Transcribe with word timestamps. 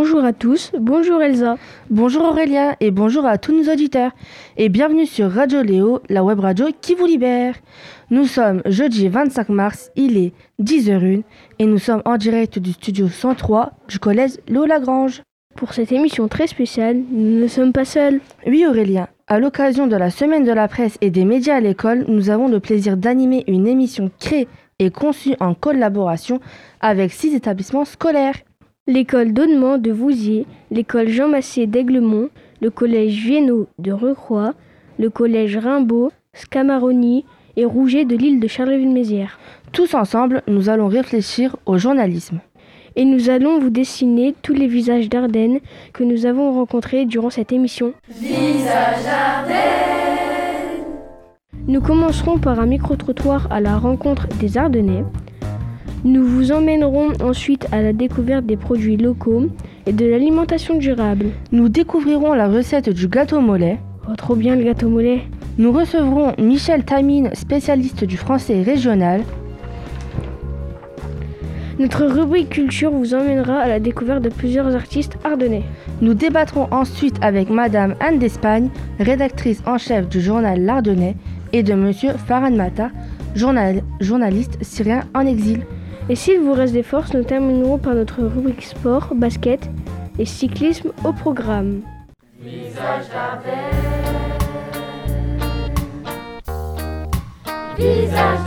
Bonjour 0.00 0.24
à 0.24 0.32
tous, 0.32 0.70
bonjour 0.78 1.20
Elsa. 1.20 1.56
Bonjour 1.90 2.22
Aurélien 2.22 2.76
et 2.78 2.92
bonjour 2.92 3.26
à 3.26 3.36
tous 3.36 3.50
nos 3.52 3.68
auditeurs. 3.68 4.12
Et 4.56 4.68
bienvenue 4.68 5.06
sur 5.06 5.28
Radio 5.28 5.60
Léo, 5.60 6.02
la 6.08 6.22
web 6.22 6.38
radio 6.38 6.66
qui 6.80 6.94
vous 6.94 7.04
libère. 7.04 7.56
Nous 8.08 8.24
sommes 8.26 8.62
jeudi 8.64 9.08
25 9.08 9.48
mars, 9.48 9.90
il 9.96 10.16
est 10.16 10.34
10h01 10.62 11.24
et 11.58 11.66
nous 11.66 11.78
sommes 11.78 12.02
en 12.04 12.16
direct 12.16 12.60
du 12.60 12.74
studio 12.74 13.08
103 13.08 13.72
du 13.88 13.98
collège 13.98 14.38
Léo 14.46 14.66
Lagrange. 14.66 15.22
Pour 15.56 15.74
cette 15.74 15.90
émission 15.90 16.28
très 16.28 16.46
spéciale, 16.46 17.02
nous 17.10 17.40
ne 17.40 17.48
sommes 17.48 17.72
pas 17.72 17.84
seuls. 17.84 18.20
Oui 18.46 18.64
Aurélien, 18.68 19.08
à 19.26 19.40
l'occasion 19.40 19.88
de 19.88 19.96
la 19.96 20.10
semaine 20.10 20.44
de 20.44 20.52
la 20.52 20.68
presse 20.68 20.96
et 21.00 21.10
des 21.10 21.24
médias 21.24 21.56
à 21.56 21.60
l'école, 21.60 22.04
nous 22.06 22.30
avons 22.30 22.46
le 22.46 22.60
plaisir 22.60 22.96
d'animer 22.96 23.42
une 23.48 23.66
émission 23.66 24.12
créée 24.20 24.46
et 24.78 24.92
conçue 24.92 25.34
en 25.40 25.54
collaboration 25.54 26.38
avec 26.80 27.10
six 27.10 27.34
établissements 27.34 27.84
scolaires 27.84 28.36
l'école 28.88 29.34
d'Aunement 29.34 29.76
de 29.76 29.92
Vouziers, 29.92 30.46
l'école 30.70 31.08
Jean 31.08 31.28
Massé 31.28 31.66
d'Aiglemont, 31.66 32.30
le 32.62 32.70
collège 32.70 33.22
Vienno 33.22 33.68
de 33.78 33.92
Recroix, 33.92 34.54
le 34.98 35.10
collège 35.10 35.58
Rimbaud, 35.58 36.10
Scamaroni 36.32 37.26
et 37.56 37.66
Rouget 37.66 38.06
de 38.06 38.16
l'île 38.16 38.40
de 38.40 38.48
Charleville-Mézières. 38.48 39.38
Tous 39.72 39.94
ensemble, 39.94 40.42
nous 40.48 40.70
allons 40.70 40.88
réfléchir 40.88 41.56
au 41.66 41.76
journalisme. 41.76 42.40
Et 42.96 43.04
nous 43.04 43.28
allons 43.28 43.60
vous 43.60 43.68
dessiner 43.68 44.34
tous 44.42 44.54
les 44.54 44.66
visages 44.66 45.10
d'Ardennes 45.10 45.60
que 45.92 46.02
nous 46.02 46.24
avons 46.24 46.54
rencontrés 46.54 47.04
durant 47.04 47.30
cette 47.30 47.52
émission. 47.52 47.92
Visage 48.08 49.04
d'Ardennes 49.04 49.56
Nous 51.66 51.82
commencerons 51.82 52.38
par 52.38 52.58
un 52.58 52.66
micro-trottoir 52.66 53.48
à 53.52 53.60
la 53.60 53.76
rencontre 53.76 54.28
des 54.40 54.56
Ardennais. 54.56 55.04
Nous 56.04 56.24
vous 56.24 56.52
emmènerons 56.52 57.08
ensuite 57.20 57.66
à 57.72 57.82
la 57.82 57.92
découverte 57.92 58.46
des 58.46 58.56
produits 58.56 58.96
locaux 58.96 59.48
et 59.84 59.92
de 59.92 60.06
l'alimentation 60.06 60.78
durable. 60.78 61.26
Nous 61.50 61.68
découvrirons 61.68 62.34
la 62.34 62.46
recette 62.46 62.88
du 62.88 63.08
gâteau 63.08 63.40
mollet. 63.40 63.78
Oh, 64.08 64.14
trop 64.16 64.36
bien 64.36 64.54
le 64.54 64.62
gâteau 64.62 64.88
mollet. 64.88 65.22
Nous 65.58 65.72
recevrons 65.72 66.34
Michel 66.38 66.84
Tamine, 66.84 67.30
spécialiste 67.34 68.04
du 68.04 68.16
français 68.16 68.62
régional. 68.62 69.22
Notre 71.80 72.06
rubrique 72.06 72.50
culture 72.50 72.92
vous 72.92 73.14
emmènera 73.14 73.58
à 73.58 73.68
la 73.68 73.80
découverte 73.80 74.22
de 74.22 74.28
plusieurs 74.28 74.74
artistes 74.76 75.18
ardennais. 75.24 75.64
Nous 76.00 76.14
débattrons 76.14 76.68
ensuite 76.70 77.16
avec 77.22 77.50
Madame 77.50 77.96
Anne 77.98 78.20
d'Espagne, 78.20 78.70
rédactrice 79.00 79.62
en 79.66 79.78
chef 79.78 80.08
du 80.08 80.20
journal 80.20 80.60
L'Ardennais, 80.60 81.16
et 81.52 81.64
de 81.64 81.74
Monsieur 81.74 82.12
Farhan 82.12 82.52
Mata, 82.52 82.90
journal, 83.34 83.82
journaliste 84.00 84.58
syrien 84.62 85.00
en 85.14 85.26
exil. 85.26 85.62
Et 86.10 86.16
s'il 86.16 86.40
vous 86.40 86.54
reste 86.54 86.72
des 86.72 86.82
forces, 86.82 87.12
nous 87.12 87.22
terminerons 87.22 87.76
par 87.76 87.94
notre 87.94 88.22
rubrique 88.22 88.62
sport, 88.62 89.14
basket 89.14 89.68
et 90.18 90.24
cyclisme 90.24 90.90
au 91.04 91.12
programme. 91.12 91.82
Visage 92.40 93.04
Visage 97.76 98.38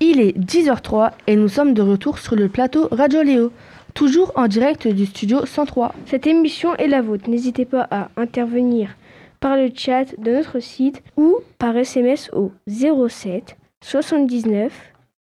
Il 0.00 0.20
est 0.20 0.36
10h03 0.36 1.12
et 1.28 1.36
nous 1.36 1.48
sommes 1.48 1.72
de 1.72 1.82
retour 1.82 2.18
sur 2.18 2.34
le 2.34 2.48
plateau 2.48 2.88
Radio 2.90 3.22
Léo, 3.22 3.52
toujours 3.94 4.32
en 4.34 4.48
direct 4.48 4.88
du 4.88 5.06
studio 5.06 5.46
103. 5.46 5.94
Cette 6.06 6.26
émission 6.26 6.74
est 6.74 6.88
la 6.88 7.02
vôtre. 7.02 7.30
N'hésitez 7.30 7.66
pas 7.66 7.86
à 7.92 8.08
intervenir 8.16 8.96
par 9.38 9.56
le 9.56 9.70
chat 9.72 10.06
de 10.18 10.32
notre 10.32 10.58
site 10.58 11.04
ou 11.16 11.36
par 11.58 11.76
SMS 11.76 12.30
au 12.32 12.50
07 12.66 13.56
79 13.86 14.72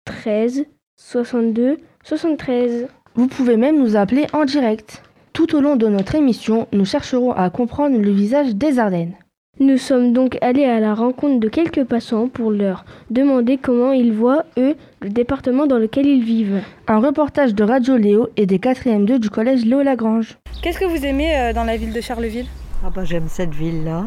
13 0.05 0.65
62 0.95 1.79
73. 2.05 2.87
Vous 3.13 3.27
pouvez 3.27 3.57
même 3.57 3.77
nous 3.77 3.97
appeler 3.97 4.25
en 4.31 4.45
direct. 4.45 5.03
Tout 5.33 5.53
au 5.53 5.59
long 5.59 5.75
de 5.75 5.89
notre 5.89 6.15
émission, 6.15 6.69
nous 6.71 6.85
chercherons 6.85 7.33
à 7.33 7.49
comprendre 7.49 7.97
le 7.99 8.09
visage 8.09 8.55
des 8.55 8.79
Ardennes. 8.79 9.15
Nous 9.59 9.77
sommes 9.77 10.13
donc 10.13 10.37
allés 10.41 10.63
à 10.63 10.79
la 10.79 10.93
rencontre 10.93 11.41
de 11.41 11.49
quelques 11.49 11.83
passants 11.83 12.29
pour 12.29 12.51
leur 12.51 12.85
demander 13.09 13.57
comment 13.57 13.91
ils 13.91 14.13
voient, 14.13 14.45
eux, 14.57 14.77
le 15.01 15.09
département 15.09 15.67
dans 15.67 15.77
lequel 15.77 16.05
ils 16.05 16.23
vivent. 16.23 16.61
Un 16.87 16.99
reportage 16.99 17.53
de 17.53 17.65
Radio 17.65 17.97
Léo 17.97 18.29
et 18.37 18.45
des 18.45 18.59
4e 18.59 19.03
2 19.03 19.19
du 19.19 19.29
collège 19.29 19.65
Léo 19.65 19.81
Lagrange. 19.81 20.37
Qu'est-ce 20.61 20.79
que 20.79 20.85
vous 20.85 21.05
aimez 21.05 21.35
euh, 21.35 21.51
dans 21.51 21.65
la 21.65 21.75
ville 21.75 21.91
de 21.91 21.99
Charleville? 21.99 22.47
Ah 22.85 22.89
bah 22.89 23.03
j'aime 23.03 23.27
cette 23.27 23.53
ville-là. 23.53 24.05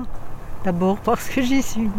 D'abord 0.65 0.97
parce 1.05 1.28
que 1.28 1.43
j'y 1.43 1.61
suis 1.62 1.83
née. 1.83 1.91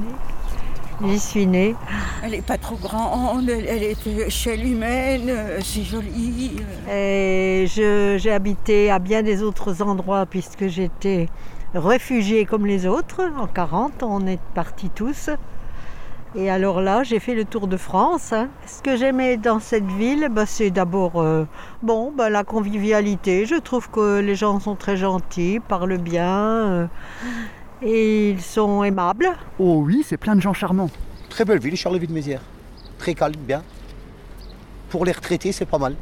J'y 1.05 1.19
suis 1.19 1.45
née. 1.45 1.75
Elle 2.23 2.31
n'est 2.31 2.41
pas 2.41 2.57
trop 2.57 2.75
grande, 2.75 3.47
elle, 3.49 3.67
elle 3.67 3.83
est 3.83 4.07
échelle 4.07 4.65
humaine, 4.65 5.31
c'est 5.61 5.83
joli. 5.83 6.55
Et 6.91 7.65
j'ai 7.67 8.31
habité 8.31 8.89
à 8.89 8.97
bien 8.97 9.21
des 9.21 9.43
autres 9.43 9.81
endroits 9.83 10.25
puisque 10.25 10.67
j'étais 10.67 11.27
réfugiée 11.75 12.45
comme 12.45 12.65
les 12.65 12.87
autres. 12.87 13.21
En 13.37 13.47
40, 13.47 14.03
on 14.03 14.25
est 14.25 14.39
partis 14.55 14.89
tous. 14.89 15.29
Et 16.35 16.49
alors 16.49 16.81
là, 16.81 17.03
j'ai 17.03 17.19
fait 17.19 17.35
le 17.35 17.45
tour 17.45 17.67
de 17.67 17.77
France. 17.77 18.33
Ce 18.65 18.81
que 18.81 18.97
j'aimais 18.97 19.37
dans 19.37 19.59
cette 19.59 19.85
ville, 19.85 20.27
bah, 20.29 20.45
c'est 20.45 20.71
d'abord 20.71 21.21
euh, 21.21 21.45
bon, 21.81 22.11
bah, 22.15 22.29
la 22.29 22.43
convivialité. 22.43 23.45
Je 23.45 23.55
trouve 23.55 23.89
que 23.89 24.19
les 24.19 24.35
gens 24.35 24.59
sont 24.59 24.75
très 24.75 24.97
gentils, 24.97 25.59
parlent 25.59 25.97
bien 25.97 26.27
euh, 26.27 26.87
et 27.81 28.29
ils 28.31 28.41
sont 28.41 28.83
aimables. 28.83 29.29
Oh 29.59 29.81
oui, 29.85 30.03
c'est 30.05 30.17
plein 30.17 30.35
de 30.35 30.41
gens 30.41 30.53
charmants. 30.53 30.89
Très 31.29 31.45
belle 31.45 31.59
ville, 31.59 31.75
Charleville-Mézières. 31.75 32.41
Très 32.97 33.13
calme, 33.13 33.35
bien. 33.37 33.63
Pour 34.89 35.05
les 35.05 35.11
retraités, 35.11 35.51
c'est 35.51 35.65
pas 35.65 35.77
mal. 35.77 35.95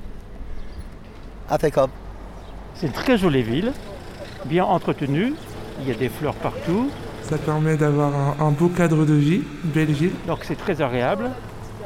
Impeccable. 1.50 1.91
C'est 2.75 2.88
une 2.88 2.94
très 2.94 3.18
jolie 3.18 3.44
ville, 3.44 3.72
bien 4.46 4.66
entretenue. 4.66 5.34
Il 5.81 5.88
y 5.88 5.91
a 5.91 5.96
des 5.96 6.09
fleurs 6.09 6.35
partout, 6.35 6.90
Ça 7.24 7.38
permet 7.38 7.75
d'avoir 7.75 8.14
un, 8.16 8.46
un 8.47 8.52
beau 8.52 8.69
cadre 8.69 9.06
de 9.06 9.14
vie, 9.14 9.44
une 9.64 9.72
belle 9.72 9.91
ville. 9.91 10.14
donc 10.28 10.40
c'est 10.44 10.56
très 10.56 10.81
agréable. 10.81 11.31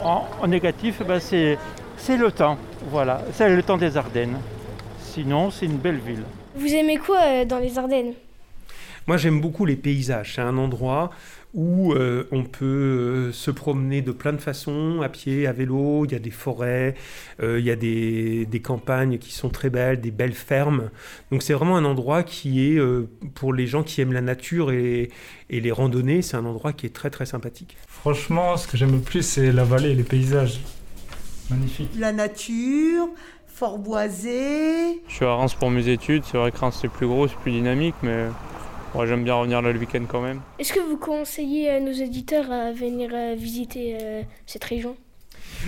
En, 0.04 0.26
en 0.42 0.48
négatif, 0.48 1.02
ben, 1.08 1.20
c'est 1.20 1.58
c'est 1.98 2.18
le 2.18 2.32
temps. 2.32 2.58
Voilà, 2.92 3.22
c'est 3.34 3.50
le 3.54 3.64
temps 3.64 3.78
des 3.78 3.98
Ardennes. 3.98 4.38
Sinon, 5.02 5.50
c'est 5.52 5.66
une 5.66 5.78
belle 5.78 5.98
ville. 6.00 6.24
Vous 6.56 6.74
aimez 6.74 6.98
quoi 6.98 7.18
euh, 7.26 7.46
dans 7.46 7.58
les 7.58 7.78
Ardennes? 7.78 8.14
Moi, 9.10 9.18
j'aime 9.18 9.42
beaucoup 9.42 9.66
les 9.66 9.76
paysages. 9.76 10.36
C'est 10.36 10.42
un 10.42 10.56
endroit 10.60 11.10
où 11.56 11.94
euh, 11.94 12.28
on 12.32 12.44
peut 12.44 12.66
euh, 12.66 13.32
se 13.32 13.50
promener 13.50 14.04
de 14.04 14.12
plein 14.12 14.34
de 14.34 14.38
façons, 14.38 15.02
à 15.02 15.10
pied, 15.10 15.48
à 15.48 15.52
vélo. 15.52 16.06
Il 16.06 16.12
y 16.12 16.16
a 16.16 16.20
des 16.20 16.30
forêts, 16.30 16.94
euh, 17.42 17.60
il 17.60 17.66
y 17.66 17.72
a 17.72 17.76
des, 17.76 18.46
des 18.46 18.60
campagnes 18.60 19.18
qui 19.18 19.32
sont 19.32 19.50
très 19.50 19.72
belles, 19.72 20.00
des 20.00 20.12
belles 20.12 20.36
fermes. 20.36 20.92
Donc, 21.32 21.42
c'est 21.42 21.54
vraiment 21.54 21.76
un 21.76 21.86
endroit 21.86 22.22
qui 22.22 22.68
est, 22.68 22.78
euh, 22.78 23.10
pour 23.34 23.52
les 23.52 23.66
gens 23.66 23.82
qui 23.82 24.00
aiment 24.00 24.14
la 24.14 24.22
nature 24.22 24.72
et, 24.72 25.10
et 25.50 25.60
les 25.60 25.72
randonnées, 25.72 26.22
c'est 26.22 26.38
un 26.38 26.46
endroit 26.46 26.72
qui 26.72 26.86
est 26.86 26.94
très, 26.94 27.10
très 27.10 27.26
sympathique. 27.26 27.78
Franchement, 27.88 28.58
ce 28.58 28.68
que 28.68 28.78
j'aime 28.78 28.92
le 28.92 29.00
plus, 29.00 29.24
c'est 29.24 29.52
la 29.52 29.64
vallée 29.64 29.90
et 29.90 29.96
les 29.96 30.04
paysages. 30.04 30.60
Magnifique. 31.50 31.90
La 31.98 32.12
nature, 32.12 33.08
fort 33.48 33.80
boisé. 33.80 35.02
Je 35.08 35.16
suis 35.16 35.26
à 35.26 35.34
Reims 35.34 35.56
pour 35.56 35.72
mes 35.72 35.88
études. 35.88 36.22
C'est 36.26 36.38
vrai 36.38 36.52
que 36.52 36.60
Reims 36.60 36.78
c'est 36.80 36.90
plus 36.92 37.08
gros, 37.08 37.28
c'est 37.28 37.38
plus 37.38 37.54
dynamique, 37.54 37.96
mais 38.04 38.28
ouais, 38.96 39.08
j'aime 39.08 39.24
bien 39.24 39.36
revenir 39.36 39.62
le 39.62 39.78
week-end 39.78 40.04
quand 40.08 40.22
même. 40.22 40.42
Est-ce 40.60 40.74
que 40.74 40.80
vous 40.80 40.98
conseillez 40.98 41.70
à 41.70 41.80
nos 41.80 41.92
éditeurs 41.92 42.52
à 42.52 42.72
venir 42.72 43.12
euh, 43.14 43.36
visiter 43.36 43.98
euh, 44.02 44.22
cette 44.46 44.64
région? 44.64 44.96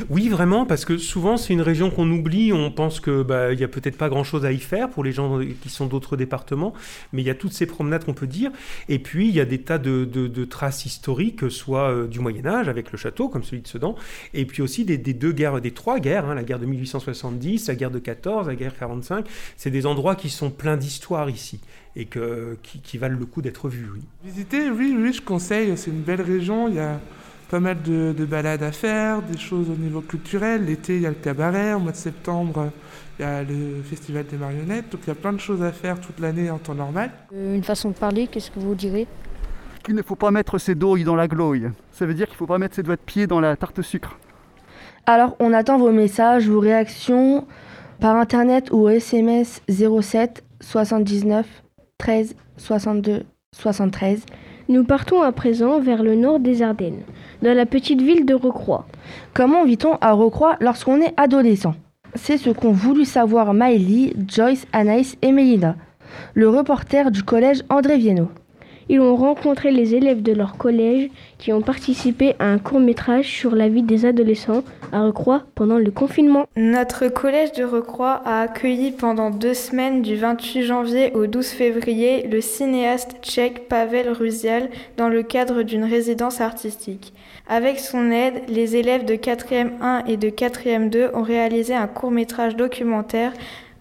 Oui, 0.09 0.29
vraiment, 0.29 0.65
parce 0.65 0.85
que 0.85 0.97
souvent 0.97 1.37
c'est 1.37 1.53
une 1.53 1.61
région 1.61 1.89
qu'on 1.91 2.09
oublie. 2.09 2.53
On 2.53 2.71
pense 2.71 2.99
que 2.99 3.23
bah, 3.23 3.51
il 3.53 3.59
y 3.59 3.63
a 3.63 3.67
peut-être 3.67 3.97
pas 3.97 4.09
grand-chose 4.09 4.45
à 4.45 4.51
y 4.51 4.59
faire 4.59 4.89
pour 4.89 5.03
les 5.03 5.11
gens 5.11 5.39
qui 5.61 5.69
sont 5.69 5.87
d'autres 5.87 6.17
départements, 6.17 6.73
mais 7.13 7.21
il 7.21 7.25
y 7.25 7.29
a 7.29 7.35
toutes 7.35 7.53
ces 7.53 7.65
promenades 7.65 8.05
qu'on 8.05 8.13
peut 8.13 8.27
dire. 8.27 8.51
Et 8.89 8.99
puis 8.99 9.27
il 9.27 9.35
y 9.35 9.39
a 9.39 9.45
des 9.45 9.61
tas 9.61 9.77
de, 9.77 10.05
de- 10.05 10.45
traces 10.45 10.85
historiques, 10.85 11.49
soit 11.51 11.91
euh, 11.91 12.07
du 12.07 12.19
Moyen 12.19 12.45
Âge 12.45 12.67
avec 12.67 12.91
le 12.91 12.97
château, 12.97 13.29
comme 13.29 13.43
celui 13.43 13.61
de 13.61 13.67
Sedan, 13.67 13.95
et 14.33 14.45
puis 14.45 14.61
aussi 14.61 14.85
des, 14.85 14.97
deux 14.97 15.31
guerres, 15.31 15.61
des 15.61 15.71
trois 15.71 15.99
guerres, 15.99 16.25
hein, 16.25 16.35
la 16.35 16.43
guerre 16.43 16.59
de 16.59 16.65
1870, 16.65 17.67
la 17.67 17.75
guerre 17.75 17.91
de 17.91 17.99
14, 17.99 18.47
la 18.47 18.55
guerre 18.55 18.75
45. 18.77 19.25
C'est 19.55 19.69
des 19.71 19.85
endroits 19.85 20.15
qui 20.15 20.29
sont 20.29 20.49
pleins 20.49 20.77
d'histoire 20.77 21.29
ici 21.29 21.59
et 21.95 22.05
que, 22.05 22.57
qui, 22.63 22.79
qui 22.79 22.97
valent 22.97 23.17
le 23.19 23.25
coup 23.25 23.41
d'être 23.41 23.69
vus. 23.69 23.89
Oui. 23.93 24.01
Visiter, 24.23 24.69
oui, 24.69 24.95
oui, 24.97 25.13
je 25.13 25.21
conseille. 25.21 25.77
C'est 25.77 25.91
une 25.91 26.01
belle 26.01 26.21
région. 26.21 26.67
Il 26.69 26.75
y 26.75 26.79
a 26.79 26.99
pas 27.51 27.59
mal 27.59 27.81
de, 27.81 28.13
de 28.17 28.25
balades 28.25 28.63
à 28.63 28.71
faire, 28.71 29.21
des 29.21 29.37
choses 29.37 29.69
au 29.69 29.75
niveau 29.75 29.99
culturel. 29.99 30.65
L'été, 30.65 30.95
il 30.95 31.01
y 31.01 31.05
a 31.05 31.09
le 31.09 31.15
cabaret. 31.15 31.73
Au 31.73 31.79
mois 31.79 31.91
de 31.91 31.97
septembre, 31.97 32.71
il 33.19 33.23
y 33.23 33.25
a 33.25 33.43
le 33.43 33.83
festival 33.83 34.25
des 34.25 34.37
marionnettes. 34.37 34.89
Donc 34.89 35.01
il 35.03 35.07
y 35.09 35.11
a 35.11 35.15
plein 35.15 35.33
de 35.33 35.39
choses 35.39 35.61
à 35.61 35.73
faire 35.73 35.99
toute 35.99 36.21
l'année 36.21 36.49
en 36.49 36.59
temps 36.59 36.73
normal. 36.73 37.11
Euh, 37.35 37.53
Une 37.53 37.63
façon 37.63 37.89
de 37.89 37.95
parler, 37.95 38.27
qu'est-ce 38.27 38.49
que 38.51 38.59
vous 38.59 38.73
direz? 38.73 39.05
Qu'il 39.83 39.95
ne 39.95 40.01
faut 40.01 40.15
pas 40.15 40.31
mettre 40.31 40.59
ses 40.59 40.75
douilles 40.75 41.03
dans 41.03 41.17
la 41.17 41.27
glouille. 41.27 41.69
Ça 41.91 42.05
veut 42.05 42.13
dire 42.13 42.27
qu'il 42.27 42.35
ne 42.35 42.37
faut 42.37 42.47
pas 42.47 42.57
mettre 42.57 42.75
ses 42.75 42.83
doigts 42.83 42.95
de 42.95 43.01
pied 43.01 43.27
dans 43.27 43.41
la 43.41 43.57
tarte 43.57 43.81
sucre. 43.81 44.17
Alors, 45.05 45.35
on 45.39 45.51
attend 45.51 45.77
vos 45.77 45.91
messages, 45.91 46.47
vos 46.47 46.61
réactions 46.61 47.45
par 47.99 48.15
internet 48.15 48.69
ou 48.71 48.83
au 48.83 48.89
SMS 48.89 49.61
07 49.67 50.43
79 50.61 51.45
13 51.97 52.35
62 52.55 53.25
73. 53.53 54.25
Nous 54.71 54.85
partons 54.85 55.21
à 55.21 55.33
présent 55.33 55.81
vers 55.81 56.01
le 56.01 56.15
nord 56.15 56.39
des 56.39 56.61
Ardennes, 56.61 57.01
dans 57.41 57.53
la 57.53 57.65
petite 57.65 58.01
ville 58.01 58.25
de 58.25 58.33
Recroix. 58.33 58.87
Comment 59.33 59.65
vit-on 59.65 59.97
à 59.99 60.13
Recroix 60.13 60.55
lorsqu'on 60.61 61.01
est 61.01 61.13
adolescent? 61.17 61.75
C'est 62.15 62.37
ce 62.37 62.51
qu'ont 62.51 62.71
voulu 62.71 63.03
savoir 63.03 63.53
Maëlie, 63.53 64.13
Joyce, 64.29 64.65
Anaïs 64.71 65.17
et 65.21 65.33
Mélina, 65.33 65.75
le 66.35 66.47
reporter 66.47 67.11
du 67.11 67.21
collège 67.21 67.63
André 67.67 67.97
Viennot. 67.97 68.29
Ils 68.93 68.99
ont 68.99 69.15
rencontré 69.15 69.71
les 69.71 69.95
élèves 69.95 70.21
de 70.21 70.33
leur 70.33 70.57
collège 70.57 71.09
qui 71.37 71.53
ont 71.53 71.61
participé 71.61 72.35
à 72.39 72.47
un 72.47 72.57
court 72.57 72.81
métrage 72.81 73.25
sur 73.25 73.55
la 73.55 73.69
vie 73.69 73.83
des 73.83 74.05
adolescents 74.05 74.65
à 74.91 75.03
Recroix 75.03 75.43
pendant 75.55 75.77
le 75.77 75.91
confinement. 75.91 76.45
Notre 76.57 77.07
collège 77.07 77.53
de 77.53 77.63
Recroix 77.63 78.21
a 78.25 78.41
accueilli 78.41 78.91
pendant 78.91 79.29
deux 79.29 79.53
semaines 79.53 80.01
du 80.01 80.17
28 80.17 80.63
janvier 80.63 81.13
au 81.13 81.25
12 81.25 81.47
février 81.47 82.27
le 82.27 82.41
cinéaste 82.41 83.15
tchèque 83.21 83.69
Pavel 83.69 84.09
Ruzial 84.09 84.69
dans 84.97 85.07
le 85.07 85.23
cadre 85.23 85.63
d'une 85.63 85.85
résidence 85.85 86.41
artistique. 86.41 87.13
Avec 87.47 87.79
son 87.79 88.11
aide, 88.11 88.41
les 88.49 88.75
élèves 88.75 89.05
de 89.05 89.13
4e 89.13 89.69
1 89.79 90.03
et 90.07 90.17
de 90.17 90.27
4e 90.27 90.89
2 90.89 91.11
ont 91.13 91.23
réalisé 91.23 91.73
un 91.73 91.87
court 91.87 92.11
métrage 92.11 92.57
documentaire 92.57 93.31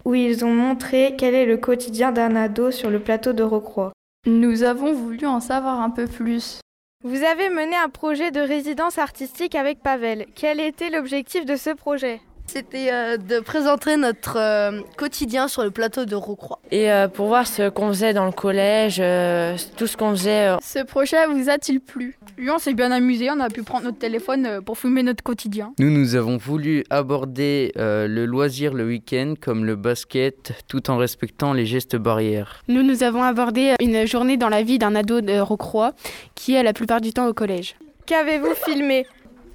où 0.05 0.15
ils 0.15 0.45
ont 0.45 0.53
montré 0.53 1.15
quel 1.17 1.35
est 1.35 1.45
le 1.45 1.57
quotidien 1.57 2.13
d'un 2.13 2.37
ado 2.37 2.71
sur 2.71 2.89
le 2.89 2.99
plateau 2.99 3.33
de 3.33 3.43
Recroix. 3.43 3.91
Nous 4.27 4.61
avons 4.61 4.93
voulu 4.93 5.25
en 5.25 5.39
savoir 5.39 5.81
un 5.81 5.89
peu 5.89 6.05
plus. 6.05 6.61
Vous 7.03 7.23
avez 7.23 7.49
mené 7.49 7.75
un 7.75 7.89
projet 7.89 8.29
de 8.29 8.39
résidence 8.39 8.99
artistique 8.99 9.55
avec 9.55 9.81
Pavel. 9.81 10.27
Quel 10.35 10.59
était 10.59 10.91
l'objectif 10.91 11.43
de 11.43 11.55
ce 11.55 11.71
projet? 11.71 12.21
C'était 12.53 12.89
euh, 12.91 13.15
de 13.15 13.39
présenter 13.39 13.95
notre 13.95 14.35
euh, 14.37 14.81
quotidien 14.97 15.47
sur 15.47 15.63
le 15.63 15.71
plateau 15.71 16.03
de 16.03 16.15
Rocroi. 16.15 16.59
Et 16.69 16.91
euh, 16.91 17.07
pour 17.07 17.27
voir 17.27 17.47
ce 17.47 17.69
qu'on 17.69 17.87
faisait 17.87 18.13
dans 18.13 18.25
le 18.25 18.33
collège, 18.33 18.97
euh, 18.99 19.55
tout 19.77 19.87
ce 19.87 19.95
qu'on 19.95 20.11
faisait. 20.11 20.49
euh, 20.49 20.57
Ce 20.61 20.79
projet 20.83 21.25
vous 21.27 21.49
a-t-il 21.49 21.79
plu? 21.79 22.17
Oui, 22.37 22.49
on 22.49 22.57
s'est 22.59 22.73
bien 22.73 22.91
amusé. 22.91 23.29
On 23.31 23.39
a 23.39 23.49
pu 23.49 23.63
prendre 23.63 23.85
notre 23.85 23.99
téléphone 23.99 24.59
pour 24.65 24.77
filmer 24.77 25.01
notre 25.01 25.23
quotidien. 25.23 25.71
Nous, 25.79 25.89
nous 25.89 26.15
avons 26.15 26.35
voulu 26.35 26.83
aborder 26.89 27.71
euh, 27.77 28.05
le 28.09 28.25
loisir 28.25 28.73
le 28.73 28.85
week-end 28.85 29.35
comme 29.39 29.63
le 29.63 29.77
basket 29.77 30.51
tout 30.67 30.89
en 30.89 30.97
respectant 30.97 31.53
les 31.53 31.65
gestes 31.65 31.95
barrières. 31.95 32.63
Nous, 32.67 32.83
nous 32.83 33.01
avons 33.03 33.23
abordé 33.23 33.75
une 33.79 34.05
journée 34.05 34.35
dans 34.35 34.49
la 34.49 34.61
vie 34.61 34.77
d'un 34.77 34.93
ado 34.95 35.21
de 35.21 35.39
Rocroi 35.39 35.93
qui 36.35 36.55
est 36.55 36.63
la 36.63 36.73
plupart 36.73 36.99
du 36.99 37.13
temps 37.13 37.27
au 37.27 37.33
collège. 37.33 37.75
Qu'avez-vous 38.07 38.55
filmé? 38.55 39.05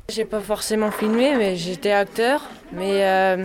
J'ai 0.08 0.24
pas 0.24 0.40
forcément 0.40 0.90
filmé, 0.90 1.34
mais 1.36 1.56
j'étais 1.56 1.90
acteur. 1.90 2.48
Mais 2.72 3.04
euh, 3.04 3.44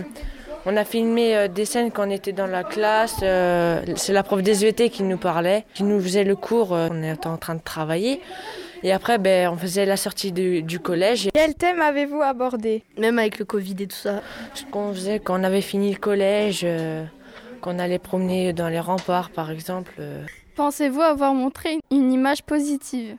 on 0.64 0.76
a 0.76 0.84
filmé 0.84 1.36
euh, 1.36 1.48
des 1.48 1.64
scènes 1.64 1.90
quand 1.90 2.06
on 2.06 2.10
était 2.10 2.32
dans 2.32 2.46
la 2.46 2.62
classe. 2.62 3.16
euh, 3.22 3.82
c'est 3.96 4.12
la 4.12 4.22
prof 4.22 4.42
des 4.42 4.64
ET 4.64 4.88
qui 4.90 5.02
nous 5.02 5.16
parlait, 5.16 5.64
qui 5.74 5.82
nous 5.82 6.00
faisait 6.00 6.24
le 6.24 6.36
cours. 6.36 6.72
euh, 6.72 6.88
on 6.90 7.02
était 7.02 7.26
en 7.26 7.36
train 7.36 7.56
de 7.56 7.60
travailler. 7.62 8.20
Et 8.84 8.92
après, 8.92 9.18
ben, 9.18 9.48
on 9.48 9.56
faisait 9.56 9.86
la 9.86 9.96
sortie 9.96 10.30
du, 10.32 10.62
du 10.62 10.78
collège. 10.78 11.28
Quel 11.34 11.54
thème 11.54 11.80
avez-vous 11.82 12.22
abordé? 12.22 12.82
Même 12.98 13.18
avec 13.18 13.38
le 13.38 13.44
Covid 13.44 13.76
et 13.80 13.86
tout 13.86 13.96
ça. 13.96 14.22
Ce 14.54 14.64
qu'on 14.64 14.92
faisait 14.92 15.18
quand 15.18 15.38
on 15.40 15.44
avait 15.44 15.60
fini 15.60 15.92
le 15.92 15.98
collège, 15.98 16.62
euh, 16.64 17.04
qu'on 17.60 17.78
allait 17.80 17.98
promener 18.00 18.52
dans 18.52 18.68
les 18.68 18.80
remparts, 18.80 19.30
par 19.30 19.50
exemple. 19.50 19.92
euh. 19.98 20.24
Pensez-vous 20.56 21.00
avoir 21.00 21.32
montré 21.34 21.78
une 21.90 22.12
image 22.12 22.42
positive? 22.44 23.16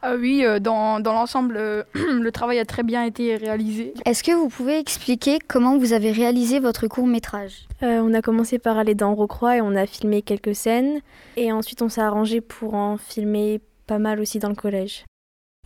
Ah 0.00 0.14
oui, 0.16 0.44
euh, 0.44 0.60
dans, 0.60 1.00
dans 1.00 1.12
l'ensemble, 1.12 1.56
euh, 1.56 1.82
le 1.94 2.30
travail 2.30 2.58
a 2.58 2.64
très 2.64 2.84
bien 2.84 3.04
été 3.04 3.36
réalisé. 3.36 3.94
Est-ce 4.04 4.22
que 4.22 4.32
vous 4.32 4.48
pouvez 4.48 4.78
expliquer 4.78 5.38
comment 5.46 5.76
vous 5.76 5.92
avez 5.92 6.12
réalisé 6.12 6.60
votre 6.60 6.86
court 6.86 7.06
métrage 7.06 7.66
Euh, 7.82 8.00
on 8.00 8.14
a 8.14 8.22
commencé 8.22 8.58
par 8.58 8.78
aller 8.78 8.94
dans 8.94 9.14
Rocroi 9.14 9.56
et 9.56 9.60
on 9.60 9.74
a 9.74 9.86
filmé 9.86 10.22
quelques 10.22 10.54
scènes. 10.54 11.00
Et 11.36 11.50
ensuite, 11.52 11.82
on 11.82 11.88
s'est 11.88 12.00
arrangé 12.00 12.40
pour 12.40 12.74
en 12.74 12.96
filmer 12.96 13.60
pas 13.86 13.98
mal 13.98 14.20
aussi 14.20 14.38
dans 14.38 14.48
le 14.48 14.54
collège. 14.54 15.04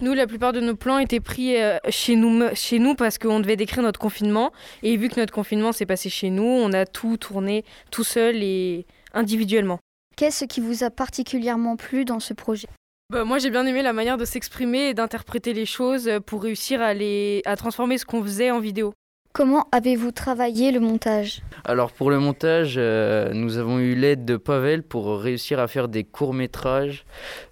Nous, 0.00 0.14
la 0.14 0.26
plupart 0.26 0.52
de 0.52 0.60
nos 0.60 0.74
plans 0.74 0.98
étaient 0.98 1.20
pris 1.20 1.54
chez 1.90 2.16
nous, 2.16 2.42
chez 2.54 2.78
nous 2.78 2.94
parce 2.94 3.18
qu'on 3.18 3.38
devait 3.38 3.56
décrire 3.56 3.82
notre 3.82 4.00
confinement. 4.00 4.50
Et 4.82 4.96
vu 4.96 5.08
que 5.08 5.20
notre 5.20 5.32
confinement 5.32 5.72
s'est 5.72 5.86
passé 5.86 6.08
chez 6.08 6.30
nous, 6.30 6.42
on 6.42 6.72
a 6.72 6.86
tout 6.86 7.18
tourné 7.18 7.64
tout 7.90 8.02
seul 8.02 8.42
et 8.42 8.86
individuellement. 9.12 9.78
Qu'est-ce 10.16 10.44
qui 10.46 10.60
vous 10.60 10.82
a 10.82 10.90
particulièrement 10.90 11.76
plu 11.76 12.04
dans 12.04 12.20
ce 12.20 12.34
projet? 12.34 12.68
Bah, 13.12 13.24
moi, 13.24 13.38
j'ai 13.38 13.50
bien 13.50 13.66
aimé 13.66 13.82
la 13.82 13.92
manière 13.92 14.16
de 14.16 14.24
s'exprimer 14.24 14.88
et 14.88 14.94
d'interpréter 14.94 15.52
les 15.52 15.66
choses 15.66 16.10
pour 16.24 16.42
réussir 16.42 16.80
à, 16.80 16.94
les, 16.94 17.42
à 17.44 17.56
transformer 17.56 17.98
ce 17.98 18.06
qu'on 18.06 18.22
faisait 18.22 18.50
en 18.50 18.58
vidéo. 18.58 18.94
Comment 19.34 19.68
avez-vous 19.70 20.12
travaillé 20.12 20.72
le 20.72 20.80
montage? 20.80 21.42
Alors 21.66 21.92
pour 21.92 22.10
le 22.10 22.18
montage, 22.18 22.76
euh, 22.78 23.34
nous 23.34 23.58
avons 23.58 23.80
eu 23.80 23.94
l'aide 23.94 24.24
de 24.24 24.38
Pavel 24.38 24.82
pour 24.82 25.20
réussir 25.20 25.58
à 25.60 25.68
faire 25.68 25.88
des 25.88 26.04
courts-métrages. 26.04 27.04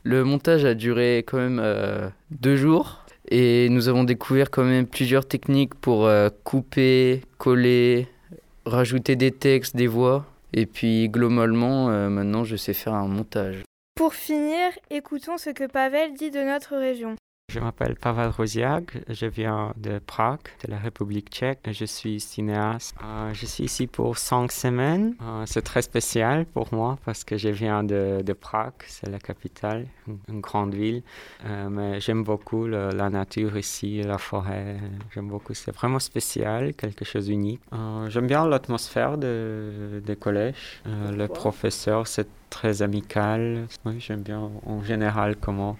Le 0.02 0.24
montage 0.24 0.64
a 0.64 0.72
duré 0.72 1.24
quand 1.26 1.36
même 1.36 1.60
euh, 1.62 2.08
deux 2.30 2.56
jours 2.56 3.04
et 3.28 3.68
nous 3.68 3.88
avons 3.88 4.04
découvert 4.04 4.50
quand 4.50 4.64
même 4.64 4.86
plusieurs 4.86 5.28
techniques 5.28 5.74
pour 5.74 6.06
euh, 6.06 6.30
couper, 6.42 7.20
coller, 7.36 8.08
rajouter 8.64 9.14
des 9.14 9.30
textes, 9.30 9.76
des 9.76 9.86
voix. 9.86 10.24
Et 10.54 10.64
puis 10.64 11.10
globalement, 11.10 11.90
euh, 11.90 12.08
maintenant 12.08 12.44
je 12.44 12.56
sais 12.56 12.72
faire 12.72 12.94
un 12.94 13.08
montage. 13.08 13.62
Pour 13.94 14.14
finir, 14.14 14.70
écoutons 14.90 15.36
ce 15.36 15.50
que 15.50 15.66
Pavel 15.66 16.14
dit 16.14 16.30
de 16.30 16.40
notre 16.40 16.76
région. 16.76 17.16
Je 17.52 17.58
m'appelle 17.58 17.96
Pavel 17.96 18.28
Rosiak, 18.28 18.98
je 19.08 19.26
viens 19.26 19.72
de 19.76 19.98
Prague, 19.98 20.38
de 20.64 20.70
la 20.70 20.78
République 20.78 21.30
tchèque. 21.30 21.58
Je 21.72 21.84
suis 21.84 22.20
cinéaste. 22.20 22.94
Euh, 23.04 23.34
je 23.34 23.44
suis 23.44 23.64
ici 23.64 23.88
pour 23.88 24.18
cinq 24.18 24.52
semaines. 24.52 25.16
Euh, 25.20 25.42
c'est 25.46 25.62
très 25.62 25.82
spécial 25.82 26.46
pour 26.46 26.72
moi 26.72 26.96
parce 27.04 27.24
que 27.24 27.36
je 27.36 27.48
viens 27.48 27.82
de, 27.82 28.22
de 28.24 28.32
Prague, 28.32 28.74
c'est 28.86 29.10
la 29.10 29.18
capitale, 29.18 29.86
une, 30.28 30.40
grande 30.40 30.74
ville. 30.74 31.02
Euh, 31.44 31.68
mais 31.68 32.00
j'aime 32.00 32.22
beaucoup 32.22 32.66
le- 32.68 32.90
la 32.90 33.10
nature 33.10 33.58
ici, 33.58 34.00
la 34.00 34.18
forêt. 34.18 34.76
J'aime 35.12 35.26
beaucoup. 35.28 35.52
C'est 35.52 35.72
vraiment 35.74 35.98
spécial, 35.98 36.72
quelque 36.74 37.04
chose 37.04 37.26
d'unique. 37.26 37.62
J'aime 38.10 38.28
bien 38.28 38.46
l'atmosphère 38.46 39.18
de, 39.18 40.00
des 40.06 40.14
collèges. 40.14 40.80
Le 40.86 41.26
professeur, 41.26 42.06
c'est 42.06 42.28
très 42.50 42.82
amical. 42.82 43.66
Oui, 43.86 43.94
j'aime 43.98 44.20
bien 44.20 44.50
en 44.66 44.82
général 44.82 45.36
comment 45.36 45.76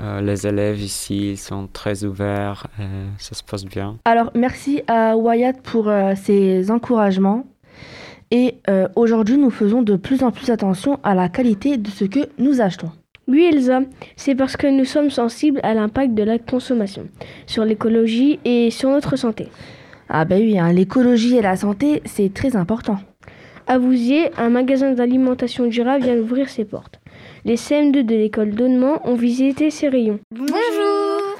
euh, 0.00 0.20
les 0.20 0.46
élèves 0.46 0.80
ici 0.80 1.30
ils 1.32 1.38
sont 1.38 1.68
très 1.72 2.04
ouverts. 2.04 2.66
et 2.78 2.84
ça 3.18 3.34
se 3.34 3.42
passe 3.42 3.64
bien. 3.64 3.96
Alors, 4.04 4.30
merci 4.34 4.82
à 4.88 5.16
Wyatt 5.16 5.60
pour 5.62 5.88
euh, 5.88 6.14
ses 6.16 6.70
encouragements. 6.70 7.46
Et 8.30 8.56
euh, 8.68 8.88
aujourd'hui, 8.96 9.38
nous 9.38 9.50
faisons 9.50 9.82
de 9.82 9.96
plus 9.96 10.22
en 10.22 10.32
plus 10.32 10.50
attention 10.50 10.98
à 11.04 11.14
la 11.14 11.28
qualité 11.28 11.76
de 11.76 11.88
ce 11.88 12.04
que 12.04 12.20
nous 12.38 12.60
achetons. 12.60 12.90
Oui, 13.26 13.48
Elsa, 13.50 13.80
c'est 14.16 14.34
parce 14.34 14.56
que 14.56 14.66
nous 14.66 14.84
sommes 14.84 15.10
sensibles 15.10 15.60
à 15.62 15.72
l'impact 15.72 16.14
de 16.14 16.22
la 16.22 16.38
consommation 16.38 17.08
sur 17.46 17.64
l'écologie 17.64 18.38
et 18.44 18.70
sur 18.70 18.90
notre 18.90 19.16
santé. 19.16 19.48
Ah 20.08 20.24
ben 20.26 20.42
oui, 20.42 20.58
hein, 20.58 20.72
l'écologie 20.72 21.36
et 21.36 21.42
la 21.42 21.56
santé, 21.56 22.02
c'est 22.04 22.34
très 22.34 22.56
important. 22.56 22.98
À 23.66 23.78
Vouziers, 23.78 24.30
un 24.36 24.50
magasin 24.50 24.92
d'alimentation 24.92 25.66
durable 25.66 26.04
vient 26.04 26.16
d'ouvrir 26.16 26.50
ses 26.50 26.66
portes. 26.66 27.00
Les 27.46 27.56
CM2 27.56 28.02
de 28.02 28.14
l'école 28.14 28.50
d'Onnement 28.50 29.00
ont 29.08 29.14
visité 29.14 29.70
ses 29.70 29.88
rayons. 29.88 30.20
Bonjour. 30.30 31.38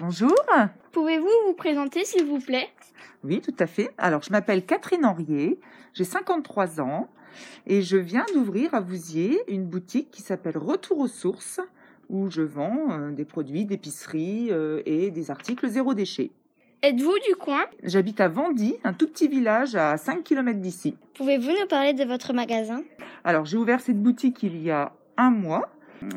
Bonjour. 0.00 0.34
Pouvez-vous 0.92 1.28
vous 1.46 1.52
présenter 1.52 2.06
s'il 2.06 2.24
vous 2.24 2.38
plaît? 2.38 2.70
Oui, 3.24 3.42
tout 3.42 3.54
à 3.58 3.66
fait. 3.66 3.90
Alors, 3.98 4.22
je 4.22 4.30
m'appelle 4.30 4.64
Catherine 4.64 5.04
Henrier, 5.04 5.60
j'ai 5.92 6.04
53 6.04 6.80
ans 6.80 7.08
et 7.66 7.82
je 7.82 7.98
viens 7.98 8.24
d'ouvrir 8.32 8.72
à 8.72 8.80
Vouziers 8.80 9.38
une 9.46 9.66
boutique 9.66 10.10
qui 10.10 10.22
s'appelle 10.22 10.56
Retour 10.56 11.00
aux 11.00 11.08
sources 11.08 11.60
où 12.08 12.30
je 12.30 12.40
vends 12.40 12.90
euh, 12.90 13.10
des 13.10 13.26
produits 13.26 13.66
d'épicerie 13.66 14.48
euh, 14.50 14.80
et 14.86 15.10
des 15.10 15.30
articles 15.30 15.68
zéro 15.68 15.92
déchet. 15.92 16.30
Êtes-vous 16.82 17.18
du 17.28 17.34
coin? 17.34 17.64
J'habite 17.82 18.20
à 18.20 18.28
Vendy, 18.28 18.76
un 18.84 18.94
tout 18.94 19.08
petit 19.08 19.28
village 19.28 19.74
à 19.74 19.96
5 19.98 20.22
km 20.22 20.58
d'ici. 20.58 20.96
Pouvez-vous 21.16 21.48
nous 21.48 21.66
parler 21.66 21.94
de 21.94 22.04
votre 22.04 22.34
magasin? 22.34 22.82
Alors, 23.24 23.46
j'ai 23.46 23.56
ouvert 23.56 23.80
cette 23.80 24.02
boutique 24.02 24.42
il 24.42 24.62
y 24.62 24.70
a 24.70 24.92
un 25.16 25.30
mois. 25.30 25.70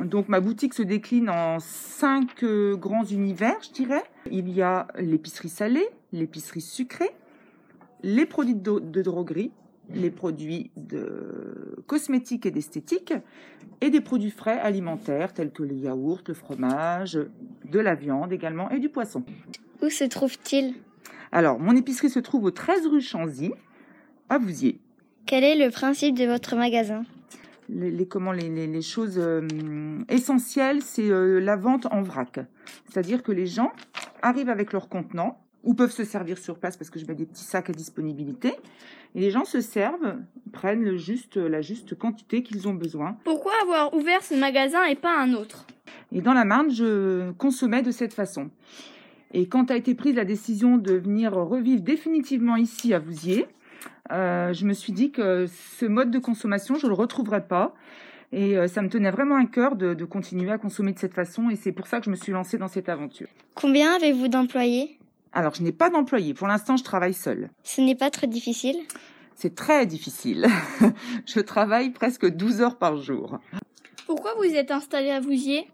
Donc, 0.03 0.27
ma 0.27 0.41
boutique 0.41 0.74
se 0.74 0.82
décline 0.82 1.29
en 1.29 1.60
cinq 1.62 2.44
euh, 2.44 2.75
grands 2.75 3.06
univers, 3.06 3.56
je 3.62 3.72
dirais. 3.72 4.03
Il 4.29 4.50
y 4.50 4.62
a 4.62 4.88
l'épicerie 4.98 5.48
salée, 5.48 5.88
l'épicerie 6.12 6.60
sucrée, 6.60 7.12
les 8.03 8.25
produits 8.25 8.56
de, 8.56 8.79
de 8.79 9.01
droguerie, 9.01 9.51
les 9.89 10.12
produits 10.12 10.70
de 10.75 11.82
cosmétiques 11.88 12.46
et 12.46 12.51
d'esthétique, 12.51 13.13
et 13.79 13.89
des 13.89 14.01
produits 14.01 14.32
frais 14.32 14.60
alimentaires 14.60 15.34
tels 15.34 15.51
que 15.51 15.63
les 15.63 15.75
yaourts, 15.75 16.24
le 16.27 16.34
fromage, 16.34 17.18
de 17.63 17.79
la 17.79 17.96
viande 17.96 18.34
également 18.34 18.70
et 18.70 18.79
du 18.79 18.89
poisson. 18.89 19.24
Où 19.82 19.89
se 19.89 20.03
trouve-t-il? 20.03 20.75
Alors, 21.32 21.58
mon 21.58 21.77
épicerie 21.77 22.10
se 22.10 22.20
trouve 22.20 22.44
au 22.44 22.51
13 22.51 22.86
rue 22.88 23.01
Chanzy, 23.01 23.53
à 24.27 24.38
Vouziers. 24.38 24.82
Quel 25.30 25.44
est 25.44 25.56
le 25.64 25.70
principe 25.70 26.18
de 26.18 26.26
votre 26.26 26.56
magasin? 26.56 27.04
Les, 27.70 27.92
les- 27.92 28.08
comment, 28.08 28.32
les, 28.32 28.50
les- 28.50 28.66
les 28.66 28.82
choses 28.82 29.20
euh, 29.20 29.48
essentielles, 30.10 30.82
c'est 30.82 31.08
euh, 31.08 31.40
la 31.40 31.56
vente 31.56 31.86
en 31.92 32.02
vrac. 32.02 32.40
C'est-à-dire 32.90 33.22
que 33.22 33.32
les 33.32 33.46
gens 33.46 33.72
arrivent 34.24 34.50
avec 34.50 34.74
leur 34.74 34.90
contenant 34.90 35.40
ou 35.64 35.76
peuvent 35.76 35.92
se 35.92 36.04
servir 36.04 36.40
sur 36.40 36.58
place 36.58 36.78
parce 36.78 36.90
que 36.90 36.98
je 36.98 37.06
mets 37.06 37.14
des 37.14 37.28
petits 37.28 37.44
sacs 37.44 37.70
à 37.70 37.74
disponibilité. 37.74 38.54
Et 39.14 39.20
les 39.20 39.30
gens 39.30 39.46
se 39.46 39.62
servent, 39.62 40.16
prennent 40.52 40.84
le 40.84 40.98
juste, 40.98 41.38
la 41.38 41.62
juste 41.62 41.94
quantité 41.96 42.42
qu'ils 42.42 42.68
ont 42.68 42.74
besoin. 42.74 43.16
Pourquoi 43.24 43.52
avoir 43.62 43.94
ouvert 43.94 44.24
ce 44.24 44.34
magasin 44.34 44.84
et 44.86 44.96
pas 44.96 45.16
un 45.16 45.34
autre? 45.34 45.68
Et 46.12 46.22
dans 46.22 46.34
la 46.34 46.46
Marne, 46.46 46.72
je 46.72 47.30
consommais 47.34 47.84
de 47.84 47.92
cette 47.92 48.14
façon. 48.16 48.50
Et 49.32 49.48
quand 49.48 49.70
a 49.70 49.76
été 49.76 49.94
prise 49.94 50.16
la 50.16 50.26
décision 50.26 50.78
de 50.78 50.94
venir 50.94 51.34
revivre 51.36 51.84
définitivement 51.84 52.56
ici 52.56 52.96
à 52.96 53.00
Vouziers, 53.00 53.46
euh, 54.12 54.54
je 54.54 54.66
me 54.66 54.74
suis 54.74 54.94
dit 54.94 55.12
que 55.12 55.46
ce 55.48 55.86
mode 55.86 56.12
de 56.12 56.20
consommation, 56.20 56.75
je 56.75 56.86
ne 56.86 56.89
le 56.89 56.96
retrouverais 56.96 57.46
pas. 57.46 57.74
Et 58.32 58.58
euh, 58.58 58.68
ça 58.68 58.82
me 58.82 58.89
tenait 58.89 59.10
vraiment 59.10 59.38
à 59.38 59.46
cœur 59.46 59.75
de, 59.75 59.94
de 59.94 60.06
continuer 60.06 60.51
à 60.51 60.58
consommer 60.58 60.94
de 60.94 61.00
cette 61.00 61.13
façon. 61.13 61.50
Et 61.50 61.56
c'est 61.56 61.72
pour 61.72 61.88
ça 61.88 62.00
que 62.00 62.06
je 62.06 62.12
me 62.12 62.16
suis 62.16 62.32
lancée 62.32 62.58
dans 62.58 62.68
cette 62.68 62.89
aventure. 62.89 63.28
Combien 63.56 63.96
avez-vous 63.96 64.28
d'employés? 64.28 65.00
Alors, 65.34 65.54
je 65.56 65.63
n'ai 65.63 65.72
pas 65.72 65.89
d'employés. 65.89 66.34
Pour 66.34 66.48
l'instant, 66.48 66.78
je 66.78 66.84
travaille 66.84 67.13
seule. 67.13 67.50
Ce 67.63 67.82
n'est 67.82 67.96
pas 67.96 68.10
très 68.10 68.28
difficile? 68.28 68.78
C'est 69.36 69.56
très 69.56 69.86
difficile. 69.86 70.48
je 71.25 71.39
travaille 71.39 71.92
presque 71.92 72.30
12 72.30 72.62
heures 72.62 72.78
par 72.78 72.98
jour. 72.98 73.39
Pourquoi 74.06 74.34
vous 74.36 74.56
êtes 74.56 74.72
installée 74.72 75.12
à 75.12 75.20
Vouziers 75.20 75.68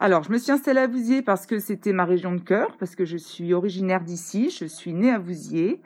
alors, 0.00 0.22
je 0.22 0.30
me 0.30 0.38
suis 0.38 0.52
installée 0.52 0.78
à 0.78 0.86
Vouziers 0.86 1.22
parce 1.22 1.44
que 1.44 1.58
c'était 1.58 1.92
ma 1.92 2.04
région 2.04 2.32
de 2.32 2.40
cœur, 2.40 2.76
parce 2.78 2.94
que 2.94 3.04
je 3.04 3.16
suis 3.16 3.52
originaire 3.52 4.00
d'ici, 4.00 4.48
je 4.48 4.64
suis 4.64 4.92
née 4.94 5.10
à 5.10 5.18
Vouziers. 5.18 5.80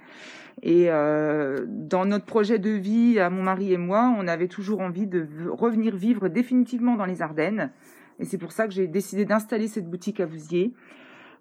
Et 0.63 0.87
euh, 0.89 1.65
dans 1.67 2.05
notre 2.05 2.25
projet 2.25 2.59
de 2.59 2.71
vie, 2.71 3.19
à 3.19 3.31
mon 3.31 3.43
mari 3.43 3.73
et 3.73 3.79
moi, 3.79 4.15
on 4.17 4.29
avait 4.29 4.47
toujours 4.47 4.81
envie 4.81 5.09
de 5.09 5.27
revenir 5.49 5.97
vivre 5.97 6.29
définitivement 6.29 6.95
dans 6.97 7.05
les 7.05 7.21
Ardennes. 7.21 7.73
Et 8.21 8.25
c'est 8.25 8.39
pour 8.39 8.53
ça 8.53 8.69
que 8.69 8.73
j'ai 8.73 8.87
décidé 8.87 9.25
d'installer 9.25 9.67
cette 9.67 9.91
boutique 9.91 10.21
à 10.21 10.27
Vouziers. 10.27 10.73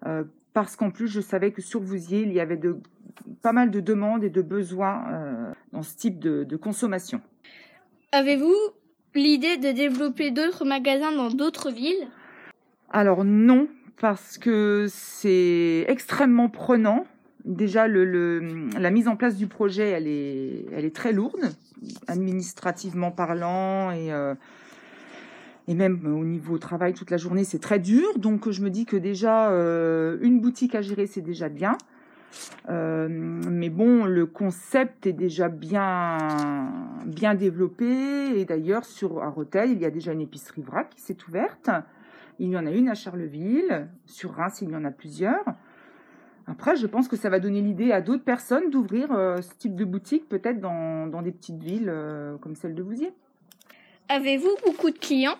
Euh, 0.06 0.24
parce 0.54 0.74
qu'en 0.74 0.90
plus, 0.90 1.06
je 1.06 1.20
savais 1.20 1.52
que 1.52 1.62
sur 1.62 1.80
Vouziers, 1.80 2.22
il 2.22 2.32
y 2.32 2.40
avait 2.40 2.56
de, 2.56 2.78
pas 3.42 3.52
mal 3.52 3.70
de 3.70 3.78
demandes 3.78 4.24
et 4.24 4.30
de 4.30 4.42
besoins 4.42 5.04
euh, 5.12 5.52
dans 5.72 5.82
ce 5.82 5.96
type 5.96 6.18
de, 6.18 6.42
de 6.42 6.56
consommation. 6.56 7.20
Avez-vous 8.10 8.54
l'idée 9.14 9.56
de 9.56 9.70
développer 9.70 10.32
d'autres 10.32 10.64
magasins 10.64 11.12
dans 11.12 11.30
d'autres 11.30 11.70
villes? 11.70 12.08
Alors 12.90 13.24
non, 13.24 13.68
parce 14.00 14.36
que 14.36 14.86
c'est 14.88 15.84
extrêmement 15.88 16.48
prenant. 16.48 17.06
Déjà, 17.44 17.88
la 17.88 18.90
mise 18.90 19.08
en 19.08 19.16
place 19.16 19.36
du 19.36 19.48
projet, 19.48 19.90
elle 19.90 20.06
est, 20.06 20.66
elle 20.72 20.84
est 20.84 20.94
très 20.94 21.12
lourde, 21.12 21.40
administrativement 22.06 23.10
parlant, 23.10 23.90
et, 23.90 24.12
euh, 24.12 24.34
et 25.66 25.74
même 25.74 26.06
au 26.06 26.24
niveau 26.24 26.58
travail 26.58 26.94
toute 26.94 27.10
la 27.10 27.16
journée, 27.16 27.42
c'est 27.42 27.58
très 27.58 27.80
dur. 27.80 28.06
Donc, 28.16 28.48
je 28.50 28.62
me 28.62 28.70
dis 28.70 28.84
que 28.84 28.96
déjà, 28.96 29.50
euh, 29.50 30.18
une 30.20 30.40
boutique 30.40 30.76
à 30.76 30.82
gérer, 30.82 31.06
c'est 31.06 31.20
déjà 31.20 31.48
bien. 31.48 31.76
Euh, 32.68 33.08
mais 33.10 33.68
bon, 33.68 34.04
le 34.04 34.26
concept 34.26 35.06
est 35.06 35.12
déjà 35.12 35.48
bien, 35.48 36.18
bien 37.06 37.34
développé. 37.34 38.38
Et 38.38 38.44
d'ailleurs, 38.44 38.84
sur 38.84 39.22
un 39.22 39.32
hôtel, 39.36 39.70
il 39.72 39.80
y 39.80 39.84
a 39.84 39.90
déjà 39.90 40.12
une 40.12 40.20
épicerie 40.20 40.62
vrac 40.62 40.90
qui 40.90 41.00
s'est 41.00 41.18
ouverte. 41.28 41.70
Il 42.38 42.50
y 42.50 42.56
en 42.56 42.66
a 42.66 42.70
une 42.70 42.88
à 42.88 42.94
Charleville, 42.94 43.88
sur 44.06 44.32
Reims, 44.32 44.60
il 44.62 44.70
y 44.70 44.76
en 44.76 44.84
a 44.84 44.90
plusieurs. 44.90 45.44
Après, 46.46 46.76
je 46.76 46.86
pense 46.86 47.08
que 47.08 47.16
ça 47.16 47.30
va 47.30 47.40
donner 47.40 47.60
l'idée 47.60 47.92
à 47.92 48.00
d'autres 48.00 48.24
personnes 48.24 48.70
d'ouvrir 48.70 49.12
euh, 49.12 49.40
ce 49.40 49.54
type 49.58 49.76
de 49.76 49.84
boutique, 49.84 50.28
peut-être 50.28 50.60
dans, 50.60 51.06
dans, 51.06 51.22
des 51.22 51.32
petites 51.32 51.62
villes 51.62 51.88
euh, 51.88 52.36
comme 52.38 52.56
celle 52.56 52.74
de 52.74 52.82
Vouziers. 52.82 53.12
Avez-vous 54.08 54.56
beaucoup 54.66 54.90
de 54.90 54.98
clients? 54.98 55.36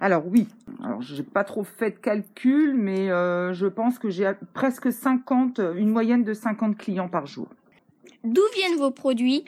Alors 0.00 0.26
oui. 0.26 0.48
Alors 0.82 1.02
j'ai 1.02 1.22
pas 1.22 1.44
trop 1.44 1.64
fait 1.64 1.90
de 1.90 1.98
calcul, 1.98 2.74
mais 2.74 3.10
euh, 3.10 3.52
je 3.52 3.66
pense 3.66 3.98
que 3.98 4.10
j'ai 4.10 4.30
presque 4.52 4.92
50, 4.92 5.60
une 5.76 5.90
moyenne 5.90 6.24
de 6.24 6.34
50 6.34 6.76
clients 6.76 7.08
par 7.08 7.26
jour. 7.26 7.48
D'où 8.24 8.42
viennent 8.54 8.78
vos 8.78 8.90
produits? 8.90 9.44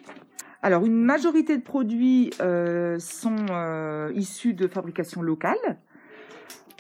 Alors, 0.63 0.85
une 0.85 0.97
majorité 0.97 1.57
de 1.57 1.63
produits 1.63 2.31
euh, 2.41 2.99
sont 2.99 3.47
euh, 3.51 4.11
issus 4.15 4.53
de 4.53 4.67
fabrication 4.67 5.23
locale. 5.23 5.79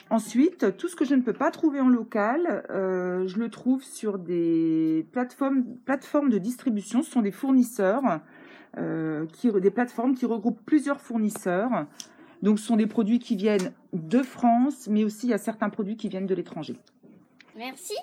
Ensuite, 0.09 0.77
tout 0.77 0.89
ce 0.89 0.95
que 0.95 1.05
je 1.05 1.15
ne 1.15 1.23
peux 1.23 1.33
pas 1.33 1.51
trouver 1.51 1.81
en 1.81 1.89
local, 1.89 2.65
euh, 2.71 3.27
je 3.27 3.39
le 3.39 3.49
trouve 3.49 3.83
sur 3.83 4.19
des 4.19 5.05
plateformes, 5.11 5.65
de 6.31 6.39
distribution. 6.39 7.03
Ce 7.03 7.11
sont 7.11 7.23
des 7.23 7.33
fournisseurs, 7.33 8.21
euh, 8.79 9.27
qui, 9.27 9.51
des 9.51 9.71
plateformes 9.71 10.15
qui 10.15 10.25
regroupent 10.25 10.65
plusieurs 10.65 11.01
fournisseurs. 11.01 11.87
Donc, 12.43 12.61
ce 12.61 12.67
sont 12.67 12.77
des 12.77 12.87
produits 12.87 13.19
qui 13.19 13.35
viennent 13.35 13.73
de 13.93 14.23
France, 14.23 14.87
mais 14.89 15.03
aussi 15.03 15.27
il 15.27 15.31
y 15.31 15.35
a 15.35 15.39
certains 15.39 15.71
produits 15.71 15.97
qui 15.97 16.09
viennent 16.09 16.27
de 16.27 16.35
l'étranger. 16.35 16.77
Merci. 17.57 17.95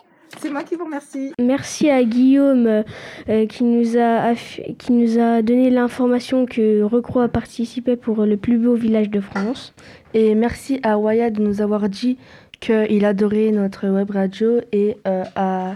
C'est 0.42 0.50
moi 0.50 0.64
qui 0.64 0.76
vous 0.76 0.86
remercie. 0.86 1.32
Merci 1.40 1.90
à 1.90 2.04
Guillaume 2.04 2.84
euh, 3.30 3.46
qui, 3.48 3.64
nous 3.64 3.98
a 3.98 4.34
qui 4.36 4.92
nous 4.92 5.20
a 5.20 5.42
donné 5.42 5.70
l'information 5.70 6.46
que 6.46 6.82
Recroix 6.84 7.28
participait 7.28 7.96
pour 7.96 8.26
le 8.26 8.38
plus 8.38 8.58
beau 8.58 8.76
village 8.76 9.10
de 9.10 9.20
France. 9.20 9.74
Et 10.14 10.36
merci 10.36 10.80
à 10.84 10.98
Waya 10.98 11.30
de 11.30 11.42
nous 11.42 11.62
avoir 11.62 11.90
dit 11.90 12.18
qu'il 12.60 13.06
adorait 13.06 13.52
notre 13.52 13.88
web 13.88 14.12
radio 14.12 14.60
et 14.72 14.98
euh, 15.08 15.24
à 15.36 15.76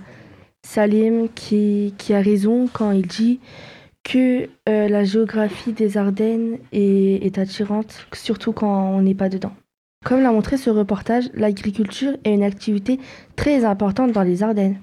Salim 0.63 1.29
qui, 1.33 1.93
qui, 1.97 2.13
a 2.13 2.21
raison 2.21 2.67
quand 2.71 2.91
il 2.91 3.07
dit 3.07 3.39
que 4.03 4.47
euh, 4.69 4.87
la 4.87 5.03
géographie 5.03 5.73
des 5.73 5.97
Ardennes 5.97 6.57
est 6.71 7.37
attirante, 7.37 8.07
surtout 8.13 8.53
quand 8.53 8.91
on 8.93 9.01
n'est 9.01 9.15
pas 9.15 9.29
dedans. 9.29 9.53
Comme 10.07 10.21
l'a 10.21 10.31
montré 10.31 10.55
ce 10.55 10.69
reportage, 10.69 11.25
l'agriculture 11.33 12.13
est 12.23 12.33
une 12.33 12.43
activité 12.43 12.97
très 13.35 13.65
importante 13.65 14.13
dans 14.13 14.23
les 14.23 14.41
Ardennes. 14.41 14.77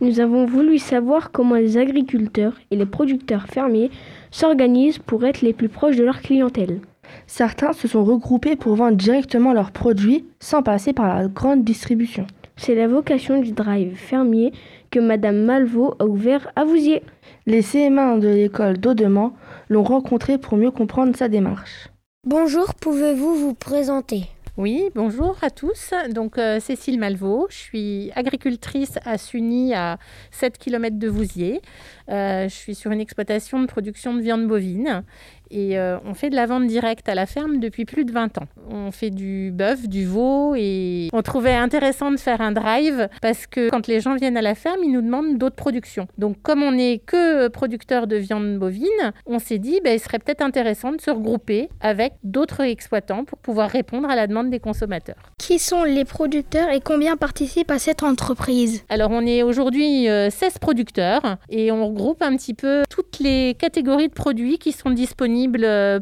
Nous 0.00 0.18
avons 0.18 0.44
voulu 0.44 0.78
savoir 0.78 1.30
comment 1.30 1.54
les 1.54 1.78
agriculteurs 1.78 2.54
et 2.72 2.76
les 2.76 2.84
producteurs 2.84 3.46
fermiers 3.46 3.92
s'organisent 4.32 4.98
pour 4.98 5.24
être 5.24 5.40
les 5.40 5.52
plus 5.52 5.68
proches 5.68 5.94
de 5.94 6.02
leur 6.02 6.20
clientèle. 6.20 6.80
Certains 7.28 7.74
se 7.74 7.86
sont 7.86 8.02
regroupés 8.02 8.56
pour 8.56 8.74
vendre 8.74 8.96
directement 8.96 9.52
leurs 9.52 9.70
produits 9.70 10.24
sans 10.40 10.64
passer 10.64 10.92
par 10.92 11.14
la 11.14 11.28
grande 11.28 11.62
distribution. 11.62 12.26
C'est 12.56 12.74
la 12.74 12.88
vocation 12.88 13.40
du 13.40 13.52
drive 13.52 13.94
fermier 13.94 14.52
que 14.90 14.98
Madame 14.98 15.44
Malvaux 15.44 15.94
a 16.00 16.06
ouvert 16.06 16.50
à 16.56 16.64
Vouziers. 16.64 17.04
Les 17.46 17.62
CM1 17.62 18.18
de 18.18 18.26
l'école 18.26 18.78
d'Audemont 18.78 19.30
l'ont 19.68 19.84
rencontré 19.84 20.38
pour 20.38 20.58
mieux 20.58 20.72
comprendre 20.72 21.14
sa 21.14 21.28
démarche. 21.28 21.88
Bonjour, 22.26 22.74
pouvez-vous 22.74 23.36
vous 23.36 23.54
présenter? 23.54 24.24
Oui, 24.56 24.88
bonjour 24.94 25.36
à 25.42 25.50
tous. 25.50 25.92
Donc 26.10 26.38
euh, 26.38 26.60
Cécile 26.60 26.98
Malvaux, 26.98 27.46
je 27.50 27.56
suis 27.56 28.10
agricultrice 28.14 28.98
à 29.04 29.18
Suny 29.18 29.74
à 29.74 29.98
7 30.30 30.56
km 30.56 30.98
de 30.98 31.08
Vouziers. 31.08 31.60
Euh, 32.08 32.48
je 32.48 32.54
suis 32.54 32.74
sur 32.74 32.90
une 32.90 33.02
exploitation 33.02 33.60
de 33.60 33.66
production 33.66 34.14
de 34.14 34.22
viande 34.22 34.46
bovine 34.46 35.04
et 35.50 35.78
euh, 35.78 35.98
on 36.04 36.14
fait 36.14 36.30
de 36.30 36.36
la 36.36 36.46
vente 36.46 36.66
directe 36.66 37.08
à 37.08 37.14
la 37.14 37.26
ferme 37.26 37.58
depuis 37.58 37.84
plus 37.84 38.04
de 38.04 38.12
20 38.12 38.38
ans. 38.38 38.46
On 38.70 38.90
fait 38.90 39.10
du 39.10 39.50
bœuf, 39.52 39.88
du 39.88 40.06
veau 40.06 40.54
et 40.56 41.08
on 41.12 41.22
trouvait 41.22 41.54
intéressant 41.54 42.10
de 42.10 42.16
faire 42.16 42.40
un 42.40 42.52
drive 42.52 43.08
parce 43.22 43.46
que 43.46 43.70
quand 43.70 43.86
les 43.86 44.00
gens 44.00 44.14
viennent 44.16 44.36
à 44.36 44.42
la 44.42 44.54
ferme, 44.54 44.80
ils 44.82 44.92
nous 44.92 45.02
demandent 45.02 45.38
d'autres 45.38 45.56
productions. 45.56 46.08
Donc 46.18 46.40
comme 46.42 46.62
on 46.62 46.72
n'est 46.72 46.98
que 46.98 47.48
producteur 47.48 48.06
de 48.06 48.16
viande 48.16 48.58
bovine, 48.58 49.12
on 49.26 49.38
s'est 49.38 49.58
dit 49.58 49.80
ben, 49.84 49.94
il 49.94 50.00
serait 50.00 50.18
peut-être 50.18 50.42
intéressant 50.42 50.92
de 50.92 51.00
se 51.00 51.10
regrouper 51.10 51.68
avec 51.80 52.14
d'autres 52.24 52.62
exploitants 52.62 53.24
pour 53.24 53.38
pouvoir 53.38 53.70
répondre 53.70 54.08
à 54.08 54.16
la 54.16 54.26
demande 54.26 54.50
des 54.50 54.60
consommateurs. 54.60 55.32
Qui 55.38 55.58
sont 55.58 55.84
les 55.84 56.04
producteurs 56.04 56.70
et 56.70 56.80
combien 56.80 57.16
participent 57.16 57.70
à 57.70 57.78
cette 57.78 58.02
entreprise? 58.02 58.84
Alors 58.88 59.10
on 59.12 59.24
est 59.26 59.42
aujourd'hui 59.42 60.06
16 60.06 60.58
producteurs 60.58 61.36
et 61.50 61.70
on 61.70 61.86
regroupe 61.86 62.22
un 62.22 62.36
petit 62.36 62.54
peu 62.54 62.82
toutes 62.90 63.20
les 63.20 63.54
catégories 63.58 64.08
de 64.08 64.14
produits 64.14 64.58
qui 64.58 64.72
sont 64.72 64.90
disponibles 64.90 65.35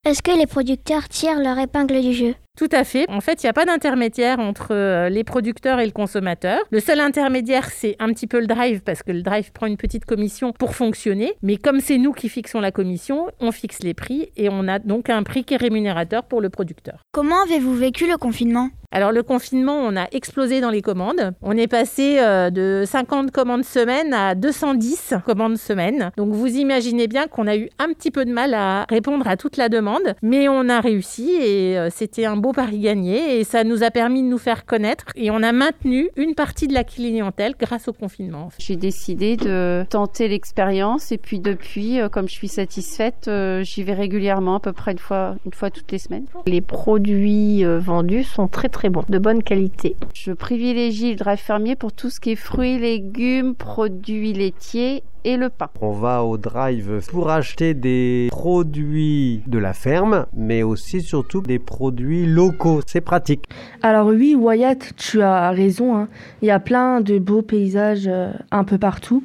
Est-ce 0.06 0.22
que 0.22 0.30
les 0.30 0.46
producteurs 0.46 1.08
tirent 1.08 1.40
leur 1.40 1.58
épingle 1.58 2.00
du 2.00 2.12
jeu? 2.12 2.34
Tout 2.56 2.68
à 2.72 2.84
fait. 2.84 3.04
En 3.08 3.20
fait, 3.20 3.42
il 3.42 3.46
n'y 3.46 3.50
a 3.50 3.52
pas 3.52 3.66
d'intermédiaire 3.66 4.40
entre 4.40 4.68
euh, 4.72 5.08
les 5.08 5.24
producteurs 5.24 5.78
et 5.78 5.86
le 5.86 5.92
consommateur. 5.92 6.60
Le 6.70 6.80
seul 6.80 7.00
intermédiaire, 7.00 7.70
c'est 7.70 7.96
un 7.98 8.08
petit 8.12 8.26
peu 8.26 8.40
le 8.40 8.46
drive, 8.46 8.80
parce 8.80 9.02
que 9.02 9.12
le 9.12 9.22
drive 9.22 9.52
prend 9.52 9.66
une 9.66 9.76
petite 9.76 10.04
commission 10.04 10.52
pour 10.52 10.74
fonctionner. 10.74 11.34
Mais 11.42 11.56
comme 11.56 11.80
c'est 11.80 11.98
nous 11.98 12.12
qui 12.12 12.28
fixons 12.28 12.60
la 12.60 12.72
commission, 12.72 13.26
on 13.40 13.52
fixe 13.52 13.82
les 13.82 13.94
prix 13.94 14.30
et 14.36 14.48
on 14.50 14.68
a 14.68 14.78
donc 14.78 15.10
un 15.10 15.22
prix 15.22 15.44
qui 15.44 15.54
est 15.54 15.58
rémunérateur 15.58 16.24
pour 16.24 16.40
le 16.40 16.48
producteur. 16.48 17.02
Comment 17.12 17.42
avez-vous 17.42 17.74
vécu 17.74 18.08
le 18.08 18.16
confinement? 18.16 18.70
Alors 18.92 19.12
le 19.12 19.22
confinement, 19.22 19.76
on 19.76 19.96
a 19.96 20.06
explosé 20.12 20.60
dans 20.60 20.70
les 20.70 20.82
commandes. 20.82 21.32
On 21.42 21.56
est 21.56 21.66
passé 21.66 22.18
euh, 22.18 22.50
de 22.50 22.84
50 22.86 23.30
commandes 23.30 23.64
semaine 23.64 24.14
à 24.14 24.34
210 24.34 25.14
commandes 25.24 25.56
semaine. 25.56 26.10
Donc 26.16 26.32
vous 26.32 26.46
imaginez 26.46 27.08
bien 27.08 27.26
qu'on 27.26 27.46
a 27.46 27.56
eu 27.56 27.68
un 27.78 27.88
petit 27.88 28.10
peu 28.10 28.24
de 28.24 28.32
mal 28.32 28.54
à 28.54 28.84
répondre 28.88 29.26
à 29.26 29.36
toute 29.36 29.56
la 29.56 29.68
demande, 29.68 30.14
mais 30.22 30.48
on 30.48 30.68
a 30.68 30.80
réussi 30.80 31.30
et 31.30 31.78
euh, 31.78 31.88
c'était 31.90 32.24
un 32.24 32.36
beau 32.36 32.52
pari 32.52 32.80
gagné 32.80 33.38
et 33.38 33.44
ça 33.44 33.64
nous 33.64 33.82
a 33.82 33.90
permis 33.90 34.22
de 34.22 34.28
nous 34.28 34.38
faire 34.38 34.64
connaître 34.64 35.06
et 35.14 35.30
on 35.30 35.42
a 35.42 35.52
maintenu 35.52 36.10
une 36.16 36.34
partie 36.34 36.68
de 36.68 36.74
la 36.74 36.84
clientèle 36.84 37.54
grâce 37.58 37.88
au 37.88 37.92
confinement. 37.92 38.50
J'ai 38.58 38.76
décidé 38.76 39.36
de 39.36 39.84
tenter 39.90 40.28
l'expérience 40.28 41.12
et 41.12 41.18
puis 41.18 41.40
depuis, 41.40 42.00
euh, 42.00 42.08
comme 42.08 42.28
je 42.28 42.34
suis 42.34 42.48
satisfaite, 42.48 43.30
j'y 43.62 43.82
vais 43.82 43.94
régulièrement, 43.94 44.56
à 44.56 44.60
peu 44.60 44.72
près 44.72 44.92
une 44.92 44.98
fois, 44.98 45.36
une 45.44 45.52
fois 45.52 45.70
toutes 45.70 45.90
les 45.92 45.98
semaines. 45.98 46.26
Les 46.46 46.60
produits 46.60 47.64
vendus 47.64 48.24
sont 48.24 48.48
très 48.48 48.68
très 48.76 48.90
bon, 48.90 49.02
de 49.08 49.18
bonne 49.18 49.42
qualité. 49.42 49.96
Je 50.12 50.32
privilégie 50.32 51.12
le 51.12 51.16
drive 51.16 51.38
fermier 51.38 51.76
pour 51.76 51.94
tout 51.94 52.10
ce 52.10 52.20
qui 52.20 52.32
est 52.32 52.36
fruits, 52.36 52.78
légumes, 52.78 53.54
produits 53.54 54.34
laitiers 54.34 55.02
et 55.24 55.38
le 55.38 55.48
pain. 55.48 55.70
On 55.80 55.92
va 55.92 56.22
au 56.22 56.36
drive 56.36 57.00
pour 57.08 57.30
acheter 57.30 57.72
des 57.72 58.28
produits 58.30 59.40
de 59.46 59.58
la 59.58 59.72
ferme, 59.72 60.26
mais 60.34 60.62
aussi 60.62 61.00
surtout 61.00 61.40
des 61.40 61.58
produits 61.58 62.26
locaux. 62.26 62.82
C'est 62.86 63.00
pratique. 63.00 63.46
Alors 63.80 64.08
oui, 64.08 64.34
Wyatt, 64.34 64.92
tu 64.98 65.22
as 65.22 65.52
raison. 65.52 65.96
Hein. 65.96 66.08
Il 66.42 66.48
y 66.48 66.50
a 66.50 66.60
plein 66.60 67.00
de 67.00 67.18
beaux 67.18 67.40
paysages 67.40 68.06
euh, 68.06 68.30
un 68.50 68.64
peu 68.64 68.76
partout. 68.76 69.24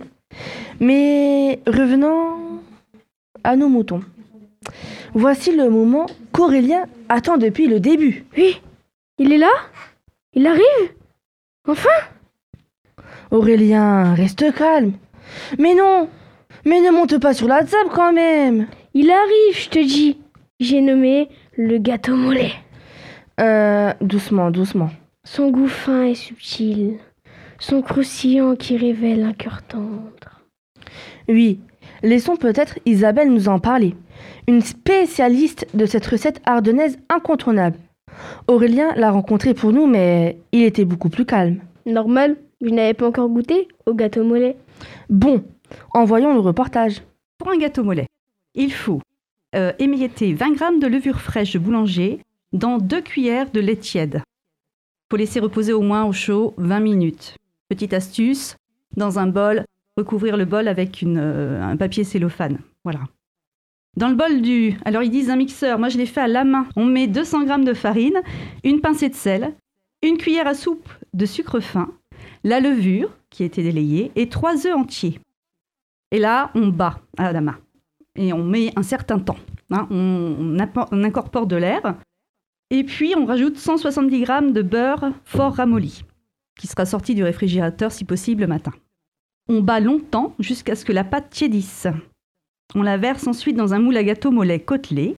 Mais 0.79 1.59
revenons 1.67 2.61
à 3.43 3.57
nos 3.57 3.67
moutons. 3.67 3.99
Voici 5.13 5.53
le 5.53 5.69
moment 5.69 6.05
qu'Aurélien 6.31 6.85
attend 7.09 7.37
depuis 7.37 7.67
le 7.67 7.81
début. 7.81 8.23
Oui, 8.37 8.61
il 9.21 9.31
est 9.31 9.37
là? 9.37 9.51
Il 10.33 10.47
arrive? 10.47 10.95
Enfin? 11.67 11.89
Aurélien, 13.29 14.15
reste 14.15 14.51
calme. 14.51 14.93
Mais 15.59 15.75
non 15.75 16.09
Mais 16.65 16.81
ne 16.81 16.89
monte 16.89 17.19
pas 17.19 17.35
sur 17.35 17.47
la 17.47 17.63
table 17.63 17.91
quand 17.93 18.13
même 18.13 18.65
Il 18.95 19.11
arrive, 19.11 19.55
je 19.55 19.69
te 19.69 19.77
dis. 19.77 20.17
J'ai 20.59 20.81
nommé 20.81 21.29
le 21.55 21.77
gâteau 21.77 22.15
mollet. 22.15 22.51
Euh, 23.39 23.93
doucement, 24.01 24.49
doucement. 24.49 24.89
Son 25.23 25.51
goût 25.51 25.67
fin 25.67 26.05
et 26.05 26.15
subtil. 26.15 26.97
Son 27.59 27.83
croustillant 27.83 28.55
qui 28.55 28.75
révèle 28.75 29.23
un 29.23 29.33
cœur 29.33 29.61
tendre. 29.61 30.41
Oui, 31.27 31.59
laissons 32.01 32.37
peut-être 32.37 32.79
Isabelle 32.87 33.31
nous 33.31 33.49
en 33.49 33.59
parler. 33.59 33.95
Une 34.47 34.61
spécialiste 34.61 35.67
de 35.75 35.85
cette 35.85 36.07
recette 36.07 36.41
ardennaise 36.47 36.97
incontournable. 37.07 37.77
Aurélien 38.47 38.93
l'a 38.95 39.11
rencontré 39.11 39.53
pour 39.53 39.71
nous, 39.71 39.87
mais 39.87 40.37
il 40.51 40.63
était 40.63 40.85
beaucoup 40.85 41.09
plus 41.09 41.25
calme. 41.25 41.59
Normal, 41.85 42.37
je 42.61 42.69
n'avais 42.69 42.93
pas 42.93 43.07
encore 43.07 43.29
goûté 43.29 43.67
au 43.85 43.93
gâteau 43.93 44.23
mollet. 44.23 44.55
Bon, 45.09 45.43
envoyons 45.93 46.33
le 46.33 46.39
reportage. 46.39 47.01
Pour 47.37 47.49
un 47.49 47.57
gâteau 47.57 47.83
mollet, 47.83 48.07
il 48.53 48.71
faut 48.71 49.01
euh, 49.55 49.73
émietter 49.79 50.33
20 50.33 50.57
g 50.57 50.79
de 50.79 50.87
levure 50.87 51.19
fraîche 51.19 51.53
de 51.53 51.59
boulanger 51.59 52.19
dans 52.53 52.77
2 52.77 53.01
cuillères 53.01 53.51
de 53.51 53.59
lait 53.59 53.75
tiède. 53.75 54.21
Il 54.23 55.07
faut 55.11 55.17
laisser 55.17 55.39
reposer 55.39 55.73
au 55.73 55.81
moins 55.81 56.05
au 56.05 56.13
chaud 56.13 56.53
20 56.57 56.79
minutes. 56.79 57.35
Petite 57.69 57.93
astuce, 57.93 58.55
dans 58.95 59.19
un 59.19 59.27
bol, 59.27 59.65
recouvrir 59.97 60.37
le 60.37 60.45
bol 60.45 60.67
avec 60.67 61.03
euh, 61.03 61.61
un 61.61 61.77
papier 61.77 62.03
cellophane. 62.03 62.59
Voilà. 62.83 63.01
Dans 63.97 64.09
le 64.09 64.15
bol 64.15 64.41
du, 64.41 64.77
alors 64.85 65.03
ils 65.03 65.09
disent 65.09 65.29
un 65.29 65.35
mixeur, 65.35 65.77
moi 65.77 65.89
je 65.89 65.97
l'ai 65.97 66.05
fait 66.05 66.21
à 66.21 66.27
la 66.27 66.43
main. 66.43 66.67
On 66.75 66.85
met 66.85 67.07
200 67.07 67.47
g 67.47 67.63
de 67.63 67.73
farine, 67.73 68.21
une 68.63 68.79
pincée 68.79 69.09
de 69.09 69.15
sel, 69.15 69.53
une 70.01 70.17
cuillère 70.17 70.47
à 70.47 70.53
soupe 70.53 70.89
de 71.13 71.25
sucre 71.25 71.59
fin, 71.59 71.91
la 72.43 72.59
levure 72.59 73.09
qui 73.29 73.43
a 73.43 73.45
été 73.45 73.63
délayée 73.63 74.11
et 74.15 74.29
trois 74.29 74.65
œufs 74.65 74.75
entiers. 74.75 75.19
Et 76.11 76.19
là, 76.19 76.51
on 76.55 76.67
bat 76.67 76.99
à 77.17 77.31
la 77.31 77.41
main 77.41 77.57
et 78.15 78.33
on 78.33 78.43
met 78.43 78.71
un 78.75 78.83
certain 78.83 79.19
temps. 79.19 79.37
Hein. 79.71 79.87
on, 79.89 80.57
incorpore 81.03 81.47
de 81.47 81.55
l'air 81.55 81.95
et 82.71 82.83
puis 82.83 83.13
on 83.15 83.25
rajoute 83.25 83.57
170 83.57 84.25
g 84.25 84.51
de 84.51 84.61
beurre 84.61 85.13
fort 85.23 85.55
ramolli 85.55 86.03
qui 86.59 86.67
sera 86.67 86.85
sorti 86.85 87.15
du 87.15 87.23
réfrigérateur 87.23 87.91
si 87.91 88.05
possible 88.05 88.41
le 88.41 88.47
matin. 88.47 88.71
On 89.49 89.61
bat 89.61 89.79
longtemps 89.79 90.35
jusqu'à 90.39 90.75
ce 90.75 90.85
que 90.85 90.91
la 90.91 91.03
pâte 91.03 91.29
tiédisse. 91.29 91.87
On 92.75 92.83
la 92.83 92.97
verse 92.97 93.27
ensuite 93.27 93.57
dans 93.57 93.73
un 93.73 93.79
moule 93.79 93.97
à 93.97 94.03
gâteau 94.03 94.31
mollet 94.31 94.59
côtelé, 94.59 95.15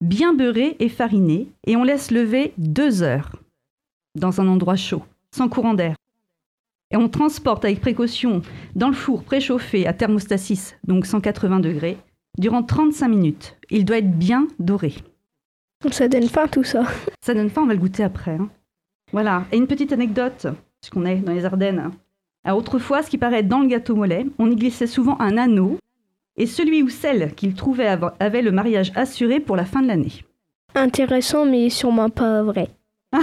bien 0.00 0.34
beurré 0.34 0.76
et 0.80 0.88
fariné, 0.88 1.48
et 1.66 1.76
on 1.76 1.84
laisse 1.84 2.10
lever 2.10 2.52
deux 2.58 3.02
heures 3.02 3.36
dans 4.16 4.40
un 4.40 4.48
endroit 4.48 4.76
chaud, 4.76 5.04
sans 5.34 5.48
courant 5.48 5.74
d'air. 5.74 5.94
Et 6.90 6.96
on 6.96 7.08
transporte 7.08 7.64
avec 7.64 7.80
précaution 7.80 8.42
dans 8.74 8.88
le 8.88 8.94
four 8.94 9.22
préchauffé 9.22 9.86
à 9.86 9.92
thermostat 9.92 10.36
6, 10.36 10.76
donc 10.84 11.06
180 11.06 11.60
degrés, 11.60 11.96
durant 12.38 12.62
35 12.62 13.08
minutes. 13.08 13.56
Il 13.70 13.84
doit 13.84 13.98
être 13.98 14.18
bien 14.18 14.48
doré. 14.58 14.94
Ça 15.90 16.08
donne 16.08 16.28
faim 16.28 16.48
tout 16.48 16.64
ça. 16.64 16.84
Ça 17.20 17.34
donne 17.34 17.50
faim, 17.50 17.62
on 17.62 17.66
va 17.66 17.74
le 17.74 17.80
goûter 17.80 18.02
après. 18.02 18.32
Hein. 18.32 18.50
Voilà. 19.12 19.46
Et 19.52 19.56
une 19.56 19.66
petite 19.66 19.92
anecdote, 19.92 20.46
puisqu'on 20.80 21.06
est 21.06 21.16
dans 21.16 21.32
les 21.32 21.44
Ardennes. 21.44 21.90
autrefois, 22.46 23.02
ce 23.02 23.10
qui 23.10 23.18
paraît 23.18 23.42
dans 23.42 23.60
le 23.60 23.68
gâteau 23.68 23.96
mollet, 23.96 24.26
on 24.38 24.50
y 24.50 24.56
glissait 24.56 24.86
souvent 24.86 25.18
un 25.20 25.38
anneau 25.38 25.78
et 26.36 26.46
celui 26.46 26.82
ou 26.82 26.88
celle 26.88 27.34
qu'il 27.34 27.54
trouvait 27.54 27.98
avait 28.20 28.42
le 28.42 28.52
mariage 28.52 28.92
assuré 28.94 29.40
pour 29.40 29.56
la 29.56 29.64
fin 29.64 29.82
de 29.82 29.88
l'année. 29.88 30.24
Intéressant, 30.74 31.44
mais 31.44 31.68
sûrement 31.68 32.08
pas 32.08 32.42
vrai. 32.42 32.68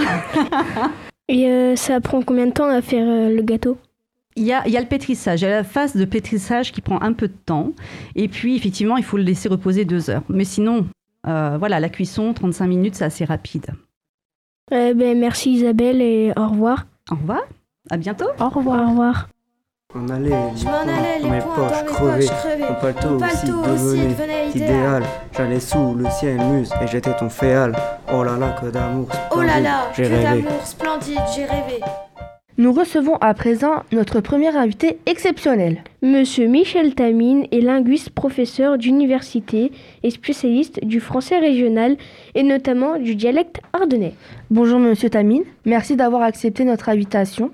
et 1.28 1.48
euh, 1.48 1.76
ça 1.76 2.00
prend 2.00 2.22
combien 2.22 2.46
de 2.46 2.52
temps 2.52 2.68
à 2.68 2.80
faire 2.80 3.06
euh, 3.06 3.34
le 3.34 3.42
gâteau? 3.42 3.76
Il 4.36 4.44
y, 4.44 4.52
a, 4.52 4.66
il 4.66 4.72
y, 4.72 4.76
a, 4.76 4.80
le 4.80 4.86
pétrissage, 4.86 5.40
il 5.42 5.44
y 5.44 5.48
a 5.48 5.50
la 5.50 5.64
phase 5.64 5.96
de 5.96 6.04
pétrissage 6.04 6.70
qui 6.70 6.80
prend 6.80 7.02
un 7.02 7.12
peu 7.12 7.26
de 7.26 7.34
temps. 7.44 7.72
Et 8.14 8.28
puis, 8.28 8.56
effectivement, 8.56 8.96
il 8.96 9.02
faut 9.02 9.16
le 9.16 9.24
laisser 9.24 9.48
reposer 9.48 9.84
deux 9.84 10.08
heures. 10.08 10.22
Mais 10.28 10.44
sinon, 10.44 10.86
euh, 11.26 11.56
voilà, 11.58 11.80
la 11.80 11.88
cuisson, 11.88 12.32
35 12.32 12.66
minutes, 12.68 12.94
c'est 12.94 13.04
assez 13.04 13.24
rapide. 13.24 13.66
ben, 14.70 15.18
merci 15.18 15.54
Isabelle 15.54 16.00
et 16.00 16.32
au 16.36 16.46
revoir. 16.46 16.86
Au 17.10 17.16
revoir, 17.16 17.42
à 17.90 17.96
bientôt. 17.96 18.28
Au 18.38 18.48
revoir. 18.48 18.86
Au 18.86 18.90
revoir. 18.90 19.28
On 19.92 20.08
allait 20.08 20.30
les 20.30 20.64
points 20.64 20.84
dans 21.20 21.30
mes 21.30 21.40
poches 21.40 21.84
crevées, 21.86 22.30
mon 22.60 22.74
paletot 22.76 23.16
aussi 23.72 23.96
devenait 24.06 24.48
idéal. 24.54 25.02
J'allais 25.36 25.58
sous 25.58 25.94
le 25.94 26.08
ciel 26.10 26.38
muse 26.38 26.70
et 26.80 26.86
j'étais 26.86 27.16
ton 27.16 27.28
féal. 27.28 27.74
Oh 28.12 28.22
là 28.22 28.36
là, 28.36 28.54
que 28.60 28.66
d'amour 28.66 29.08
splendide, 29.08 29.32
Oh 29.32 29.42
là 29.42 29.60
là, 29.60 29.90
que 29.92 30.02
d'amour 30.02 30.64
splendide, 30.64 31.20
j'ai 31.34 31.44
rêvé. 31.44 31.80
Nous 32.60 32.74
recevons 32.74 33.16
à 33.22 33.32
présent 33.32 33.84
notre 33.90 34.20
premier 34.20 34.54
invité 34.54 34.98
exceptionnel. 35.06 35.82
Monsieur 36.02 36.46
Michel 36.46 36.94
Tamine 36.94 37.46
est 37.52 37.62
linguiste, 37.62 38.10
professeur 38.10 38.76
d'université 38.76 39.72
et 40.02 40.10
spécialiste 40.10 40.84
du 40.84 41.00
français 41.00 41.38
régional 41.38 41.96
et 42.34 42.42
notamment 42.42 42.98
du 42.98 43.14
dialecte 43.14 43.62
ardennais. 43.72 44.12
Bonjour 44.50 44.78
Monsieur 44.78 45.08
Tamine, 45.08 45.44
merci 45.64 45.96
d'avoir 45.96 46.20
accepté 46.20 46.66
notre 46.66 46.90
invitation. 46.90 47.50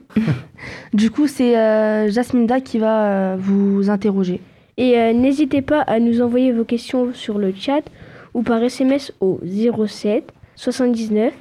du 0.92 1.12
coup, 1.12 1.28
c'est 1.28 1.56
euh, 1.56 2.10
Jasminda 2.10 2.60
qui 2.60 2.80
va 2.80 3.04
euh, 3.04 3.36
vous 3.38 3.88
interroger. 3.90 4.40
Et 4.76 4.98
euh, 4.98 5.12
n'hésitez 5.12 5.62
pas 5.62 5.82
à 5.82 6.00
nous 6.00 6.20
envoyer 6.20 6.50
vos 6.50 6.64
questions 6.64 7.14
sur 7.14 7.38
le 7.38 7.54
chat 7.54 7.82
ou 8.34 8.42
par 8.42 8.60
SMS 8.60 9.12
au 9.20 9.38
07 9.86 10.32
79 10.56 11.32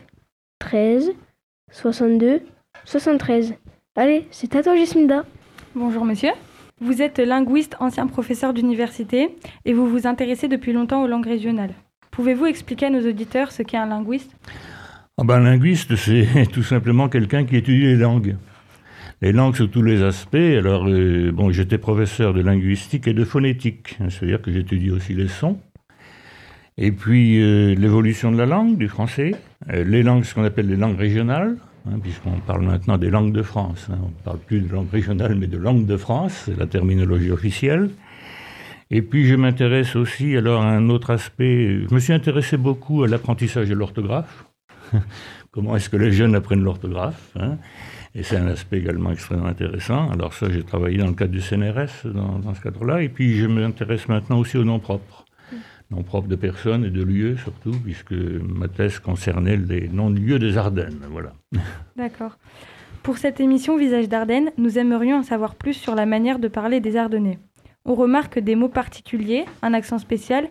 13 0.59 1.13
62 1.71 2.41
73. 2.85 3.55
Allez, 3.95 4.27
c'est 4.29 4.55
à 4.55 4.61
toi 4.61 4.75
Jasminda. 4.75 5.25
Bonjour 5.73 6.05
monsieur. 6.05 6.29
Vous 6.79 7.01
êtes 7.01 7.17
linguiste, 7.17 7.75
ancien 7.79 8.05
professeur 8.05 8.53
d'université 8.53 9.29
et 9.65 9.73
vous 9.73 9.89
vous 9.89 10.05
intéressez 10.05 10.47
depuis 10.47 10.71
longtemps 10.71 11.03
aux 11.03 11.07
langues 11.07 11.25
régionales. 11.25 11.73
Pouvez-vous 12.11 12.45
expliquer 12.45 12.85
à 12.87 12.89
nos 12.91 13.07
auditeurs 13.07 13.51
ce 13.51 13.63
qu'est 13.63 13.77
un 13.77 13.87
linguiste? 13.87 14.35
Ah 15.17 15.23
ben, 15.23 15.37
Un 15.37 15.43
linguiste, 15.45 15.95
c'est 15.97 16.45
tout 16.51 16.61
simplement 16.61 17.09
quelqu'un 17.09 17.43
qui 17.45 17.55
étudie 17.55 17.85
les 17.85 17.95
langues. 17.95 18.35
Les 19.21 19.31
langues 19.31 19.55
sous 19.55 19.67
tous 19.67 19.81
les 19.81 20.03
aspects. 20.03 20.35
Alors, 20.35 20.87
euh, 20.87 21.31
bon, 21.31 21.51
j'étais 21.51 21.79
professeur 21.79 22.33
de 22.33 22.41
linguistique 22.41 23.07
et 23.07 23.13
de 23.13 23.23
phonétique, 23.23 23.97
c'est-à-dire 24.09 24.41
que 24.41 24.51
j'étudie 24.51 24.91
aussi 24.91 25.13
les 25.13 25.27
sons. 25.27 25.57
Et 26.77 26.91
puis 26.91 27.41
euh, 27.41 27.73
l'évolution 27.73 28.31
de 28.31 28.37
la 28.37 28.45
langue, 28.45 28.77
du 28.77 28.89
français, 28.89 29.31
euh, 29.73 29.83
les 29.83 30.03
langues, 30.03 30.25
ce 30.25 30.35
qu'on 30.35 30.43
appelle 30.43 30.67
les 30.67 30.75
langues 30.75 30.99
régionales, 30.99 31.57
hein, 31.87 31.99
puisqu'on 32.01 32.39
parle 32.39 32.65
maintenant 32.65 32.97
des 32.97 33.09
langues 33.09 33.33
de 33.33 33.41
France. 33.41 33.87
Hein. 33.91 33.97
on 34.01 34.07
ne 34.07 34.23
parle 34.23 34.39
plus 34.39 34.61
de 34.61 34.71
langue 34.71 34.89
régionale, 34.89 35.35
mais 35.35 35.47
de 35.47 35.57
langue 35.57 35.85
de 35.85 35.97
France, 35.97 36.43
c'est 36.45 36.57
la 36.57 36.67
terminologie 36.67 37.31
officielle. 37.31 37.89
Et 38.91 39.01
puis 39.01 39.25
je 39.25 39.35
m'intéresse 39.35 39.95
aussi 39.95 40.37
alors 40.37 40.61
à 40.61 40.69
un 40.69 40.89
autre 40.89 41.09
aspect. 41.09 41.81
Je 41.89 41.93
me 41.93 41.99
suis 41.99 42.13
intéressé 42.13 42.57
beaucoup 42.57 43.03
à 43.03 43.07
l'apprentissage 43.07 43.69
de 43.69 43.73
l'orthographe. 43.73 44.45
Comment 45.51 45.75
est-ce 45.75 45.89
que 45.89 45.97
les 45.97 46.11
jeunes 46.11 46.35
apprennent 46.35 46.63
l'orthographe 46.63 47.31
hein. 47.39 47.57
Et 48.13 48.23
c'est 48.23 48.37
un 48.37 48.47
aspect 48.47 48.77
également 48.77 49.11
extrêmement 49.11 49.47
intéressant. 49.47 50.09
Alors 50.11 50.33
ça, 50.33 50.49
j'ai 50.49 50.63
travaillé 50.63 50.97
dans 50.97 51.07
le 51.07 51.13
cadre 51.13 51.31
du 51.31 51.41
CNRS, 51.41 52.05
dans, 52.05 52.39
dans 52.39 52.53
ce 52.53 52.61
cadre-là. 52.61 53.01
Et 53.01 53.09
puis 53.09 53.35
je 53.37 53.45
m'intéresse 53.45 54.07
maintenant 54.07 54.39
aussi 54.39 54.57
aux 54.57 54.63
noms 54.63 54.79
propres 54.79 55.24
nom 55.91 56.03
propre 56.03 56.27
de 56.27 56.35
personnes 56.35 56.83
et 56.85 56.89
de 56.89 57.03
lieux 57.03 57.37
surtout, 57.37 57.71
puisque 57.83 58.13
ma 58.13 58.67
thèse 58.67 58.99
concernait 58.99 59.57
les 59.57 59.87
noms 59.87 60.09
de 60.09 60.19
lieux 60.19 60.39
des 60.39 60.57
Ardennes. 60.57 60.99
Voilà. 61.09 61.33
D'accord. 61.95 62.37
Pour 63.03 63.17
cette 63.17 63.39
émission 63.39 63.77
Visage 63.77 64.09
d'Ardennes, 64.09 64.51
nous 64.57 64.79
aimerions 64.79 65.17
en 65.17 65.23
savoir 65.23 65.55
plus 65.55 65.73
sur 65.73 65.93
la 65.93 66.05
manière 66.05 66.39
de 66.39 66.47
parler 66.47 66.79
des 66.79 66.97
Ardennais. 66.97 67.37
On 67.85 67.93
remarque 67.93 68.39
des 68.39 68.55
mots 68.55 68.69
particuliers, 68.69 69.45
un 69.61 69.75
accent 69.75 69.99
spécial, 69.99 70.49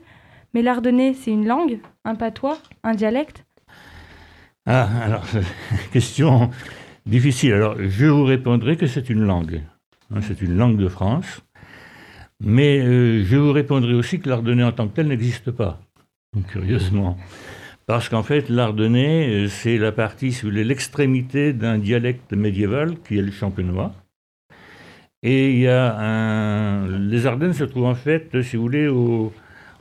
mais 0.54 0.62
l'Ardennais, 0.62 1.14
c'est 1.14 1.32
une 1.32 1.48
langue, 1.48 1.80
un 2.04 2.14
patois, 2.14 2.58
un 2.84 2.94
dialecte? 2.94 3.44
Ah, 4.66 4.88
alors, 5.02 5.24
question 5.92 6.50
difficile. 7.06 7.54
Alors, 7.54 7.76
je 7.78 8.06
vous 8.06 8.24
répondrai 8.24 8.76
que 8.76 8.86
c'est 8.86 9.10
une 9.10 9.22
langue. 9.22 9.62
Hein, 10.14 10.20
c'est 10.22 10.40
une 10.40 10.56
langue 10.56 10.78
de 10.78 10.88
France. 10.88 11.43
Mais 12.40 12.80
euh, 12.80 13.24
je 13.24 13.36
vous 13.36 13.52
répondrai 13.52 13.94
aussi 13.94 14.20
que 14.20 14.28
l'Ardennais 14.28 14.64
en 14.64 14.72
tant 14.72 14.88
que 14.88 14.94
tel 14.94 15.08
n'existe 15.08 15.50
pas, 15.50 15.80
curieusement. 16.48 17.16
Parce 17.86 18.08
qu'en 18.08 18.22
fait, 18.22 18.48
l'Ardennais, 18.48 19.28
euh, 19.28 19.48
c'est 19.48 19.78
la 19.78 19.92
partie, 19.92 20.30
voulez, 20.42 20.64
l'extrémité 20.64 21.52
d'un 21.52 21.78
dialecte 21.78 22.32
médiéval 22.32 22.96
qui 23.06 23.18
est 23.18 23.22
le 23.22 23.30
champenois. 23.30 23.92
Et 25.22 25.52
il 25.52 25.60
y 25.60 25.68
a. 25.68 26.86
Les 26.86 27.26
Ardennes 27.26 27.54
se 27.54 27.64
trouvent 27.64 27.86
en 27.86 27.94
fait, 27.94 28.42
si 28.42 28.56
vous 28.56 28.62
voulez, 28.62 28.88
au, 28.88 29.32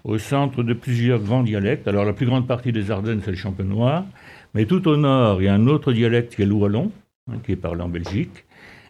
au 0.04 0.18
centre 0.18 0.64
de 0.64 0.74
plusieurs 0.74 1.20
grands 1.20 1.44
dialectes. 1.44 1.88
Alors 1.88 2.06
la 2.06 2.14
plus 2.14 2.26
grande 2.26 2.48
partie 2.48 2.72
des 2.72 2.92
Ardennes, 2.92 3.22
c'est 3.24 3.32
le 3.32 3.38
champenois. 3.38 4.06
Mais 4.54 4.66
tout 4.66 4.88
au 4.88 4.98
nord, 4.98 5.42
il 5.42 5.46
y 5.46 5.48
a 5.48 5.54
un 5.54 5.68
autre 5.68 5.94
dialecte 5.94 6.36
qui 6.36 6.44
est 6.44 6.46
le 6.46 6.54
wallon, 6.54 6.92
hein, 7.32 7.38
qui 7.46 7.54
est 7.54 7.58
parlé 7.58 7.82
en 7.82 7.90
Belgique. 7.90 8.46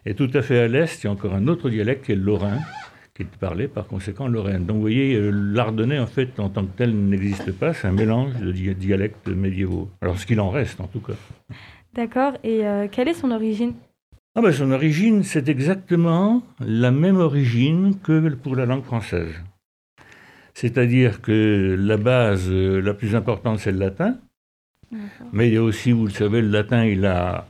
Et 0.06 0.14
tout 0.14 0.30
à 0.34 0.42
fait 0.42 0.58
à 0.58 0.68
l'est, 0.68 1.02
il 1.02 1.06
y 1.06 1.08
a 1.08 1.12
encore 1.12 1.34
un 1.34 1.46
autre 1.48 1.70
dialecte 1.70 2.04
qui 2.04 2.12
est 2.12 2.16
le 2.16 2.22
lorrain, 2.22 2.58
qui 3.14 3.24
parlé 3.24 3.68
par 3.68 3.86
conséquent 3.86 4.26
lorraine. 4.26 4.66
Donc 4.66 4.76
vous 4.76 4.82
voyez, 4.82 5.14
euh, 5.14 5.30
l'Ardennais, 5.30 6.00
en 6.00 6.06
fait, 6.06 6.40
en 6.40 6.48
tant 6.48 6.64
que 6.64 6.76
tel, 6.76 6.94
n'existe 6.96 7.52
pas, 7.52 7.72
c'est 7.72 7.86
un 7.86 7.92
mélange 7.92 8.34
de 8.40 8.50
dialectes 8.50 9.28
médiévaux. 9.28 9.88
Alors 10.00 10.18
ce 10.18 10.26
qu'il 10.26 10.40
en 10.40 10.50
reste, 10.50 10.80
en 10.80 10.88
tout 10.88 11.00
cas. 11.00 11.12
D'accord, 11.94 12.32
et 12.42 12.66
euh, 12.66 12.88
quelle 12.90 13.06
est 13.06 13.14
son 13.14 13.30
origine? 13.30 13.74
Ah 14.34 14.42
ben, 14.42 14.50
Son 14.50 14.72
origine, 14.72 15.22
c'est 15.22 15.48
exactement 15.48 16.42
la 16.58 16.90
même 16.90 17.18
origine 17.18 17.94
que 18.02 18.30
pour 18.30 18.56
la 18.56 18.66
langue 18.66 18.82
française. 18.82 19.32
C'est-à-dire 20.54 21.22
que 21.22 21.76
la 21.78 21.96
base 21.96 22.48
euh, 22.50 22.80
la 22.80 22.94
plus 22.94 23.14
importante, 23.14 23.60
c'est 23.60 23.70
le 23.70 23.78
latin. 23.78 24.16
Mais 25.32 25.48
il 25.48 25.54
y 25.54 25.56
a 25.56 25.62
aussi, 25.62 25.92
vous 25.92 26.06
le 26.06 26.12
savez, 26.12 26.40
le 26.40 26.48
latin, 26.48 26.84
il 26.84 27.04
a 27.06 27.46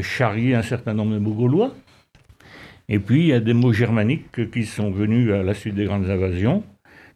charrié 0.00 0.54
un 0.54 0.62
certain 0.62 0.94
nombre 0.94 1.14
de 1.14 1.18
mots 1.18 1.34
gaulois. 1.34 1.74
Et 2.88 2.98
puis, 2.98 3.20
il 3.20 3.26
y 3.26 3.32
a 3.32 3.40
des 3.40 3.54
mots 3.54 3.72
germaniques 3.72 4.50
qui 4.50 4.64
sont 4.64 4.90
venus 4.90 5.32
à 5.32 5.42
la 5.42 5.54
suite 5.54 5.74
des 5.74 5.84
grandes 5.84 6.08
invasions, 6.08 6.62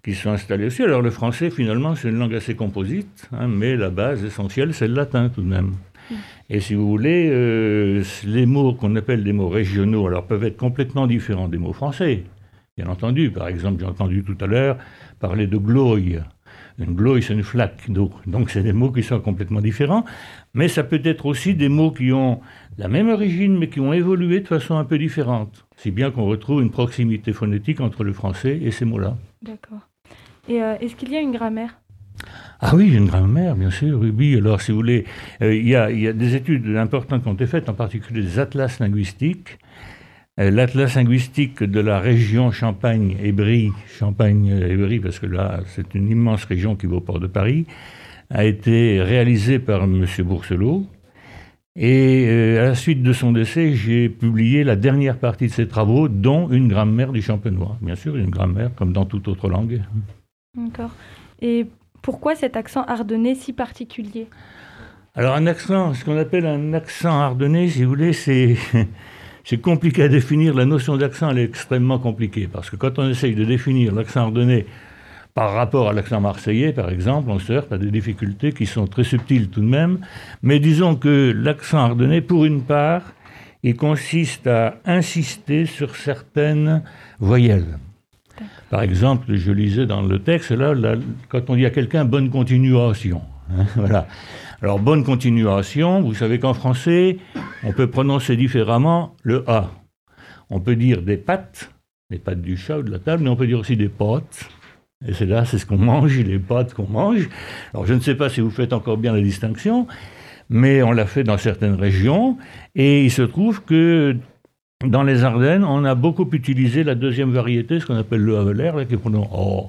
qui 0.05 0.15
sont 0.15 0.31
installés 0.31 0.67
aussi. 0.67 0.83
Alors, 0.83 1.01
le 1.01 1.11
français, 1.11 1.51
finalement, 1.51 1.95
c'est 1.95 2.09
une 2.09 2.19
langue 2.19 2.35
assez 2.35 2.55
composite, 2.55 3.29
hein, 3.33 3.49
mais 3.49 3.77
la 3.77 3.91
base 3.91 4.25
essentielle, 4.25 4.75
c'est 4.75 4.89
le 4.89 4.95
latin 4.95 5.29
tout 5.29 5.41
de 5.41 5.49
même. 5.49 5.73
Et 6.51 6.61
si 6.61 6.75
vous 6.75 6.87
voulez, 6.87 7.31
euh, 7.33 8.03
les 8.25 8.45
mots 8.45 8.75
qu'on 8.75 8.95
appelle 8.97 9.25
des 9.25 9.33
mots 9.33 9.49
régionaux, 9.49 10.07
alors 10.07 10.27
peuvent 10.27 10.45
être 10.45 10.59
complètement 10.59 11.07
différents 11.07 11.49
des 11.49 11.59
mots 11.59 11.73
français. 11.73 12.25
Bien 12.77 12.89
entendu, 12.89 13.31
par 13.31 13.49
exemple, 13.49 13.81
j'ai 13.81 13.87
entendu 13.87 14.23
tout 14.23 14.37
à 14.41 14.47
l'heure 14.47 14.77
parler 15.21 15.47
de 15.47 15.57
gloye. 15.57 16.23
Une 16.79 16.95
gloye, 16.95 17.23
c'est 17.23 17.35
une 17.35 17.43
flaque 17.43 17.91
d'eau. 17.91 18.11
Donc, 18.27 18.51
c'est 18.51 18.63
des 18.63 18.73
mots 18.73 18.91
qui 18.91 19.03
sont 19.03 19.21
complètement 19.21 19.61
différents. 19.61 20.05
Mais 20.55 20.69
ça 20.69 20.85
peut 20.85 21.01
être 21.05 21.27
aussi 21.27 21.55
des 21.55 21.69
mots 21.69 21.93
qui 21.93 22.13
ont 22.13 22.41
la 22.79 22.89
même 22.89 23.09
origine, 23.09 23.59
mais 23.59 23.69
qui 23.69 23.81
ont 23.81 23.93
évolué 23.93 24.41
de 24.41 24.49
façon 24.49 24.77
un 24.77 24.85
peu 24.85 24.99
différente. 24.99 25.67
Si 25.77 25.91
bien 25.91 26.11
qu'on 26.11 26.25
retrouve 26.25 26.63
une 26.63 26.71
proximité 26.71 27.33
phonétique 27.33 27.81
entre 27.81 28.05
le 28.05 28.13
français 28.13 28.59
et 28.63 28.71
ces 28.71 28.85
mots-là. 28.85 29.17
D'accord. 29.43 29.89
Et 30.49 30.63
euh, 30.63 30.77
est-ce 30.81 30.97
qu'il 30.97 31.13
y 31.13 31.17
a 31.17 31.21
une 31.21 31.33
grammaire? 31.33 31.79
Ah 32.61 32.75
oui, 32.75 32.95
une 32.95 33.07
grammaire, 33.07 33.57
bien 33.57 33.71
sûr, 33.71 34.01
oui. 34.01 34.37
Alors, 34.37 34.61
si 34.61 34.71
vous 34.71 34.79
voulez, 34.79 35.05
euh, 35.43 35.55
il 35.55 35.69
y, 35.69 35.75
a, 35.75 35.91
y, 35.91 36.07
a 36.07 36.13
des 36.13 36.37
études 36.37 36.77
importantes 36.77 37.23
qui 37.23 37.29
ont 37.29 37.35
été 37.35 37.47
faites, 37.47 37.69
en 37.69 37.75
particulier 37.75 38.23
des 38.23 38.39
atlas 38.39 38.79
linguistiques. 38.79 39.59
Euh, 40.41 40.51
l'atlas 40.51 40.95
linguistique 40.95 41.63
de 41.63 41.81
la 41.81 41.99
région 41.99 42.51
Champagne-Ébry, 42.53 43.71
Champagne-Ébry, 43.99 44.99
parce 45.01 45.19
que 45.19 45.27
là, 45.27 45.61
c'est 45.67 45.95
une 45.95 46.09
immense 46.09 46.45
région 46.45 46.75
qui 46.75 46.87
va 46.87 46.97
au 46.97 47.01
port 47.01 47.21
de 47.21 47.27
Paris, 47.27 47.67
a 48.31 48.45
été 48.45 49.03
réalisé 49.03 49.59
par 49.59 49.83
M. 49.83 50.07
Bourselot, 50.21 50.87
et 51.77 52.27
euh, 52.29 52.63
à 52.63 52.69
la 52.69 52.75
suite 52.75 53.03
de 53.03 53.13
son 53.13 53.33
décès, 53.33 53.75
j'ai 53.75 54.09
publié 54.09 54.65
la 54.65 54.77
dernière 54.77 55.19
partie 55.19 55.49
de 55.49 55.53
ses 55.53 55.69
travaux, 55.69 56.09
dont 56.09 56.49
une 56.51 56.69
grammaire 56.69 57.13
du 57.13 57.21
champenois. 57.21 57.77
Bien 57.83 57.95
sûr, 57.95 58.17
une 58.17 58.31
grammaire 58.31 58.71
comme 58.75 58.95
dans 58.95 59.05
toute 59.05 59.29
autre 59.29 59.49
langue. 59.49 59.83
D'accord. 60.57 60.91
Et 61.41 61.67
pourquoi 62.01 62.35
cet 62.37 62.57
accent 62.57 62.85
ardennais 62.85 63.35
si 63.35 63.53
particulier? 63.53 64.29
Alors 65.15 65.35
un 65.35 65.47
accent, 65.47 65.93
ce 65.93 66.05
qu'on 66.07 66.17
appelle 66.17 66.47
un 66.47 66.73
accent 66.73 67.21
ardennais, 67.21 67.69
si 67.69 67.85
vous 67.85 67.91
voulez, 67.91 68.15
c'est... 68.15 68.57
C'est 69.45 69.61
compliqué 69.61 70.05
à 70.05 70.09
définir, 70.09 70.55
la 70.55 70.65
notion 70.65 70.97
d'accent 70.97 71.31
elle 71.31 71.39
est 71.39 71.45
extrêmement 71.45 71.99
compliquée, 71.99 72.49
parce 72.51 72.71
que 72.71 72.77
quand 72.77 72.99
on 72.99 73.09
essaye 73.09 73.35
de 73.35 73.45
définir 73.45 73.95
l'accent 73.95 74.23
ardennais 74.23 74.67
par 75.35 75.53
rapport 75.55 75.89
à 75.89 75.93
l'accent 75.93 76.21
marseillais, 76.21 76.73
par 76.73 76.91
exemple, 76.91 77.31
on 77.31 77.39
se 77.39 77.53
heurte 77.53 77.73
à 77.73 77.79
des 77.79 77.91
difficultés 77.91 78.53
qui 78.53 78.67
sont 78.67 78.87
très 78.87 79.05
subtiles 79.05 79.49
tout 79.49 79.61
de 79.61 79.67
même. 79.67 79.99
Mais 80.43 80.61
disons 80.61 80.95
que 80.95 81.33
l'accent 81.35 81.79
ardennais, 81.79 82.21
pour 82.21 82.45
une 82.45 82.63
part, 82.63 83.03
il 83.63 83.77
consiste 83.77 84.47
à 84.47 84.77
insister 84.85 85.67
sur 85.67 85.97
certaines 85.97 86.83
voyelles. 87.19 87.79
Par 88.71 88.83
exemple, 88.83 89.35
je 89.35 89.53
lisais 89.53 89.87
dans 89.87 90.03
le 90.03 90.19
texte, 90.19 90.51
là, 90.51 90.75
quand 91.29 91.49
on 91.49 91.57
dit 91.57 91.67
à 91.67 91.71
quelqu'un 91.71 92.05
bonne 92.05 92.31
continuation, 92.31 93.23
hein, 93.51 93.65
voilà. 93.77 94.07
Alors, 94.63 94.79
bonne 94.79 95.03
continuation, 95.03 96.03
vous 96.03 96.15
savez 96.15 96.39
qu'en 96.39 96.55
français, 96.55 97.17
on 97.65 97.73
peut 97.73 97.89
prononcer 97.89 98.37
différemment 98.37 99.17
le 99.25 99.43
A. 99.51 99.73
On 100.51 100.61
peut 100.61 100.77
dire 100.77 101.03
des 101.03 101.17
pâtes, 101.17 101.73
les 102.11 102.21
pâtes 102.21 102.41
du 102.41 102.57
chat 102.57 102.79
ou 102.79 102.85
de 102.85 102.91
la 102.93 103.01
table, 103.01 103.25
mais 103.25 103.29
on 103.29 103.35
peut 103.35 103.49
dire 103.49 103.59
aussi 103.59 103.77
des 103.77 103.89
potes. 103.89 104.49
Et 105.05 105.15
c'est 105.15 105.27
là, 105.27 105.45
c'est 105.45 105.59
ce 105.59 105.67
qu'on 105.67 105.79
mange, 105.79 106.17
les 106.17 106.39
pâtes 106.39 106.75
qu'on 106.75 106.87
mange. 106.87 107.29
Alors 107.75 107.87
je 107.87 107.95
ne 107.95 107.99
sais 107.99 108.15
pas 108.15 108.29
si 108.29 108.41
vous 108.41 108.51
faites 108.51 108.73
encore 108.73 108.99
bien 108.99 109.13
la 109.13 109.21
distinction, 109.21 109.89
mais 110.49 110.81
on 110.85 110.93
l'a 110.93 111.07
fait 111.07 111.25
dans 111.25 111.39
certaines 111.39 111.75
régions. 111.75 112.39
Et 112.77 113.05
il 113.05 113.11
se 113.11 113.23
trouve 113.23 113.65
que 113.65 114.17
dans 114.85 115.03
les 115.03 115.25
Ardennes, 115.25 115.65
on 115.65 115.85
a 115.85 115.95
beaucoup 115.95 116.29
utilisé 116.33 116.85
la 116.85 116.95
deuxième 116.95 117.31
variété, 117.31 117.81
ce 117.81 117.87
qu'on 117.87 117.97
appelle 117.97 118.21
le 118.21 118.39
Havelaire, 118.39 118.75
qui, 118.87 118.97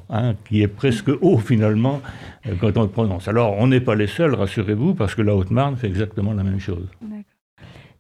hein, 0.10 0.34
qui 0.48 0.62
est 0.62 0.68
presque 0.68 1.10
haut 1.22 1.38
finalement 1.38 2.02
euh, 2.48 2.54
quand 2.60 2.78
on 2.78 2.84
le 2.84 2.90
prononce. 2.90 3.28
Alors 3.28 3.56
on 3.58 3.68
n'est 3.68 3.82
pas 3.82 3.96
les 3.96 4.08
seuls, 4.08 4.34
rassurez-vous, 4.34 4.94
parce 4.94 5.16
que 5.16 5.22
la 5.22 5.36
Haute-Marne 5.36 5.76
fait 5.76 5.88
exactement 5.88 6.34
la 6.34 6.44
même 6.44 6.60
chose. 6.60 6.88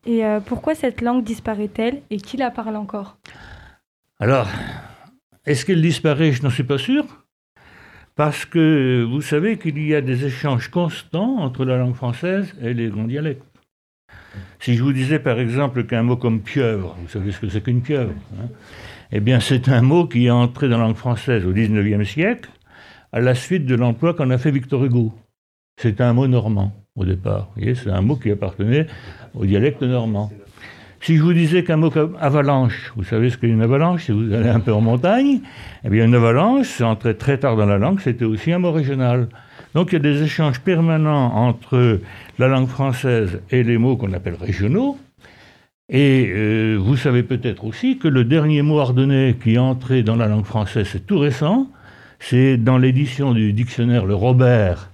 Et 0.05 0.25
euh, 0.25 0.39
pourquoi 0.39 0.75
cette 0.75 1.01
langue 1.01 1.23
disparaît-elle 1.23 2.01
et 2.09 2.17
qui 2.17 2.37
la 2.37 2.51
parle 2.51 2.75
encore? 2.75 3.17
Alors, 4.19 4.47
est-ce 5.45 5.65
qu'elle 5.65 5.81
disparaît? 5.81 6.31
Je 6.31 6.43
n'en 6.43 6.49
suis 6.49 6.63
pas 6.63 6.77
sûr. 6.77 7.05
Parce 8.15 8.45
que 8.45 9.03
vous 9.09 9.21
savez 9.21 9.57
qu'il 9.57 9.81
y 9.83 9.95
a 9.95 10.01
des 10.01 10.25
échanges 10.25 10.69
constants 10.69 11.37
entre 11.39 11.65
la 11.65 11.77
langue 11.77 11.95
française 11.95 12.53
et 12.61 12.73
les 12.73 12.89
grands 12.89 13.05
dialectes. 13.05 13.43
Si 14.59 14.75
je 14.75 14.83
vous 14.83 14.93
disais 14.93 15.19
par 15.19 15.39
exemple 15.39 15.83
qu'un 15.83 16.03
mot 16.03 16.15
comme 16.15 16.41
pieuvre, 16.41 16.97
vous 17.01 17.09
savez 17.09 17.31
ce 17.31 17.39
que 17.39 17.49
c'est 17.49 17.61
qu'une 17.61 17.81
pieuvre 17.81 18.13
hein 18.39 18.47
Eh 19.11 19.19
bien, 19.19 19.39
c'est 19.39 19.69
un 19.69 19.81
mot 19.81 20.07
qui 20.07 20.27
est 20.27 20.31
entré 20.31 20.69
dans 20.69 20.77
la 20.77 20.85
langue 20.85 20.95
française 20.95 21.45
au 21.45 21.51
XIXe 21.51 22.07
siècle 22.07 22.49
à 23.11 23.19
la 23.19 23.35
suite 23.35 23.65
de 23.65 23.75
l'emploi 23.75 24.13
qu'en 24.13 24.29
a 24.31 24.37
fait 24.37 24.51
Victor 24.51 24.83
Hugo. 24.83 25.13
C'est 25.77 26.01
un 26.01 26.13
mot 26.13 26.27
normand 26.27 26.71
au 26.95 27.05
départ. 27.05 27.49
C'est 27.57 27.89
un 27.89 28.01
mot 28.01 28.15
qui 28.15 28.31
appartenait 28.31 28.87
au 29.33 29.45
dialecte 29.45 29.81
normand. 29.83 30.31
Si 31.01 31.17
je 31.17 31.21
vous 31.21 31.33
disais 31.33 31.65
qu'un 31.65 31.75
mot 31.75 31.89
comme 31.89 32.17
avalanche, 32.21 32.93
vous 32.95 33.03
savez 33.03 33.29
ce 33.29 33.37
qu'est 33.37 33.49
une 33.49 33.61
avalanche 33.61 34.05
si 34.05 34.13
vous 34.13 34.31
allez 34.33 34.47
un 34.47 34.61
peu 34.61 34.71
en 34.71 34.79
montagne 34.79 35.41
Eh 35.83 35.89
bien, 35.89 36.05
une 36.05 36.15
avalanche, 36.15 36.67
c'est 36.67 36.85
entré 36.85 37.17
très 37.17 37.37
tard 37.37 37.57
dans 37.57 37.65
la 37.65 37.77
langue, 37.77 37.99
c'était 37.99 38.23
aussi 38.23 38.53
un 38.53 38.59
mot 38.59 38.71
régional. 38.71 39.27
Donc 39.73 39.91
il 39.91 39.93
y 39.93 39.95
a 39.95 39.99
des 39.99 40.23
échanges 40.23 40.59
permanents 40.59 41.35
entre 41.35 41.99
la 42.39 42.47
langue 42.47 42.67
française 42.67 43.41
et 43.49 43.63
les 43.63 43.77
mots 43.77 43.97
qu'on 43.97 44.13
appelle 44.13 44.35
régionaux. 44.35 44.97
Et 45.89 46.31
euh, 46.33 46.77
vous 46.79 46.95
savez 46.95 47.23
peut-être 47.23 47.65
aussi 47.65 47.97
que 47.97 48.07
le 48.07 48.23
dernier 48.23 48.61
mot 48.61 48.79
ardennais 48.79 49.35
qui 49.41 49.55
est 49.55 49.57
entré 49.57 50.03
dans 50.03 50.15
la 50.15 50.27
langue 50.27 50.45
française, 50.45 50.87
c'est 50.91 51.05
tout 51.05 51.19
récent, 51.19 51.67
c'est 52.19 52.57
dans 52.57 52.77
l'édition 52.77 53.33
du 53.33 53.51
dictionnaire 53.51 54.05
Le 54.05 54.15
Robert 54.15 54.91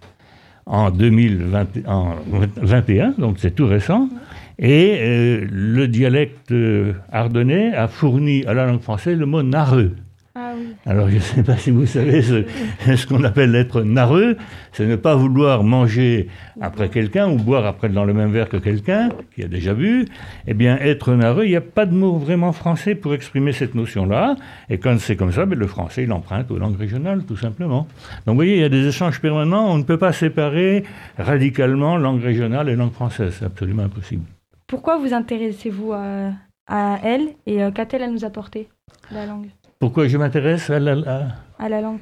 en 0.66 0.90
2021, 0.92 3.14
donc 3.18 3.38
c'est 3.40 3.56
tout 3.56 3.68
récent. 3.68 4.10
Et 4.58 4.98
euh, 5.00 5.46
le 5.50 5.88
dialecte 5.88 6.52
euh, 6.52 6.94
ardennais 7.12 7.74
a 7.74 7.88
fourni 7.88 8.44
à 8.46 8.54
la 8.54 8.66
langue 8.66 8.82
française 8.82 9.18
le 9.18 9.26
mot 9.26 9.42
nareux. 9.42 9.96
Ah 10.36 10.54
Alors 10.86 11.10
je 11.10 11.16
ne 11.16 11.20
sais 11.20 11.44
pas 11.44 11.58
si 11.58 11.72
vous 11.72 11.86
savez 11.86 12.22
ce, 12.22 12.46
ce 12.96 13.08
qu'on 13.08 13.24
appelle 13.24 13.56
être 13.56 13.82
nareux, 13.82 14.38
c'est 14.72 14.86
ne 14.86 14.96
pas 14.96 15.16
vouloir 15.16 15.64
manger 15.64 16.28
après 16.62 16.90
quelqu'un 16.90 17.30
ou 17.30 17.38
boire 17.38 17.66
après 17.66 17.90
dans 17.90 18.06
le 18.06 18.14
même 18.14 18.32
verre 18.32 18.48
que 18.48 18.58
quelqu'un 18.58 19.10
qui 19.34 19.44
a 19.44 19.48
déjà 19.48 19.74
bu. 19.74 20.06
Eh 20.48 20.54
bien, 20.54 20.78
être 20.78 21.14
nareux, 21.14 21.46
il 21.46 21.50
n'y 21.50 21.56
a 21.56 21.62
pas 21.62 21.86
de 21.86 21.96
mot 21.96 22.18
vraiment 22.18 22.52
français 22.52 22.96
pour 22.96 23.14
exprimer 23.14 23.54
cette 23.54 23.76
notion-là. 23.76 24.36
Et 24.70 24.78
quand 24.78 25.00
c'est 25.00 25.16
comme 25.16 25.32
ça, 25.32 25.46
ben, 25.46 25.58
le 25.58 25.68
français, 25.68 26.04
il 26.04 26.12
emprunte 26.12 26.52
aux 26.52 26.58
langues 26.58 26.78
régionales, 26.78 27.24
tout 27.26 27.38
simplement. 27.38 27.88
Donc 28.26 28.34
vous 28.34 28.36
voyez, 28.36 28.56
il 28.56 28.62
y 28.62 28.66
a 28.66 28.70
des 28.70 28.88
échanges 28.88 29.20
permanents, 29.20 29.72
on 29.72 29.78
ne 29.78 29.84
peut 29.84 29.98
pas 29.98 30.14
séparer 30.14 30.84
radicalement 31.18 31.98
langue 31.98 32.22
régionale 32.22 32.70
et 32.70 32.76
langue 32.76 32.94
française, 32.94 33.36
c'est 33.40 33.46
absolument 33.46 33.84
impossible. 33.84 34.24
Pourquoi 34.68 34.98
vous 34.98 35.14
intéressez-vous 35.14 35.94
à, 35.94 37.00
elle 37.04 37.30
et 37.48 37.64
euh, 37.64 37.72
qu'a-t-elle 37.72 38.04
à 38.04 38.08
nous 38.08 38.26
apporter, 38.26 38.70
la 39.12 39.26
langue? 39.26 39.48
Pourquoi 39.80 40.10
je 40.10 40.18
m'intéresse 40.18 40.70
à 40.70 40.78
la, 40.78 41.38
à... 41.58 41.70
la 41.70 41.80
langue 41.80 42.02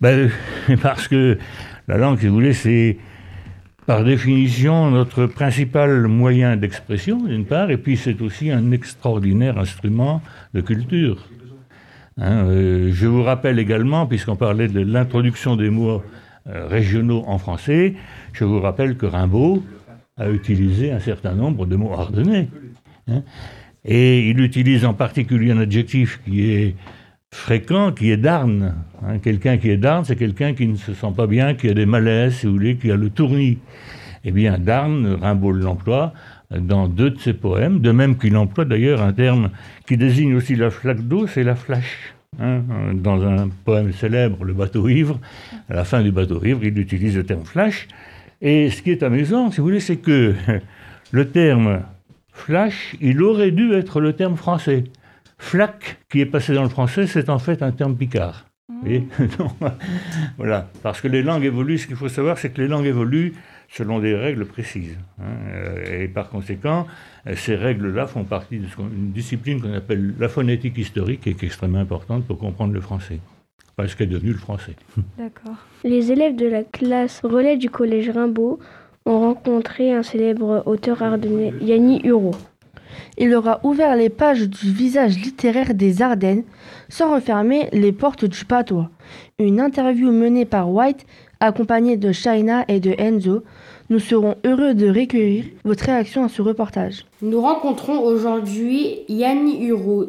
ben, 0.00 0.30
Parce 0.82 1.08
que 1.08 1.36
la 1.88 1.98
langue, 1.98 2.20
si 2.20 2.28
vous 2.28 2.34
voulez, 2.34 2.52
c'est 2.52 2.98
par 3.84 4.04
définition 4.04 4.92
notre 4.92 5.26
principal 5.26 6.06
moyen 6.06 6.56
d'expression, 6.56 7.24
d'une 7.24 7.44
part, 7.44 7.72
et 7.72 7.78
puis 7.78 7.96
c'est 7.96 8.22
aussi 8.22 8.52
un 8.52 8.70
extraordinaire 8.70 9.58
instrument 9.58 10.22
de 10.54 10.60
culture. 10.60 11.28
Hein, 12.16 12.46
euh, 12.46 12.90
je 12.92 13.08
vous 13.08 13.24
rappelle 13.24 13.58
également, 13.58 14.06
puisqu'on 14.06 14.36
parlait 14.36 14.68
de 14.68 14.80
l'introduction 14.80 15.56
des 15.56 15.68
mots 15.68 16.04
euh, 16.46 16.68
régionaux 16.68 17.24
en 17.26 17.38
français, 17.38 17.94
je 18.34 18.44
vous 18.44 18.60
rappelle 18.60 18.96
que 18.96 19.06
Rimbaud, 19.06 19.64
a 20.16 20.30
utilisé 20.30 20.92
un 20.92 21.00
certain 21.00 21.32
nombre 21.32 21.66
de 21.66 21.74
mots 21.74 21.92
ardennais. 21.92 22.48
Hein. 23.08 23.22
et 23.84 24.30
il 24.30 24.40
utilise 24.40 24.84
en 24.84 24.94
particulier 24.94 25.52
un 25.52 25.58
adjectif 25.58 26.20
qui 26.24 26.50
est 26.50 26.74
fréquent, 27.36 27.92
qui 27.92 28.10
est 28.10 28.16
d'arne. 28.16 28.74
Hein. 29.04 29.18
quelqu'un 29.18 29.58
qui 29.58 29.70
est 29.70 29.76
d'arne, 29.76 30.04
c'est 30.04 30.16
quelqu'un 30.16 30.54
qui 30.54 30.66
ne 30.66 30.76
se 30.76 30.94
sent 30.94 31.12
pas 31.16 31.26
bien, 31.26 31.54
qui 31.54 31.68
a 31.68 31.74
des 31.74 31.86
malaises, 31.86 32.36
si 32.36 32.46
vous 32.46 32.52
voulez, 32.52 32.76
qui 32.76 32.90
a 32.90 32.96
le 32.96 33.10
tournis. 33.10 33.58
Eh 34.24 34.32
bien, 34.32 34.58
d'arne, 34.58 35.18
Rimbaud 35.20 35.52
l'emploie 35.52 36.12
dans 36.50 36.88
deux 36.88 37.10
de 37.10 37.18
ses 37.18 37.34
poèmes, 37.34 37.80
de 37.80 37.92
même 37.92 38.16
qu'il 38.16 38.36
emploie 38.36 38.64
d'ailleurs 38.64 39.02
un 39.02 39.12
terme 39.12 39.50
qui 39.86 39.96
désigne 39.96 40.34
aussi 40.34 40.56
la 40.56 40.70
flaque 40.70 41.02
d'eau, 41.06 41.26
c'est 41.26 41.44
la 41.44 41.54
flash. 41.54 42.14
Hein. 42.38 42.60
dans 42.92 43.24
un 43.24 43.48
poème 43.64 43.92
célèbre, 43.92 44.44
Le 44.44 44.52
bateau 44.52 44.88
ivre, 44.88 45.18
à 45.70 45.74
la 45.74 45.84
fin 45.84 46.02
du 46.02 46.12
bateau 46.12 46.44
ivre, 46.44 46.64
il 46.64 46.78
utilise 46.78 47.16
le 47.16 47.24
terme 47.24 47.44
flash. 47.44 47.88
Et 48.42 48.68
ce 48.70 48.82
qui 48.82 48.90
est 48.90 49.02
amusant, 49.02 49.50
si 49.50 49.58
vous 49.58 49.64
voulez, 49.64 49.80
c'est 49.80 49.96
que 49.96 50.34
le 51.12 51.28
terme 51.28 51.80
flash, 52.32 52.96
il 53.00 53.22
aurait 53.22 53.52
dû 53.52 53.72
être 53.72 54.00
le 54.00 54.12
terme 54.12 54.36
français. 54.36 54.84
Flac, 55.38 55.98
qui 56.10 56.20
est 56.20 56.26
passé 56.26 56.54
dans 56.54 56.62
le 56.62 56.68
français, 56.68 57.06
c'est 57.06 57.28
en 57.28 57.38
fait 57.38 57.62
un 57.62 57.72
terme 57.72 57.96
picard. 57.96 58.46
Mmh. 58.68 58.98
voilà, 60.38 60.68
parce 60.82 61.00
que 61.00 61.08
les 61.08 61.22
langues 61.22 61.44
évoluent, 61.44 61.78
ce 61.78 61.86
qu'il 61.86 61.96
faut 61.96 62.08
savoir, 62.08 62.38
c'est 62.38 62.50
que 62.50 62.60
les 62.60 62.68
langues 62.68 62.86
évoluent 62.86 63.34
selon 63.68 63.98
des 63.98 64.14
règles 64.14 64.46
précises. 64.46 64.96
Hein. 65.20 65.24
Euh, 65.48 66.02
et 66.02 66.08
par 66.08 66.30
conséquent, 66.30 66.86
ces 67.34 67.56
règles-là 67.56 68.06
font 68.06 68.24
partie 68.24 68.58
d'une 68.58 69.12
discipline 69.12 69.60
qu'on 69.60 69.74
appelle 69.74 70.14
la 70.18 70.28
phonétique 70.28 70.78
historique 70.78 71.26
et 71.26 71.34
qui 71.34 71.44
est 71.44 71.48
extrêmement 71.48 71.80
importante 71.80 72.24
pour 72.26 72.38
comprendre 72.38 72.72
le 72.72 72.80
français 72.80 73.18
parce 73.76 73.94
qu'est 73.94 74.06
devenu 74.06 74.32
le 74.32 74.38
français. 74.38 74.74
D'accord. 75.18 75.56
Les 75.84 76.10
élèves 76.10 76.34
de 76.34 76.46
la 76.46 76.64
classe 76.64 77.20
relais 77.22 77.56
du 77.56 77.70
collège 77.70 78.10
Rimbaud 78.10 78.58
ont 79.04 79.20
rencontré 79.20 79.92
un 79.92 80.02
célèbre 80.02 80.62
auteur 80.66 81.02
ardennais, 81.02 81.52
Yanni 81.60 82.00
Huro. 82.04 82.32
Il 83.18 83.30
leur 83.30 83.48
a 83.48 83.60
ouvert 83.64 83.96
les 83.96 84.08
pages 84.08 84.48
du 84.48 84.70
visage 84.70 85.18
littéraire 85.18 85.74
des 85.74 86.02
Ardennes 86.02 86.44
sans 86.88 87.14
refermer 87.14 87.68
les 87.72 87.92
portes 87.92 88.24
du 88.24 88.44
patois. 88.44 88.90
Une 89.38 89.60
interview 89.60 90.10
menée 90.10 90.44
par 90.44 90.70
White, 90.70 91.06
accompagnée 91.40 91.96
de 91.96 92.12
Shaina 92.12 92.64
et 92.68 92.80
de 92.80 92.94
Enzo. 92.98 93.42
Nous 93.90 94.00
serons 94.00 94.36
heureux 94.44 94.74
de 94.74 94.88
recueillir 94.88 95.44
votre 95.64 95.84
réaction 95.84 96.24
à 96.24 96.28
ce 96.28 96.42
reportage. 96.42 97.04
Nous 97.22 97.40
rencontrons 97.40 98.00
aujourd'hui 98.00 99.00
Yanni 99.08 99.64
Huro, 99.66 100.06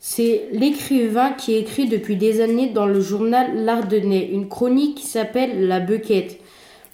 c'est 0.00 0.44
l'écrivain 0.52 1.32
qui 1.32 1.54
écrit 1.54 1.88
depuis 1.88 2.14
des 2.14 2.40
années 2.40 2.68
dans 2.68 2.86
le 2.86 3.00
journal 3.00 3.64
L'Ardennais 3.64 4.28
une 4.32 4.48
chronique 4.48 4.94
qui 4.94 5.06
s'appelle 5.06 5.66
La 5.66 5.80
Bequette. 5.80 6.38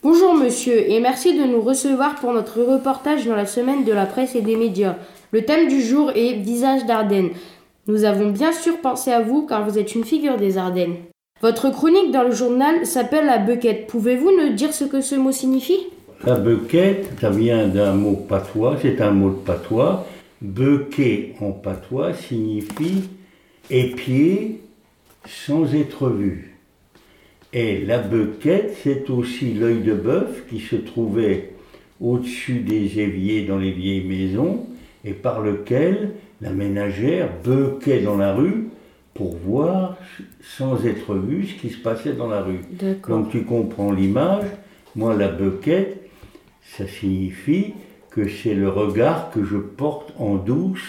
Bonjour 0.02 0.34
monsieur 0.34 0.90
et 0.90 1.00
merci 1.00 1.38
de 1.38 1.44
nous 1.44 1.60
recevoir 1.60 2.14
pour 2.14 2.32
notre 2.32 2.62
reportage 2.62 3.26
dans 3.26 3.36
la 3.36 3.44
semaine 3.44 3.84
de 3.84 3.92
la 3.92 4.06
presse 4.06 4.34
et 4.34 4.40
des 4.40 4.56
médias. 4.56 4.96
Le 5.34 5.44
thème 5.44 5.66
du 5.66 5.82
jour 5.82 6.12
est 6.14 6.34
Visage 6.34 6.86
d'Ardennes. 6.86 7.30
Nous 7.88 8.04
avons 8.04 8.30
bien 8.30 8.52
sûr 8.52 8.80
pensé 8.80 9.10
à 9.10 9.20
vous 9.20 9.44
car 9.44 9.68
vous 9.68 9.80
êtes 9.80 9.96
une 9.96 10.04
figure 10.04 10.36
des 10.36 10.58
Ardennes. 10.58 10.94
Votre 11.42 11.70
chronique 11.70 12.12
dans 12.12 12.22
le 12.22 12.30
journal 12.30 12.86
s'appelle 12.86 13.26
La 13.26 13.38
Bequette. 13.38 13.88
Pouvez-vous 13.88 14.30
nous 14.30 14.52
dire 14.52 14.72
ce 14.72 14.84
que 14.84 15.00
ce 15.00 15.16
mot 15.16 15.32
signifie? 15.32 15.88
La 16.24 16.36
Bequette, 16.36 17.10
ça 17.20 17.30
vient 17.30 17.66
d'un 17.66 17.94
mot 17.94 18.14
patois, 18.14 18.76
c'est 18.80 19.00
un 19.00 19.10
mot 19.10 19.30
de 19.30 19.34
patois 19.34 20.06
Bequet 20.40 21.34
en 21.40 21.50
patois 21.50 22.14
signifie 22.14 23.02
épier 23.70 24.60
sans 25.26 25.74
être 25.74 26.10
vu. 26.10 26.60
Et 27.52 27.84
la 27.84 27.98
bequette, 27.98 28.76
c'est 28.84 29.10
aussi 29.10 29.52
l'œil 29.52 29.80
de 29.80 29.94
bœuf 29.94 30.44
qui 30.48 30.60
se 30.60 30.76
trouvait 30.76 31.54
au-dessus 32.00 32.60
des 32.60 33.00
éviers 33.00 33.46
dans 33.46 33.58
les 33.58 33.72
vieilles 33.72 34.04
maisons 34.04 34.66
et 35.04 35.12
par 35.12 35.40
lequel 35.40 36.12
la 36.40 36.50
ménagère 36.50 37.28
bequait 37.44 38.00
dans 38.00 38.16
la 38.16 38.34
rue 38.34 38.68
pour 39.14 39.36
voir 39.36 39.96
sans 40.42 40.84
être 40.86 41.14
vue 41.14 41.46
ce 41.46 41.60
qui 41.60 41.70
se 41.70 41.78
passait 41.78 42.12
dans 42.12 42.28
la 42.28 42.42
rue. 42.42 42.60
Donc 43.08 43.30
tu 43.30 43.44
comprends 43.44 43.92
l'image. 43.92 44.46
Moi, 44.96 45.14
la 45.14 45.28
bequette, 45.28 46.08
ça 46.76 46.86
signifie 46.86 47.74
que 48.10 48.28
c'est 48.28 48.54
le 48.54 48.68
regard 48.68 49.30
que 49.30 49.44
je 49.44 49.56
porte 49.56 50.12
en 50.18 50.36
douce 50.36 50.84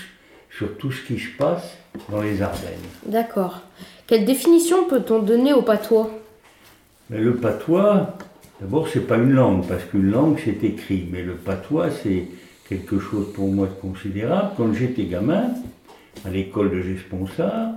sur 0.50 0.78
tout 0.78 0.92
ce 0.92 1.06
qui 1.06 1.20
se 1.20 1.36
passe 1.38 1.78
dans 2.10 2.22
les 2.22 2.42
Ardennes. 2.42 2.72
D'accord. 3.06 3.62
Quelle 4.08 4.26
définition 4.26 4.86
peut-on 4.88 5.20
donner 5.20 5.54
au 5.54 5.62
patois? 5.62 6.10
Mais 7.10 7.20
Le 7.20 7.36
patois, 7.36 8.16
d'abord, 8.62 8.88
c'est 8.88 9.08
pas 9.08 9.18
une 9.18 9.32
langue, 9.32 9.68
parce 9.68 9.84
qu'une 9.86 10.12
langue, 10.12 10.40
c'est 10.44 10.64
écrit. 10.64 11.08
Mais 11.12 11.24
le 11.24 11.34
patois, 11.34 11.90
c'est 11.90 12.28
quelque 12.68 13.00
chose 13.00 13.32
pour 13.34 13.52
moi 13.52 13.68
de 13.68 13.74
considérable. 13.74 14.52
Quand 14.58 14.74
j'étais 14.74 15.06
gamin, 15.06 15.50
à 16.26 16.30
l'école 16.30 16.72
de 16.72 16.82
Gesponsard, 16.82 17.72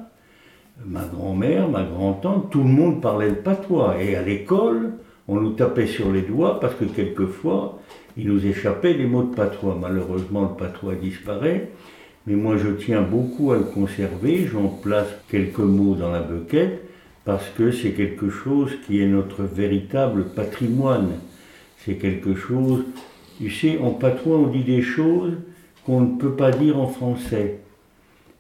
ma 0.85 1.05
grand-mère, 1.05 1.69
ma 1.69 1.83
grand-tante, 1.83 2.51
tout 2.51 2.63
le 2.63 2.69
monde 2.69 3.01
parlait 3.01 3.31
le 3.31 3.37
patois. 3.37 4.03
Et 4.03 4.17
à 4.17 4.23
l'école, 4.23 4.93
on 5.27 5.41
nous 5.41 5.53
tapait 5.53 5.87
sur 5.87 6.11
les 6.13 6.23
doigts 6.23 6.61
parce 6.61 6.75
que 6.75 6.85
quelquefois, 6.85 7.81
il 8.17 8.29
nous 8.29 8.47
échappait 8.47 8.95
les 8.95 9.07
mots 9.07 9.25
de 9.25 9.35
patois. 9.35 9.77
Malheureusement, 9.81 10.43
le 10.43 10.57
patois 10.57 10.95
disparaît, 10.95 11.71
mais 12.27 12.35
moi 12.35 12.57
je 12.57 12.69
tiens 12.69 13.03
beaucoup 13.03 13.53
à 13.53 13.57
le 13.57 13.65
conserver. 13.65 14.47
J'en 14.47 14.69
place 14.69 15.09
quelques 15.31 15.59
mots 15.59 15.95
dans 15.95 16.11
la 16.11 16.21
bequette 16.21 16.83
parce 17.25 17.49
que 17.51 17.71
c'est 17.71 17.93
quelque 17.93 18.31
chose 18.31 18.71
qui 18.87 19.03
est 19.03 19.07
notre 19.07 19.43
véritable 19.43 20.25
patrimoine. 20.35 21.11
C'est 21.85 21.97
quelque 21.97 22.35
chose, 22.35 22.85
tu 23.39 23.51
sais, 23.51 23.79
en 23.79 23.91
patois 23.93 24.37
on 24.37 24.49
dit 24.49 24.65
des 24.65 24.83
choses 24.83 25.33
qu'on 25.87 26.01
ne 26.01 26.19
peut 26.19 26.33
pas 26.35 26.51
dire 26.51 26.79
en 26.79 26.89
français. 26.89 27.61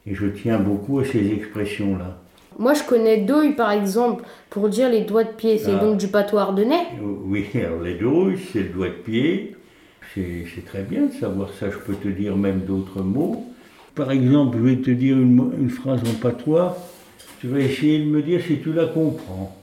Et 0.06 0.14
je 0.14 0.26
tiens 0.26 0.58
beaucoup 0.58 0.98
à 0.98 1.04
ces 1.04 1.32
expressions-là. 1.32 2.18
Moi, 2.58 2.74
je 2.74 2.82
connais 2.82 3.18
douille, 3.18 3.52
par 3.52 3.70
exemple, 3.70 4.24
pour 4.50 4.68
dire 4.68 4.90
les 4.90 5.02
doigts 5.02 5.22
de 5.22 5.30
pied. 5.30 5.58
C'est 5.58 5.74
Ah. 5.74 5.78
donc 5.78 5.98
du 5.98 6.08
patois 6.08 6.42
ardennais 6.42 6.88
Oui, 7.00 7.46
alors 7.54 7.80
les 7.80 7.94
douilles, 7.94 8.38
c'est 8.52 8.64
le 8.64 8.68
doigt 8.70 8.88
de 8.88 8.92
pied. 8.92 9.54
C'est 10.14 10.64
très 10.66 10.82
bien 10.82 11.06
de 11.06 11.12
savoir 11.12 11.50
ça. 11.52 11.70
Je 11.70 11.78
peux 11.78 11.94
te 11.94 12.08
dire 12.08 12.36
même 12.36 12.60
d'autres 12.60 13.02
mots. 13.02 13.46
Par 13.94 14.10
exemple, 14.10 14.58
je 14.58 14.62
vais 14.64 14.76
te 14.76 14.90
dire 14.90 15.16
une, 15.16 15.70
phrase 15.70 16.00
en 16.00 16.14
patois. 16.20 16.76
Tu 17.40 17.46
vas 17.46 17.60
essayer 17.60 18.00
de 18.00 18.06
me 18.06 18.20
dire 18.22 18.42
si 18.44 18.58
tu 18.58 18.72
la 18.72 18.86
comprends. 18.86 19.56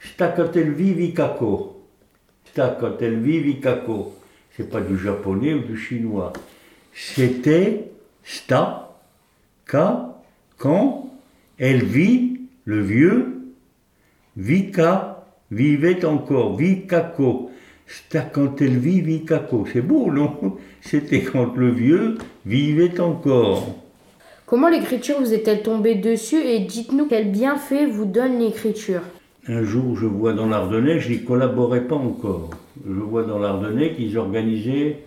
Stakotel 0.00 0.72
vivikako. 0.72 1.78
C'est 4.56 4.68
pas 4.68 4.80
du 4.80 4.98
japonais 4.98 5.54
ou 5.54 5.60
du 5.60 5.76
chinois. 5.76 6.32
C'était 6.94 7.90
sta, 8.22 8.94
ka, 9.66 10.20
quand, 10.58 11.10
elle 11.58 11.84
vit, 11.84 12.40
le 12.64 12.80
vieux, 12.80 13.42
Vika 14.36 15.24
vivait 15.50 16.04
encore, 16.04 16.56
Vikako. 16.56 17.50
C'était 17.86 18.26
quand 18.32 18.60
elle 18.60 18.78
vit, 18.78 19.00
Vikako. 19.00 19.66
C'est 19.72 19.82
beau, 19.82 20.10
non? 20.10 20.58
C'était 20.80 21.22
quand 21.22 21.56
le 21.56 21.70
vieux 21.70 22.18
vivait 22.46 23.00
encore. 23.00 23.76
Comment 24.46 24.68
l'écriture 24.68 25.18
vous 25.18 25.32
est-elle 25.32 25.62
tombée 25.62 25.94
dessus? 25.94 26.40
Et 26.40 26.60
dites-nous 26.60 27.06
quel 27.06 27.30
bienfait 27.30 27.86
vous 27.86 28.04
donne 28.04 28.38
l'écriture 28.38 29.00
Un 29.46 29.62
jour, 29.62 29.96
je 29.96 30.06
vois 30.06 30.34
dans 30.34 30.46
l'Ardennais, 30.46 31.00
je 31.00 31.10
n'y 31.10 31.24
collaborais 31.24 31.86
pas 31.86 31.96
encore. 31.96 32.50
Je 32.86 33.00
vois 33.00 33.24
dans 33.24 33.38
l'Ardennais 33.38 33.92
qu'ils 33.92 34.18
organisaient 34.18 34.98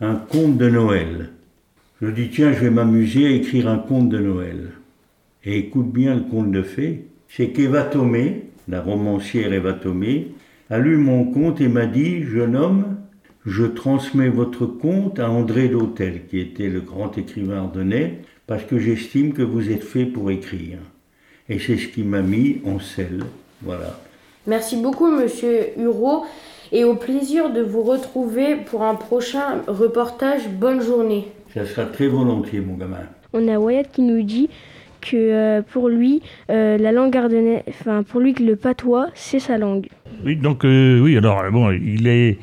un 0.00 0.14
conte 0.14 0.56
de 0.58 0.68
Noël. 0.68 1.30
Je 2.00 2.08
dis, 2.08 2.30
tiens, 2.30 2.52
je 2.52 2.60
vais 2.60 2.70
m'amuser 2.70 3.26
à 3.26 3.30
écrire 3.30 3.68
un 3.68 3.78
conte 3.78 4.08
de 4.08 4.18
Noël. 4.18 4.70
Et 5.44 5.58
écoute 5.58 5.92
bien 5.92 6.14
le 6.14 6.22
conte 6.22 6.50
de 6.50 6.62
fées. 6.62 7.06
C'est 7.28 7.50
qu'Eva 7.50 7.82
Tomé, 7.82 8.44
la 8.68 8.80
romancière 8.80 9.52
Eva 9.52 9.72
Tomé, 9.72 10.32
a 10.70 10.78
lu 10.78 10.96
mon 10.96 11.24
conte 11.24 11.60
et 11.60 11.68
m'a 11.68 11.86
dit, 11.86 12.24
jeune 12.24 12.56
homme, 12.56 12.96
je 13.46 13.64
transmets 13.64 14.28
votre 14.28 14.66
conte 14.66 15.18
à 15.18 15.30
André 15.30 15.68
d'Hôtel, 15.68 16.26
qui 16.28 16.38
était 16.38 16.68
le 16.68 16.80
grand 16.80 17.16
écrivain 17.18 17.58
ardennais, 17.58 18.20
parce 18.46 18.64
que 18.64 18.78
j'estime 18.78 19.32
que 19.32 19.42
vous 19.42 19.70
êtes 19.70 19.84
fait 19.84 20.06
pour 20.06 20.30
écrire. 20.30 20.78
Et 21.48 21.58
c'est 21.58 21.76
ce 21.76 21.88
qui 21.88 22.02
m'a 22.02 22.22
mis 22.22 22.60
en 22.64 22.78
selle. 22.78 23.24
Voilà. 23.62 23.98
Merci 24.46 24.76
beaucoup, 24.76 25.10
monsieur 25.10 25.78
Hureau, 25.78 26.24
et 26.72 26.84
au 26.84 26.94
plaisir 26.94 27.52
de 27.52 27.60
vous 27.60 27.82
retrouver 27.82 28.56
pour 28.56 28.82
un 28.82 28.94
prochain 28.94 29.60
reportage. 29.66 30.48
Bonne 30.48 30.82
journée. 30.82 31.28
Ça 31.54 31.66
sera 31.66 31.84
très 31.84 32.08
volontiers, 32.08 32.60
mon 32.60 32.74
gamin. 32.74 32.96
On 33.34 33.46
a 33.46 33.58
Wyatt 33.58 33.90
qui 33.92 34.02
nous 34.02 34.22
dit 34.22 34.48
que 35.02 35.16
euh, 35.16 35.62
pour 35.62 35.88
lui, 35.88 36.22
euh, 36.50 36.78
la 36.78 36.92
langue 36.92 37.16
ardennaise, 37.16 37.62
enfin 37.68 38.02
pour 38.02 38.20
lui 38.20 38.32
que 38.32 38.42
le 38.42 38.56
patois, 38.56 39.08
c'est 39.14 39.40
sa 39.40 39.58
langue. 39.58 39.88
Oui, 40.24 40.36
donc 40.36 40.64
euh, 40.64 41.00
oui, 41.00 41.16
alors 41.16 41.42
bon, 41.50 41.70
il 41.72 42.06
est, 42.06 42.38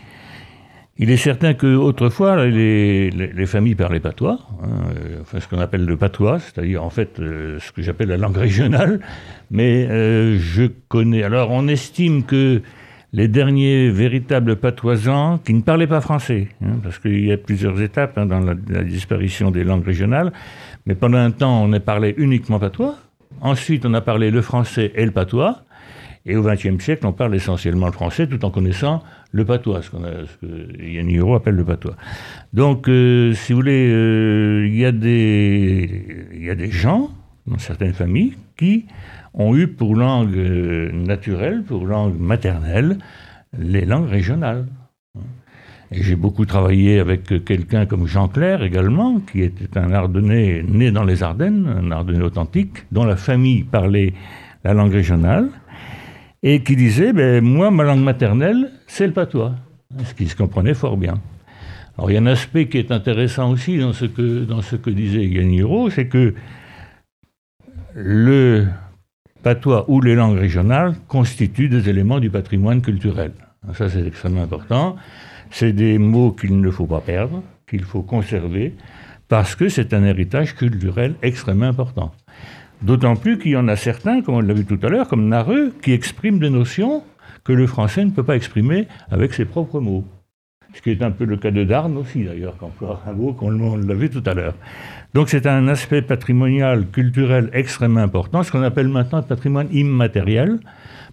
il 0.98 1.10
est 1.10 1.18
certain 1.18 1.54
que 1.54 1.76
autrefois 1.76 2.46
les, 2.46 3.10
les, 3.12 3.28
les 3.28 3.46
familles 3.46 3.76
parlaient 3.76 4.02
patois, 4.02 4.40
hein, 4.62 4.68
euh, 4.68 5.22
enfin 5.22 5.40
ce 5.40 5.48
qu'on 5.48 5.60
appelle 5.60 5.86
le 5.86 5.96
patois, 5.96 6.40
c'est-à-dire 6.40 6.84
en 6.84 6.90
fait 6.90 7.20
euh, 7.20 7.58
ce 7.60 7.72
que 7.72 7.82
j'appelle 7.82 8.10
la 8.10 8.18
langue 8.18 8.38
régionale. 8.38 9.00
Mais 9.50 9.88
euh, 9.90 10.38
je 10.38 10.66
connais. 10.90 11.24
Alors 11.24 11.52
on 11.52 11.68
estime 11.68 12.24
que 12.24 12.62
les 13.12 13.28
derniers 13.28 13.90
véritables 13.90 14.56
patoisans 14.56 15.40
qui 15.44 15.54
ne 15.54 15.62
parlaient 15.62 15.88
pas 15.88 16.02
français, 16.02 16.48
hein, 16.62 16.80
parce 16.84 17.00
qu'il 17.00 17.26
y 17.26 17.32
a 17.32 17.38
plusieurs 17.38 17.82
étapes 17.82 18.18
hein, 18.18 18.26
dans 18.26 18.40
la, 18.40 18.84
disparition 18.84 19.52
des 19.52 19.64
langues 19.64 19.86
régionales. 19.86 20.32
Mais 20.86 20.96
pendant 20.96 21.18
un 21.18 21.32
temps, 21.32 21.64
on 21.64 21.74
a 21.74 21.80
parlé 21.80 22.14
uniquement 22.18 22.60
patois. 22.60 22.96
Ensuite, 23.42 23.86
on 23.86 23.94
a 23.94 24.02
parlé 24.02 24.32
le 24.32 24.42
français 24.42 24.92
et 24.96 25.06
le 25.06 25.12
patois. 25.12 25.64
Et 26.26 26.36
au 26.36 26.44
XXe 26.44 26.84
siècle, 26.84 27.08
on 27.08 27.14
parle 27.14 27.34
essentiellement 27.36 27.88
le 27.88 27.94
français 27.94 28.28
tout 28.28 28.44
en 28.46 28.52
connaissant 28.52 29.02
le 29.32 29.46
patois, 29.46 29.82
ce, 29.82 29.90
qu'on 29.90 30.04
a, 30.04 30.26
ce 30.26 30.46
que 30.46 30.84
Yann 30.84 31.10
Hiro 31.10 31.36
appelle 31.36 31.56
le 31.56 31.64
patois. 31.64 31.96
Donc, 32.54 32.88
euh, 32.90 33.34
si 33.34 33.54
vous 33.54 33.60
voulez, 33.60 33.90
euh, 33.92 34.68
il 34.68 34.78
y 34.78 34.86
a 34.86 34.92
des 34.92 36.72
gens, 36.72 37.10
dans 37.48 37.58
certaines 37.58 37.94
familles, 37.94 38.34
qui 38.58 38.86
ont 39.34 39.56
eu 39.56 39.68
pour 39.68 39.96
langue 39.96 40.36
euh, 40.36 40.92
naturelle, 40.92 41.64
pour 41.64 41.86
langue 41.86 42.20
maternelle, 42.20 42.98
les 43.58 43.86
langues 43.86 44.10
régionales. 44.10 44.66
Et 45.92 46.04
j'ai 46.04 46.16
beaucoup 46.16 46.46
travaillé 46.46 47.00
avec 47.00 47.44
quelqu'un 47.44 47.88
comme 47.88 48.06
Jean 48.06 48.28
Clair 48.28 48.62
également, 48.62 49.20
qui 49.20 49.42
était 49.42 49.78
un 49.78 49.92
Ardennais 49.92 50.64
né 50.68 50.92
dans 50.92 51.04
les 51.04 51.24
Ardennes, 51.24 51.68
un 51.68 51.92
Ardennais 51.92 52.24
authentique, 52.24 52.86
dont 52.92 53.06
la 53.06 53.16
famille 53.16 53.64
parlait 53.64 54.14
la 54.64 54.74
langue 54.74 54.94
régionale, 54.94 55.50
et 56.44 56.62
qui 56.64 56.76
disait, 56.76 57.12
ben, 57.12 57.44
moi, 57.44 57.72
ma 57.72 57.84
langue 57.84 58.04
maternelle, 58.04 58.70
c'est 58.86 59.08
le 59.08 59.14
patois, 59.14 59.56
ce 60.04 60.14
qui 60.14 60.28
se 60.28 60.36
comprenait 60.36 60.76
fort 60.76 60.96
bien. 60.96 61.20
Alors 62.00 62.12
il 62.12 62.14
y 62.14 62.18
a 62.18 62.22
un 62.22 62.28
aspect 62.28 62.70
qui 62.70 62.78
est 62.78 62.94
intéressant 62.94 63.52
aussi 63.52 63.78
dans 63.78 63.92
ce 63.92 64.06
que, 64.06 64.46
dans 64.46 64.62
ce 64.62 64.78
que 64.78 64.90
disait 64.90 65.26
Yaniro, 65.26 65.90
c'est 65.90 66.08
que 66.08 66.34
le 67.96 68.68
patois 69.44 69.90
ou 69.90 70.02
les 70.02 70.16
langues 70.16 70.38
régionales 70.38 70.96
constituent 71.08 71.70
des 71.70 71.90
éléments 71.90 72.20
du 72.20 72.30
patrimoine 72.30 72.82
culturel. 72.82 73.32
Ça, 73.74 73.90
c'est 73.90 74.06
extrêmement 74.06 74.44
important. 74.44 74.96
C'est 75.52 75.74
des 75.74 75.98
mots 75.98 76.32
qu'il 76.32 76.60
ne 76.60 76.72
faut 76.72 76.86
pas 76.86 77.02
perdre, 77.02 77.44
qu'il 77.68 77.84
faut 77.84 78.02
conserver, 78.02 78.74
parce 79.28 79.56
que 79.56 79.70
c'est 79.70 79.94
un 79.94 80.04
héritage 80.04 80.56
culturel 80.56 81.16
extrêmement 81.22 81.68
important. 81.68 82.12
D'autant 82.82 83.16
plus 83.16 83.38
qu'il 83.38 83.52
y 83.52 83.58
en 83.58 83.68
a 83.68 83.76
certains, 83.76 84.22
comme 84.22 84.36
on 84.36 84.42
l'a 84.42 84.54
vu 84.54 84.66
tout 84.66 84.80
à 84.84 84.90
l'heure, 84.90 85.08
comme 85.08 85.28
Nareux, 85.28 85.74
qui 85.82 85.92
expriment 85.92 86.40
des 86.40 86.50
notions 86.50 87.04
que 87.44 87.54
le 87.54 87.68
français 87.68 88.06
ne 88.06 88.12
peut 88.12 88.24
pas 88.24 88.36
exprimer 88.36 88.88
avec 89.12 89.34
ses 89.34 89.46
propres 89.46 89.80
mots. 89.80 90.06
Ce 90.74 90.82
qui 90.82 90.92
est 90.92 91.02
un 91.02 91.12
peu 91.12 91.26
le 91.26 91.38
cas 91.38 91.52
de 91.52 91.64
Darn 91.64 91.98
aussi, 91.98 92.24
d'ailleurs, 92.24 92.56
un 93.08 93.14
mot 93.14 93.34
qu'on 93.34 93.50
l'a 93.50 93.94
vu 93.96 94.10
tout 94.10 94.24
à 94.26 94.34
l'heure. 94.34 94.54
Donc 95.14 95.30
c'est 95.30 95.48
un 95.48 95.68
aspect 95.68 96.04
patrimonial, 96.04 96.88
culturel 96.88 97.50
extrêmement 97.54 98.02
important, 98.02 98.44
ce 98.44 98.52
qu'on 98.52 98.62
appelle 98.62 98.88
maintenant 98.88 99.24
patrimoine 99.24 99.68
immatériel, 99.72 100.60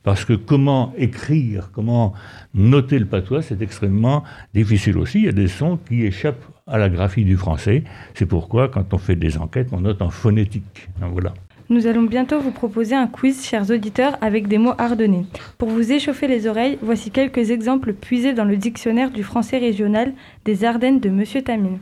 parce 0.03 0.25
que 0.25 0.35
comment 0.35 0.93
écrire, 0.99 1.71
comment 1.73 2.13
noter 2.55 2.99
le 2.99 3.07
patois, 3.07 3.43
c'est 3.43 3.63
extrêmement 3.63 4.23
difficile 4.55 4.99
aussi. 4.99 5.21
Il 5.21 5.25
y 5.25 5.29
a 5.29 5.33
des 5.33 5.49
sons 5.49 5.79
qui 5.89 6.05
échappent 6.05 6.45
à 6.67 6.79
la 6.79 6.89
graphie 6.89 7.25
du 7.25 7.37
français. 7.37 7.85
C'est 8.15 8.27
pourquoi, 8.27 8.69
quand 8.69 8.93
on 8.93 8.99
fait 8.99 9.17
des 9.17 9.39
enquêtes, 9.39 9.69
on 9.73 9.81
note 9.81 10.03
en 10.03 10.11
phonétique. 10.11 10.89
Voilà. 11.01 11.33
Nous 11.69 11.89
allons 11.89 12.05
bientôt 12.05 12.39
vous 12.39 12.53
proposer 12.53 12.95
un 12.95 13.09
quiz, 13.09 13.45
chers 13.45 13.71
auditeurs, 13.73 14.17
avec 14.21 14.47
des 14.47 14.59
mots 14.59 14.75
ardennais. 14.79 15.25
Pour 15.59 15.69
vous 15.69 15.91
échauffer 15.91 16.29
les 16.29 16.47
oreilles, 16.47 16.79
voici 16.81 17.11
quelques 17.11 17.51
exemples 17.51 17.93
puisés 17.93 18.35
dans 18.35 18.45
le 18.45 18.57
dictionnaire 18.57 19.11
du 19.11 19.25
français 19.25 19.59
régional 19.59 20.13
des 20.45 20.65
Ardennes 20.65 21.01
de 21.01 21.09
Monsieur 21.11 21.43
Tamine. 21.43 21.79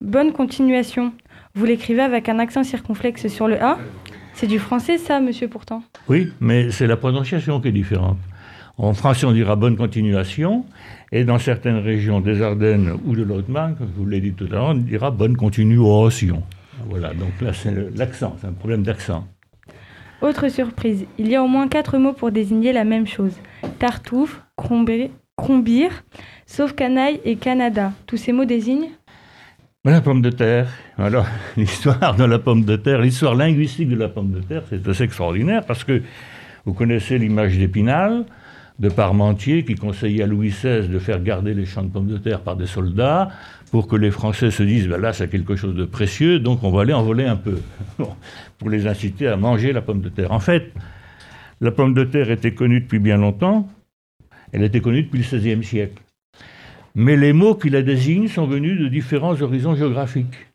Bonne 0.00 0.32
continuation. 0.32 1.12
Vous 1.54 1.66
l'écrivez 1.66 2.00
avec 2.00 2.30
un 2.30 2.38
accent 2.38 2.64
circonflexe 2.64 3.26
sur 3.28 3.48
le 3.48 3.62
A 3.62 3.78
C'est 4.32 4.46
du 4.46 4.58
français 4.58 4.96
ça, 4.96 5.20
monsieur, 5.20 5.48
pourtant 5.48 5.82
Oui, 6.08 6.32
mais 6.40 6.70
c'est 6.70 6.86
la 6.86 6.96
prononciation 6.96 7.60
qui 7.60 7.68
est 7.68 7.72
différente. 7.72 8.16
En 8.78 8.94
français, 8.94 9.26
on 9.26 9.32
dira 9.32 9.56
bonne 9.56 9.76
continuation, 9.76 10.64
et 11.12 11.24
dans 11.24 11.38
certaines 11.38 11.76
régions 11.76 12.20
des 12.22 12.40
Ardennes 12.40 12.94
ou 13.04 13.14
de 13.14 13.22
l'Haute-Marne, 13.22 13.76
comme 13.76 13.88
je 13.94 14.00
vous 14.00 14.08
l'ai 14.08 14.22
dit 14.22 14.32
tout 14.32 14.46
à 14.46 14.54
l'heure, 14.54 14.68
on 14.70 14.74
dira 14.74 15.10
bonne 15.10 15.36
continuation. 15.36 16.42
Voilà, 16.88 17.14
donc 17.14 17.40
là, 17.40 17.52
c'est 17.52 17.72
l'accent, 17.96 18.36
c'est 18.40 18.46
un 18.46 18.52
problème 18.52 18.82
d'accent. 18.82 19.26
Autre 20.20 20.48
surprise, 20.48 21.04
il 21.18 21.28
y 21.28 21.34
a 21.34 21.42
au 21.42 21.48
moins 21.48 21.66
quatre 21.66 21.98
mots 21.98 22.12
pour 22.12 22.30
désigner 22.30 22.72
la 22.72 22.84
même 22.84 23.06
chose. 23.06 23.34
Tartouffe, 23.78 24.40
crombir, 24.56 25.08
crombir 25.36 26.04
sauf 26.46 26.74
canaille 26.74 27.20
et 27.24 27.36
Canada. 27.36 27.92
Tous 28.06 28.16
ces 28.16 28.32
mots 28.32 28.44
désignent 28.44 28.90
La 29.84 30.00
pomme 30.00 30.22
de 30.22 30.30
terre. 30.30 30.68
Alors, 30.98 31.26
l'histoire 31.56 32.14
de 32.14 32.24
la 32.24 32.38
pomme 32.38 32.64
de 32.64 32.76
terre, 32.76 33.00
l'histoire 33.00 33.34
linguistique 33.34 33.88
de 33.88 33.96
la 33.96 34.08
pomme 34.08 34.30
de 34.30 34.40
terre, 34.40 34.62
c'est 34.70 34.86
assez 34.86 35.04
extraordinaire 35.04 35.64
parce 35.66 35.82
que 35.82 36.02
vous 36.64 36.74
connaissez 36.74 37.18
l'image 37.18 37.58
d'Épinal, 37.58 38.24
de 38.78 38.88
Parmentier, 38.88 39.64
qui 39.64 39.74
conseillait 39.74 40.22
à 40.22 40.26
Louis 40.26 40.50
XVI 40.50 40.88
de 40.88 40.98
faire 40.98 41.22
garder 41.22 41.54
les 41.54 41.66
champs 41.66 41.82
de 41.82 41.90
pommes 41.90 42.06
de 42.06 42.18
terre 42.18 42.40
par 42.42 42.56
des 42.56 42.66
soldats 42.66 43.28
pour 43.72 43.88
que 43.88 43.96
les 43.96 44.12
Français 44.12 44.52
se 44.52 44.62
disent 44.62 44.86
ben 44.86 45.00
là, 45.00 45.12
c'est 45.12 45.28
quelque 45.28 45.56
chose 45.56 45.74
de 45.74 45.84
précieux, 45.84 46.38
donc 46.38 46.62
on 46.62 46.70
va 46.70 46.82
aller 46.82 46.92
en 46.92 47.02
voler 47.02 47.24
un 47.24 47.36
peu, 47.36 47.58
pour 48.58 48.70
les 48.70 48.86
inciter 48.86 49.26
à 49.26 49.36
manger 49.36 49.72
la 49.72 49.82
pomme 49.82 50.00
de 50.00 50.08
terre. 50.08 50.30
En 50.30 50.38
fait, 50.38 50.72
la 51.60 51.72
pomme 51.72 51.94
de 51.94 52.04
terre 52.04 52.30
était 52.30 52.54
connue 52.54 52.82
depuis 52.82 53.00
bien 53.00 53.16
longtemps, 53.16 53.68
elle 54.52 54.62
était 54.62 54.80
connue 54.80 55.02
depuis 55.02 55.18
le 55.18 55.24
XVIe 55.24 55.64
siècle 55.64 56.00
mais 56.94 57.16
les 57.16 57.32
mots 57.32 57.54
qui 57.54 57.70
la 57.70 57.82
désignent 57.82 58.28
sont 58.28 58.46
venus 58.46 58.78
de 58.78 58.88
différents 58.88 59.40
horizons 59.40 59.74
géographiques. 59.74 60.46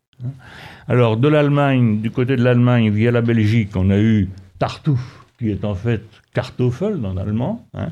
Alors, 0.88 1.18
de 1.18 1.28
l'Allemagne, 1.28 2.00
du 2.00 2.12
côté 2.12 2.36
de 2.36 2.44
l'Allemagne, 2.44 2.90
via 2.92 3.12
la 3.12 3.22
Belgique, 3.22 3.76
on 3.76 3.90
a 3.90 3.98
eu 3.98 4.30
Tartuffe, 4.60 5.26
qui 5.38 5.50
est 5.50 5.66
en 5.66 5.76
fait 5.76 6.04
Kartoffel 6.34 7.04
en 7.06 7.18
allemand. 7.18 7.68
Hein. 7.74 7.90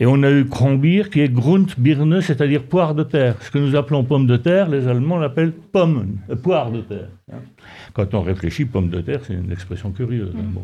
Et 0.00 0.06
on 0.06 0.22
a 0.22 0.30
eu 0.30 0.46
Kronbier, 0.46 1.04
qui 1.10 1.20
est 1.20 1.28
Grundbirne, 1.28 2.22
c'est-à-dire 2.22 2.62
poire 2.62 2.94
de 2.94 3.02
terre. 3.02 3.36
Ce 3.42 3.50
que 3.50 3.58
nous 3.58 3.76
appelons 3.76 4.02
pomme 4.02 4.26
de 4.26 4.38
terre, 4.38 4.70
les 4.70 4.88
Allemands 4.88 5.18
l'appellent 5.18 5.52
pomme, 5.52 6.16
euh, 6.30 6.36
poire 6.36 6.70
de 6.72 6.80
terre. 6.80 7.10
Hein. 7.30 7.40
Quand 7.92 8.14
on 8.14 8.22
réfléchit, 8.22 8.64
pomme 8.64 8.88
de 8.88 9.02
terre, 9.02 9.20
c'est 9.22 9.34
une 9.34 9.52
expression 9.52 9.90
curieuse. 9.90 10.32
Hein. 10.34 10.62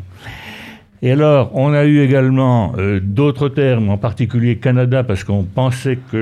Et 1.03 1.13
alors, 1.13 1.51
on 1.55 1.75
a 1.75 1.85
eu 1.85 2.01
également 2.01 2.73
euh, 2.79 2.99
d'autres 2.99 3.51
termes, 3.51 3.91
en 3.91 3.99
particulier 3.99 4.57
Canada, 4.57 5.05
parce 5.05 5.23
qu'on 5.23 5.45
pensait 5.45 5.99
que 6.11 6.17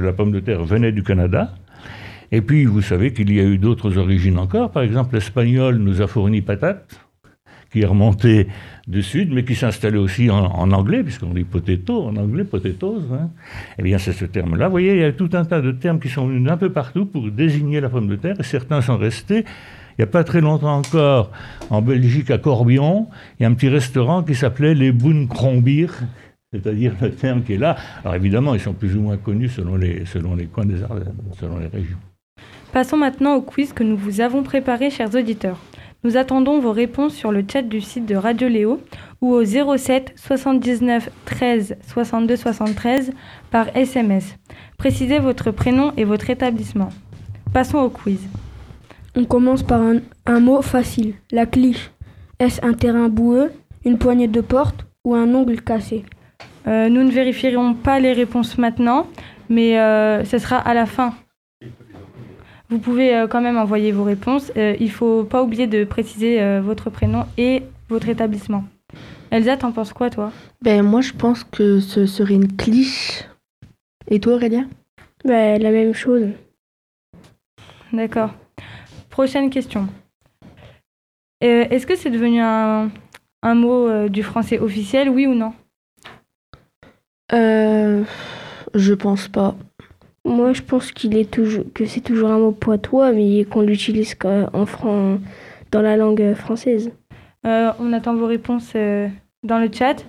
la 0.00 0.12
pomme 0.12 0.30
de 0.30 0.38
terre 0.38 0.62
venait 0.62 0.92
du 0.92 1.02
Canada. 1.02 1.52
Et 2.30 2.40
puis, 2.40 2.66
vous 2.66 2.82
savez 2.82 3.12
qu'il 3.12 3.32
y 3.32 3.40
a 3.40 3.42
eu 3.42 3.58
d'autres 3.58 3.98
origines 3.98 4.38
encore. 4.38 4.70
Par 4.70 4.84
exemple, 4.84 5.16
l'espagnol 5.16 5.78
nous 5.78 6.00
a 6.00 6.06
fourni 6.06 6.40
patate, 6.40 7.00
qui 7.70 7.82
est 7.82 7.86
remonté 7.86 8.48
du 8.86 9.02
sud, 9.02 9.32
mais 9.32 9.44
qui 9.44 9.54
s'installait 9.54 9.98
aussi 9.98 10.30
en, 10.30 10.44
en 10.44 10.70
anglais, 10.72 11.02
puisqu'on 11.02 11.32
dit 11.32 11.44
potato 11.44 12.04
en 12.04 12.16
anglais, 12.16 12.44
potatoes. 12.44 13.02
Hein. 13.12 13.30
Eh 13.78 13.82
bien, 13.82 13.98
c'est 13.98 14.12
ce 14.12 14.24
terme-là. 14.24 14.66
Vous 14.66 14.72
voyez, 14.72 14.94
il 14.94 15.00
y 15.00 15.04
a 15.04 15.12
tout 15.12 15.30
un 15.34 15.44
tas 15.44 15.60
de 15.60 15.72
termes 15.72 16.00
qui 16.00 16.08
sont 16.08 16.26
venus 16.26 16.50
un 16.50 16.56
peu 16.56 16.70
partout 16.70 17.06
pour 17.06 17.30
désigner 17.30 17.80
la 17.80 17.88
pomme 17.88 18.08
de 18.08 18.16
terre, 18.16 18.36
et 18.38 18.42
certains 18.42 18.80
sont 18.80 18.96
restés. 18.96 19.44
Il 19.98 20.02
n'y 20.02 20.04
a 20.04 20.06
pas 20.06 20.24
très 20.24 20.40
longtemps 20.40 20.78
encore, 20.78 21.30
en 21.68 21.82
Belgique, 21.82 22.30
à 22.30 22.38
Corbion, 22.38 23.08
il 23.38 23.42
y 23.42 23.46
a 23.46 23.48
un 23.48 23.54
petit 23.54 23.68
restaurant 23.68 24.22
qui 24.22 24.34
s'appelait 24.34 24.74
les 24.74 24.92
Boenkronbier, 24.92 25.88
c'est-à-dire 26.52 26.94
le 27.00 27.10
terme 27.10 27.42
qui 27.42 27.52
est 27.52 27.58
là. 27.58 27.76
Alors 28.02 28.14
évidemment, 28.14 28.54
ils 28.54 28.60
sont 28.60 28.72
plus 28.72 28.96
ou 28.96 29.02
moins 29.02 29.18
connus 29.18 29.50
selon 29.50 29.76
les, 29.76 30.06
selon 30.06 30.34
les 30.34 30.46
coins 30.46 30.64
des 30.64 30.82
Ardennes, 30.82 31.14
selon 31.38 31.58
les 31.58 31.66
régions. 31.66 31.98
Passons 32.72 32.96
maintenant 32.96 33.34
au 33.34 33.42
quiz 33.42 33.72
que 33.72 33.82
nous 33.82 33.96
vous 33.96 34.20
avons 34.20 34.42
préparé, 34.42 34.90
chers 34.90 35.14
auditeurs. 35.14 35.58
Nous 36.02 36.16
attendons 36.16 36.60
vos 36.60 36.72
réponses 36.72 37.14
sur 37.14 37.30
le 37.30 37.44
chat 37.50 37.60
du 37.60 37.82
site 37.82 38.06
de 38.06 38.16
Radio 38.16 38.48
Léo 38.48 38.80
ou 39.20 39.34
au 39.34 39.44
07 39.44 40.14
79 40.16 41.10
13 41.26 41.76
62 41.86 42.36
73 42.36 43.12
par 43.50 43.76
SMS. 43.76 44.36
Précisez 44.78 45.18
votre 45.18 45.50
prénom 45.50 45.92
et 45.98 46.04
votre 46.04 46.30
établissement. 46.30 46.88
Passons 47.52 47.78
au 47.78 47.90
quiz. 47.90 48.20
On 49.14 49.24
commence 49.24 49.62
par 49.62 49.82
un, 49.82 49.98
un 50.24 50.40
mot 50.40 50.62
facile, 50.62 51.14
la 51.30 51.44
cliche. 51.44 51.90
Est-ce 52.38 52.64
un 52.64 52.72
terrain 52.72 53.10
boueux, 53.10 53.52
une 53.84 53.98
poignée 53.98 54.28
de 54.28 54.40
porte 54.40 54.86
ou 55.04 55.14
un 55.14 55.34
ongle 55.34 55.60
cassé 55.60 56.04
Euh, 56.66 56.88
nous 56.88 57.02
ne 57.02 57.10
vérifierons 57.10 57.74
pas 57.74 58.00
les 58.00 58.12
réponses 58.12 58.58
maintenant, 58.58 59.06
mais 59.48 59.78
euh, 59.78 60.24
ce 60.24 60.38
sera 60.38 60.56
à 60.56 60.74
la 60.74 60.86
fin. 60.86 61.14
Vous 62.70 62.78
pouvez 62.78 63.14
euh, 63.16 63.26
quand 63.26 63.40
même 63.40 63.56
envoyer 63.58 63.90
vos 63.90 64.04
réponses. 64.04 64.52
Euh, 64.56 64.76
il 64.78 64.90
faut 64.90 65.24
pas 65.24 65.42
oublier 65.42 65.66
de 65.66 65.84
préciser 65.84 66.40
euh, 66.40 66.60
votre 66.60 66.88
prénom 66.88 67.26
et 67.36 67.64
votre 67.88 68.08
établissement. 68.08 68.64
Elsa, 69.32 69.56
t'en 69.56 69.72
penses 69.72 69.92
quoi, 69.92 70.08
toi? 70.08 70.32
Ben, 70.62 70.82
moi, 70.82 71.00
je 71.00 71.12
pense 71.12 71.42
que 71.44 71.80
ce 71.80 72.06
serait 72.06 72.34
une 72.34 72.56
cliché. 72.56 73.24
Et 74.08 74.20
toi, 74.20 74.34
Aurélia? 74.34 74.64
Ben, 75.24 75.60
La 75.60 75.70
même 75.70 75.94
chose. 75.94 76.28
D'accord. 77.92 78.30
Prochaine 79.08 79.50
question. 79.50 79.88
Euh, 81.42 81.64
Est-ce 81.70 81.86
que 81.86 81.96
c'est 81.96 82.10
devenu 82.10 82.40
un, 82.40 82.90
un 83.42 83.54
mot 83.54 83.88
euh, 83.88 84.08
du 84.08 84.22
français 84.22 84.60
officiel, 84.60 85.08
oui 85.08 85.26
ou 85.26 85.34
non? 85.34 85.52
Euh. 87.32 88.04
Je 88.74 88.94
pense 88.94 89.26
pas. 89.26 89.56
Moi, 90.30 90.52
je 90.52 90.62
pense 90.62 90.92
qu'il 90.92 91.16
est 91.16 91.30
toujours 91.30 91.64
que 91.74 91.84
c'est 91.86 92.00
toujours 92.00 92.30
un 92.30 92.38
mot 92.38 92.52
poitois, 92.52 93.12
mais 93.12 93.44
qu'on 93.44 93.62
l'utilise 93.62 94.14
en 94.24 95.18
dans 95.72 95.82
la 95.82 95.96
langue 95.96 96.34
française. 96.34 96.92
Euh, 97.46 97.72
On 97.80 97.92
attend 97.92 98.14
vos 98.14 98.26
réponses 98.26 98.72
euh, 98.76 99.08
dans 99.42 99.58
le 99.58 99.68
chat. 99.72 100.04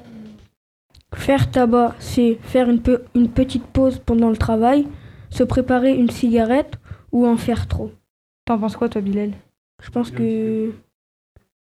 Faire 1.16 1.50
tabac, 1.52 1.96
c'est 2.00 2.38
faire 2.42 2.70
une, 2.70 2.82
pe- 2.82 3.02
une 3.16 3.30
petite 3.30 3.66
pause 3.66 4.00
pendant 4.00 4.30
le 4.30 4.38
travail, 4.38 4.88
se 5.30 5.44
préparer 5.44 5.94
une 5.96 6.10
cigarette 6.10 6.76
ou 7.12 7.26
en 7.28 7.36
faire 7.38 7.68
trop. 7.68 7.92
T'en 8.46 8.58
penses 8.58 8.78
quoi, 8.78 8.90
toi, 8.90 9.02
Bilal? 9.02 9.32
Je 9.84 9.90
pense 9.90 10.12
que 10.12 10.72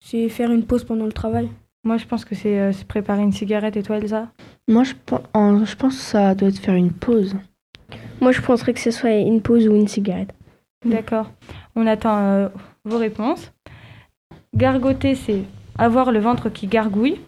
c'est 0.00 0.28
faire 0.28 0.52
une 0.52 0.64
pause 0.64 0.84
pendant 0.84 1.04
le 1.06 1.12
travail. 1.12 1.48
Moi, 1.84 1.96
je 1.98 2.06
pense 2.06 2.24
que 2.24 2.34
c'est 2.34 2.58
euh, 2.58 2.72
se 2.72 2.84
préparer 2.84 3.22
une 3.22 3.32
cigarette. 3.32 3.76
Et 3.76 3.82
toi, 3.82 3.96
Elsa? 3.98 4.28
Moi, 4.68 4.84
je, 4.84 4.94
en- 5.34 5.64
je 5.64 5.76
pense 5.76 5.96
que 5.96 6.02
ça 6.02 6.34
doit 6.34 6.48
être 6.48 6.58
faire 6.58 6.74
une 6.74 6.92
pause. 6.92 7.36
Moi, 8.20 8.32
je 8.32 8.40
penserais 8.40 8.72
que 8.72 8.80
ce 8.80 8.90
soit 8.90 9.10
une 9.14 9.40
pause 9.42 9.68
ou 9.68 9.74
une 9.74 9.88
cigarette. 9.88 10.30
D'accord. 10.84 11.30
On 11.74 11.86
attend 11.86 12.18
euh, 12.18 12.48
vos 12.84 12.98
réponses. 12.98 13.52
Gargoter, 14.54 15.14
c'est 15.14 15.42
avoir 15.78 16.12
le 16.12 16.18
ventre 16.20 16.48
qui 16.48 16.66
gargouille. 16.66 17.20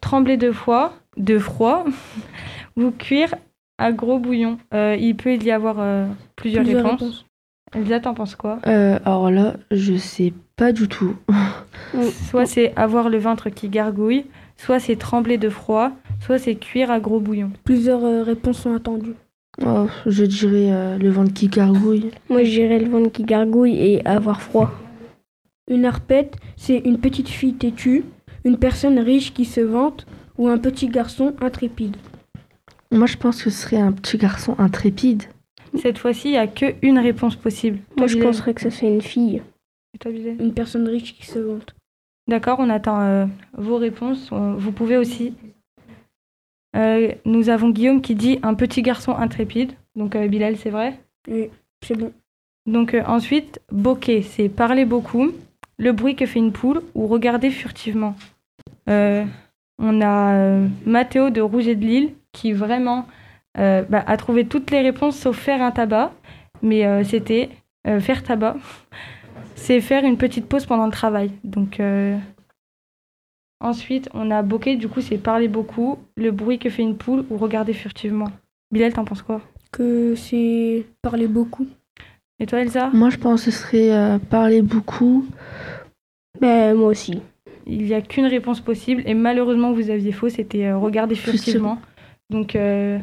Trembler 0.00 0.36
de 0.36 0.50
froid, 0.50 0.94
de 1.16 1.38
froid. 1.38 1.84
ou 2.76 2.90
cuire 2.90 3.34
à 3.78 3.92
gros 3.92 4.18
bouillon. 4.18 4.58
Euh, 4.74 4.96
il 4.98 5.16
peut 5.16 5.36
y 5.36 5.50
avoir 5.50 5.76
euh, 5.78 6.06
plusieurs, 6.36 6.62
Plusieurs 6.64 6.84
réponses. 6.84 7.00
réponses. 7.00 7.26
Elsa, 7.74 8.00
t'en 8.00 8.14
penses 8.14 8.34
quoi? 8.34 8.58
Euh, 8.66 8.98
alors 9.04 9.30
là, 9.30 9.54
je 9.70 9.94
sais 9.94 10.32
pas 10.56 10.72
du 10.72 10.88
tout. 10.88 11.14
Soit 12.28 12.46
c'est 12.46 12.74
avoir 12.76 13.08
le 13.08 13.18
ventre 13.18 13.48
qui 13.48 13.68
gargouille, 13.68 14.26
soit 14.56 14.78
c'est 14.80 14.96
trembler 14.96 15.38
de 15.38 15.48
froid, 15.48 15.90
soit 16.20 16.38
c'est 16.38 16.54
cuire 16.56 16.90
à 16.90 17.00
gros 17.00 17.20
bouillon. 17.20 17.50
Plusieurs 17.64 18.04
euh, 18.04 18.22
réponses 18.22 18.60
sont 18.60 18.74
attendues. 18.74 19.14
Oh, 19.64 19.88
je 20.06 20.24
dirais 20.24 20.72
euh, 20.72 20.98
le 20.98 21.10
ventre 21.10 21.32
qui 21.34 21.48
gargouille. 21.48 22.10
Moi, 22.28 22.44
je 22.44 22.50
dirais 22.50 22.78
le 22.78 22.88
ventre 22.88 23.10
qui 23.12 23.24
gargouille 23.24 23.76
et 23.76 24.06
avoir 24.06 24.40
froid. 24.40 24.70
Une 25.68 25.84
arpette, 25.84 26.36
c'est 26.56 26.78
une 26.78 26.98
petite 26.98 27.28
fille 27.28 27.54
têtue, 27.54 28.04
une 28.44 28.58
personne 28.58 28.98
riche 28.98 29.34
qui 29.34 29.44
se 29.44 29.60
vante 29.60 30.06
ou 30.38 30.48
un 30.48 30.58
petit 30.58 30.88
garçon 30.88 31.34
intrépide. 31.40 31.96
Moi, 32.90 33.06
je 33.06 33.16
pense 33.16 33.42
que 33.42 33.50
ce 33.50 33.62
serait 33.62 33.80
un 33.80 33.92
petit 33.92 34.16
garçon 34.16 34.54
intrépide. 34.58 35.24
Cette 35.76 35.98
fois-ci, 35.98 36.28
il 36.28 36.32
n'y 36.32 36.38
a 36.38 36.46
qu'une 36.48 36.98
réponse 36.98 37.36
possible. 37.36 37.78
Moi, 37.96 38.08
je 38.08 38.18
penserais 38.18 38.54
que 38.54 38.60
ça 38.60 38.70
serait 38.70 38.92
une 38.92 39.02
fille, 39.02 39.42
une 40.04 40.52
personne 40.52 40.88
riche 40.88 41.14
qui 41.14 41.26
se 41.26 41.38
vante. 41.38 41.74
D'accord, 42.26 42.58
on 42.60 42.68
attend 42.70 43.00
euh, 43.00 43.26
vos 43.56 43.76
réponses. 43.76 44.30
Euh, 44.32 44.54
Vous 44.56 44.72
pouvez 44.72 44.96
aussi. 44.96 45.34
Euh, 46.76 47.12
nous 47.24 47.48
avons 47.48 47.70
Guillaume 47.70 48.00
qui 48.00 48.14
dit 48.14 48.38
un 48.42 48.54
petit 48.54 48.82
garçon 48.82 49.12
intrépide. 49.12 49.72
Donc 49.96 50.14
euh, 50.14 50.28
Bilal, 50.28 50.56
c'est 50.56 50.70
vrai? 50.70 50.98
Oui, 51.28 51.48
c'est 51.82 51.96
bon. 51.96 52.12
Donc 52.66 52.94
euh, 52.94 53.02
ensuite, 53.06 53.60
bokeh, 53.72 54.22
c'est 54.22 54.48
parler 54.48 54.84
beaucoup, 54.84 55.32
le 55.78 55.92
bruit 55.92 56.14
que 56.14 56.26
fait 56.26 56.38
une 56.38 56.52
poule 56.52 56.82
ou 56.94 57.06
regarder 57.06 57.50
furtivement. 57.50 58.14
On 59.82 60.02
a 60.02 60.58
Mathéo 60.84 61.30
de 61.30 61.40
Rouget 61.40 61.76
de 61.76 61.86
Lille 61.86 62.12
qui 62.32 62.52
vraiment 62.52 63.06
bah, 63.56 64.04
a 64.06 64.16
trouvé 64.16 64.44
toutes 64.44 64.70
les 64.72 64.80
réponses 64.80 65.16
sauf 65.16 65.38
faire 65.38 65.62
un 65.62 65.70
tabac. 65.70 66.12
Mais 66.60 67.04
c'était 67.04 67.50
faire 67.84 68.24
tabac. 68.24 68.56
c'est 69.54 69.80
faire 69.80 70.04
une 70.04 70.16
petite 70.16 70.46
pause 70.46 70.66
pendant 70.66 70.86
le 70.86 70.92
travail. 70.92 71.30
Donc 71.44 71.80
ensuite, 73.60 74.08
on 74.14 74.30
a 74.30 74.42
bokeh, 74.42 74.76
du 74.76 74.88
coup, 74.88 75.00
c'est 75.00 75.18
parler 75.18 75.48
beaucoup, 75.48 75.98
le 76.16 76.30
bruit 76.30 76.58
que 76.58 76.70
fait 76.70 76.82
une 76.82 76.96
poule 76.96 77.24
ou 77.30 77.36
regarder 77.36 77.72
furtivement. 77.72 78.28
Bilal, 78.72 78.92
t'en 78.92 79.04
penses 79.04 79.22
quoi? 79.22 79.40
Que 79.72 80.14
c'est 80.14 80.86
parler 81.02 81.26
beaucoup. 81.26 81.66
Et 82.38 82.46
toi, 82.46 82.60
Elsa? 82.60 82.90
Moi, 82.92 83.10
je 83.10 83.18
pense 83.18 83.44
que 83.44 83.50
ce 83.50 83.58
serait 83.58 83.92
euh, 83.92 84.18
parler 84.18 84.62
beaucoup. 84.62 85.26
Ben, 86.40 86.74
moi 86.74 86.88
aussi. 86.88 87.20
Il 87.66 87.84
n'y 87.84 87.94
a 87.94 88.00
qu'une 88.00 88.26
réponse 88.26 88.60
possible 88.60 89.02
et 89.06 89.14
malheureusement 89.14 89.72
vous 89.72 89.90
aviez 89.90 90.12
faux, 90.12 90.28
c'était 90.28 90.66
euh, 90.66 90.78
regarder 90.78 91.14
furtivement. 91.14 91.78
Donc, 92.30 92.56
euh, 92.56 92.98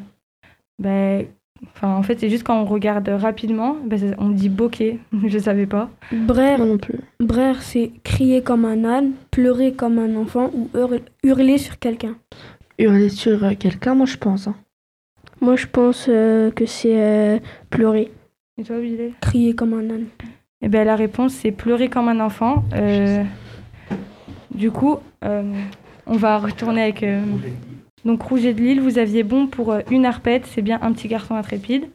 ben, 0.80 1.28
enfin, 1.76 1.96
en 1.96 2.04
fait, 2.04 2.20
c'est 2.20 2.30
juste 2.30 2.44
quand 2.44 2.60
on 2.62 2.66
regarde 2.66 3.08
rapidement, 3.10 3.76
ben, 3.86 4.16
on 4.18 4.30
dit 4.30 4.50
bokeh, 4.50 5.00
je 5.28 5.38
savais 5.40 5.66
pas. 5.66 5.90
Brère, 6.12 6.60
non 6.66 6.78
plus. 6.78 7.00
brère, 7.20 7.62
c'est 7.62 7.92
crier 8.04 8.42
comme 8.42 8.66
un 8.66 8.84
âne, 8.86 9.12
pleurer 9.32 9.74
comme 9.74 10.00
un 10.00 10.16
enfant 10.16 10.50
ou 10.54 10.70
hurler, 11.24 11.58
sur 11.58 11.80
quelqu'un. 11.80 12.16
Hurler 12.80 13.10
sur 13.10 13.44
euh, 13.44 13.54
quelqu'un, 13.58 13.96
moi, 13.96 14.06
je 14.06 14.18
pense. 14.18 14.48
hein. 14.48 14.56
Moi, 15.42 15.56
je 15.56 15.68
pense 15.68 16.08
euh, 16.10 16.50
que 16.52 16.66
c'est 16.66 17.00
euh, 17.02 17.40
pleurer, 17.70 18.12
Et 18.58 18.64
toi, 18.64 18.80
Bilal 18.80 19.12
crier 19.22 19.54
comme 19.54 19.74
un 19.74 19.90
âne. 19.90 20.06
Eh 20.62 20.68
ben, 20.70 20.84
la 20.86 20.96
réponse, 20.96 21.34
c'est 21.34 21.52
pleurer 21.52 21.90
comme 21.90 22.08
un 22.08 22.20
enfant. 22.20 22.64
Euh, 22.74 23.24
du 24.54 24.72
coup, 24.72 24.98
euh, 25.24 25.44
on 26.08 26.18
va 26.18 26.40
retourner 26.40 26.82
avec. 26.82 27.06
Donc, 28.06 28.22
Rouget 28.24 28.54
de 28.54 28.62
Lille, 28.62 28.82
vous 28.82 28.98
aviez 28.98 29.24
bon 29.24 29.48
pour 29.48 29.72
euh, 29.72 29.82
une 29.92 30.06
arpette, 30.06 30.46
c'est 30.46 30.62
bien 30.62 30.80
un 30.82 30.92
petit 30.94 31.08
garçon 31.08 31.36
intrépide. 31.36 31.86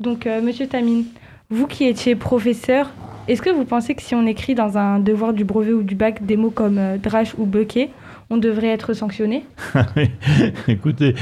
Donc, 0.00 0.26
euh, 0.26 0.42
monsieur 0.42 0.66
Tamine, 0.66 1.04
vous 1.50 1.66
qui 1.66 1.84
étiez 1.84 2.16
professeur, 2.16 2.90
est-ce 3.26 3.40
que 3.40 3.50
vous 3.50 3.64
pensez 3.64 3.94
que 3.94 4.02
si 4.02 4.14
on 4.14 4.26
écrit 4.26 4.54
dans 4.54 4.76
un 4.76 4.98
devoir 4.98 5.32
du 5.32 5.44
brevet 5.44 5.72
ou 5.72 5.82
du 5.82 5.94
bac 5.94 6.26
des 6.26 6.36
mots 6.36 6.50
comme 6.50 6.76
euh, 6.76 6.98
drache 6.98 7.34
ou 7.38 7.46
bucket, 7.46 7.88
on 8.28 8.36
devrait 8.36 8.68
être 8.68 8.92
sanctionné? 8.92 9.44
Écoutez, 10.68 11.14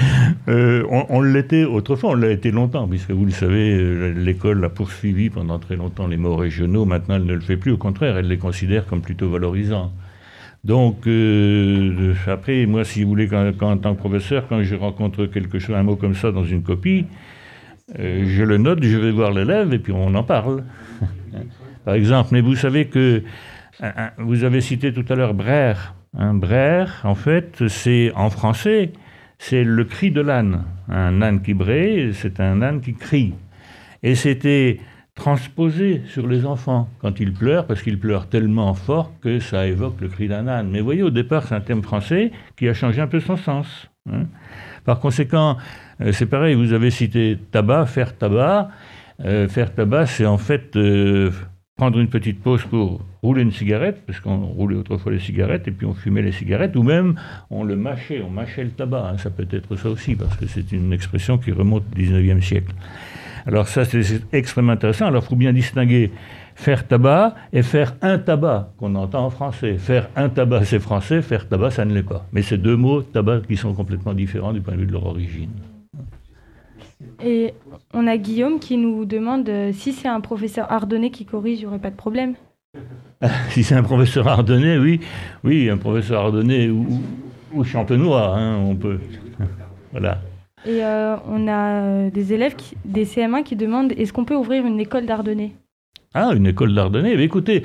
euh, 0.48 0.84
on, 0.90 1.06
on 1.10 1.20
l'était 1.20 1.64
autrefois, 1.64 2.10
on 2.10 2.14
l'a 2.14 2.30
été 2.30 2.50
longtemps, 2.50 2.88
puisque 2.88 3.12
vous 3.12 3.24
le 3.24 3.30
savez, 3.30 4.12
l'école 4.14 4.64
a 4.64 4.68
poursuivi 4.68 5.30
pendant 5.30 5.60
très 5.60 5.76
longtemps 5.76 6.08
les 6.08 6.16
mots 6.16 6.36
régionaux. 6.36 6.86
Maintenant, 6.86 7.16
elle 7.16 7.24
ne 7.24 7.34
le 7.34 7.40
fait 7.40 7.56
plus. 7.56 7.70
Au 7.70 7.78
contraire, 7.78 8.16
elle 8.16 8.28
les 8.28 8.38
considère 8.38 8.86
comme 8.86 9.00
plutôt 9.00 9.28
valorisants. 9.30 9.92
Donc, 10.64 11.06
euh, 11.06 12.14
après, 12.26 12.66
moi, 12.66 12.84
si 12.84 13.02
vous 13.02 13.08
voulez, 13.08 13.26
quand, 13.26 13.52
en 13.62 13.76
tant 13.78 13.94
que 13.94 13.98
professeur, 13.98 14.46
quand 14.48 14.62
je 14.62 14.76
rencontre 14.76 15.26
quelque 15.26 15.58
chose, 15.58 15.74
un 15.74 15.82
mot 15.82 15.96
comme 15.96 16.14
ça 16.14 16.30
dans 16.30 16.44
une 16.44 16.62
copie, 16.62 17.06
euh, 17.98 18.24
je 18.28 18.44
le 18.44 18.58
note, 18.58 18.82
je 18.82 18.96
vais 18.96 19.10
voir 19.10 19.32
l'élève 19.32 19.72
et 19.72 19.78
puis 19.78 19.92
on 19.92 20.14
en 20.14 20.22
parle. 20.22 20.64
Par 21.84 21.94
exemple, 21.94 22.30
mais 22.32 22.40
vous 22.40 22.54
savez 22.54 22.86
que 22.86 23.22
vous 24.18 24.44
avez 24.44 24.60
cité 24.60 24.92
tout 24.92 25.04
à 25.08 25.16
l'heure 25.16 25.34
Brère. 25.34 25.94
Un 26.16 26.34
Brère, 26.34 27.00
en 27.04 27.16
fait, 27.16 27.66
c'est 27.68 28.12
en 28.14 28.30
français, 28.30 28.92
c'est 29.38 29.64
le 29.64 29.84
cri 29.84 30.12
de 30.12 30.20
l'âne. 30.20 30.62
Un 30.88 31.22
âne 31.22 31.42
qui 31.42 31.54
braie, 31.54 32.10
c'est 32.12 32.38
un 32.38 32.62
âne 32.62 32.80
qui 32.80 32.94
crie. 32.94 33.34
Et 34.04 34.14
c'était 34.14 34.78
transposé 35.22 36.02
sur 36.08 36.26
les 36.26 36.44
enfants 36.46 36.88
quand 36.98 37.20
ils 37.20 37.32
pleurent, 37.32 37.64
parce 37.68 37.80
qu'ils 37.80 38.00
pleurent 38.00 38.26
tellement 38.26 38.74
fort 38.74 39.12
que 39.20 39.38
ça 39.38 39.68
évoque 39.68 40.00
le 40.00 40.08
cri 40.08 40.26
d'un 40.26 40.48
âne. 40.48 40.68
Mais 40.68 40.80
vous 40.80 40.84
voyez, 40.84 41.04
au 41.04 41.10
départ, 41.10 41.46
c'est 41.46 41.54
un 41.54 41.60
terme 41.60 41.80
français 41.80 42.32
qui 42.56 42.68
a 42.68 42.74
changé 42.74 43.00
un 43.00 43.06
peu 43.06 43.20
son 43.20 43.36
sens. 43.36 43.88
Hein. 44.10 44.24
Par 44.84 44.98
conséquent, 44.98 45.58
euh, 46.00 46.10
c'est 46.10 46.26
pareil, 46.26 46.56
vous 46.56 46.72
avez 46.72 46.90
cité 46.90 47.38
tabac, 47.52 47.86
faire 47.86 48.18
tabac. 48.18 48.70
Euh, 49.24 49.46
faire 49.46 49.72
tabac, 49.72 50.06
c'est 50.06 50.26
en 50.26 50.38
fait 50.38 50.74
euh, 50.74 51.30
prendre 51.76 52.00
une 52.00 52.08
petite 52.08 52.42
pause 52.42 52.64
pour 52.64 53.00
rouler 53.22 53.42
une 53.42 53.52
cigarette, 53.52 54.02
parce 54.04 54.18
qu'on 54.18 54.38
roulait 54.46 54.74
autrefois 54.74 55.12
les 55.12 55.20
cigarettes, 55.20 55.68
et 55.68 55.70
puis 55.70 55.86
on 55.86 55.94
fumait 55.94 56.22
les 56.22 56.32
cigarettes, 56.32 56.74
ou 56.74 56.82
même 56.82 57.14
on 57.48 57.62
le 57.62 57.76
mâchait, 57.76 58.22
on 58.22 58.30
mâchait 58.30 58.64
le 58.64 58.70
tabac. 58.70 59.10
Hein. 59.12 59.18
ça 59.18 59.30
peut 59.30 59.46
être 59.52 59.76
ça 59.76 59.88
aussi, 59.88 60.16
parce 60.16 60.36
que 60.36 60.48
c'est 60.48 60.72
une 60.72 60.92
expression 60.92 61.38
qui 61.38 61.52
remonte 61.52 61.84
au 61.92 61.96
19e 61.96 62.40
siècle. 62.40 62.74
Alors 63.46 63.68
ça, 63.68 63.84
c'est 63.84 64.22
extrêmement 64.32 64.72
intéressant. 64.72 65.06
Alors 65.06 65.24
il 65.24 65.28
faut 65.28 65.36
bien 65.36 65.52
distinguer 65.52 66.12
faire 66.54 66.86
tabac 66.86 67.34
et 67.52 67.62
faire 67.62 67.94
un 68.02 68.18
tabac, 68.18 68.72
qu'on 68.78 68.94
entend 68.94 69.26
en 69.26 69.30
français. 69.30 69.78
Faire 69.78 70.08
un 70.16 70.28
tabac, 70.28 70.64
c'est 70.64 70.80
français, 70.80 71.22
faire 71.22 71.48
tabac, 71.48 71.70
ça 71.70 71.84
ne 71.84 71.94
l'est 71.94 72.02
pas. 72.02 72.26
Mais 72.32 72.42
c'est 72.42 72.58
deux 72.58 72.76
mots, 72.76 73.02
tabac, 73.02 73.40
qui 73.48 73.56
sont 73.56 73.74
complètement 73.74 74.14
différents 74.14 74.52
du 74.52 74.60
point 74.60 74.74
de 74.74 74.80
vue 74.80 74.86
de 74.86 74.92
leur 74.92 75.06
origine. 75.06 75.50
Et 77.24 77.54
on 77.92 78.06
a 78.06 78.16
Guillaume 78.16 78.58
qui 78.58 78.76
nous 78.76 79.04
demande 79.04 79.48
euh, 79.48 79.72
si 79.72 79.92
c'est 79.92 80.08
un 80.08 80.20
professeur 80.20 80.70
ardennais 80.70 81.10
qui 81.10 81.24
corrige, 81.24 81.58
il 81.58 81.62
n'y 81.62 81.66
aurait 81.66 81.78
pas 81.78 81.90
de 81.90 81.96
problème. 81.96 82.34
si 83.50 83.64
c'est 83.64 83.74
un 83.74 83.82
professeur 83.82 84.28
ardennais, 84.28 84.78
oui. 84.78 85.00
Oui, 85.44 85.68
un 85.68 85.76
professeur 85.76 86.26
ardennais 86.26 86.68
ou, 86.68 87.02
ou 87.52 87.64
champenois, 87.64 88.36
hein, 88.36 88.56
on 88.58 88.74
peut. 88.74 89.00
voilà. 89.90 90.18
Et 90.64 90.84
euh, 90.84 91.16
on 91.26 91.48
a 91.48 91.82
euh, 91.82 92.10
des 92.10 92.32
élèves, 92.32 92.54
des 92.84 93.04
CM1 93.04 93.42
qui 93.42 93.56
demandent 93.56 93.92
est-ce 93.92 94.12
qu'on 94.12 94.24
peut 94.24 94.36
ouvrir 94.36 94.64
une 94.64 94.78
école 94.78 95.06
d'Ardennais? 95.06 95.52
Ah, 96.14 96.30
une 96.36 96.46
école 96.46 96.74
d'Ardennais 96.74 97.14
Écoutez, 97.22 97.64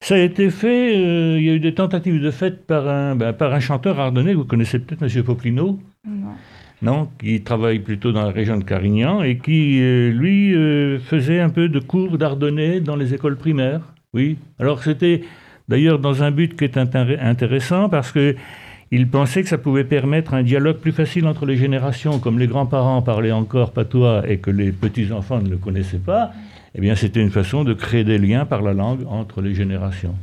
ça 0.00 0.14
a 0.14 0.18
été 0.18 0.50
fait, 0.50 0.96
euh, 0.96 1.38
il 1.38 1.44
y 1.44 1.50
a 1.50 1.54
eu 1.54 1.60
des 1.60 1.74
tentatives 1.74 2.20
de 2.20 2.30
fait 2.30 2.64
par 2.66 2.88
un, 2.88 3.16
ben, 3.16 3.32
par 3.32 3.52
un 3.52 3.60
chanteur 3.60 3.98
ardennais, 3.98 4.34
vous 4.34 4.44
connaissez 4.44 4.78
peut-être 4.78 5.02
M. 5.02 5.24
Poplino 5.24 5.78
Non. 6.06 6.28
Non, 6.82 7.08
qui 7.20 7.40
travaille 7.42 7.78
plutôt 7.78 8.10
dans 8.10 8.22
la 8.22 8.32
région 8.32 8.56
de 8.56 8.64
Carignan 8.64 9.22
et 9.22 9.38
qui, 9.38 9.78
lui, 10.10 10.52
faisait 10.98 11.38
un 11.38 11.48
peu 11.48 11.68
de 11.68 11.78
cours 11.78 12.18
d'Ardennais 12.18 12.80
dans 12.80 12.96
les 12.96 13.14
écoles 13.14 13.36
primaires. 13.36 13.82
Oui. 14.12 14.36
Alors 14.58 14.82
c'était 14.82 15.22
d'ailleurs 15.68 16.00
dans 16.00 16.24
un 16.24 16.32
but 16.32 16.56
qui 16.56 16.64
est 16.64 16.76
intéressant 16.76 17.88
parce 17.88 18.10
que 18.10 18.34
il 18.92 19.08
pensait 19.08 19.42
que 19.42 19.48
ça 19.48 19.58
pouvait 19.58 19.84
permettre 19.84 20.34
un 20.34 20.42
dialogue 20.42 20.76
plus 20.76 20.92
facile 20.92 21.26
entre 21.26 21.46
les 21.46 21.56
générations, 21.56 22.18
comme 22.18 22.38
les 22.38 22.46
grands-parents 22.46 23.02
parlaient 23.02 23.32
encore 23.32 23.72
patois 23.72 24.22
et 24.28 24.38
que 24.38 24.50
les 24.50 24.70
petits-enfants 24.70 25.40
ne 25.40 25.48
le 25.48 25.56
connaissaient 25.56 25.96
pas. 25.96 26.30
Eh 26.74 26.80
bien, 26.80 26.94
c'était 26.94 27.20
une 27.20 27.30
façon 27.30 27.64
de 27.64 27.72
créer 27.74 28.04
des 28.04 28.18
liens 28.18 28.44
par 28.44 28.62
la 28.62 28.74
langue 28.74 29.00
entre 29.08 29.40
les 29.40 29.54
générations. 29.54 30.14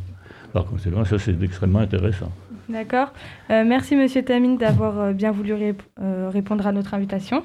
Par 0.53 0.65
conséquent, 0.65 1.03
ça, 1.03 1.19
c'est 1.19 1.41
extrêmement 1.43 1.79
intéressant. 1.79 2.31
D'accord. 2.69 3.11
Euh, 3.49 3.63
merci, 3.65 3.95
Monsieur 3.95 4.23
Tamine, 4.23 4.57
d'avoir 4.57 4.99
euh, 4.99 5.13
bien 5.13 5.31
voulu 5.31 5.53
euh, 5.53 6.29
répondre 6.31 6.67
à 6.67 6.71
notre 6.71 6.93
invitation. 6.93 7.43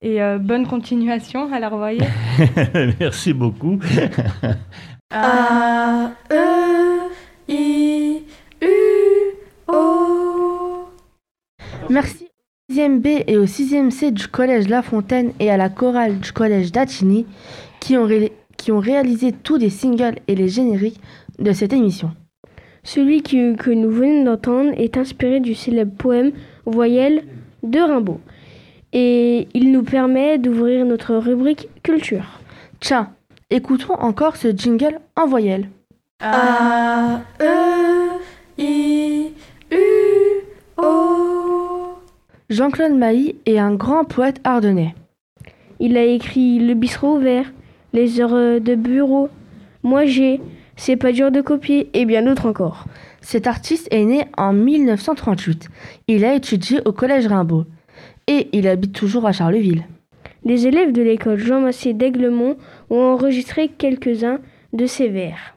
Et 0.00 0.18
bonne 0.38 0.66
continuation 0.66 1.50
à 1.50 1.58
la 1.58 1.70
revoyer. 1.70 2.02
merci 3.00 3.32
beaucoup. 3.32 3.80
A, 5.10 6.10
E, 6.30 7.08
I, 7.48 8.22
U, 8.60 8.66
O. 9.66 10.88
Merci 11.90 12.28
au 12.70 12.74
6e 12.74 12.98
B 12.98 13.06
et 13.26 13.36
au 13.36 13.44
6e 13.44 13.90
C 13.90 14.10
du 14.10 14.26
Collège 14.26 14.68
La 14.68 14.82
Fontaine 14.82 15.32
et 15.38 15.50
à 15.50 15.56
la 15.56 15.68
chorale 15.68 16.18
du 16.18 16.32
Collège 16.32 16.72
qui 17.80 17.96
ont, 17.96 18.08
qui 18.56 18.72
ont 18.72 18.80
réalisé 18.80 19.32
tous 19.32 19.56
les 19.56 19.70
singles 19.70 20.16
et 20.26 20.34
les 20.34 20.48
génériques 20.48 21.00
de 21.38 21.52
cette 21.52 21.72
émission. 21.72 22.12
Celui 22.82 23.22
que 23.22 23.70
nous 23.70 23.90
venons 23.90 24.24
d'entendre 24.24 24.72
est 24.76 24.96
inspiré 24.96 25.40
du 25.40 25.54
célèbre 25.54 25.94
poème 25.96 26.32
Voyelle 26.64 27.24
de 27.62 27.78
Rimbaud. 27.78 28.20
Et 28.92 29.48
il 29.54 29.72
nous 29.72 29.82
permet 29.82 30.38
d'ouvrir 30.38 30.84
notre 30.84 31.16
rubrique 31.16 31.68
culture. 31.82 32.40
Tiens, 32.80 33.10
écoutons 33.50 33.94
encore 33.94 34.36
ce 34.36 34.48
jingle 34.48 35.00
en 35.16 35.26
voyelle. 35.26 35.68
A, 36.20 37.20
E, 37.40 38.18
I, 38.58 39.23
Jean-Claude 42.54 42.92
Mailly 42.92 43.34
est 43.46 43.58
un 43.58 43.74
grand 43.74 44.04
poète 44.04 44.40
ardennais. 44.44 44.94
Il 45.80 45.96
a 45.96 46.04
écrit 46.04 46.60
Le 46.60 46.74
bistrot 46.74 47.16
ouvert, 47.16 47.52
Les 47.92 48.20
heures 48.20 48.60
de 48.60 48.74
bureau, 48.76 49.28
Moi 49.82 50.06
j'ai, 50.06 50.40
C'est 50.76 50.94
pas 50.94 51.10
dur 51.10 51.32
de 51.32 51.40
copier 51.40 51.90
et 51.94 52.04
bien 52.04 52.22
d'autres 52.22 52.48
encore. 52.48 52.84
Cet 53.22 53.48
artiste 53.48 53.88
est 53.90 54.04
né 54.04 54.26
en 54.36 54.52
1938. 54.52 55.68
Il 56.06 56.24
a 56.24 56.34
étudié 56.36 56.80
au 56.84 56.92
Collège 56.92 57.26
Rimbaud 57.26 57.64
et 58.28 58.50
il 58.52 58.68
habite 58.68 58.92
toujours 58.92 59.26
à 59.26 59.32
Charleville. 59.32 59.82
Les 60.44 60.68
élèves 60.68 60.92
de 60.92 61.02
l'école 61.02 61.38
Jean 61.38 61.60
Massé 61.60 61.92
d'Aiglemont 61.92 62.56
ont 62.88 63.00
enregistré 63.00 63.66
quelques-uns 63.66 64.38
de 64.72 64.86
ses 64.86 65.08
vers. 65.08 65.53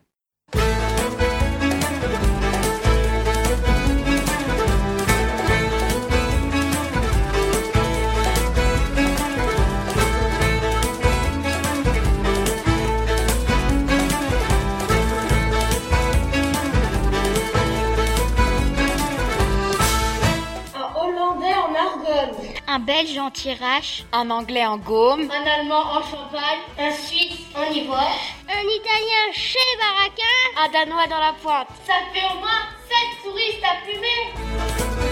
Un 22.77 22.79
belge 22.79 23.17
en 23.17 23.31
tirage, 23.31 24.05
un 24.13 24.29
anglais 24.29 24.63
en 24.63 24.77
gaume, 24.77 25.31
un 25.31 25.47
allemand 25.49 25.81
en 25.81 26.03
champagne, 26.03 26.61
un 26.77 26.91
suisse 26.91 27.39
en 27.55 27.71
ivoire, 27.73 28.19
un 28.47 28.61
italien 28.61 29.31
chez 29.33 29.57
Baraquin, 29.79 30.63
un 30.63 30.69
danois 30.69 31.07
dans 31.07 31.19
la 31.19 31.33
pointe. 31.41 31.69
Ça 31.87 31.95
fait 32.13 32.25
au 32.25 32.39
moins 32.39 32.67
7 32.87 33.23
touristes 33.23 33.63
à 33.63 33.83
plumer. 33.83 35.06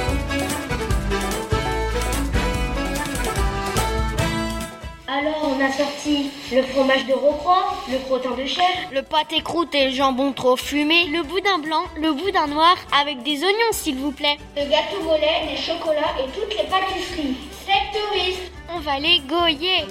Alors 5.08 5.52
on 5.56 5.64
a 5.64 5.72
sorti 5.72 6.32
le 6.52 6.64
fromage 6.64 7.06
de 7.06 7.14
Rocroi, 7.14 7.76
le 7.92 8.00
crottin 8.00 8.32
de 8.32 8.46
chèvre, 8.48 8.90
le 8.92 9.04
pâté 9.04 9.42
croûte 9.42 9.76
et 9.76 9.86
le 9.86 9.92
jambon 9.92 10.34
trop 10.34 10.56
fumé, 10.56 11.06
le 11.06 11.22
boudin 11.22 11.60
blanc, 11.60 11.84
le 12.02 12.12
boudin 12.12 12.48
noir 12.48 12.76
avec 13.00 13.22
des 13.22 13.44
oignons 13.44 13.72
s'il 13.72 13.98
vous 13.98 14.12
plaît, 14.12 14.38
le 14.58 14.64
gâteau 14.64 15.04
volet, 15.04 15.46
les 15.48 15.58
chocolats 15.58 16.16
et 16.20 16.28
toutes 16.32 16.58
les 16.58 16.68
pâtisseries. 16.68 17.38
C'est 17.66 18.00
touristes, 18.00 18.52
on 18.74 18.80
va 18.80 18.98
les 18.98 19.20
goyer. 19.20 19.86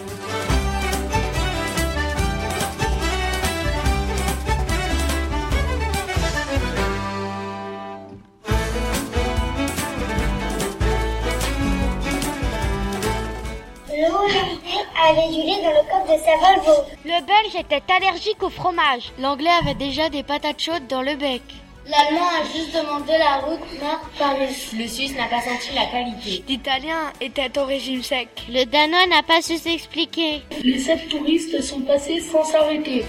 Avait 14.03 15.29
du 15.29 15.43
lait 15.43 15.63
dans 15.63 15.71
le 15.71 15.85
coffre 15.89 16.13
de 16.13 16.19
sa 16.19 16.37
Volvo. 16.37 16.85
Le 17.05 17.21
Belge 17.27 17.55
était 17.59 17.83
allergique 17.93 18.43
au 18.43 18.51
fromage. 18.51 19.13
L'Anglais 19.19 19.51
avait 19.51 19.75
déjà 19.75 20.09
des 20.09 20.23
patates 20.23 20.61
chaudes 20.61 20.87
dans 20.89 21.03
le 21.03 21.15
bec. 21.17 21.43
L'Allemand 21.87 22.29
a 22.41 22.45
juste 22.57 22.75
demandé 22.75 23.13
la 23.19 23.41
route 23.47 23.61
mort 23.83 24.01
par 24.19 24.35
le... 24.39 24.47
Le 24.79 24.89
Suisse 24.89 25.15
n'a 25.17 25.27
pas 25.27 25.43
senti 25.43 25.75
la 25.75 25.85
qualité. 25.85 26.43
L'Italien 26.49 27.13
était 27.21 27.59
au 27.59 27.65
régime 27.67 28.03
sec. 28.03 28.29
Le 28.49 28.65
Danois 28.65 29.07
n'a 29.07 29.23
pas 29.23 29.43
su 29.43 29.59
s'expliquer. 29.59 30.43
Les 30.63 30.79
sept 30.79 31.09
touristes 31.11 31.61
sont 31.63 31.83
passés 31.83 32.21
sans 32.21 32.43
s'arrêter. 32.43 33.05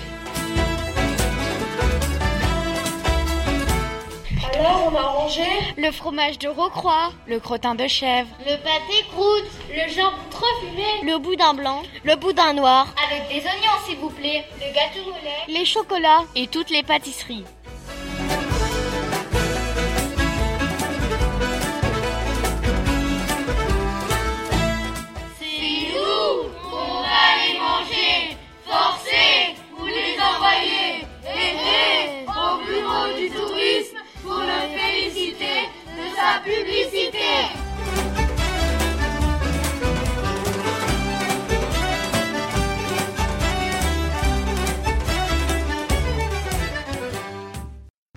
Alors 4.55 4.89
on 4.91 4.95
a 4.95 5.01
rangé 5.01 5.43
le 5.77 5.91
fromage 5.91 6.39
de 6.39 6.47
Rocroi, 6.47 7.11
le 7.27 7.39
crottin 7.39 7.75
de 7.75 7.87
chèvre, 7.87 8.29
le 8.39 8.55
pâté 8.63 9.05
croûte, 9.11 9.51
le 9.69 9.91
jambon 9.93 10.15
trop 10.31 10.45
fumé, 10.61 11.11
le 11.11 11.17
boudin 11.17 11.53
blanc, 11.53 11.83
le 12.03 12.15
boudin 12.15 12.53
noir, 12.53 12.87
avec 13.05 13.27
des 13.27 13.45
oignons 13.45 13.85
s'il 13.85 13.97
vous 13.97 14.09
plaît, 14.09 14.45
le 14.55 14.73
gâteau 14.73 15.09
au 15.09 15.23
lait, 15.23 15.53
les 15.59 15.65
chocolats 15.65 16.23
et 16.35 16.47
toutes 16.47 16.69
les 16.69 16.83
pâtisseries. 16.83 17.43
La 36.15 36.39
publicité. 36.43 37.17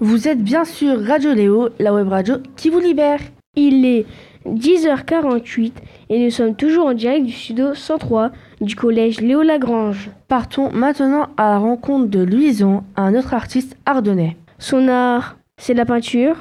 Vous 0.01 0.29
êtes 0.29 0.43
bien 0.43 0.65
sûr 0.65 1.05
Radio 1.05 1.35
Léo, 1.35 1.71
la 1.81 1.93
web 1.93 2.09
radio 2.09 2.37
qui 2.57 2.71
vous 2.71 2.79
libère. 2.79 3.19
Il 3.57 3.85
est 3.85 4.07
10h48 4.47 5.73
et 6.11 6.25
nous 6.25 6.31
sommes 6.31 6.55
toujours 6.55 6.87
en 6.87 6.95
direct 6.95 7.27
du 7.27 7.33
studio 7.33 7.75
103 7.75 8.31
du 8.61 8.77
collège 8.77 9.21
Léo 9.21 9.43
Lagrange. 9.43 10.11
Partons 10.29 10.71
maintenant 10.71 11.29
à 11.37 11.51
la 11.51 11.59
rencontre 11.59 12.07
de 12.07 12.21
Louison, 12.21 12.85
un 12.95 13.17
autre 13.17 13.35
artiste 13.35 13.77
ardennais. 13.87 14.37
Son 14.61 14.87
art, 14.87 15.37
c'est 15.57 15.75
la 15.75 15.85
peinture, 15.85 16.37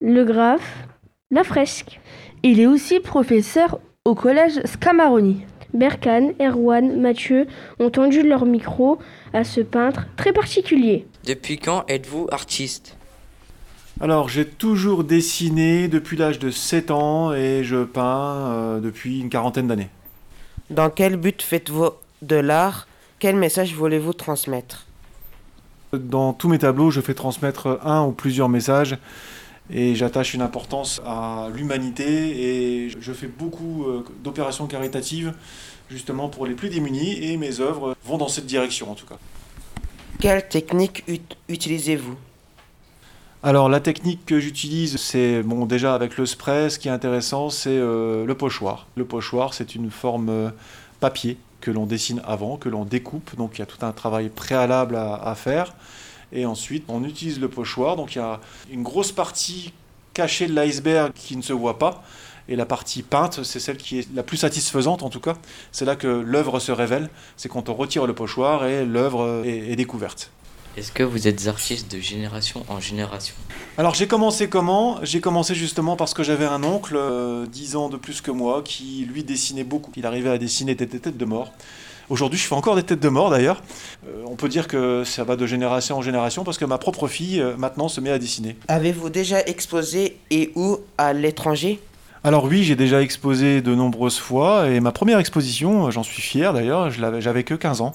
le 0.00 0.24
graphe, 0.24 0.89
la 1.30 1.44
fresque. 1.44 2.00
Il 2.42 2.58
est 2.60 2.66
aussi 2.66 2.98
professeur 3.00 3.78
au 4.04 4.14
collège 4.14 4.60
Scamaroni. 4.64 5.42
Berkane, 5.72 6.32
Erwan, 6.40 7.00
Mathieu 7.00 7.46
ont 7.78 7.90
tendu 7.90 8.22
leur 8.22 8.44
micro 8.44 8.98
à 9.32 9.44
ce 9.44 9.60
peintre 9.60 10.06
très 10.16 10.32
particulier. 10.32 11.06
Depuis 11.24 11.58
quand 11.58 11.84
êtes-vous 11.86 12.26
artiste? 12.32 12.96
Alors 14.00 14.28
j'ai 14.28 14.46
toujours 14.46 15.04
dessiné 15.04 15.86
depuis 15.86 16.16
l'âge 16.16 16.40
de 16.40 16.50
7 16.50 16.90
ans 16.90 17.32
et 17.32 17.62
je 17.62 17.84
peins 17.84 18.48
euh, 18.48 18.80
depuis 18.80 19.20
une 19.20 19.28
quarantaine 19.28 19.68
d'années. 19.68 19.90
Dans 20.70 20.90
quel 20.90 21.16
but 21.16 21.40
faites-vous 21.40 21.90
de 22.22 22.36
l'art? 22.36 22.88
Quel 23.20 23.36
message 23.36 23.74
voulez-vous 23.74 24.14
transmettre? 24.14 24.86
Dans 25.92 26.32
tous 26.32 26.48
mes 26.48 26.58
tableaux, 26.58 26.90
je 26.90 27.00
fais 27.00 27.14
transmettre 27.14 27.80
un 27.84 28.04
ou 28.04 28.12
plusieurs 28.12 28.48
messages 28.48 28.96
et 29.72 29.94
j'attache 29.94 30.34
une 30.34 30.42
importance 30.42 31.00
à 31.04 31.48
l'humanité 31.54 32.84
et 32.84 32.90
je 32.90 33.12
fais 33.12 33.26
beaucoup 33.28 33.84
euh, 33.84 34.04
d'opérations 34.22 34.66
caritatives 34.66 35.32
justement 35.90 36.28
pour 36.28 36.46
les 36.46 36.54
plus 36.54 36.68
démunis 36.68 37.24
et 37.24 37.36
mes 37.36 37.60
œuvres 37.60 37.96
vont 38.04 38.18
dans 38.18 38.28
cette 38.28 38.46
direction 38.46 38.90
en 38.90 38.94
tout 38.94 39.06
cas. 39.06 39.18
Quelle 40.20 40.46
technique 40.48 41.04
utilisez-vous? 41.48 42.16
Alors 43.42 43.70
la 43.70 43.80
technique 43.80 44.26
que 44.26 44.38
j'utilise, 44.38 44.98
c'est 44.98 45.42
bon 45.42 45.64
déjà 45.64 45.94
avec 45.94 46.18
le 46.18 46.26
spray, 46.26 46.68
ce 46.68 46.78
qui 46.78 46.88
est 46.88 46.90
intéressant, 46.90 47.48
c'est 47.48 47.70
euh, 47.70 48.26
le 48.26 48.34
pochoir. 48.34 48.86
Le 48.96 49.06
pochoir, 49.06 49.54
c'est 49.54 49.74
une 49.74 49.90
forme 49.90 50.28
euh, 50.28 50.50
papier 51.00 51.38
que 51.62 51.70
l'on 51.70 51.86
dessine 51.86 52.20
avant, 52.26 52.58
que 52.58 52.68
l'on 52.68 52.84
découpe, 52.84 53.34
donc 53.36 53.52
il 53.56 53.60
y 53.60 53.62
a 53.62 53.66
tout 53.66 53.84
un 53.84 53.92
travail 53.92 54.28
préalable 54.28 54.96
à, 54.96 55.34
faire. 55.34 55.74
Et 56.32 56.46
ensuite, 56.46 56.84
on 56.88 57.04
utilise 57.04 57.40
le 57.40 57.48
pochoir, 57.48 57.96
donc 57.96 58.14
il 58.14 58.18
y 58.18 58.22
a 58.22 58.40
une 58.70 58.82
grosse 58.82 59.12
partie 59.12 59.72
cachée 60.14 60.46
de 60.46 60.54
l'iceberg 60.54 61.12
qui 61.14 61.36
ne 61.36 61.42
se 61.42 61.52
voit 61.52 61.78
pas. 61.78 62.02
Et 62.48 62.56
la 62.56 62.66
partie 62.66 63.02
peinte, 63.02 63.44
c'est 63.44 63.60
celle 63.60 63.76
qui 63.76 64.00
est 64.00 64.08
la 64.14 64.24
plus 64.24 64.36
satisfaisante 64.36 65.02
en 65.02 65.08
tout 65.08 65.20
cas. 65.20 65.36
C'est 65.70 65.84
là 65.84 65.94
que 65.94 66.08
l'œuvre 66.08 66.58
se 66.58 66.72
révèle. 66.72 67.08
C'est 67.36 67.48
quand 67.48 67.68
on 67.68 67.74
retire 67.74 68.06
le 68.06 68.14
pochoir 68.14 68.64
et 68.66 68.84
l'œuvre 68.84 69.44
est 69.44 69.76
découverte. 69.76 70.32
Est-ce 70.76 70.92
que 70.92 71.02
vous 71.02 71.26
êtes 71.26 71.48
artiste 71.48 71.90
de 71.90 72.00
génération 72.00 72.64
en 72.68 72.78
génération? 72.78 73.34
Alors 73.76 73.94
j'ai 73.94 74.06
commencé 74.06 74.48
comment? 74.48 74.98
J'ai 75.02 75.20
commencé 75.20 75.54
justement 75.54 75.96
parce 75.96 76.14
que 76.14 76.22
j'avais 76.22 76.44
un 76.44 76.62
oncle, 76.62 76.94
euh, 76.96 77.44
dix 77.46 77.70
10 77.70 77.76
ans 77.76 77.88
de 77.88 77.96
plus 77.96 78.20
que 78.20 78.30
moi, 78.30 78.62
qui 78.64 79.04
lui 79.12 79.24
dessinait 79.24 79.64
beaucoup. 79.64 79.90
Il 79.96 80.06
arrivait 80.06 80.30
à 80.30 80.38
dessiner 80.38 80.76
des 80.76 80.86
têtes 80.86 81.16
de 81.16 81.24
mort. 81.24 81.52
Aujourd'hui, 82.10 82.40
je 82.40 82.46
fais 82.48 82.56
encore 82.56 82.74
des 82.74 82.82
têtes 82.82 82.98
de 82.98 83.08
mort 83.08 83.30
d'ailleurs. 83.30 83.62
Euh, 84.04 84.24
on 84.26 84.34
peut 84.34 84.48
dire 84.48 84.66
que 84.66 85.04
ça 85.04 85.22
va 85.22 85.36
de 85.36 85.46
génération 85.46 85.96
en 85.96 86.02
génération 86.02 86.42
parce 86.42 86.58
que 86.58 86.64
ma 86.64 86.76
propre 86.76 87.06
fille 87.06 87.40
euh, 87.40 87.56
maintenant 87.56 87.86
se 87.86 88.00
met 88.00 88.10
à 88.10 88.18
dessiner. 88.18 88.56
Avez-vous 88.66 89.10
déjà 89.10 89.40
exposé 89.42 90.16
et 90.32 90.50
où 90.56 90.78
à 90.98 91.12
l'étranger? 91.12 91.78
Alors 92.24 92.46
oui, 92.46 92.64
j'ai 92.64 92.74
déjà 92.74 93.00
exposé 93.00 93.62
de 93.62 93.76
nombreuses 93.76 94.18
fois 94.18 94.68
et 94.68 94.80
ma 94.80 94.90
première 94.90 95.20
exposition, 95.20 95.88
j'en 95.92 96.02
suis 96.02 96.20
fier 96.20 96.52
d'ailleurs, 96.52 96.90
j'avais 96.90 97.44
que 97.44 97.54
15 97.54 97.80
ans. 97.80 97.94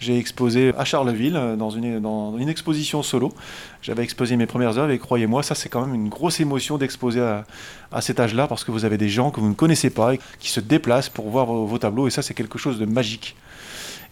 J'ai 0.00 0.18
exposé 0.18 0.74
à 0.76 0.84
Charleville 0.84 1.36
euh, 1.36 1.56
dans 1.56 1.70
une, 1.70 1.98
dans 1.98 2.36
une 2.36 2.50
exposition 2.50 3.02
solo. 3.02 3.32
J'avais 3.80 4.02
exposé 4.02 4.36
mes 4.36 4.44
premières 4.44 4.76
œuvres 4.76 4.90
et 4.90 4.98
croyez-moi, 4.98 5.42
ça 5.42 5.54
c'est 5.54 5.70
quand 5.70 5.80
même 5.86 5.94
une 5.94 6.10
grosse 6.10 6.40
émotion 6.40 6.76
d'exposer 6.76 7.22
à, 7.22 7.46
à, 7.90 8.02
cet 8.02 8.20
âge-là 8.20 8.48
parce 8.48 8.64
que 8.64 8.70
vous 8.70 8.84
avez 8.84 8.98
des 8.98 9.08
gens 9.08 9.30
que 9.30 9.40
vous 9.40 9.48
ne 9.48 9.54
connaissez 9.54 9.88
pas 9.88 10.12
et 10.12 10.20
qui 10.38 10.50
se 10.50 10.60
déplacent 10.60 11.08
pour 11.08 11.30
voir 11.30 11.46
vos 11.46 11.78
tableaux 11.78 12.06
et 12.06 12.10
ça 12.10 12.20
c'est 12.20 12.34
quelque 12.34 12.58
chose 12.58 12.78
de 12.78 12.84
magique. 12.84 13.34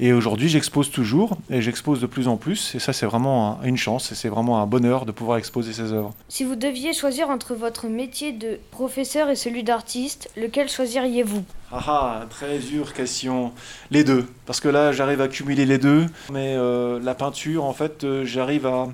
Et 0.00 0.12
aujourd'hui, 0.12 0.48
j'expose 0.48 0.90
toujours 0.90 1.36
et 1.50 1.62
j'expose 1.62 2.00
de 2.00 2.06
plus 2.06 2.28
en 2.28 2.36
plus. 2.36 2.74
Et 2.74 2.78
ça, 2.78 2.92
c'est 2.92 3.06
vraiment 3.06 3.60
une 3.62 3.76
chance 3.76 4.12
et 4.12 4.14
c'est 4.14 4.28
vraiment 4.28 4.60
un 4.60 4.66
bonheur 4.66 5.06
de 5.06 5.12
pouvoir 5.12 5.38
exposer 5.38 5.72
ces 5.72 5.92
œuvres. 5.92 6.12
Si 6.28 6.44
vous 6.44 6.56
deviez 6.56 6.92
choisir 6.92 7.30
entre 7.30 7.54
votre 7.54 7.86
métier 7.86 8.32
de 8.32 8.58
professeur 8.70 9.30
et 9.30 9.36
celui 9.36 9.62
d'artiste, 9.62 10.30
lequel 10.36 10.68
choisiriez-vous? 10.68 11.44
Ah 11.72 11.82
ah, 11.86 12.26
très 12.30 12.58
dure 12.58 12.92
question. 12.92 13.52
Les 13.90 14.04
deux. 14.04 14.26
Parce 14.46 14.60
que 14.60 14.68
là, 14.68 14.92
j'arrive 14.92 15.20
à 15.20 15.28
cumuler 15.28 15.66
les 15.66 15.78
deux. 15.78 16.06
Mais 16.32 16.54
euh, 16.56 17.00
la 17.00 17.14
peinture, 17.14 17.64
en 17.64 17.72
fait, 17.72 18.04
euh, 18.04 18.24
j'arrive 18.24 18.66
à 18.66 18.88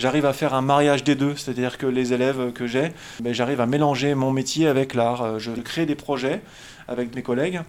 j'arrive 0.00 0.24
à 0.24 0.32
faire 0.32 0.54
un 0.54 0.62
mariage 0.62 1.04
des 1.04 1.14
deux, 1.14 1.36
c'est-à-dire 1.36 1.76
que 1.76 1.86
les 1.86 2.14
élèves 2.14 2.52
que 2.52 2.66
j'ai, 2.66 2.92
ben, 3.20 3.34
j'arrive 3.34 3.60
à 3.60 3.66
mélanger 3.66 4.14
mon 4.14 4.30
métier 4.30 4.66
avec 4.66 4.94
l'art. 4.94 5.22
Euh, 5.22 5.38
je 5.38 5.50
crée 5.52 5.86
des 5.86 5.94
projets 5.94 6.40
avec 6.90 7.14
mes 7.14 7.22
collègues. 7.22 7.60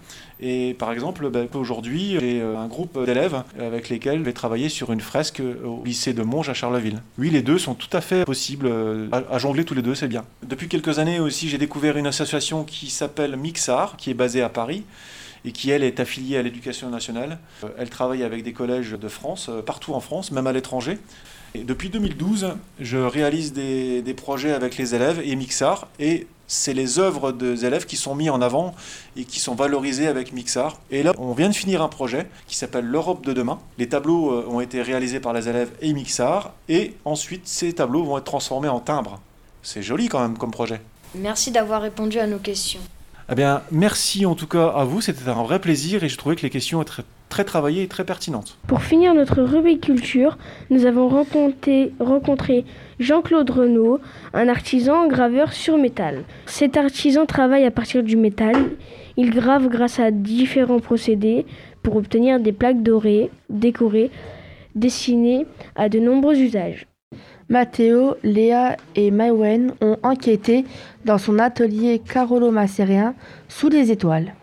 Et 0.42 0.76
par 0.78 0.92
exemple, 0.92 1.30
ben, 1.30 1.48
aujourd'hui, 1.54 2.18
j'ai 2.20 2.42
euh, 2.42 2.58
un 2.58 2.68
groupe 2.68 3.04
d'élèves 3.06 3.44
avec 3.60 3.88
lesquels 3.90 4.20
je 4.20 4.24
vais 4.24 4.34
travailler 4.34 4.68
sur 4.68 4.92
une 4.92 5.00
fresque 5.00 5.42
au 5.64 5.84
lycée 5.86 6.14
de 6.14 6.24
Monge 6.24 6.50
à 6.50 6.54
Charleville. 6.54 7.02
Oui, 7.18 7.30
les 7.30 7.44
deux 7.44 7.60
sont 7.60 7.76
tout 7.76 7.96
à 7.96 8.02
fait 8.02 8.26
possibles 8.26 8.68
euh, 8.68 9.08
à, 9.12 9.38
jongler 9.38 9.64
tous 9.64 9.76
les 9.76 9.84
deux, 9.84 9.96
c'est 9.96 10.08
bien. 10.08 10.26
Depuis 10.44 10.68
quelques 10.68 11.00
années 11.00 11.20
aussi, 11.20 11.48
j'ai 11.48 11.60
découvert 11.60 11.98
une 11.98 12.08
association 12.08 12.64
qui 12.64 12.90
s'appelle 12.90 13.38
Mixar, 13.38 13.96
qui 13.96 14.10
est 14.10 14.16
basée 14.16 14.42
à 14.42 14.50
Paris 14.50 14.84
et 15.46 15.52
qui, 15.52 15.72
elle, 15.72 15.84
est 15.84 16.00
affiliée 16.00 16.38
à 16.38 16.42
l'éducation 16.42 16.90
nationale. 16.90 17.38
Euh, 17.64 17.70
elle 17.78 17.90
travaille 17.90 18.24
avec 18.24 18.44
des 18.44 18.54
collèges 18.54 18.92
de 18.92 19.08
France, 19.08 19.50
partout 19.66 19.94
en 19.94 20.00
France, 20.00 20.32
même 20.32 20.48
à 20.48 20.52
l'étranger. 20.52 20.98
Depuis 21.54 21.90
2012, 21.90 22.54
je 22.80 22.98
réalise 22.98 23.52
des, 23.52 24.02
des, 24.02 24.14
projets 24.14 24.54
avec 24.54 24.78
les 24.78 24.96
élèves 24.96 25.22
et 25.24 25.36
Mixar, 25.36 25.90
et 26.00 26.28
c'est 26.52 26.74
les 26.74 27.00
œuvres 27.00 27.32
des 27.32 27.66
élèves 27.66 27.86
qui 27.86 27.96
sont 27.96 28.14
mis 28.14 28.30
en 28.30 28.42
avant 28.42 28.76
et 29.16 29.24
qui 29.24 29.40
sont 29.40 29.56
valorisées 29.56 30.08
avec 30.08 30.34
Mixar. 30.34 30.82
Et 30.92 31.02
là, 31.02 31.14
on 31.18 31.32
vient 31.32 31.48
de 31.48 31.56
finir 31.56 31.82
un 31.82 31.88
projet 31.88 32.28
qui 32.46 32.58
s'appelle 32.58 32.84
l'Europe 32.84 33.26
de 33.26 33.32
demain. 33.32 33.60
Les 33.78 33.88
tableaux 33.88 34.34
euh, 34.34 34.46
ont 34.50 34.60
été 34.60 34.82
réalisés 34.82 35.22
par 35.22 35.32
les 35.32 35.48
élèves 35.48 35.72
et 35.82 35.94
Mixar, 35.94 36.52
et 36.68 36.96
ensuite 37.06 37.48
ces 37.48 37.72
tableaux 37.72 38.04
vont 38.04 38.18
être 38.18 38.26
transformés 38.26 38.68
en 38.68 38.82
timbres. 38.82 39.22
C'est 39.64 39.82
joli 39.82 40.10
quand 40.10 40.20
même 40.20 40.38
comme 40.38 40.52
projet. 40.52 40.82
Merci 41.16 41.52
d'avoir 41.52 41.82
répondu 41.82 42.20
à 42.20 42.28
nos 42.28 42.40
questions. 42.40 42.82
Eh 43.32 43.36
bien, 43.36 43.62
merci 43.72 44.26
en 44.26 44.36
tout 44.36 44.48
cas 44.48 44.68
à 44.68 44.84
vous, 44.84 45.00
c'était 45.00 45.30
un 45.30 45.44
vrai 45.44 45.60
plaisir 45.60 46.04
et 46.04 46.10
je 46.10 46.18
trouvais 46.18 46.36
que 46.36 46.42
les 46.42 46.50
questions 46.50 46.82
étaient 46.82 47.04
très, 47.30 47.46
travaillées 47.46 47.84
et 47.84 47.88
très 47.88 48.04
pertinentes. 48.04 48.58
Pour 48.68 48.82
finir 48.82 49.14
notre 49.14 49.42
rubrique 49.42 49.86
culture, 49.86 50.38
nous 50.70 50.86
avons 50.86 51.08
rencontré, 51.08 51.94
rencontré 52.02 52.66
Jean-Claude 53.02 53.50
Renaud, 53.50 54.00
un 54.34 54.48
artisan 54.48 55.08
graveur 55.08 55.54
sur 55.54 55.78
métal. 55.78 56.24
Cet 56.46 56.78
artisan 56.78 57.26
travaille 57.26 57.66
à 57.66 57.72
partir 57.72 58.04
du 58.04 58.16
métal. 58.16 58.56
Il 59.18 59.32
grave 59.32 59.70
grâce 59.70 60.00
à 60.00 60.12
différents 60.12 60.80
procédés 60.80 61.48
pour 61.82 61.96
obtenir 61.96 62.40
des 62.40 62.52
plaques 62.52 62.84
dorées, 62.84 63.32
décorées, 63.50 64.12
destinées 64.76 65.48
à 65.76 65.90
de 65.90 66.00
nombreux 66.00 66.38
usages. 66.38 66.86
Matteo, 67.50 68.18
Léa 68.24 68.78
et 68.96 69.10
Maïwen 69.10 69.74
ont 69.82 69.98
enquêté 70.04 70.64
dans 71.04 71.18
son 71.18 71.40
atelier 71.40 72.00
Carolo 72.00 72.52
Macérien 72.52 73.16
sous 73.50 73.68
les 73.68 73.92
étoiles. 73.92 74.36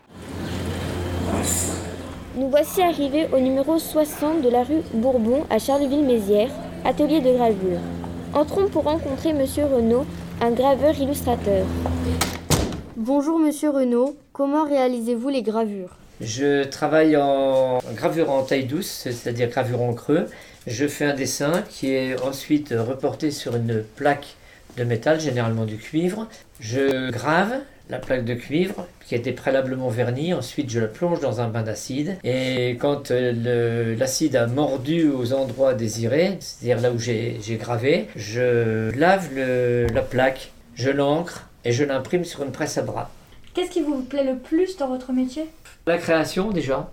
Nous 2.37 2.51
voici 2.51 2.83
arrivés 2.83 3.29
au 3.33 3.39
numéro 3.39 3.79
60 3.79 4.43
de 4.43 4.51
la 4.51 4.65
rue 4.65 4.83
Bourbon 4.95 5.45
à 5.49 5.59
Charleville-Mézières, 5.61 6.51
atelier 6.85 7.21
de 7.21 7.33
gravure. 7.33 7.79
Entrons 8.35 8.69
pour 8.69 8.85
rencontrer 8.85 9.33
Monsieur 9.33 9.65
Renaud, 9.65 10.05
un 10.43 10.51
graveur 10.51 10.99
illustrateur. 10.99 11.67
Bonjour 12.97 13.39
Monsieur 13.39 13.71
Renaud, 13.71 14.17
comment 14.33 14.65
réalisez-vous 14.65 15.31
les 15.31 15.43
gravures? 15.43 15.97
Je 16.21 16.65
travaille 16.65 17.17
en 17.17 17.79
gravure 17.95 18.31
en 18.31 18.43
taille 18.43 18.67
douce, 18.67 18.87
c'est-à-dire 18.87 19.49
gravure 19.49 19.81
en 19.81 19.95
creux. 19.95 20.27
Je 20.67 20.87
fais 20.87 21.07
un 21.07 21.15
dessin 21.15 21.63
qui 21.71 21.95
est 21.95 22.21
ensuite 22.23 22.75
reporté 22.77 23.31
sur 23.31 23.57
une 23.57 23.83
plaque 23.97 24.37
de 24.77 24.85
métal, 24.85 25.21
généralement 25.21 25.65
du 25.65 25.79
cuivre. 25.79 26.29
Je 26.61 27.11
grave 27.11 27.61
la 27.91 27.99
plaque 27.99 28.25
de 28.25 28.35
cuivre 28.35 28.87
qui 29.07 29.15
a 29.15 29.19
été 29.19 29.33
préalablement 29.33 29.89
vernie. 29.89 30.35
Ensuite, 30.35 30.71
je 30.71 30.81
la 30.81 30.87
plonge 30.87 31.21
dans 31.21 31.41
un 31.41 31.49
bain 31.49 31.63
d'acide. 31.63 32.19
Et 32.25 32.77
quand 32.81 33.11
euh, 33.11 33.97
l'acide 33.97 34.37
a 34.37 34.47
mordu 34.47 35.09
aux 35.09 35.33
endroits 35.33 35.75
désirés, 35.75 36.37
c'est-à-dire 36.41 36.81
là 36.81 36.93
où 36.93 36.99
j'ai 36.99 37.39
gravé, 37.59 38.09
je 38.17 38.91
lave 38.97 39.29
la 39.35 40.03
plaque, 40.03 40.53
je 40.75 40.91
l'encre 40.91 41.49
et 41.65 41.73
je 41.73 41.85
l'imprime 41.85 42.25
sur 42.25 42.43
une 42.43 42.53
presse 42.53 42.79
à 42.79 42.83
bras. 42.83 43.11
Qu'est-ce 43.55 43.71
qui 43.71 43.81
vous 43.81 44.03
plaît 44.03 44.25
le 44.25 44.37
plus 44.37 44.77
dans 44.77 44.89
votre 44.89 45.13
métier? 45.13 45.47
La 45.87 45.99
création 45.99 46.51
déjà. 46.51 46.91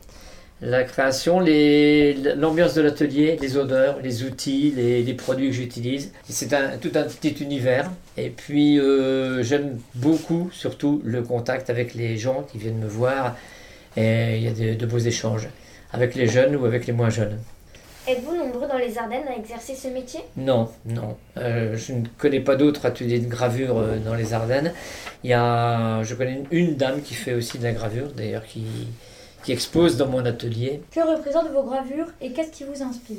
La 0.61 0.83
création, 0.83 1.41
l'ambiance 1.41 2.73
de 2.75 2.81
l'atelier, 2.81 3.37
les 3.41 3.57
odeurs, 3.57 3.99
les 4.01 4.23
outils, 4.23 4.73
les, 4.75 5.03
les 5.03 5.13
produits 5.13 5.49
que 5.49 5.55
j'utilise. 5.55 6.11
C'est 6.27 6.53
un, 6.53 6.77
tout 6.77 6.91
un 6.95 7.03
petit 7.03 7.35
univers. 7.43 7.91
Et 8.17 8.29
puis, 8.29 8.79
euh, 8.79 9.43
j'aime 9.43 9.77
beaucoup, 9.95 10.49
surtout, 10.53 11.01
le 11.03 11.21
contact 11.21 11.69
avec 11.69 11.93
les 11.93 12.17
gens 12.17 12.43
qui 12.49 12.57
viennent 12.57 12.79
me 12.79 12.87
voir. 12.87 13.35
Et 13.97 14.37
il 14.37 14.43
y 14.43 14.47
a 14.47 14.51
de, 14.51 14.77
de 14.79 14.85
beaux 14.85 14.97
échanges 14.97 15.49
avec 15.91 16.15
les 16.15 16.27
jeunes 16.27 16.55
ou 16.55 16.65
avec 16.65 16.87
les 16.87 16.93
moins 16.93 17.09
jeunes. 17.09 17.37
Êtes-vous 18.07 18.35
nombreux 18.35 18.67
dans 18.67 18.77
les 18.77 18.97
Ardennes 18.97 19.27
à 19.27 19.37
exercer 19.37 19.75
ce 19.75 19.87
métier? 19.89 20.21
Non, 20.37 20.69
non. 20.85 21.17
Euh, 21.37 21.75
je 21.75 21.91
ne 21.93 22.03
connais 22.17 22.39
pas 22.39 22.55
d'autres 22.55 22.85
ateliers 22.85 23.19
de 23.19 23.27
gravure 23.27 23.77
euh, 23.77 23.97
dans 23.97 24.13
les 24.13 24.33
Ardennes. 24.33 24.71
Il 25.23 25.31
y 25.31 25.33
a, 25.33 26.01
je 26.03 26.15
connais 26.15 26.43
une, 26.51 26.67
une 26.69 26.75
dame 26.75 27.01
qui 27.01 27.13
fait 27.13 27.33
aussi 27.33 27.57
de 27.57 27.63
la 27.63 27.71
gravure, 27.73 28.09
d'ailleurs, 28.15 28.45
qui, 28.45 28.63
qui 29.45 29.51
expose 29.51 29.95
dans 29.95 30.07
mon 30.07 30.25
atelier. 30.25 30.81
Que 30.91 30.99
représentent 31.01 31.51
vos 31.53 31.63
gravures 31.63 32.07
et 32.19 32.31
qu'est-ce 32.31 32.51
qui 32.51 32.63
vous 32.63 32.81
inspire 32.81 33.17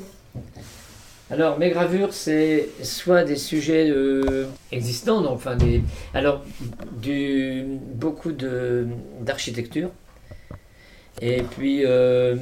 Alors, 1.31 1.57
mes 1.57 1.69
gravures, 1.69 2.13
c'est 2.13 2.67
soit 2.83 3.23
des 3.23 3.37
sujets 3.37 3.89
euh, 3.89 4.45
existants, 4.73 5.21
donc, 5.21 5.35
enfin, 5.35 5.55
des, 5.55 5.81
alors, 6.13 6.43
du, 7.01 7.63
beaucoup 7.93 8.33
d'architecture. 9.21 9.89
Et 11.21 11.41
puis, 11.43 11.83
euh, 11.85 12.35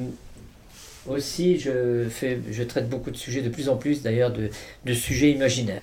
aussi, 1.08 1.58
je, 1.58 2.08
fais, 2.10 2.40
je 2.50 2.62
traite 2.64 2.88
beaucoup 2.88 3.10
de 3.12 3.16
sujets, 3.16 3.40
de 3.42 3.48
plus 3.48 3.68
en 3.68 3.76
plus 3.76 4.02
d'ailleurs, 4.02 4.32
de, 4.32 4.50
de 4.84 4.94
sujets 4.94 5.30
imaginaires. 5.30 5.82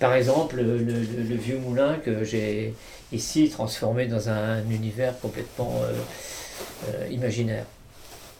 Par 0.00 0.14
exemple, 0.14 0.56
le, 0.56 0.78
le- 0.78 0.94
le 1.28 1.36
vieux 1.36 1.58
moulin 1.58 1.98
que 2.04 2.24
j'ai 2.24 2.74
ici 3.12 3.48
transformé 3.50 4.06
dans 4.06 4.28
un 4.30 4.58
univers 4.70 5.18
complètement 5.20 5.74
euh, 5.84 5.92
euh, 6.88 7.08
imaginaire. 7.10 7.64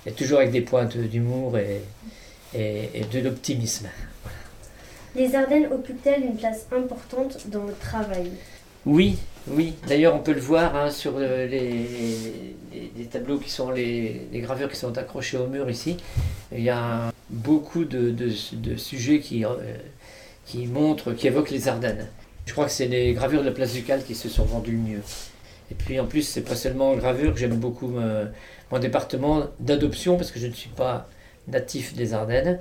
Et 0.06 0.12
toujours 0.12 0.38
avec 0.38 0.50
des 0.50 0.62
pointes 0.62 0.96
d'humour 0.96 1.56
et, 1.58 1.80
et- 2.54 2.90
et 2.94 3.04
de 3.04 3.20
l'optimisme. 3.20 3.88
Les 5.14 5.34
Ardennes 5.34 5.68
occupent-elles 5.72 6.22
une 6.24 6.36
place 6.36 6.66
importante 6.74 7.38
dans 7.48 7.60
votre 7.60 7.78
travail? 7.78 8.30
Oui, 8.84 9.16
oui. 9.46 9.74
D'ailleurs, 9.86 10.14
on 10.16 10.18
peut 10.18 10.32
le 10.32 10.40
voir 10.40 10.74
hein, 10.74 10.90
sur 10.90 11.18
les, 11.20 11.46
les- 11.46 12.56
les 12.96 13.04
tableaux 13.04 13.38
qui 13.38 13.50
sont 13.50 13.70
les, 13.70 14.22
les 14.32 14.40
gravures 14.40 14.68
qui 14.70 14.76
sont 14.76 14.96
accrochées 14.98 15.36
au 15.36 15.46
mur 15.46 15.70
ici. 15.70 15.98
Il 16.50 16.62
y 16.62 16.70
a 16.70 17.12
beaucoup 17.30 17.84
de, 17.84 18.10
de- 18.10 18.32
de 18.56 18.76
sujets 18.76 19.20
qui, 19.20 19.44
euh, 19.44 19.50
qui 20.46 20.66
montrent, 20.66 21.12
qui 21.12 21.26
évoquent 21.28 21.50
les 21.50 21.68
Ardennes. 21.68 22.08
Je 22.46 22.52
crois 22.52 22.64
que 22.64 22.72
c'est 22.72 22.88
les 22.88 23.12
gravures 23.12 23.42
de 23.42 23.46
la 23.46 23.52
place 23.52 23.72
Ducale 23.72 24.02
qui 24.04 24.14
se 24.16 24.28
sont 24.28 24.44
vendues 24.44 24.72
le 24.72 24.78
mieux. 24.78 25.00
Et 25.72 25.74
puis 25.74 25.98
en 25.98 26.04
plus, 26.04 26.20
c'est 26.20 26.42
pas 26.42 26.54
seulement 26.54 26.94
gravure, 26.96 27.34
j'aime 27.34 27.56
beaucoup 27.56 27.96
euh, 27.96 28.26
mon 28.70 28.78
département 28.78 29.44
d'adoption 29.58 30.18
parce 30.18 30.30
que 30.30 30.38
je 30.38 30.46
ne 30.46 30.52
suis 30.52 30.68
pas 30.68 31.08
natif 31.48 31.94
des 31.94 32.12
Ardennes, 32.12 32.60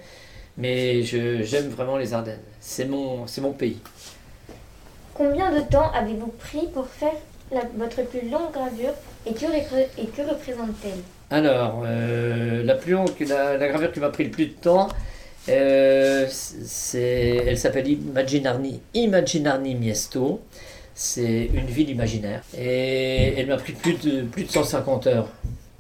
mais 0.58 1.04
j'aime 1.04 1.68
vraiment 1.68 1.98
les 1.98 2.14
Ardennes. 2.14 2.40
C'est 2.62 2.86
mon, 2.86 3.26
mon 3.42 3.52
pays. 3.52 3.80
Combien 5.14 5.52
de 5.52 5.60
temps 5.60 5.92
avez-vous 5.92 6.34
pris 6.40 6.68
pour 6.74 6.88
faire 6.88 7.12
la- 7.52 7.68
votre 7.78 8.02
plus 8.08 8.30
longue 8.30 8.54
gravure 8.54 8.94
et 9.26 9.34
que, 9.34 9.46
ré- 9.46 9.90
et 9.98 10.06
que 10.06 10.22
représente-t-elle? 10.22 11.02
Alors, 11.38 11.84
euh, 11.86 12.64
la 12.64 12.76
plus 12.76 12.94
longue, 12.94 13.10
la, 13.28 13.58
la 13.58 13.68
gravure 13.68 13.92
qui 13.92 14.00
m'a 14.00 14.10
pris 14.10 14.24
le 14.24 14.32
plus 14.32 14.46
de 14.46 14.54
temps, 14.54 14.88
euh, 15.50 16.28
c'est, 16.30 17.44
elle 17.46 17.58
s'appelle 17.58 17.90
Imaginarni, 17.90 18.80
Imaginarni 18.94 19.76
Miesto. 19.76 20.40
C'est 20.94 21.50
une 21.54 21.66
ville 21.68 21.90
imaginaire. 21.90 22.42
Et 22.58 23.34
elle 23.38 23.48
m'a 23.48 23.58
pris 23.58 23.74
plus 23.74 23.94
de, 23.94 24.22
plus 24.24 24.44
de 24.44 24.50
150 24.52 25.08
heures 25.08 25.30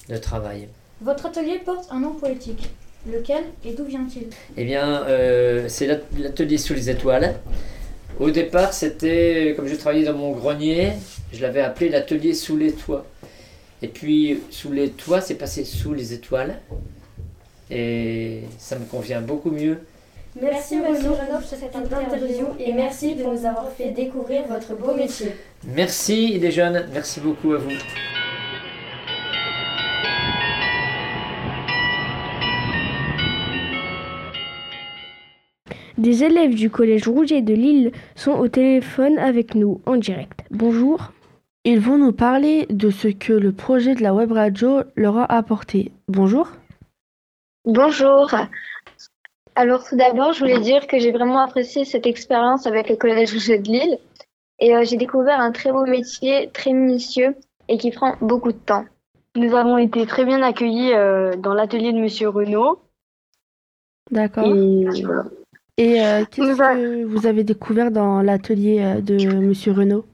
de 0.09 0.17
travail. 0.17 0.67
Votre 1.01 1.25
atelier 1.27 1.59
porte 1.63 1.87
un 1.91 1.99
nom 1.99 2.13
poétique. 2.13 2.69
Lequel 3.11 3.43
et 3.65 3.73
d'où 3.73 3.83
vient-il? 3.85 4.27
Eh 4.57 4.63
bien, 4.63 5.03
euh, 5.07 5.65
c'est 5.67 5.87
l'at- 5.87 6.01
l'atelier 6.19 6.57
sous 6.59 6.73
les 6.75 6.89
étoiles. 6.89 7.35
Au 8.19 8.29
départ, 8.29 8.73
c'était, 8.73 9.53
comme 9.55 9.67
je 9.67 9.75
travaillais 9.75 10.05
dans 10.05 10.13
mon 10.17 10.31
grenier, 10.31 10.91
je 11.33 11.41
l'avais 11.41 11.61
appelé 11.61 11.89
l'atelier 11.89 12.35
sous 12.35 12.55
les 12.57 12.71
toits. 12.73 13.05
Et 13.81 13.87
puis, 13.87 14.41
sous 14.51 14.71
les 14.71 14.91
toits, 14.91 15.21
c'est 15.21 15.33
passé 15.35 15.65
sous 15.65 15.93
les 15.95 16.13
étoiles. 16.13 16.59
Et 17.71 18.41
ça 18.59 18.77
me 18.77 18.85
convient 18.85 19.21
beaucoup 19.21 19.49
mieux. 19.49 19.79
Merci 20.39 20.77
Monsieur 20.77 21.09
Renaud 21.09 21.39
pour 21.39 21.41
cette 21.41 21.75
interview 21.75 22.47
et 22.57 22.71
merci 22.71 23.15
de 23.15 23.23
nous 23.23 23.45
avoir 23.45 23.69
fait 23.71 23.91
découvrir 23.91 24.43
votre 24.47 24.75
beau 24.75 24.93
métier. 24.95 25.35
Merci 25.65 26.39
les 26.39 26.51
jeunes, 26.51 26.85
merci 26.93 27.19
beaucoup 27.19 27.53
à 27.53 27.57
vous. 27.57 27.71
Des 35.97 36.23
élèves 36.23 36.55
du 36.55 36.69
collège 36.69 37.07
Rouget 37.07 37.41
de 37.41 37.53
Lille 37.53 37.91
sont 38.15 38.31
au 38.31 38.47
téléphone 38.47 39.19
avec 39.19 39.53
nous 39.53 39.81
en 39.85 39.97
direct. 39.97 40.39
Bonjour. 40.49 41.11
Ils 41.65 41.79
vont 41.79 41.97
nous 41.97 42.13
parler 42.13 42.65
de 42.69 42.89
ce 42.89 43.09
que 43.09 43.33
le 43.33 43.51
projet 43.51 43.93
de 43.93 44.01
la 44.01 44.13
web 44.13 44.31
radio 44.31 44.81
leur 44.95 45.17
a 45.17 45.31
apporté. 45.31 45.91
Bonjour. 46.07 46.47
Bonjour. 47.65 48.33
Alors 49.55 49.83
tout 49.83 49.97
d'abord, 49.97 50.33
je 50.33 50.39
voulais 50.39 50.59
dire 50.59 50.87
que 50.87 50.97
j'ai 50.97 51.11
vraiment 51.11 51.39
apprécié 51.39 51.83
cette 51.83 52.07
expérience 52.07 52.67
avec 52.67 52.89
le 52.89 52.95
Collège 52.95 53.33
Rouget 53.33 53.59
de 53.59 53.67
Lille 53.67 53.97
et 54.59 54.75
euh, 54.75 54.83
j'ai 54.85 54.95
découvert 54.95 55.39
un 55.39 55.51
très 55.51 55.71
beau 55.71 55.85
métier, 55.85 56.49
très 56.53 56.71
minutieux 56.71 57.35
et 57.67 57.77
qui 57.77 57.91
prend 57.91 58.15
beaucoup 58.21 58.51
de 58.51 58.57
temps. 58.57 58.85
Nous 59.35 59.55
avons 59.55 59.77
été 59.77 60.05
très 60.05 60.23
bien 60.23 60.41
accueillis 60.41 60.93
euh, 60.93 61.35
dans 61.35 61.53
l'atelier 61.53 61.91
de 61.91 61.99
Monsieur 61.99 62.29
Renaud. 62.29 62.79
D'accord. 64.09 64.45
Et 64.45 64.85
voilà. 65.03 65.25
Et 65.77 66.01
euh, 66.01 66.23
qu'est-ce 66.29 66.57
que 66.57 67.03
vous 67.05 67.25
avez 67.25 67.43
découvert 67.43 67.91
dans 67.91 68.21
l'atelier 68.21 69.01
de 69.01 69.35
Monsieur 69.35 69.71
Renaud? 69.71 70.05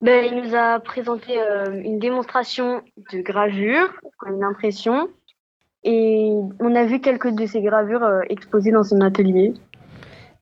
Ben, 0.00 0.24
il 0.24 0.42
nous 0.42 0.54
a 0.54 0.78
présenté 0.80 1.38
une 1.84 1.98
démonstration 1.98 2.82
de 3.12 3.20
gravure, 3.20 3.88
une 4.26 4.42
impression, 4.42 5.08
et 5.84 6.32
on 6.60 6.74
a 6.74 6.84
vu 6.84 7.00
quelques 7.00 7.30
de 7.30 7.46
ces 7.46 7.60
gravures 7.60 8.04
euh, 8.04 8.20
exposées 8.28 8.70
dans 8.70 8.84
son 8.84 9.00
atelier. 9.00 9.54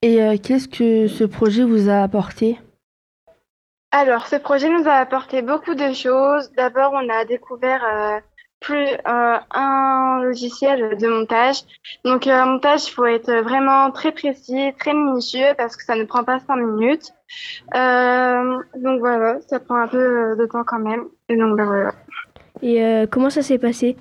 Et 0.02 0.22
euh, 0.22 0.36
qu'est-ce 0.42 0.68
que 0.68 1.08
ce 1.08 1.24
projet 1.24 1.64
vous 1.64 1.88
a 1.88 2.02
apporté? 2.02 2.58
Alors, 3.92 4.26
ce 4.26 4.36
projet 4.36 4.68
nous 4.68 4.86
a 4.88 4.94
apporté 4.94 5.42
beaucoup 5.42 5.74
de 5.74 5.92
choses. 5.92 6.50
D'abord, 6.56 6.92
on 6.94 7.08
a 7.08 7.24
découvert 7.24 7.82
euh, 7.84 8.20
plus 8.60 8.86
euh, 8.86 9.36
un 9.50 10.20
logiciel 10.22 10.96
de 10.96 11.08
montage. 11.08 11.62
Donc, 12.04 12.26
euh, 12.26 12.30
un 12.30 12.46
montage, 12.46 12.86
il 12.86 12.92
faut 12.92 13.06
être 13.06 13.32
vraiment 13.42 13.90
très 13.90 14.12
précis, 14.12 14.72
très 14.78 14.94
minutieux 14.94 15.54
parce 15.58 15.76
que 15.76 15.82
ça 15.82 15.96
ne 15.96 16.04
prend 16.04 16.24
pas 16.24 16.38
cinq 16.40 16.56
minutes. 16.56 17.12
Euh, 17.74 18.58
donc 18.76 19.00
voilà, 19.00 19.40
ça 19.48 19.60
prend 19.60 19.76
un 19.76 19.88
peu 19.88 20.36
de 20.36 20.46
temps 20.46 20.64
quand 20.64 20.78
même. 20.80 21.04
Et 21.28 21.36
donc 21.36 21.56
ben, 21.56 21.64
voilà. 21.64 21.92
Et 22.62 22.84
euh, 22.84 23.06
comment 23.10 23.30
ça 23.30 23.42
s'est 23.42 23.58
passé? 23.58 23.96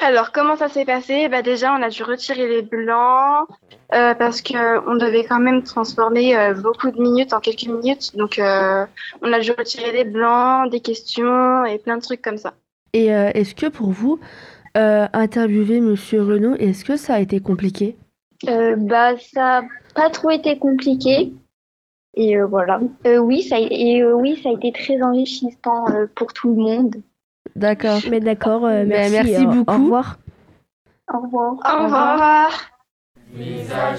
Alors, 0.00 0.30
comment 0.30 0.56
ça 0.56 0.68
s'est 0.68 0.84
passé? 0.84 1.28
Bah, 1.28 1.42
Déjà, 1.42 1.74
on 1.74 1.82
a 1.82 1.88
dû 1.88 2.04
retirer 2.04 2.46
les 2.46 2.62
blancs 2.62 3.48
euh, 3.92 4.14
parce 4.14 4.42
qu'on 4.42 4.94
devait 4.96 5.24
quand 5.24 5.40
même 5.40 5.64
transformer 5.64 6.36
euh, 6.36 6.54
beaucoup 6.54 6.90
de 6.90 7.00
minutes 7.00 7.32
en 7.32 7.40
quelques 7.40 7.66
minutes. 7.66 8.16
Donc, 8.16 8.38
euh, 8.38 8.86
on 9.22 9.32
a 9.32 9.40
dû 9.40 9.50
retirer 9.50 9.90
les 9.92 10.04
blancs, 10.04 10.70
des 10.70 10.80
questions 10.80 11.64
et 11.64 11.78
plein 11.78 11.96
de 11.96 12.02
trucs 12.02 12.22
comme 12.22 12.38
ça. 12.38 12.54
Et 12.92 13.12
euh, 13.12 13.30
est-ce 13.34 13.56
que 13.56 13.66
pour 13.66 13.90
vous, 13.90 14.20
euh, 14.76 15.08
interviewer 15.12 15.80
Monsieur 15.80 16.22
Renaud, 16.22 16.54
est-ce 16.54 16.84
que 16.84 16.96
ça 16.96 17.14
a 17.14 17.20
été 17.20 17.40
compliqué? 17.40 17.96
Euh, 18.48 18.76
bah, 18.76 19.16
ça 19.18 19.62
n'a 19.62 19.68
pas 19.96 20.10
trop 20.10 20.30
été 20.30 20.58
compliqué. 20.58 21.32
Et 22.14 22.36
euh, 22.36 22.46
voilà. 22.46 22.80
Euh, 23.06 23.18
oui, 23.18 23.42
ça 23.42 23.56
a, 23.56 23.58
et 23.58 24.00
euh, 24.02 24.14
oui, 24.14 24.40
ça 24.42 24.50
a 24.50 24.52
été 24.52 24.70
très 24.72 25.02
enrichissant 25.02 25.88
euh, 25.90 26.06
pour 26.14 26.32
tout 26.32 26.54
le 26.54 26.62
monde. 26.62 26.96
D'accord. 27.58 28.00
Mais 28.08 28.20
d'accord, 28.20 28.64
euh, 28.64 28.84
Ben, 28.84 29.10
merci. 29.10 29.32
merci 29.32 29.46
euh, 29.46 29.48
beaucoup. 29.48 29.72
Au 29.72 29.84
revoir. 29.84 30.18
Au 31.12 31.18
revoir. 31.20 31.52
Au 31.52 31.84
revoir. 31.84 32.50
Visage 33.34 33.98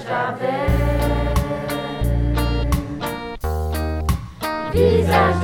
Visage 4.72 5.34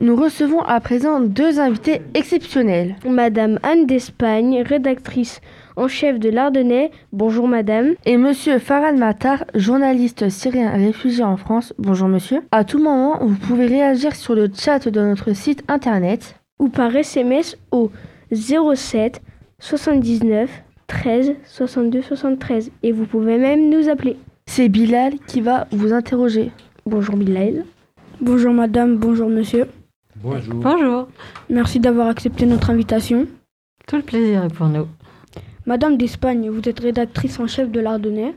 Nous 0.00 0.16
recevons 0.16 0.62
à 0.62 0.80
présent 0.80 1.20
deux 1.20 1.60
invités 1.60 2.00
exceptionnels. 2.14 2.96
Madame 3.06 3.58
Anne 3.62 3.84
d'Espagne, 3.84 4.62
rédactrice 4.66 5.42
en 5.80 5.88
chef 5.88 6.18
de 6.18 6.28
l'Ardennais. 6.28 6.90
Bonjour 7.12 7.48
madame. 7.48 7.94
Et 8.04 8.18
monsieur 8.18 8.58
Farad 8.58 8.96
Matar, 8.96 9.44
journaliste 9.54 10.28
syrien 10.28 10.70
réfugié 10.70 11.24
en 11.24 11.38
France. 11.38 11.72
Bonjour 11.78 12.06
monsieur. 12.06 12.42
À 12.52 12.64
tout 12.64 12.78
moment, 12.78 13.18
vous 13.24 13.36
pouvez 13.36 13.66
réagir 13.66 14.14
sur 14.14 14.34
le 14.34 14.50
chat 14.54 14.88
de 14.88 15.00
notre 15.00 15.32
site 15.34 15.64
internet 15.68 16.36
ou 16.58 16.68
par 16.68 16.94
SMS 16.94 17.56
au 17.70 17.90
07 18.30 19.22
79 19.58 20.50
13 20.86 21.36
62 21.46 22.02
73 22.02 22.70
et 22.82 22.92
vous 22.92 23.06
pouvez 23.06 23.38
même 23.38 23.70
nous 23.70 23.88
appeler. 23.88 24.18
C'est 24.46 24.68
Bilal 24.68 25.14
qui 25.26 25.40
va 25.40 25.66
vous 25.70 25.94
interroger. 25.94 26.50
Bonjour 26.84 27.16
Bilal. 27.16 27.64
Bonjour 28.20 28.52
madame, 28.52 28.98
bonjour 28.98 29.30
monsieur. 29.30 29.66
Bonjour. 30.16 30.54
Bonjour. 30.56 31.08
Merci 31.48 31.80
d'avoir 31.80 32.08
accepté 32.08 32.44
notre 32.44 32.68
invitation. 32.68 33.26
Tout 33.86 33.96
le 33.96 34.02
plaisir 34.02 34.44
est 34.44 34.54
pour 34.54 34.66
nous. 34.66 34.86
Madame 35.66 35.96
d'Espagne, 35.96 36.48
vous 36.50 36.68
êtes 36.68 36.80
rédactrice 36.80 37.38
en 37.38 37.46
chef 37.46 37.70
de 37.70 37.80
l'Ardennais. 37.80 38.34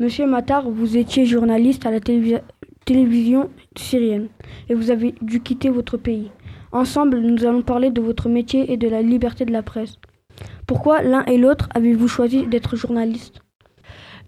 Monsieur 0.00 0.26
Matar, 0.26 0.68
vous 0.70 0.96
étiez 0.96 1.26
journaliste 1.26 1.86
à 1.86 1.90
la 1.90 2.00
télévi- 2.00 2.40
télévision 2.84 3.50
syrienne 3.76 4.28
et 4.68 4.74
vous 4.74 4.90
avez 4.90 5.14
dû 5.20 5.40
quitter 5.40 5.68
votre 5.68 5.96
pays. 5.96 6.30
Ensemble, 6.72 7.18
nous 7.20 7.44
allons 7.44 7.62
parler 7.62 7.90
de 7.90 8.00
votre 8.00 8.28
métier 8.28 8.72
et 8.72 8.76
de 8.76 8.88
la 8.88 9.02
liberté 9.02 9.44
de 9.44 9.52
la 9.52 9.62
presse. 9.62 9.96
Pourquoi 10.66 11.02
l'un 11.02 11.24
et 11.26 11.36
l'autre 11.36 11.68
avez-vous 11.74 12.08
choisi 12.08 12.46
d'être 12.46 12.74
journaliste 12.76 13.42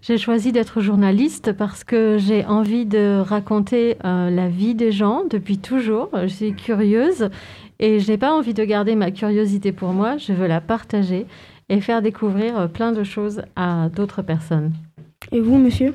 J'ai 0.01 0.17
choisi 0.19 0.51
d'être 0.51 0.79
journaliste 0.79 1.51
parce 1.53 1.83
que 1.83 2.17
j'ai 2.19 2.45
envie 2.45 2.85
de 2.85 3.19
raconter 3.19 3.97
euh, 4.05 4.29
la 4.29 4.47
vie 4.47 4.75
des 4.75 4.91
gens 4.91 5.23
depuis 5.29 5.57
toujours. 5.57 6.09
Je 6.21 6.27
suis 6.27 6.53
curieuse 6.53 7.29
et 7.79 7.99
je 7.99 8.11
n'ai 8.11 8.17
pas 8.17 8.31
envie 8.31 8.53
de 8.53 8.63
garder 8.63 8.95
ma 8.95 9.09
curiosité 9.09 9.71
pour 9.71 9.89
moi. 9.89 10.17
Je 10.17 10.31
veux 10.31 10.47
la 10.47 10.61
partager 10.61 11.25
et 11.69 11.81
faire 11.81 12.01
découvrir 12.01 12.57
euh, 12.57 12.67
plein 12.67 12.91
de 12.91 13.03
choses 13.03 13.41
à 13.55 13.89
d'autres 13.89 14.21
personnes. 14.21 14.73
Et 15.31 15.39
vous, 15.39 15.57
monsieur? 15.57 15.93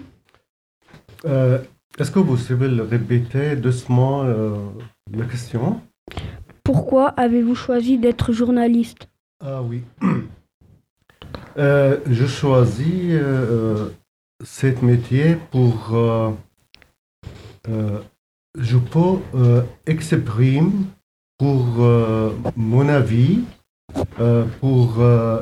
Euh, 1.24 1.58
Est-ce 1.98 2.10
que 2.10 2.18
vous 2.18 2.36
pouvez 2.36 2.68
le 2.68 2.82
répéter 2.82 3.56
doucement 3.56 4.22
euh, 4.24 4.54
la 5.12 5.24
question? 5.26 5.80
Pourquoi 6.64 7.08
avez-vous 7.08 7.54
choisi 7.54 7.98
d'être 7.98 8.32
journaliste? 8.32 9.08
Ah 9.44 9.62
oui. 9.62 9.82
Euh, 11.58 11.98
je 12.08 12.26
choisis 12.26 13.10
euh, 13.10 13.88
cet 14.42 14.82
métier 14.82 15.36
pour 15.50 15.94
euh, 15.94 16.30
euh, 17.68 17.98
je 18.58 18.78
peux 18.78 19.18
euh, 19.34 19.62
exprimer 19.84 20.70
pour 21.38 21.66
euh, 21.80 22.30
mon 22.56 22.88
avis, 22.88 23.40
euh, 24.20 24.44
pour 24.60 25.00
euh, 25.00 25.40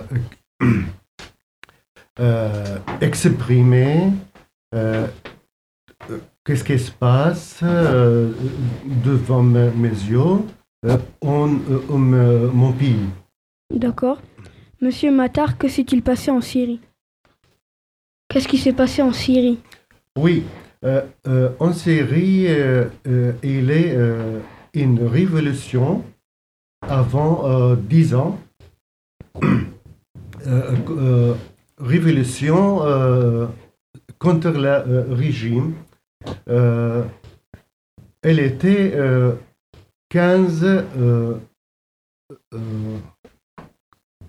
euh, 2.20 2.78
exprimer 3.00 4.10
qu'est-ce 6.44 6.64
qui 6.64 6.78
se 6.78 6.90
passe 6.90 7.62
devant 7.62 9.42
mes, 9.42 9.70
mes 9.70 9.88
yeux 9.88 10.40
en, 11.22 11.48
en, 11.90 11.98
mon 11.98 12.72
pays. 12.72 13.08
D'accord. 13.74 14.20
Monsieur 14.80 15.10
Matar, 15.10 15.58
que 15.58 15.68
s'est-il 15.68 16.02
passé 16.02 16.30
en 16.30 16.40
Syrie? 16.40 16.80
Qu'est-ce 18.28 18.46
qui 18.46 18.58
s'est 18.58 18.72
passé 18.72 19.02
en 19.02 19.12
Syrie? 19.12 19.58
Oui, 20.16 20.44
euh, 20.84 21.02
euh, 21.26 21.50
en 21.58 21.72
Syrie, 21.72 22.46
euh, 22.48 22.88
il 23.42 23.70
est 23.70 23.96
une 24.74 25.06
révolution 25.06 26.04
avant 26.88 27.46
euh, 27.46 27.76
dix 27.76 28.14
ans. 28.14 28.38
Euh, 30.46 30.76
euh, 30.90 31.34
révolution 31.78 32.80
euh, 32.84 33.46
contre 34.18 34.50
le 34.50 34.66
euh, 34.66 35.04
régime. 35.10 35.74
Euh, 36.48 37.02
elle 38.22 38.40
était 38.40 38.92
euh, 38.94 39.32
15, 40.10 40.64
euh, 40.64 41.34
euh, 42.54 42.98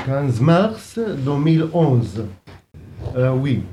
15 0.05 0.41
mars 0.41 0.99
2011. 0.99 2.25
Euh, 3.15 3.31
oui. 3.31 3.63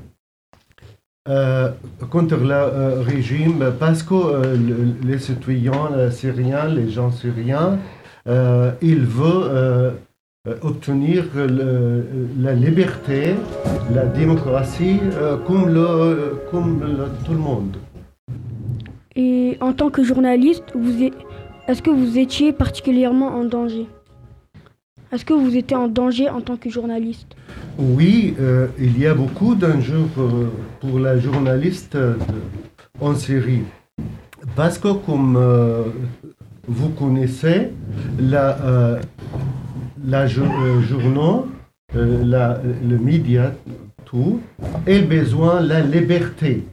Euh, 1.27 1.71
contre 2.09 2.37
le 2.37 2.51
euh, 2.51 3.01
régime 3.01 3.73
parce 3.77 4.01
que 4.01 4.13
euh, 4.15 4.55
le- 4.55 4.95
les 5.05 5.19
citoyens 5.19 5.91
euh, 5.91 6.09
syriens, 6.09 6.67
les 6.67 6.89
gens 6.89 7.11
syriens, 7.11 7.77
euh, 8.27 8.71
ils 8.81 9.05
veulent 9.05 9.49
euh, 9.49 9.91
euh, 10.47 10.55
obtenir 10.61 11.25
le- 11.35 12.05
la 12.39 12.53
liberté, 12.53 13.35
la 13.93 14.05
démocratie 14.05 14.99
comme, 15.45 15.69
le, 15.73 16.39
comme 16.51 16.79
le- 16.81 17.09
tout 17.25 17.33
le 17.33 17.39
monde. 17.39 17.77
Et 19.15 19.57
en 19.61 19.73
tant 19.73 19.89
que 19.89 20.03
journaliste, 20.03 20.65
est-ce 21.67 21.81
que 21.81 21.89
vous 21.89 22.17
étiez 22.17 22.53
particulièrement 22.53 23.29
en 23.35 23.45
danger? 23.45 23.87
Est-ce 25.11 25.25
que 25.25 25.33
vous 25.33 25.55
étiez 25.55 25.75
en 25.77 25.87
danger 25.87 26.29
en 26.29 26.41
tant 26.41 26.57
que 26.57 26.69
journaliste? 26.69 27.35
Oui, 27.79 28.35
euh, 28.39 28.67
il 28.77 28.99
y 28.99 29.07
a 29.07 29.13
beaucoup 29.13 29.55
d'enjeux 29.55 30.05
pour, 30.13 30.29
pour 30.81 30.99
la 30.99 31.17
journaliste 31.17 31.95
de- 31.95 32.17
en 32.99 33.15
Syrie. 33.15 33.63
Parce 34.55 34.77
que, 34.77 34.89
comme 34.93 35.35
euh, 35.37 35.83
vous 36.67 36.89
connaissez, 36.89 37.69
la, 38.19 38.57
euh, 38.63 38.99
la 40.05 40.23
euh, 40.25 40.81
journaux, 40.81 41.47
euh, 41.95 42.23
la- 42.25 42.59
le 42.87 42.97
média, 42.97 43.53
tout, 44.05 44.39
a 44.87 44.99
besoin 44.99 45.61
de 45.63 45.69
la 45.69 45.81
liberté. 45.81 46.63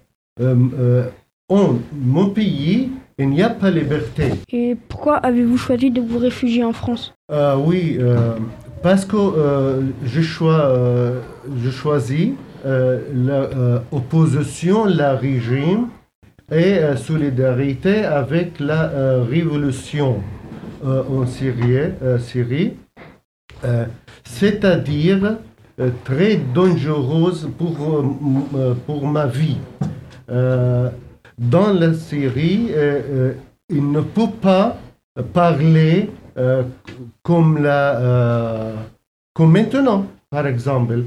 Euh, 0.41 1.05
en 1.49 1.77
mon 1.93 2.31
pays, 2.31 2.91
il 3.19 3.29
n'y 3.31 3.43
a 3.43 3.51
pas 3.51 3.71
de 3.71 3.79
liberté. 3.81 4.33
Et 4.51 4.77
pourquoi 4.89 5.17
avez-vous 5.19 5.57
choisi 5.57 5.91
de 5.91 6.01
vous 6.01 6.19
réfugier 6.19 6.65
en 6.65 6.73
France? 6.73 7.15
Oui, 7.59 7.97
euh, 8.01 8.37
parce 8.83 9.05
que 9.05 9.17
euh, 9.17 9.83
je, 10.05 10.21
je 10.21 11.71
choisis 11.71 12.31
l'opposition, 13.93 14.85
la 14.87 15.15
régime 15.15 15.89
et 16.51 16.79
euh, 16.79 16.97
solidarité 16.97 18.05
avec 18.05 18.61
la 18.61 18.91
euh, 18.91 19.25
révolution 19.25 20.23
euh, 20.85 21.03
en 21.09 21.27
Syrie, 21.27 21.93
Syrie 22.19 22.75
c'est-à-dire 24.25 25.39
très 26.05 26.37
dangereuse 26.37 27.49
pour, 27.57 28.05
pour 28.85 29.07
ma 29.07 29.27
vie. 29.27 29.57
Dans 30.29 31.73
la 31.73 31.95
Syrie, 31.95 32.71
il 33.71 33.91
ne 33.91 34.01
peut 34.03 34.33
pas 34.43 34.77
parler 35.33 36.11
comme, 37.23 37.63
la, 37.63 38.73
comme 39.33 39.53
maintenant, 39.53 40.07
par 40.29 40.47
exemple. 40.47 41.05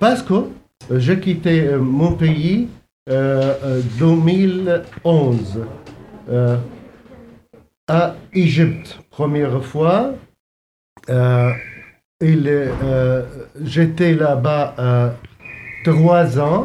Parce 0.00 0.22
que 0.22 0.44
j'ai 0.96 1.20
quitté 1.20 1.68
mon 1.78 2.12
pays 2.12 2.68
2011 3.98 5.60
euh, 6.30 6.56
à 7.88 8.14
Égypte, 8.32 8.98
première 9.10 9.64
fois. 9.64 10.12
Euh, 11.08 11.50
euh, 12.22 13.22
J'étais 13.62 14.14
là-bas 14.14 14.74
euh, 14.78 15.10
trois 15.84 16.38
ans. 16.38 16.64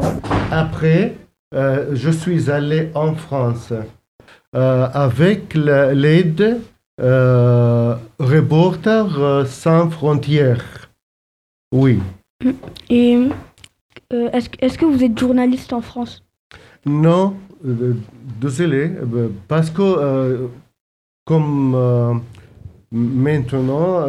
Après, 0.52 1.16
euh, 1.54 1.96
je 1.96 2.10
suis 2.10 2.50
allé 2.52 2.90
en 2.96 3.14
France 3.16 3.72
euh, 4.56 4.88
avec 4.94 5.54
la- 5.56 5.94
l'aide 5.94 6.60
euh, 7.02 7.96
Reporters 8.20 9.20
euh, 9.20 9.46
sans 9.46 9.90
frontières. 9.90 10.90
Oui. 11.74 12.00
Et 12.90 13.18
euh, 14.12 14.30
est-ce 14.60 14.78
que 14.78 14.86
vous 14.86 15.04
êtes 15.04 15.18
journaliste 15.18 15.74
en 15.74 15.82
France? 15.82 16.24
Non, 16.86 17.36
euh, 17.66 17.94
désolé, 18.42 18.92
euh, 19.16 19.30
parce 19.48 19.70
que 19.70 19.82
euh, 19.82 20.48
comme 21.26 22.22
maintenant, 22.92 24.06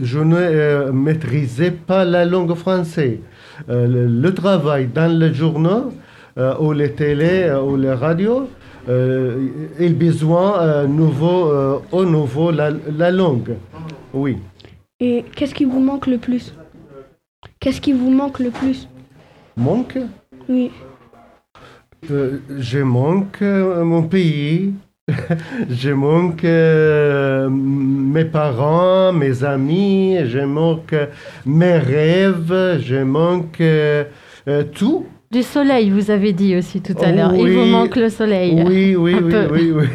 je 0.00 0.20
ne 0.20 0.90
maîtrisais 0.92 1.72
pas 1.72 2.04
la 2.04 2.24
langue 2.24 2.54
française. 2.54 3.18
Le, 3.68 4.06
le 4.06 4.34
travail 4.34 4.86
dans 4.86 5.12
les 5.12 5.34
journaux, 5.34 5.92
ou 6.60 6.72
les 6.72 6.92
télés, 6.92 7.44
euh, 7.44 7.60
ou 7.62 7.76
les 7.76 7.92
radios, 7.92 8.48
euh, 8.88 9.48
il 9.78 9.92
a 9.92 9.94
besoin 9.94 10.60
euh, 10.60 10.86
nouveau, 10.86 11.50
euh, 11.50 11.78
au 11.92 12.04
nouveau 12.04 12.50
la, 12.50 12.70
la 12.70 13.10
langue. 13.10 13.56
Oui. 14.14 14.38
Et 15.00 15.24
qu'est-ce 15.36 15.54
qui 15.54 15.64
vous 15.64 15.80
manque 15.80 16.06
le 16.06 16.18
plus? 16.18 16.54
Qu'est-ce 17.60 17.80
qui 17.80 17.92
vous 17.92 18.10
manque 18.10 18.38
le 18.38 18.50
plus? 18.50 18.88
Manque? 19.56 19.98
Oui. 20.48 20.70
Euh, 22.10 22.38
je 22.58 22.80
manque 22.80 23.42
euh, 23.42 23.84
mon 23.84 24.02
pays, 24.02 24.72
je 25.70 25.90
manque 25.90 26.44
euh, 26.44 27.48
mes 27.48 28.24
parents, 28.24 29.12
mes 29.12 29.44
amis, 29.44 30.16
je 30.26 30.40
manque 30.40 30.96
mes 31.46 31.78
rêves, 31.78 32.80
je 32.80 33.04
manque 33.04 33.60
euh, 33.60 34.04
tout. 34.74 35.06
Du 35.30 35.44
soleil, 35.44 35.90
vous 35.90 36.10
avez 36.10 36.32
dit 36.32 36.56
aussi 36.56 36.80
tout 36.80 36.96
à 37.00 37.12
l'heure. 37.12 37.34
Il 37.36 37.52
vous 37.52 37.66
manque 37.66 37.94
le 37.94 38.08
soleil. 38.08 38.64
Oui, 38.66 38.96
oui, 38.96 39.14
oui, 39.22 39.34
oui, 39.52 39.72
oui. 39.72 39.86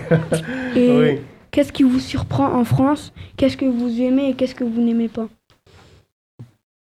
Et 0.77 0.91
Oui. 0.97 1.19
qu'est-ce 1.51 1.73
qui 1.73 1.83
vous 1.83 1.99
surprend 1.99 2.53
en 2.53 2.63
France? 2.63 3.11
Qu'est-ce 3.35 3.57
que 3.57 3.65
vous 3.65 4.01
aimez 4.01 4.29
et 4.29 4.33
qu'est-ce 4.33 4.55
que 4.55 4.63
vous 4.63 4.81
n'aimez 4.81 5.09
pas? 5.09 5.27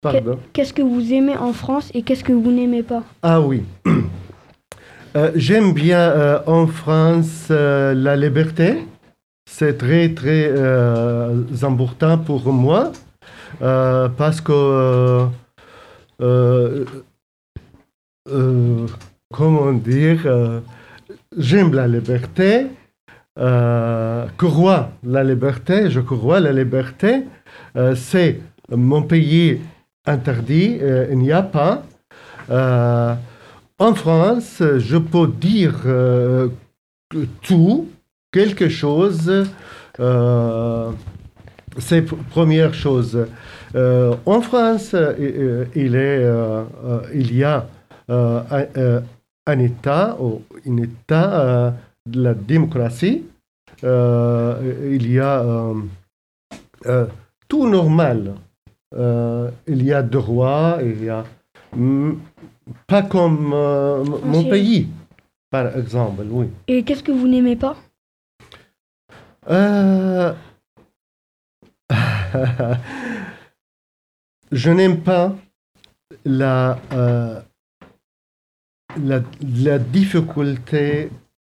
Pardon? 0.03 0.41
Qu'est-ce 0.53 0.73
que 0.73 0.83
vous 0.83 1.13
aimez 1.13 1.37
en 1.37 1.53
France 1.53 1.93
et 1.95 2.03
qu'est-ce 2.03 2.25
que 2.25 2.33
vous 2.33 2.51
n'aimez 2.51 2.83
pas? 2.83 3.05
Ah 3.23 3.41
oui. 3.41 3.63
Euh, 5.15 5.31
J'aime 5.35 5.75
bien 5.75 5.99
euh, 5.99 6.39
en 6.47 6.67
France 6.67 7.49
euh, 7.51 7.93
la 7.93 8.17
liberté, 8.17 8.87
c'est 9.45 9.77
très 9.77 10.15
très 10.15 10.51
important 11.63 12.17
pour 12.17 12.51
moi 12.51 12.93
parce 13.61 14.41
que, 14.41 15.27
comment 19.31 19.73
dire, 19.75 20.63
j'aime 21.37 21.75
la 21.75 21.87
liberté, 21.87 22.69
crois 23.37 24.91
la 25.05 25.23
liberté, 25.23 25.91
je 25.91 26.01
crois 26.01 26.41
la 26.41 26.53
liberté, 26.53 27.25
c'est 27.95 28.41
mon 28.71 29.03
pays 29.03 29.61
interdit, 30.07 30.81
il 31.11 31.19
n'y 31.19 31.33
a 31.33 31.43
pas. 31.43 31.83
En 33.83 33.95
France, 33.95 34.63
je 34.79 34.97
peux 34.97 35.27
dire 35.27 35.75
tout, 37.43 37.89
quelque 38.31 38.69
chose. 38.69 39.45
Euh, 39.99 40.93
c'est 41.79 42.03
première 42.03 42.75
chose. 42.75 43.27
Euh, 43.75 44.15
en 44.25 44.41
France, 44.41 44.95
euh, 44.95 45.65
il, 45.75 45.97
est, 45.97 46.25
il 47.13 47.37
y 47.37 47.43
a 47.43 47.67
un, 48.09 49.59
État, 49.59 50.17
un 50.65 50.77
État 50.77 51.75
de 52.07 52.23
la 52.23 52.35
démocratie. 52.35 53.25
il 53.83 55.13
y 55.13 55.19
a 55.19 55.73
tout 57.49 57.69
normal. 57.69 58.35
il 58.95 59.83
y 59.83 59.93
a 59.93 60.03
droit, 60.03 60.79
il 60.83 61.05
y 61.05 61.09
a 61.09 61.25
pas 62.87 63.03
comme 63.03 63.49
mon 63.49 64.45
pays, 64.49 64.89
par 65.51 65.77
exemple, 65.77 66.25
oui. 66.31 66.49
Et 66.69 66.83
qu'est-ce 66.83 67.03
que 67.03 67.13
vous 67.13 67.29
n'aimez 67.29 67.57
pas? 67.57 67.77
Euh, 69.51 70.33
je 74.53 74.71
n'aime 74.71 75.01
pas 75.01 75.35
la, 76.25 76.79
euh, 76.93 77.41
la, 79.01 79.21
la, 79.43 79.79
difficulté, 79.79 81.11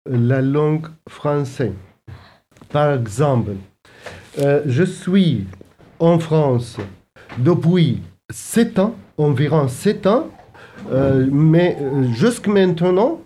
la 0.07 0.41
langue 0.41 0.87
française. 1.09 1.75
Par 2.71 2.93
exemple, 2.93 3.53
euh, 4.39 4.63
je 4.67 4.85
suis 4.85 5.47
en 5.99 6.19
France 6.19 6.79
depuis 7.39 8.03
7 8.31 8.79
ans, 8.79 8.97
environ 9.19 9.69
7 9.69 10.07
ans, 10.07 10.31
mais 10.91 11.77
jusqu'à 12.13 12.51
maintenant, 12.51 13.21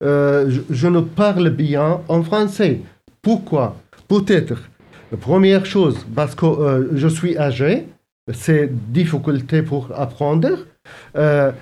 je, 0.00 0.60
je 0.70 0.88
ne 0.88 1.00
parle 1.00 1.50
bien 1.50 2.00
en 2.08 2.22
français. 2.22 2.80
Pourquoi? 3.22 3.76
Peut-être, 4.08 4.56
la 5.12 5.18
première 5.18 5.66
chose, 5.66 6.06
parce 6.14 6.34
que 6.34 6.46
euh, 6.46 6.88
je 6.94 7.06
suis 7.06 7.36
âgé, 7.36 7.86
c'est 8.32 8.70
difficulté 8.92 9.62
pour 9.62 9.90
apprendre. 9.94 10.66
Euh, 11.16 11.52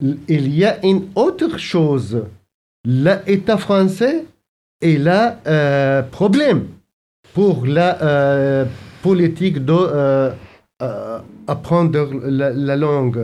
il 0.00 0.54
y 0.54 0.64
a 0.64 0.84
une 0.84 1.08
autre 1.16 1.58
chose. 1.58 2.24
L'État 2.84 3.58
français 3.58 4.24
est 4.80 4.98
là 4.98 5.40
euh, 5.48 6.02
problème 6.02 6.68
pour 7.34 7.66
la 7.66 8.66
politique 9.02 9.64
de 9.64 10.30
apprendre 11.48 12.08
la, 12.24 12.76
langue, 12.76 13.20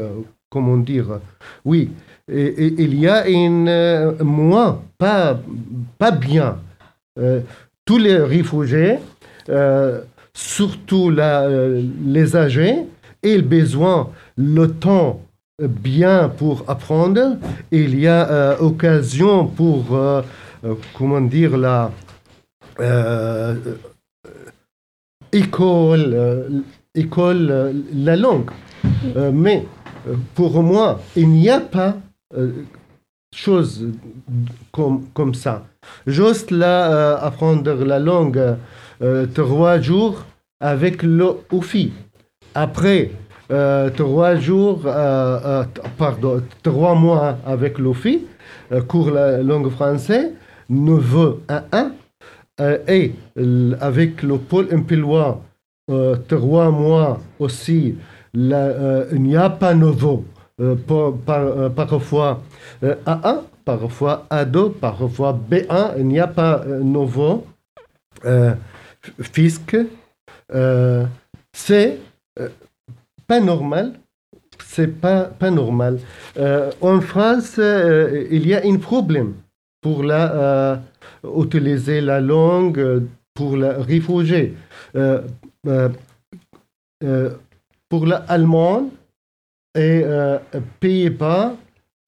comment 0.53 0.77
dire. 0.77 1.21
Oui, 1.65 1.91
il 2.29 2.95
y 2.95 3.09
a 3.09 3.27
une 3.29 4.15
moi 4.21 4.83
pas 4.99 5.41
pas 5.99 6.11
bien 6.11 6.59
tous 7.85 7.99
les 7.99 8.19
réfugiés, 8.19 8.99
euh, 9.49 10.01
surtout 10.35 11.11
euh, 11.19 11.83
les 12.05 12.37
âgés, 12.37 12.87
ont 13.25 13.43
besoin 13.43 14.11
le 14.37 14.67
temps 14.69 15.21
bien 15.61 16.29
pour 16.29 16.65
apprendre. 16.69 17.37
Il 17.71 17.99
y 17.99 18.07
a 18.07 18.31
euh, 18.31 18.59
occasion 18.59 19.47
pour, 19.47 19.85
comment 20.95 21.21
dire, 21.21 21.57
la 21.57 21.91
école, 25.33 26.65
école 26.95 27.75
la 27.95 28.17
langue. 28.17 28.51
mais 29.33 29.67
pour 30.35 30.63
moi, 30.63 31.01
il 31.17 31.29
n'y 31.29 31.51
a 31.51 31.61
pas 31.61 31.97
chose 33.35 33.89
comme, 34.71 35.07
comme 35.15 35.35
ça. 35.35 35.65
Juste 36.07 36.51
là, 36.51 36.93
euh, 36.93 37.17
apprendre 37.21 37.73
la 37.85 37.99
langue 37.99 38.57
euh, 39.03 39.27
trois 39.27 39.81
jours 39.81 40.25
avec 40.61 41.03
le. 41.03 41.37
Après, 42.55 43.11
euh, 43.51 43.91
trois 43.91 44.37
jours, 44.37 44.83
pardon, 45.99 46.43
trois 46.63 46.95
mois 46.95 47.39
avec 47.47 47.79
l'OFI, 47.79 48.27
cours 48.87 49.11
la 49.11 49.43
langue 49.43 49.71
française, 49.71 50.33
9 50.69 51.17
à 51.49 51.65
1, 51.73 51.93
et 52.89 53.13
avec 53.81 54.23
le 54.23 54.39
pôle 54.39 54.69
impélois, 54.73 55.43
trois 56.29 56.71
mois 56.71 57.21
aussi, 57.39 57.97
il 58.35 59.23
n'y 59.23 59.37
a 59.37 59.51
pas 59.51 59.75
nouveau. 59.75 60.25
Par, 60.87 61.13
par, 61.15 61.71
parfois 61.73 62.41
A1, 62.83 63.43
parfois 63.65 64.27
A2, 64.31 64.73
parfois 64.73 65.39
B1. 65.51 65.95
Il 65.99 66.07
n'y 66.07 66.21
a 66.21 66.27
pas 66.27 66.63
euh, 66.67 66.81
nouveau 66.81 67.47
euh, 68.25 68.55
fisc. 69.21 69.77
Euh, 70.55 71.05
c'est 71.53 71.99
pas 73.27 73.41
normal. 73.41 73.95
C'est 74.65 75.01
pas, 75.01 75.25
pas 75.25 75.51
normal. 75.51 75.99
en 76.81 77.01
France, 77.01 77.59
il 77.59 78.47
y 78.47 78.55
a 78.55 78.63
un 78.65 78.77
problème 78.79 79.35
pour 79.83 80.03
la, 80.03 80.81
utiliser 81.25 82.01
la 82.01 82.21
langue 82.21 83.03
pour 83.35 83.57
la 83.57 83.83
réfugié. 83.83 84.55
Pour 87.93 88.07
l'allemand 88.07 88.89
et 89.75 90.03
Pays-Bas, 90.81 91.57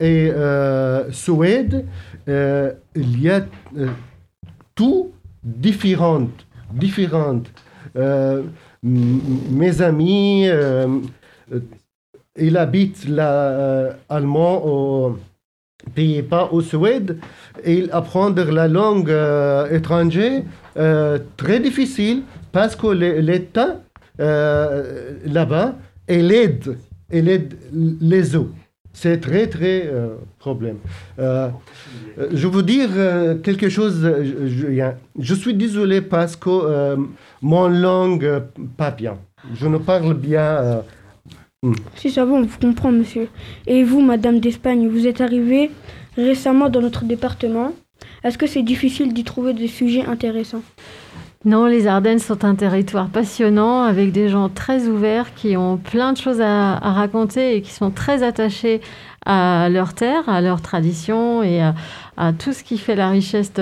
et 0.01 0.31
euh, 0.31 1.13
Suède, 1.13 1.85
euh, 2.27 2.73
il 2.95 3.21
y 3.21 3.29
a 3.29 3.45
euh, 3.77 3.89
tout 4.75 5.13
différent. 5.43 6.29
différentes. 6.73 7.49
mes 8.83 9.83
amis, 9.83 10.49
ils 12.47 12.57
habitent 12.57 13.07
l'allemand 13.07 14.55
au 14.65 15.19
Pays-Bas, 15.95 16.49
au 16.51 16.63
Suède, 16.63 17.19
et 17.63 17.75
ils 17.81 17.91
apprennent 17.93 18.35
la 18.35 18.69
langue 18.69 19.15
étrangère 19.71 20.43
très 21.37 21.61
difficile 21.61 22.23
parce 22.53 22.75
que 22.75 22.87
l'État 22.87 23.81
là-bas, 24.19 25.77
il 26.09 26.33
aide, 26.33 26.77
il 27.13 27.29
aide 27.29 27.55
les 28.01 28.37
autres. 28.37 28.55
C'est 28.97 29.21
très, 29.21 29.49
très 29.49 29.87
euh, 29.87 30.15
problème. 30.39 30.77
Euh, 31.19 31.49
euh, 32.17 32.29
je 32.33 32.47
veux 32.47 32.63
dire 32.63 32.91
quelque 33.43 33.69
chose. 33.69 34.01
Je, 34.01 34.89
je, 35.19 35.35
suis 35.35 35.53
désolé 35.53 36.01
parce 36.01 36.37
que 36.37 36.97
mon 37.43 37.69
langue 37.69 38.43
pas 38.77 38.93
bien. 38.93 39.19
Je 39.55 39.67
ne 39.67 39.79
parle 39.79 40.15
bien. 40.15 40.83
Hmm. 41.65 41.75
Si 41.97 42.11
ça 42.11 42.25
va, 42.25 42.35
on 42.35 42.43
vous 42.43 42.59
comprend, 42.59 42.93
monsieur. 42.93 43.29
Et 43.67 43.83
vous, 43.83 44.01
Madame 44.01 44.39
d'Espagne, 44.39 44.87
vous 44.89 45.09
êtes 45.09 45.21
arrivée 45.21 45.73
récemment 46.17 46.69
dans 46.69 46.81
notre 46.81 47.05
département. 47.05 47.73
Est-ce 48.23 48.39
que 48.39 48.47
c'est 48.47 48.63
difficile 48.63 49.13
d'y 49.13 49.25
trouver 49.25 49.55
des 49.55 49.67
sujets 49.67 50.05
intéressants? 50.05 50.63
Non, 51.45 51.67
les 51.67 51.87
Ardennes 51.87 52.21
sont 52.21 52.47
un 52.47 52.55
territoire 52.55 53.09
passionnant 53.09 53.83
avec 53.83 54.13
des 54.13 54.31
gens 54.31 54.49
très 54.49 54.87
ouverts 54.87 55.35
qui 55.35 55.59
ont 55.59 55.77
plein 55.77 56.15
de 56.15 56.17
choses 56.17 56.41
à, 56.41 56.77
raconter 56.77 57.57
et 57.57 57.61
qui 57.61 57.71
sont 57.71 57.91
très 57.91 58.23
attachés 58.23 58.81
à 59.27 59.69
leur 59.69 59.93
terre, 59.93 60.27
à 60.27 60.41
leur 60.41 60.63
tradition 60.63 61.43
et 61.43 61.61
à, 61.61 61.75
tout 62.39 62.55
ce 62.55 62.65
qui 62.65 62.79
fait 62.79 62.95
la 62.95 63.11
richesse 63.11 63.53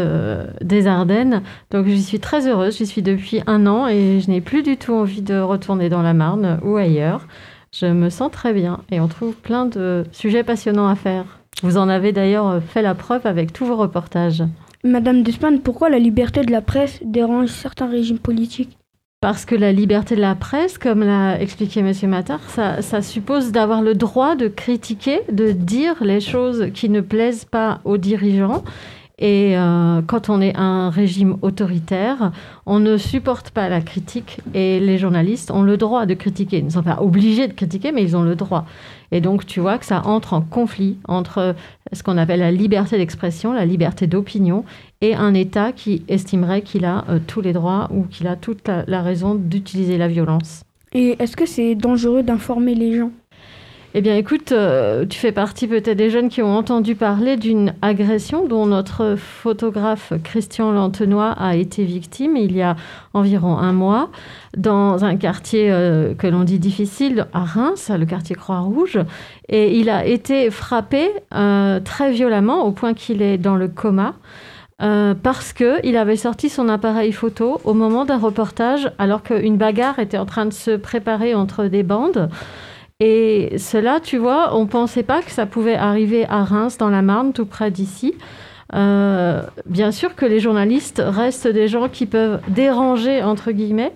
des 0.60 0.86
Ardennes. 0.86 1.42
Donc 1.72 1.86
j'y 1.86 2.02
suis 2.02 2.20
très 2.20 2.46
heureuse, 2.46 2.76
j'y 2.76 2.86
suis 2.86 3.02
depuis 3.02 3.40
un 3.48 3.66
an 3.66 3.88
et 3.88 4.20
je 4.20 4.30
n'ai 4.30 4.40
plus 4.40 4.62
du 4.62 4.76
tout 4.76 4.94
envie 4.94 5.22
de 5.22 5.40
retourner 5.40 5.88
dans 5.88 6.02
la 6.02 6.14
Marne 6.14 6.60
ou 6.62 6.76
ailleurs. 6.76 7.26
Je 7.72 7.86
me 7.86 8.10
sens 8.10 8.30
très 8.30 8.52
bien 8.52 8.80
et 8.92 9.00
on 9.00 9.08
trouve 9.08 9.34
plein 9.34 9.66
de 9.66 10.04
sujets 10.12 10.44
passionnants 10.44 10.88
à 10.88 10.94
faire. 10.94 11.24
Vous 11.64 11.78
en 11.78 11.88
avez 11.88 12.12
d'ailleurs 12.12 12.62
fait 12.62 12.82
la 12.82 12.94
preuve 12.94 13.26
avec 13.26 13.52
tous 13.52 13.64
vos 13.64 13.76
reportages. 13.76 14.44
Madame 14.84 15.22
Despagne, 15.22 15.60
pourquoi 15.60 15.90
la 15.90 16.00
liberté 16.00 16.42
de 16.42 16.50
la 16.50 16.60
presse 16.60 16.98
dérange 17.04 17.50
certains 17.50 17.88
régimes 17.88 18.18
politiques? 18.18 18.76
Parce 19.20 19.44
que 19.44 19.54
la 19.54 19.70
liberté 19.70 20.16
de 20.16 20.20
la 20.20 20.34
presse, 20.34 20.76
comme 20.76 21.04
l'a 21.04 21.40
expliqué 21.40 21.78
M. 21.78 21.92
Matar, 22.10 22.40
ça, 22.50 23.02
suppose 23.02 23.52
d'avoir 23.52 23.80
le 23.80 23.94
droit 23.94 24.34
de 24.34 24.48
critiquer, 24.48 25.20
de 25.30 25.52
dire 25.52 26.02
les 26.02 26.18
choses 26.18 26.66
qui 26.74 26.88
ne 26.88 27.00
plaisent 27.00 27.44
pas 27.44 27.80
aux 27.84 27.96
dirigeants. 27.96 28.64
Et 29.20 29.56
euh, 29.56 30.02
quand 30.04 30.28
on 30.28 30.40
est 30.40 30.56
un 30.56 30.90
régime 30.90 31.36
autoritaire, 31.42 32.32
on 32.66 32.80
ne 32.80 32.96
supporte 32.96 33.50
pas 33.50 33.68
la 33.68 33.80
critique 33.80 34.40
et 34.52 34.80
les 34.80 34.98
journalistes 34.98 35.52
ont 35.52 35.62
le 35.62 35.76
droit 35.76 36.06
de 36.06 36.14
critiquer. 36.14 36.58
Ils 36.58 36.64
ne 36.64 36.70
sont 36.70 36.82
pas 36.82 37.00
obligés 37.00 37.46
de 37.46 37.52
critiquer, 37.52 37.92
mais 37.92 38.02
ils 38.02 38.16
ont 38.16 38.24
le 38.24 38.34
droit. 38.34 38.66
Et 39.12 39.20
donc, 39.20 39.46
tu 39.46 39.60
vois 39.60 39.78
que 39.78 39.84
ça 39.84 40.02
entre 40.06 40.32
en 40.32 40.40
conflit 40.40 40.96
entre 41.06 41.54
ce 41.92 42.02
qu'on 42.02 42.16
appelle 42.16 42.40
la 42.40 42.50
liberté 42.50 42.96
d'expression, 42.96 43.52
la 43.52 43.66
liberté 43.66 44.06
d'opinion, 44.06 44.64
et 45.02 45.14
un 45.14 45.34
État 45.34 45.72
qui 45.72 46.02
estimerait 46.08 46.62
qu'il 46.62 46.84
a 46.86 47.04
euh, 47.08 47.18
tous 47.24 47.42
les 47.42 47.52
droits 47.52 47.88
ou 47.92 48.04
qu'il 48.04 48.26
a 48.26 48.36
toute 48.36 48.68
la 48.86 49.02
raison 49.02 49.34
d'utiliser 49.34 49.98
la 49.98 50.08
violence. 50.08 50.62
Et 50.94 51.16
est-ce 51.18 51.36
que 51.36 51.46
c'est 51.46 51.74
dangereux 51.74 52.22
d'informer 52.22 52.74
les 52.74 52.96
gens? 52.96 53.10
Eh 53.94 54.00
bien, 54.00 54.16
écoute, 54.16 54.52
euh, 54.52 55.04
tu 55.04 55.18
fais 55.18 55.32
partie 55.32 55.66
peut-être 55.66 55.98
des 55.98 56.08
jeunes 56.08 56.30
qui 56.30 56.40
ont 56.40 56.56
entendu 56.56 56.94
parler 56.94 57.36
d'une 57.36 57.74
agression 57.82 58.46
dont 58.48 58.64
notre 58.64 59.16
photographe 59.16 60.14
Christian 60.24 60.72
Lantenois 60.72 61.32
a 61.32 61.56
été 61.56 61.84
victime 61.84 62.38
il 62.38 62.56
y 62.56 62.62
a 62.62 62.74
environ 63.12 63.58
un 63.58 63.74
mois 63.74 64.08
dans 64.56 65.04
un 65.04 65.16
quartier 65.16 65.70
euh, 65.70 66.14
que 66.14 66.26
l'on 66.26 66.44
dit 66.44 66.58
difficile 66.58 67.26
à 67.34 67.40
Reims, 67.44 67.90
le 67.94 68.06
quartier 68.06 68.34
Croix-Rouge. 68.34 68.98
Et 69.50 69.78
il 69.78 69.90
a 69.90 70.06
été 70.06 70.50
frappé 70.50 71.10
euh, 71.34 71.78
très 71.80 72.12
violemment 72.12 72.64
au 72.64 72.72
point 72.72 72.94
qu'il 72.94 73.20
est 73.20 73.36
dans 73.36 73.56
le 73.56 73.68
coma. 73.68 74.14
Parce 75.22 75.52
qu'il 75.52 75.96
avait 75.96 76.16
sorti 76.16 76.48
son 76.48 76.68
appareil 76.68 77.12
photo 77.12 77.60
au 77.62 77.72
moment 77.72 78.04
d'un 78.04 78.18
reportage 78.18 78.90
alors 78.98 79.22
qu'une 79.22 79.56
bagarre 79.56 80.00
était 80.00 80.18
en 80.18 80.26
train 80.26 80.44
de 80.44 80.52
se 80.52 80.72
préparer 80.72 81.36
entre 81.36 81.66
des 81.66 81.84
bandes. 81.84 82.28
Et 83.00 83.58
cela, 83.58 84.00
tu 84.00 84.16
vois, 84.16 84.56
on 84.56 84.62
ne 84.62 84.68
pensait 84.68 85.02
pas 85.02 85.22
que 85.22 85.30
ça 85.30 85.46
pouvait 85.46 85.74
arriver 85.74 86.24
à 86.28 86.44
Reims, 86.44 86.78
dans 86.78 86.90
la 86.90 87.02
Marne, 87.02 87.32
tout 87.32 87.46
près 87.46 87.70
d'ici. 87.70 88.14
Euh, 88.74 89.42
bien 89.66 89.92
sûr 89.92 90.14
que 90.14 90.24
les 90.24 90.40
journalistes 90.40 91.02
restent 91.04 91.48
des 91.48 91.68
gens 91.68 91.88
qui 91.88 92.06
peuvent 92.06 92.40
déranger, 92.48 93.22
entre 93.22 93.52
guillemets, 93.52 93.92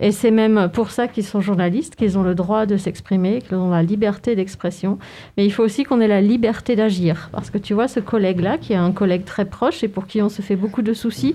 et 0.00 0.12
c'est 0.12 0.30
même 0.30 0.70
pour 0.72 0.90
ça 0.90 1.08
qu'ils 1.08 1.24
sont 1.24 1.40
journalistes, 1.40 1.96
qu'ils 1.96 2.18
ont 2.18 2.22
le 2.22 2.34
droit 2.34 2.66
de 2.66 2.76
s'exprimer, 2.76 3.42
qu'ils 3.42 3.56
ont 3.56 3.70
la 3.70 3.82
liberté 3.82 4.36
d'expression. 4.36 4.98
Mais 5.36 5.44
il 5.44 5.50
faut 5.50 5.64
aussi 5.64 5.82
qu'on 5.82 6.00
ait 6.00 6.08
la 6.08 6.20
liberté 6.20 6.76
d'agir. 6.76 7.30
Parce 7.32 7.50
que 7.50 7.58
tu 7.58 7.74
vois, 7.74 7.88
ce 7.88 7.98
collègue-là, 7.98 8.58
qui 8.58 8.74
est 8.74 8.76
un 8.76 8.92
collègue 8.92 9.24
très 9.24 9.44
proche 9.44 9.82
et 9.82 9.88
pour 9.88 10.06
qui 10.06 10.22
on 10.22 10.28
se 10.28 10.40
fait 10.40 10.54
beaucoup 10.54 10.82
de 10.82 10.92
soucis, 10.92 11.34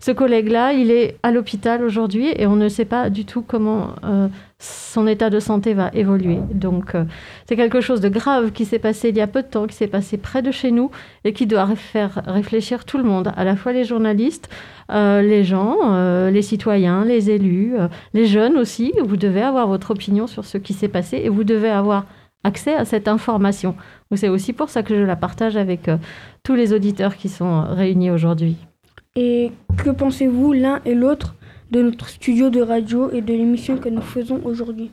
ce 0.00 0.12
collègue-là, 0.12 0.72
il 0.72 0.90
est 0.90 1.18
à 1.22 1.30
l'hôpital 1.30 1.84
aujourd'hui 1.84 2.32
et 2.34 2.46
on 2.46 2.56
ne 2.56 2.70
sait 2.70 2.86
pas 2.86 3.10
du 3.10 3.26
tout 3.26 3.42
comment 3.42 3.90
euh, 4.02 4.28
son 4.58 5.06
état 5.06 5.28
de 5.28 5.38
santé 5.38 5.74
va 5.74 5.90
évoluer. 5.92 6.38
Donc, 6.54 6.94
euh, 6.94 7.04
c'est 7.46 7.54
quelque 7.54 7.82
chose 7.82 8.00
de 8.00 8.08
grave 8.08 8.52
qui 8.52 8.64
s'est 8.64 8.78
passé 8.78 9.10
il 9.10 9.18
y 9.18 9.20
a 9.20 9.26
peu 9.26 9.42
de 9.42 9.48
temps, 9.48 9.66
qui 9.66 9.76
s'est 9.76 9.88
passé 9.88 10.16
près 10.16 10.40
de 10.40 10.50
chez 10.52 10.70
nous 10.70 10.90
et 11.24 11.34
qui 11.34 11.46
doit 11.46 11.66
faire 11.76 12.22
réfléchir 12.26 12.86
tout 12.86 12.96
le 12.96 13.04
monde, 13.04 13.30
à 13.36 13.44
la 13.44 13.56
fois 13.56 13.72
les 13.72 13.84
journalistes, 13.84 14.48
euh, 14.90 15.20
les 15.20 15.44
gens, 15.44 16.30
les 16.30 16.42
citoyens, 16.42 17.04
les 17.04 17.28
élus, 17.28 17.74
les 18.14 18.24
jeunes 18.24 18.56
aussi. 18.56 18.94
Vous 19.04 19.18
devez 19.18 19.42
avoir 19.42 19.66
votre 19.66 19.90
opinion 19.90 20.26
sur 20.26 20.46
ce 20.46 20.56
qui 20.56 20.72
s'est 20.72 20.88
passé 20.88 21.20
et 21.22 21.28
vous 21.28 21.44
devez 21.44 21.68
avoir 21.68 22.06
accès 22.42 22.74
à 22.74 22.86
cette 22.86 23.06
information. 23.06 23.76
C'est 24.14 24.30
aussi 24.30 24.54
pour 24.54 24.70
ça 24.70 24.82
que 24.82 24.96
je 24.96 25.02
la 25.02 25.16
partage 25.16 25.58
avec 25.58 25.90
tous 26.42 26.54
les 26.54 26.72
auditeurs 26.72 27.16
qui 27.16 27.28
sont 27.28 27.66
réunis 27.68 28.10
aujourd'hui. 28.10 28.56
Et 29.16 29.52
que 29.76 29.90
pensez-vous 29.90 30.52
l'un 30.52 30.80
et 30.84 30.94
l'autre 30.94 31.34
de 31.70 31.82
notre 31.82 32.08
studio 32.08 32.50
de 32.50 32.60
radio 32.60 33.10
et 33.10 33.20
de 33.20 33.32
l'émission 33.32 33.76
que 33.76 33.88
nous 33.88 34.02
faisons 34.02 34.40
aujourd'hui? 34.44 34.92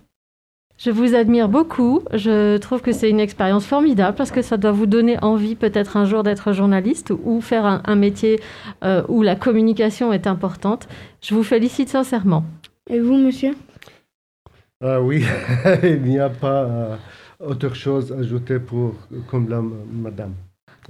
Je 0.77 0.91
vous 0.91 1.15
admire 1.15 1.49
beaucoup. 1.49 2.01
Je 2.13 2.57
trouve 2.57 2.81
que 2.81 2.91
c'est 2.91 3.09
une 3.09 3.19
expérience 3.19 3.65
formidable 3.65 4.15
parce 4.15 4.31
que 4.31 4.43
ça 4.43 4.57
doit 4.57 4.71
vous 4.71 4.85
donner 4.85 5.17
envie 5.23 5.55
peut-être 5.55 5.97
un 5.97 6.05
jour 6.05 6.21
d'être 6.21 6.53
journaliste 6.53 7.11
ou 7.23 7.41
faire 7.41 7.65
un, 7.65 7.81
un 7.85 7.95
métier 7.95 8.39
euh, 8.83 9.01
où 9.07 9.23
la 9.23 9.35
communication 9.35 10.13
est 10.13 10.27
importante. 10.27 10.87
Je 11.21 11.33
vous 11.33 11.43
félicite 11.43 11.89
sincèrement. 11.89 12.45
Et 12.89 12.99
vous, 12.99 13.17
monsieur? 13.17 13.55
Ah 14.83 15.01
oui, 15.01 15.25
il 15.83 16.03
n'y 16.03 16.19
a 16.19 16.29
pas 16.29 16.63
euh, 16.63 16.95
autre 17.39 17.73
chose 17.73 18.11
à 18.11 18.19
ajouter 18.19 18.59
pour, 18.59 18.93
comme 19.27 19.49
la 19.49 19.61
madame. 19.91 20.33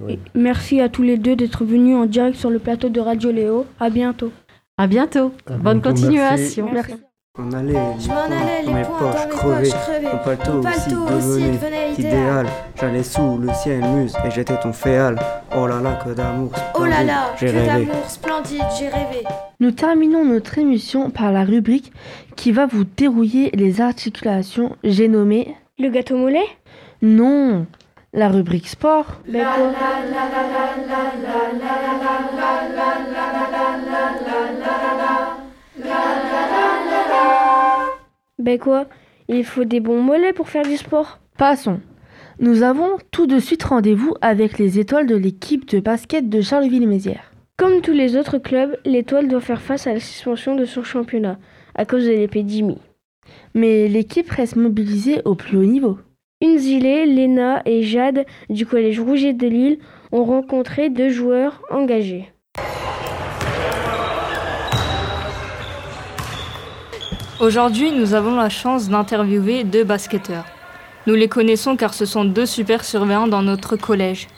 Oui. 0.00 0.18
Merci 0.34 0.80
à 0.80 0.88
tous 0.88 1.02
les 1.02 1.16
deux 1.18 1.34
d'être 1.36 1.64
venus 1.64 1.96
en 1.96 2.06
direct 2.06 2.36
sur 2.36 2.50
le 2.50 2.58
plateau 2.58 2.88
de 2.88 3.00
Radio 3.00 3.30
Léo. 3.32 3.66
À 3.80 3.90
bientôt. 3.90 4.30
À 4.76 4.86
bientôt. 4.86 5.32
Bonne 5.48 5.80
bientôt, 5.80 5.90
continuation. 5.90 6.68
Merci. 6.72 6.94
On 7.40 7.52
allait, 7.52 7.74
Je 8.00 8.08
m'en 8.08 8.14
allais, 8.22 8.62
les 8.66 8.72
mes 8.74 8.82
poings 8.82 8.98
poches 8.98 9.14
dans 9.14 9.26
mes 9.28 9.30
crevées, 9.30 9.70
poches 9.70 9.80
crevées. 9.82 10.06
mon 10.12 10.18
palto, 10.24 10.52
Mon 10.54 10.60
palto 10.62 10.96
aussi 11.16 11.34
aussi 11.36 11.50
devenait 11.52 11.92
idéal. 11.92 12.12
idéal. 12.12 12.46
J'allais 12.80 13.02
sous 13.04 13.38
le 13.38 13.52
ciel 13.54 13.80
muse 13.94 14.14
et 14.26 14.30
j'étais 14.32 14.58
ton 14.58 14.72
féal. 14.72 15.18
Oh 15.56 15.68
là 15.68 15.80
là, 15.80 16.00
que 16.04 16.10
d'amour 16.14 16.50
Oh 16.76 16.84
là 16.84 17.04
là, 17.04 17.34
j'ai 17.38 17.46
que 17.46 17.64
d'amour 17.66 18.08
splendide, 18.08 18.62
j'ai 18.76 18.88
rêvé. 18.88 19.22
Nous 19.60 19.70
terminons 19.70 20.24
notre 20.24 20.58
émission 20.58 21.10
par 21.10 21.30
la 21.30 21.44
rubrique 21.44 21.92
qui 22.34 22.50
va 22.50 22.66
vous 22.66 22.84
dérouiller 22.96 23.50
les 23.54 23.80
articulations. 23.80 24.74
J'ai 24.82 25.06
nommé. 25.06 25.54
Le 25.78 25.90
gâteau 25.90 26.16
mollet? 26.16 26.46
Non 27.02 27.66
La 28.14 28.30
rubrique 28.30 28.68
sport. 28.68 29.20
Ben 29.28 29.44
quoi 29.44 29.72
Ben 38.38 38.58
quoi 38.58 38.86
Il 39.28 39.44
faut 39.44 39.64
des 39.64 39.80
bons 39.80 40.00
mollets 40.00 40.32
pour 40.32 40.48
faire 40.48 40.64
du 40.64 40.78
sport. 40.78 41.18
Passons. 41.36 41.80
Nous 42.40 42.62
avons 42.62 42.96
tout 43.10 43.26
de 43.26 43.40
suite 43.40 43.64
rendez-vous 43.64 44.14
avec 44.22 44.58
les 44.58 44.78
étoiles 44.78 45.06
de 45.06 45.16
l'équipe 45.16 45.68
de 45.68 45.80
basket 45.80 46.30
de 46.30 46.40
Charleville-Mézières. 46.40 47.32
Comme 47.58 47.82
tous 47.82 47.92
les 47.92 48.16
autres 48.16 48.38
clubs, 48.38 48.78
l'étoile 48.86 49.28
doit 49.28 49.40
faire 49.40 49.60
face 49.60 49.86
à 49.86 49.92
la 49.92 50.00
suspension 50.00 50.54
de 50.54 50.64
son 50.64 50.82
championnat 50.82 51.38
à 51.74 51.84
cause 51.84 52.06
de 52.06 52.12
l'épidémie. 52.12 52.78
Mais 53.54 53.86
l'équipe 53.86 54.30
reste 54.30 54.56
mobilisée 54.56 55.20
au 55.26 55.34
plus 55.34 55.58
haut 55.58 55.64
niveau. 55.64 55.98
Unzile, 56.40 57.16
Léna 57.16 57.62
et 57.64 57.82
Jade 57.82 58.24
du 58.48 58.64
collège 58.64 59.00
Rouget 59.00 59.32
de 59.32 59.48
Lille 59.48 59.80
ont 60.12 60.22
rencontré 60.22 60.88
deux 60.88 61.08
joueurs 61.08 61.60
engagés. 61.68 62.32
Aujourd'hui, 67.40 67.90
nous 67.90 68.14
avons 68.14 68.36
la 68.36 68.48
chance 68.50 68.88
d'interviewer 68.88 69.64
deux 69.64 69.82
basketteurs. 69.82 70.44
Nous 71.08 71.16
les 71.16 71.26
connaissons 71.28 71.76
car 71.76 71.92
ce 71.92 72.06
sont 72.06 72.24
deux 72.24 72.46
super 72.46 72.84
surveillants 72.84 73.26
dans 73.26 73.42
notre 73.42 73.74
collège. 73.74 74.28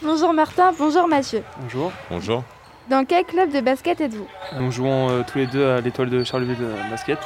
Bonjour 0.00 0.32
Martin, 0.32 0.70
bonjour 0.78 1.08
Mathieu. 1.08 1.42
Bonjour. 1.60 1.90
Bonjour. 2.08 2.44
Dans 2.88 3.04
quel 3.04 3.24
club 3.24 3.50
de 3.50 3.60
basket 3.60 4.00
êtes-vous? 4.00 4.28
Nous 4.60 4.70
jouons 4.70 5.10
euh, 5.10 5.22
tous 5.26 5.38
les 5.38 5.46
deux 5.48 5.66
à 5.66 5.80
l'étoile 5.80 6.10
de 6.10 6.22
Charleville 6.22 6.56
euh, 6.60 6.90
Basket. 6.90 7.18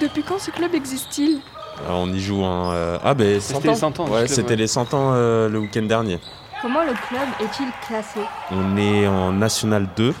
Depuis 0.00 0.24
quand 0.24 0.40
ce 0.40 0.50
club 0.50 0.74
existe-t-il? 0.74 1.40
Alors, 1.86 2.00
on 2.00 2.12
y 2.12 2.20
joue 2.20 2.44
un. 2.44 2.72
euh, 2.74 2.98
Ah, 3.02 3.14
ben, 3.14 3.40
100 3.40 3.54
C'était 3.56 3.68
les 3.68 3.76
100 3.76 4.00
ans, 4.00 4.06
le 4.06 4.12
Ouais, 4.12 4.26
c'était 4.28 4.50
ouais. 4.50 4.56
les 4.56 4.66
100 4.66 4.94
ans 4.94 5.12
euh, 5.14 5.48
le 5.48 5.58
week-end 5.58 5.82
dernier. 5.82 6.18
Comment 6.62 6.82
le 6.84 6.92
club 7.08 7.28
est-il 7.40 7.68
classé? 7.86 8.20
On 8.50 8.76
est 8.76 9.06
en 9.06 9.32
National 9.32 9.88
2. 9.96 10.14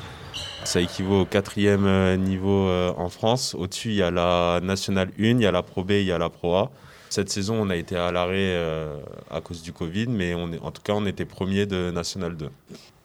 Ça 0.64 0.80
équivaut 0.80 1.20
au 1.22 1.24
quatrième 1.24 1.86
euh, 1.86 2.16
niveau 2.16 2.66
euh, 2.68 2.92
en 2.96 3.08
France. 3.08 3.54
Au-dessus, 3.58 3.88
il 3.90 3.94
y 3.96 4.02
a 4.02 4.10
la 4.10 4.60
National 4.62 5.08
1, 5.18 5.22
il 5.22 5.40
y 5.40 5.46
a 5.46 5.52
la 5.52 5.62
Pro 5.62 5.84
B, 5.84 5.92
il 5.92 6.04
y 6.04 6.12
a 6.12 6.18
la 6.18 6.28
Pro 6.30 6.56
A. 6.56 6.70
Cette 7.08 7.28
saison, 7.30 7.56
on 7.60 7.70
a 7.70 7.76
été 7.76 7.96
à 7.96 8.12
l'arrêt 8.12 8.34
euh, 8.36 8.96
à 9.30 9.40
cause 9.40 9.62
du 9.62 9.72
Covid, 9.72 10.06
mais 10.08 10.34
on 10.34 10.52
est, 10.52 10.60
en 10.62 10.70
tout 10.70 10.82
cas, 10.82 10.92
on 10.94 11.06
était 11.06 11.24
premier 11.24 11.66
de 11.66 11.90
National 11.90 12.36
2. 12.36 12.48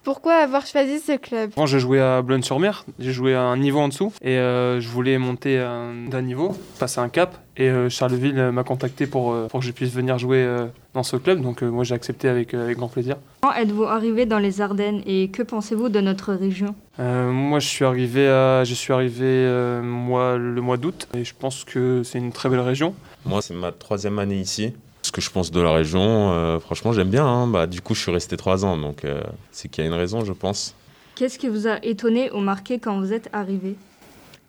Pourquoi 0.06 0.36
avoir 0.36 0.68
choisi 0.68 1.00
ce 1.00 1.18
club 1.18 1.50
Avant, 1.58 1.66
je 1.66 1.80
jouais 1.80 2.00
à 2.00 2.22
Boulogne-sur-Mer. 2.22 2.86
J'ai 3.00 3.12
joué 3.12 3.34
à 3.34 3.42
un 3.42 3.58
niveau 3.58 3.80
en 3.80 3.88
dessous 3.88 4.14
et 4.22 4.38
euh, 4.38 4.80
je 4.80 4.88
voulais 4.88 5.18
monter 5.18 5.58
un- 5.58 6.06
d'un 6.10 6.22
niveau, 6.22 6.56
passer 6.80 7.00
un 7.00 7.10
cap. 7.10 7.40
Et 7.58 7.68
euh, 7.70 7.90
Charleville 7.90 8.38
euh, 8.38 8.52
m'a 8.52 8.64
contacté 8.64 9.08
pour, 9.08 9.34
euh, 9.34 9.48
pour 9.48 9.62
que 9.62 9.66
je 9.66 9.72
puisse 9.72 9.92
venir 9.92 10.20
jouer 10.20 10.44
euh, 10.44 10.68
dans 10.94 11.02
ce 11.02 11.16
club. 11.16 11.42
Donc, 11.42 11.64
euh, 11.64 11.72
moi, 11.72 11.84
j'ai 11.84 11.96
accepté 11.96 12.30
avec, 12.30 12.54
euh, 12.54 12.66
avec 12.66 12.78
grand 12.78 12.88
plaisir. 12.88 13.16
Quand 13.42 13.54
êtes-vous 13.54 13.86
arrivé 13.86 14.28
dans 14.28 14.38
les 14.40 14.62
Ardennes 14.62 15.02
et 15.08 15.30
que 15.30 15.42
pensez-vous 15.42 15.90
de 15.90 16.02
notre 16.02 16.34
région? 16.34 16.76
Euh, 17.00 17.32
moi, 17.32 17.58
je 17.60 17.68
suis 17.68 17.84
arrivé, 17.86 18.28
à, 18.28 18.64
je 18.64 18.76
suis 18.76 18.94
arrivé 18.94 19.24
euh, 19.24 19.82
moi, 19.82 20.38
le 20.38 20.62
mois 20.62 20.78
d'août 20.78 21.08
et 21.18 21.24
je 21.24 21.34
pense 21.34 21.64
que 21.64 22.04
c'est 22.04 22.20
une 22.20 22.32
très 22.32 22.50
belle 22.50 22.60
région. 22.60 22.94
Moi, 23.26 23.42
c'est 23.42 23.56
ma 23.56 23.72
troisième 23.72 24.20
année 24.20 24.38
ici. 24.40 24.74
Que 25.16 25.22
je 25.22 25.30
pense 25.30 25.50
de 25.50 25.62
la 25.62 25.72
région, 25.72 26.34
euh, 26.34 26.60
franchement, 26.60 26.92
j'aime 26.92 27.10
bien. 27.10 27.26
hein. 27.26 27.48
Bah, 27.48 27.68
du 27.68 27.80
coup, 27.80 27.96
je 27.96 28.02
suis 28.02 28.12
resté 28.12 28.36
trois 28.36 28.66
ans, 28.66 28.76
donc 28.76 29.06
euh, 29.06 29.22
c'est 29.50 29.70
qu'il 29.70 29.82
y 29.82 29.88
a 29.88 29.90
une 29.90 29.96
raison, 29.96 30.26
je 30.26 30.34
pense. 30.34 30.76
Qu'est-ce 31.16 31.40
qui 31.40 31.48
vous 31.48 31.68
a 31.68 31.78
étonné 31.86 32.30
ou 32.34 32.40
marqué 32.42 32.80
quand 32.80 33.00
vous 33.00 33.14
êtes 33.14 33.30
arrivé? 33.32 33.78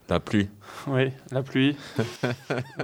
La 0.08 0.18
pluie. 0.18 0.48
Oui, 0.88 1.12
la 1.30 1.44
pluie. 1.44 1.76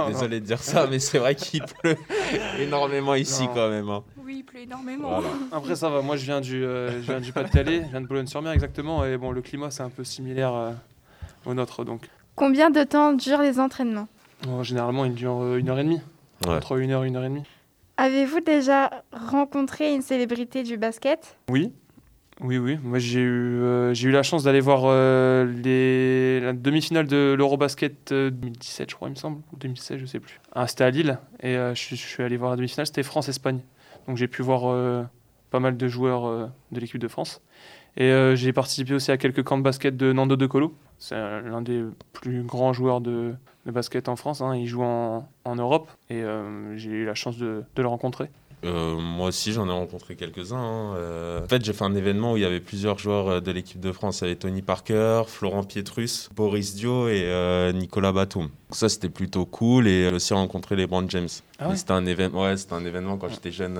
Non, 0.00 0.06
Désolé 0.08 0.36
non. 0.36 0.40
de 0.42 0.46
dire 0.46 0.62
ça, 0.62 0.86
mais 0.86 0.98
c'est 0.98 1.18
vrai 1.18 1.34
qu'il 1.34 1.62
pleut 1.62 1.96
énormément 2.58 3.14
ici 3.14 3.42
Non. 3.44 3.50
quand 3.54 3.68
même. 3.68 3.90
hein. 3.90 4.02
Oui, 4.24 4.36
il 4.38 4.42
pleut 4.44 4.60
énormément. 4.60 5.08
Voilà. 5.08 5.28
Après, 5.52 5.76
ça 5.76 5.90
va. 5.90 6.00
Moi, 6.00 6.16
je 6.16 6.24
viens 6.24 6.40
du, 6.40 6.64
euh, 6.64 7.02
je 7.02 7.06
viens 7.12 7.20
du 7.20 7.32
Pas-de-Calais, 7.32 7.82
je 7.84 7.90
viens 7.90 8.00
de 8.00 8.06
Boulogne-sur-Mer 8.06 8.52
exactement. 8.52 9.04
Et 9.04 9.18
bon, 9.18 9.30
le 9.30 9.42
climat, 9.42 9.70
c'est 9.70 9.82
un 9.82 9.90
peu 9.90 10.04
similaire 10.04 10.54
euh, 10.54 10.72
au 11.44 11.52
nôtre. 11.52 11.84
Donc, 11.84 12.08
Combien 12.34 12.70
de 12.70 12.82
temps 12.84 13.12
durent 13.12 13.42
les 13.42 13.60
entraînements? 13.60 14.08
Bon, 14.44 14.62
généralement, 14.62 15.04
il 15.04 15.14
dure 15.14 15.38
euh, 15.42 15.58
une 15.58 15.68
heure 15.68 15.78
et 15.78 15.84
demie. 15.84 16.00
Ouais. 16.46 16.54
Entre 16.54 16.78
une 16.78 16.90
heure 16.90 17.04
et 17.04 17.08
une 17.08 17.16
heure 17.16 17.24
et 17.24 17.28
demie. 17.28 17.42
Avez-vous 17.96 18.40
déjà 18.40 18.90
rencontré 19.12 19.92
une 19.94 20.02
célébrité 20.02 20.62
du 20.62 20.76
basket? 20.76 21.36
Oui. 21.50 21.72
Oui, 22.40 22.56
oui. 22.58 22.78
Moi, 22.84 23.00
j'ai 23.00 23.18
eu, 23.18 23.60
euh, 23.62 23.92
j'ai 23.94 24.08
eu 24.08 24.12
la 24.12 24.22
chance 24.22 24.44
d'aller 24.44 24.60
voir 24.60 24.82
euh, 24.84 25.44
les, 25.44 26.38
la 26.40 26.52
demi-finale 26.52 27.08
de 27.08 27.34
l'Eurobasket 27.36 28.12
euh, 28.12 28.30
2017, 28.30 28.90
je 28.90 28.94
crois, 28.94 29.08
il 29.08 29.12
me 29.12 29.16
semble. 29.16 29.40
Ou 29.52 29.56
2016, 29.56 29.98
je 29.98 30.06
sais 30.06 30.20
plus. 30.20 30.40
Ah, 30.54 30.68
c'était 30.68 30.84
à 30.84 30.90
Lille. 30.90 31.18
Et 31.40 31.56
euh, 31.56 31.74
je, 31.74 31.80
suis- 31.80 31.96
je 31.96 32.06
suis 32.06 32.22
allé 32.22 32.36
voir 32.36 32.50
la 32.50 32.56
demi-finale. 32.56 32.86
C'était 32.86 33.02
France-Espagne. 33.02 33.58
Donc, 34.06 34.16
j'ai 34.16 34.28
pu 34.28 34.42
voir 34.42 34.66
euh, 34.70 35.02
pas 35.50 35.58
mal 35.58 35.76
de 35.76 35.88
joueurs 35.88 36.26
euh, 36.26 36.46
de 36.70 36.78
l'équipe 36.78 37.00
de 37.00 37.08
France. 37.08 37.42
Et 37.96 38.04
euh, 38.12 38.36
j'ai 38.36 38.52
participé 38.52 38.94
aussi 38.94 39.10
à 39.10 39.16
quelques 39.16 39.42
camps 39.42 39.58
de 39.58 39.64
basket 39.64 39.96
de 39.96 40.12
Nando 40.12 40.36
De 40.36 40.46
Colo. 40.46 40.72
C'est 41.00 41.16
euh, 41.16 41.40
l'un 41.40 41.62
des 41.62 41.82
plus 42.12 42.44
grands 42.44 42.72
joueurs 42.72 43.00
de, 43.00 43.34
de 43.68 43.72
basket 43.72 44.08
en 44.08 44.16
France. 44.16 44.40
hein. 44.40 44.56
Il 44.56 44.66
joue 44.66 44.82
en, 44.82 45.28
en 45.44 45.54
Europe. 45.56 45.88
Et 46.10 46.22
euh, 46.22 46.76
j'ai 46.76 46.90
eu 46.90 47.04
la 47.04 47.14
chance 47.14 47.36
de, 47.36 47.62
de 47.76 47.82
le 47.82 47.88
rencontrer. 47.88 48.30
Euh, 48.64 48.96
moi 48.96 49.28
aussi, 49.28 49.52
j'en 49.52 49.68
ai 49.68 49.72
rencontré 49.72 50.16
quelques-uns. 50.16 50.56
hein. 50.56 50.94
Euh, 50.96 51.44
en 51.44 51.46
fait, 51.46 51.64
j'ai 51.64 51.72
fait 51.72 51.84
un 51.84 51.94
événement 51.94 52.32
où 52.32 52.36
il 52.36 52.42
y 52.42 52.46
avait 52.46 52.58
plusieurs 52.58 52.98
joueurs 52.98 53.40
de 53.40 53.50
l'équipe 53.52 53.78
de 53.78 53.92
France. 53.92 54.20
Il 54.20 54.24
y 54.24 54.26
avait 54.28 54.36
Tony 54.36 54.62
Parker, 54.62 55.22
Florent 55.28 55.62
Pietrus, 55.62 56.28
Boris 56.34 56.74
Dio 56.74 57.06
et 57.08 57.22
euh, 57.26 57.70
Nicolas 57.70 58.10
Batum. 58.10 58.44
Donc 58.44 58.50
ça, 58.70 58.88
c'était 58.88 59.10
plutôt 59.10 59.44
cool. 59.46 59.86
Et 59.86 60.08
j'ai 60.08 60.14
aussi 60.16 60.34
rencontré 60.34 60.74
les 60.74 60.88
Brand 60.88 61.08
James. 61.08 61.28
Ah 61.60 61.68
ouais? 61.68 61.76
C'était 61.76 61.92
un, 61.92 62.04
événement 62.06 62.42
ouais, 62.42 62.56
c'était 62.56 62.72
un 62.74 62.84
événement 62.84 63.16
quand 63.16 63.28
j'étais 63.28 63.52
jeune. 63.52 63.78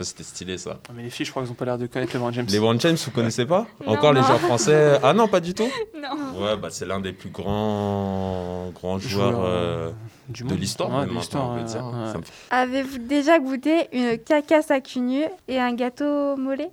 Euh, 0.00 0.04
ça, 0.04 0.10
C'était 0.10 0.22
stylé, 0.22 0.58
ça. 0.58 0.78
Ah, 0.88 0.92
mais 0.94 1.02
les 1.02 1.10
filles, 1.10 1.26
je 1.26 1.30
crois 1.30 1.42
qu'elles 1.42 1.50
n'ont 1.50 1.54
pas 1.54 1.64
l'air 1.64 1.78
de 1.78 1.86
connaître 1.86 2.12
LeBron 2.14 2.32
James. 2.32 2.46
Les 2.48 2.58
Brand 2.58 2.80
James, 2.80 2.96
vous 3.04 3.10
connaissez 3.10 3.46
pas 3.46 3.66
Non. 3.86 3.92
Encore 3.92 4.12
les 4.12 4.22
joueurs 4.22 4.40
français 4.40 4.98
Ah 5.02 5.12
non, 5.12 5.28
pas 5.28 5.40
du 5.40 5.54
tout 5.54 5.68
Non. 5.94 6.40
Ouais, 6.42 6.56
bah, 6.56 6.68
c'est 6.70 6.86
l'un 6.86 7.00
des 7.00 7.12
plus 7.12 7.30
grands, 7.30 8.70
grands 8.74 8.98
joueurs 8.98 9.40
euh, 9.44 9.88
euh, 9.88 9.90
du 10.28 10.42
de 10.44 10.48
monde. 10.48 10.58
l'histoire. 10.58 10.90
Ouais, 10.90 11.06
me 11.06 12.20
Avez-vous 12.50 12.98
déjà 12.98 13.38
goûté 13.38 13.88
une 13.92 14.18
cacasse 14.18 14.70
à 14.70 14.80
cunu 14.80 15.24
et 15.48 15.58
un 15.58 15.72
gâteau 15.74 16.36
mollet? 16.36 16.70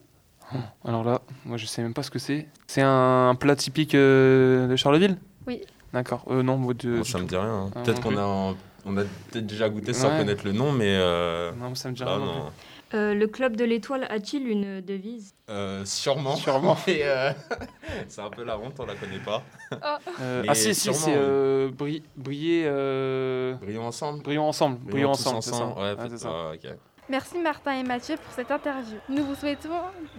Alors 0.86 1.04
là, 1.04 1.22
moi 1.46 1.58
je 1.58 1.66
sais 1.66 1.82
même 1.82 1.94
pas 1.94 2.04
ce 2.04 2.12
que 2.12 2.20
c'est. 2.20 2.48
C'est 2.68 2.82
un 2.82 3.36
plat 3.38 3.56
typique 3.56 3.96
euh, 3.96 4.68
de 4.68 4.76
Charleville? 4.78 5.18
Oui. 5.46 5.62
D'accord. 5.94 6.24
Euh, 6.30 6.42
non, 6.44 6.58
moi 6.58 6.74
de. 6.74 6.98
Bon, 6.98 7.04
ça 7.04 7.18
me 7.20 7.26
dit 7.26 7.36
rien. 7.36 7.66
hein. 7.66 7.70
Ah, 7.76 7.80
Peut-être 7.84 8.02
qu'on 8.02 8.18
a, 8.18 8.56
on 8.86 8.98
a 8.98 9.02
peut-être 9.32 9.46
déjà 9.46 9.68
goûté 9.70 9.92
sans 9.94 10.10
Ouais. 10.10 10.20
connaître 10.20 10.46
le 10.46 10.54
nom, 10.54 10.72
mais. 10.72 10.96
euh, 10.98 11.52
Non, 11.60 11.76
ça 11.76 11.90
me 11.90 11.96
dit 11.96 12.04
rien 12.04 12.18
non 12.18 12.26
non. 12.26 12.52
Euh, 12.94 13.14
le 13.14 13.28
club 13.28 13.56
de 13.58 13.66
l'étoile 13.66 14.06
a-t-il 14.10 14.48
une 14.48 14.80
devise? 14.82 15.34
Euh, 15.50 15.84
sûrement. 15.86 16.36
Sûrement. 16.36 16.78
Euh, 16.88 17.32
c'est 18.08 18.22
un 18.22 18.30
peu 18.30 18.44
la 18.44 18.58
honte, 18.58 18.76
on 18.80 18.86
la 18.86 18.96
connaît 18.96 19.20
pas. 19.20 19.44
Euh, 20.22 20.42
Mais 20.44 20.50
ah 20.50 20.56
si, 20.56 20.74
si, 20.74 20.94
c'est 20.94 21.14
euh, 21.16 21.70
bri- 21.72 22.04
briller. 22.16 22.64
euh, 22.66 23.56
Brillons 23.62 23.86
ensemble. 23.88 24.24
Brillons 24.24 24.48
ensemble. 24.48 24.78
Brillons 24.84 25.12
ensemble, 25.12 25.42
ça. 25.44 25.52
ensemble. 25.52 25.80
Ouais, 25.80 26.18
ça. 26.18 26.30
ah. 26.30 26.52
Merci 27.10 27.38
Martin 27.40 27.72
et 27.80 27.84
Mathieu 27.84 28.16
pour 28.18 28.34
cette 28.34 28.52
interview. 28.52 28.98
Nous 29.10 29.26
vous 29.26 29.36
souhaitons 29.36 29.70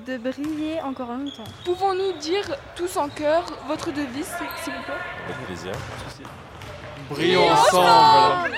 de 0.07 0.17
briller 0.17 0.81
encore 0.83 1.09
longtemps. 1.13 1.45
Pouvons-nous 1.65 2.19
dire 2.19 2.57
tous 2.77 2.97
en 2.97 3.09
chœur 3.09 3.45
votre 3.67 3.91
devise, 3.93 4.27
s'il 4.65 4.73
vous 4.73 4.83
plaît? 4.83 4.95
Avec 5.27 5.47
plaisir. 5.47 5.73
Brillons 7.11 7.51
ensemble. 7.51 8.57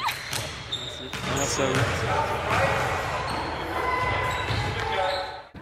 Merci 1.36 1.62
à 1.62 1.66
vous. 1.66 2.69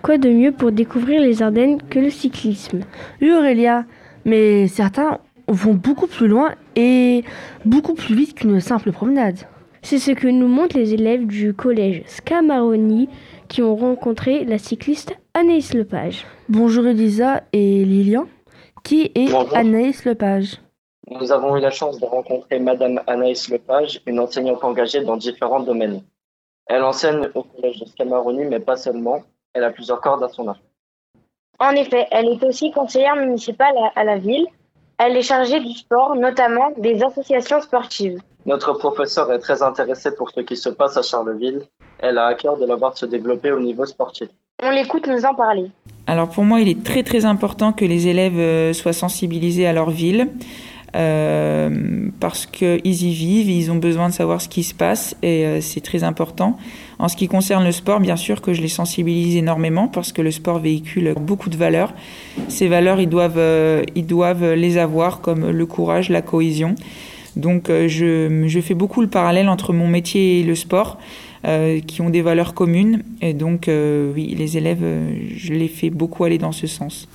Quoi 0.09 0.17
de 0.17 0.31
mieux 0.31 0.53
pour 0.53 0.73
découvrir 0.73 1.21
les 1.21 1.43
Ardennes 1.43 1.83
que 1.83 1.99
le 1.99 2.09
cyclisme? 2.09 2.81
Oui 3.21 3.31
Aurélia, 3.31 3.85
mais 4.25 4.67
certains 4.67 5.19
vont 5.49 5.75
beaucoup 5.75 6.07
plus 6.07 6.29
loin 6.29 6.55
et 6.77 7.25
beaucoup 7.67 7.93
plus 7.93 8.15
vite 8.15 8.35
qu'une 8.35 8.59
simple 8.59 8.91
promenade. 8.91 9.37
C'est 9.83 9.99
ce 9.99 10.13
que 10.13 10.27
nous 10.27 10.49
montrent 10.49 10.79
les 10.79 10.95
élèves 10.95 11.27
du 11.27 11.53
collège 11.53 12.05
Scamaroni 12.07 13.11
qui 13.49 13.61
ont 13.61 13.77
rencontré 13.77 14.47
la 14.47 14.57
cycliste 14.57 15.15
Anaïs 15.35 15.75
Lepage. 15.75 16.25
Bonjour 16.49 16.87
Elisa 16.87 17.43
et 17.53 17.85
Lilian. 17.85 18.29
Qui 18.85 19.13
est 19.15 19.31
Bonjour. 19.31 19.55
Anaïs 19.55 20.07
Lepage? 20.07 20.59
Nous 21.11 21.33
avons 21.33 21.55
eu 21.59 21.61
la 21.61 21.71
chance 21.71 22.01
de 22.01 22.07
rencontrer 22.07 22.61
Madame 22.61 23.03
Anaïs 23.07 23.51
Lepage, 23.51 24.01
une 24.07 24.21
enseignante 24.21 24.65
engagée 24.65 25.05
dans 25.05 25.19
différents 25.19 25.61
domaines. 25.61 26.01
Elle 26.67 26.83
enseigne 26.83 27.29
au 27.35 27.43
collège 27.43 27.81
de 27.81 27.85
Scamaroni, 27.85 28.47
mais 28.47 28.61
pas 28.61 28.79
seulement. 28.79 29.23
Elle 29.59 29.65
a 29.65 29.71
plusieurs 29.71 30.01
cordes 30.01 30.23
à 30.23 30.29
son 30.29 30.47
arc. 30.47 30.61
En 31.59 31.73
effet, 31.73 32.07
elle 32.13 32.29
est 32.29 32.45
aussi 32.45 32.71
conseillère 32.71 33.17
municipale 33.17 33.75
à, 33.77 34.01
à 34.01 34.05
la 34.05 34.17
ville. 34.17 34.47
Elle 34.99 35.17
est 35.17 35.23
chargée 35.23 35.59
du 35.59 35.73
sport, 35.73 36.15
notamment 36.15 36.71
des 36.79 37.03
associations 37.03 37.61
sportives. 37.61 38.21
Notre 38.47 38.73
professeure 38.75 39.33
est 39.33 39.41
très 39.41 39.61
intéressée 39.63 40.15
pour 40.15 40.31
ce 40.31 40.41
qui 40.41 40.57
se 40.57 40.69
passe 40.69 40.97
à 40.97 41.03
Charleville. 41.03 41.63
Elle 41.99 42.19
a 42.19 42.27
à 42.27 42.35
cœur 42.35 42.57
de 42.57 42.67
la 42.67 42.77
voir 42.77 42.97
se 42.97 43.07
développer 43.07 43.51
au 43.51 43.59
niveau 43.59 43.85
sportif. 43.85 44.29
On 44.63 44.71
l'écoute 44.71 45.09
nous 45.09 45.25
en 45.25 45.35
parler. 45.35 45.73
Alors 46.07 46.29
pour 46.29 46.45
moi, 46.45 46.61
il 46.61 46.69
est 46.69 46.85
très 46.85 47.03
très 47.03 47.25
important 47.25 47.73
que 47.73 47.85
les 47.85 48.07
élèves 48.07 48.39
euh, 48.39 48.73
soient 48.73 48.93
sensibilisés 48.93 49.67
à 49.67 49.73
leur 49.73 49.91
ville 49.91 50.29
euh, 50.97 52.09
parce 52.19 52.47
qu'ils 52.47 52.81
y 52.85 53.13
vivent, 53.13 53.51
ils 53.51 53.71
ont 53.71 53.77
besoin 53.77 54.09
de 54.09 54.15
savoir 54.15 54.41
ce 54.41 54.49
qui 54.49 54.63
se 54.63 54.75
passe 54.75 55.17
et 55.23 55.45
euh, 55.45 55.61
c'est 55.61 55.81
très 55.81 56.03
important. 56.03 56.57
En 56.99 57.09
ce 57.09 57.17
qui 57.17 57.29
concerne 57.29 57.65
le 57.65 57.73
sport, 57.73 58.01
bien 58.01 58.17
sûr 58.17 58.41
que 58.41 58.53
je 58.53 58.63
les 58.63 58.69
sensibilise 58.69 59.37
énormément 59.37 59.89
parce 59.89 60.13
que 60.13 60.23
le 60.23 60.31
sport 60.31 60.59
véhicule 60.59 61.15
beaucoup 61.21 61.51
de 61.51 61.57
valeurs. 61.57 61.93
Ces 62.49 62.69
valeurs, 62.69 63.01
ils 63.01 63.09
doivent, 63.09 63.35
euh, 63.37 63.83
ils 63.95 64.07
doivent 64.07 64.55
les 64.55 64.79
avoir 64.79 65.21
comme 65.21 65.51
le 65.51 65.67
courage, 65.67 66.09
la 66.09 66.23
cohésion. 66.23 66.75
Donc 67.37 67.69
je, 67.69 68.61
fais 68.63 68.75
beaucoup 68.75 69.01
le 69.01 69.07
parallèle 69.07 69.49
entre 69.49 69.73
mon 69.73 69.87
métier 69.87 70.41
et 70.41 70.43
le 70.43 70.57
sport, 70.57 70.99
qui 71.87 72.01
ont 72.01 72.11
des 72.11 72.21
valeurs 72.21 72.53
communes. 72.53 73.05
Et 73.23 73.33
donc 73.33 73.69
oui, 73.69 74.35
les 74.37 74.57
élèves, 74.57 74.85
je 75.37 75.53
les 75.53 75.69
fais 75.69 75.91
beaucoup 75.91 76.25
aller 76.25 76.39
dans 76.39 76.51
ce 76.51 76.67
sens. 76.67 77.07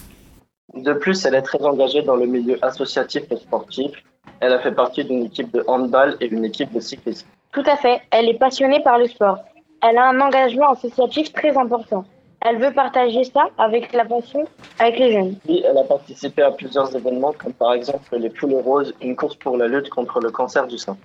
De 0.73 0.94
plus, 0.94 1.26
elle 1.26 1.35
est 1.35 1.41
très 1.41 1.61
engagée 1.64 2.02
dans 2.02 2.15
le 2.15 2.26
milieu 2.26 2.57
associatif 2.64 3.23
et 3.30 3.35
sportif. 3.35 3.91
Elle 4.40 4.53
a 4.53 4.60
fait 4.60 4.72
partie 4.72 5.03
d'une 5.03 5.26
équipe 5.26 5.52
de 5.53 5.64
handball 5.68 6.18
et 6.19 6.27
d'une 6.27 6.45
équipe 6.45 6.72
de 6.73 6.80
cyclisme. 6.80 7.27
Tout 7.52 7.64
à 7.65 7.76
fait, 7.77 8.02
elle 8.11 8.30
est 8.30 8.38
passionnée 8.38 8.81
par 8.81 8.98
le 8.98 9.07
sport. 9.07 9.40
Elle 9.81 9.98
a 9.98 10.10
un 10.10 10.19
engagement 10.19 10.72
associatif 10.72 11.31
très 11.34 11.56
important. 11.57 12.06
Elle 12.45 12.57
veut 12.57 12.73
partager 12.73 13.23
ça 13.23 13.48
avec 13.57 13.94
la 13.94 14.03
passion 14.03 14.44
avec 14.80 14.99
les 14.99 15.14
jeunes. 15.14 15.35
Puis, 15.45 15.64
elle 15.64 15.77
a 15.77 15.84
participé 15.84 16.41
à 16.41 16.52
plusieurs 16.52 16.94
événements, 16.94 17.34
comme 17.38 17.53
par 17.53 17.73
exemple 17.73 18.18
les 18.18 18.30
Poules 18.30 18.56
Roses, 18.56 18.94
une 19.02 19.15
course 19.15 19.35
pour 19.35 19.56
la 19.56 19.68
lutte 19.68 19.90
contre 19.90 20.19
le 20.19 20.30
cancer 20.30 20.68
du 20.68 20.77
sein. 20.77 20.98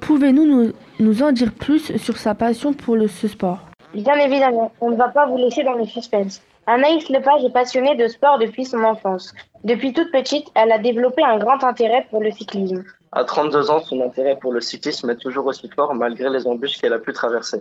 Pouvez-nous 0.00 0.46
nous, 0.46 0.72
nous 0.98 1.22
en 1.22 1.32
dire 1.32 1.52
plus 1.52 1.96
sur 1.98 2.16
sa 2.16 2.34
passion 2.34 2.72
pour 2.72 2.96
le, 2.96 3.08
ce 3.08 3.28
sport? 3.28 3.58
Bien 3.94 4.16
évidemment, 4.16 4.72
on 4.80 4.90
ne 4.90 4.96
va 4.96 5.08
pas 5.08 5.26
vous 5.26 5.36
laisser 5.36 5.62
dans 5.62 5.74
le 5.74 5.84
suspense. 5.84 6.40
Anaïs 6.72 7.10
Lepage 7.10 7.44
est 7.44 7.52
passionnée 7.52 7.96
de 7.96 8.08
sport 8.08 8.38
depuis 8.38 8.64
son 8.64 8.82
enfance. 8.84 9.34
Depuis 9.62 9.92
toute 9.92 10.10
petite, 10.10 10.46
elle 10.54 10.72
a 10.72 10.78
développé 10.78 11.22
un 11.22 11.36
grand 11.36 11.62
intérêt 11.64 12.06
pour 12.08 12.22
le 12.22 12.30
cyclisme. 12.30 12.82
À 13.12 13.24
32 13.24 13.70
ans, 13.70 13.80
son 13.80 14.00
intérêt 14.00 14.38
pour 14.40 14.54
le 14.54 14.62
cyclisme 14.62 15.10
est 15.10 15.16
toujours 15.16 15.44
aussi 15.44 15.68
fort 15.68 15.94
malgré 15.94 16.30
les 16.30 16.46
embûches 16.46 16.78
qu'elle 16.78 16.94
a 16.94 16.98
pu 16.98 17.12
traverser. 17.12 17.58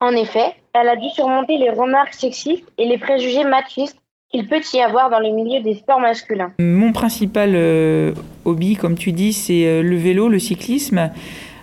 En 0.00 0.12
effet, 0.12 0.54
elle 0.72 0.88
a 0.88 0.96
dû 0.96 1.10
surmonter 1.10 1.58
les 1.58 1.68
remarques 1.68 2.14
sexistes 2.14 2.64
et 2.78 2.86
les 2.86 2.96
préjugés 2.96 3.44
machistes 3.44 3.98
qu'il 4.30 4.48
peut 4.48 4.62
y 4.72 4.80
avoir 4.80 5.10
dans 5.10 5.20
le 5.20 5.30
milieu 5.30 5.62
des 5.62 5.74
sports 5.74 6.00
masculins. 6.00 6.52
Mon 6.58 6.92
principal 6.92 7.52
euh, 7.54 8.14
hobby, 8.46 8.76
comme 8.76 8.96
tu 8.96 9.12
dis, 9.12 9.34
c'est 9.34 9.66
euh, 9.66 9.82
le 9.82 9.96
vélo, 9.96 10.30
le 10.30 10.38
cyclisme. 10.38 11.10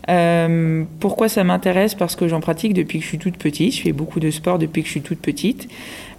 Euh, 0.10 0.84
pourquoi 1.00 1.30
ça 1.30 1.44
m'intéresse? 1.44 1.96
Parce 1.96 2.16
que 2.16 2.28
j'en 2.28 2.40
pratique 2.40 2.74
depuis 2.74 3.00
que 3.00 3.04
je 3.04 3.10
suis 3.10 3.18
toute 3.18 3.38
petite. 3.38 3.76
Je 3.76 3.82
fais 3.82 3.92
beaucoup 3.92 4.20
de 4.20 4.30
sport 4.30 4.60
depuis 4.60 4.82
que 4.82 4.88
je 4.88 4.92
suis 4.92 5.02
toute 5.02 5.20
petite. 5.20 5.68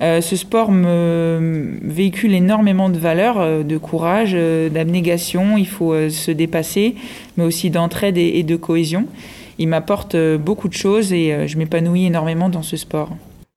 Euh, 0.03 0.21
ce 0.21 0.37
sport 0.37 0.71
me 0.71 1.79
véhicule 1.83 2.35
énormément 2.35 2.91
de 2.91 2.99
valeurs, 2.99 3.41
euh, 3.41 3.63
de 3.63 3.79
courage, 3.79 4.33
euh, 4.35 4.69
d'abnégation. 4.69 5.57
Il 5.57 5.67
faut 5.69 5.95
se 6.11 6.31
dépasser, 6.31 6.97
mais 7.37 7.45
aussi 7.45 7.71
d'entraide 7.71 8.19
et, 8.19 8.43
de 8.43 8.57
cohésion. 8.57 9.07
Il 9.59 9.69
m'apporte 9.69 10.17
beaucoup 10.37 10.69
de 10.69 10.75
choses 10.75 11.15
et 11.15 11.49
je 11.49 11.57
m'épanouis 11.57 12.05
énormément 12.05 12.51
dans 12.51 12.63
ce 12.63 12.77
sport. 12.77 13.09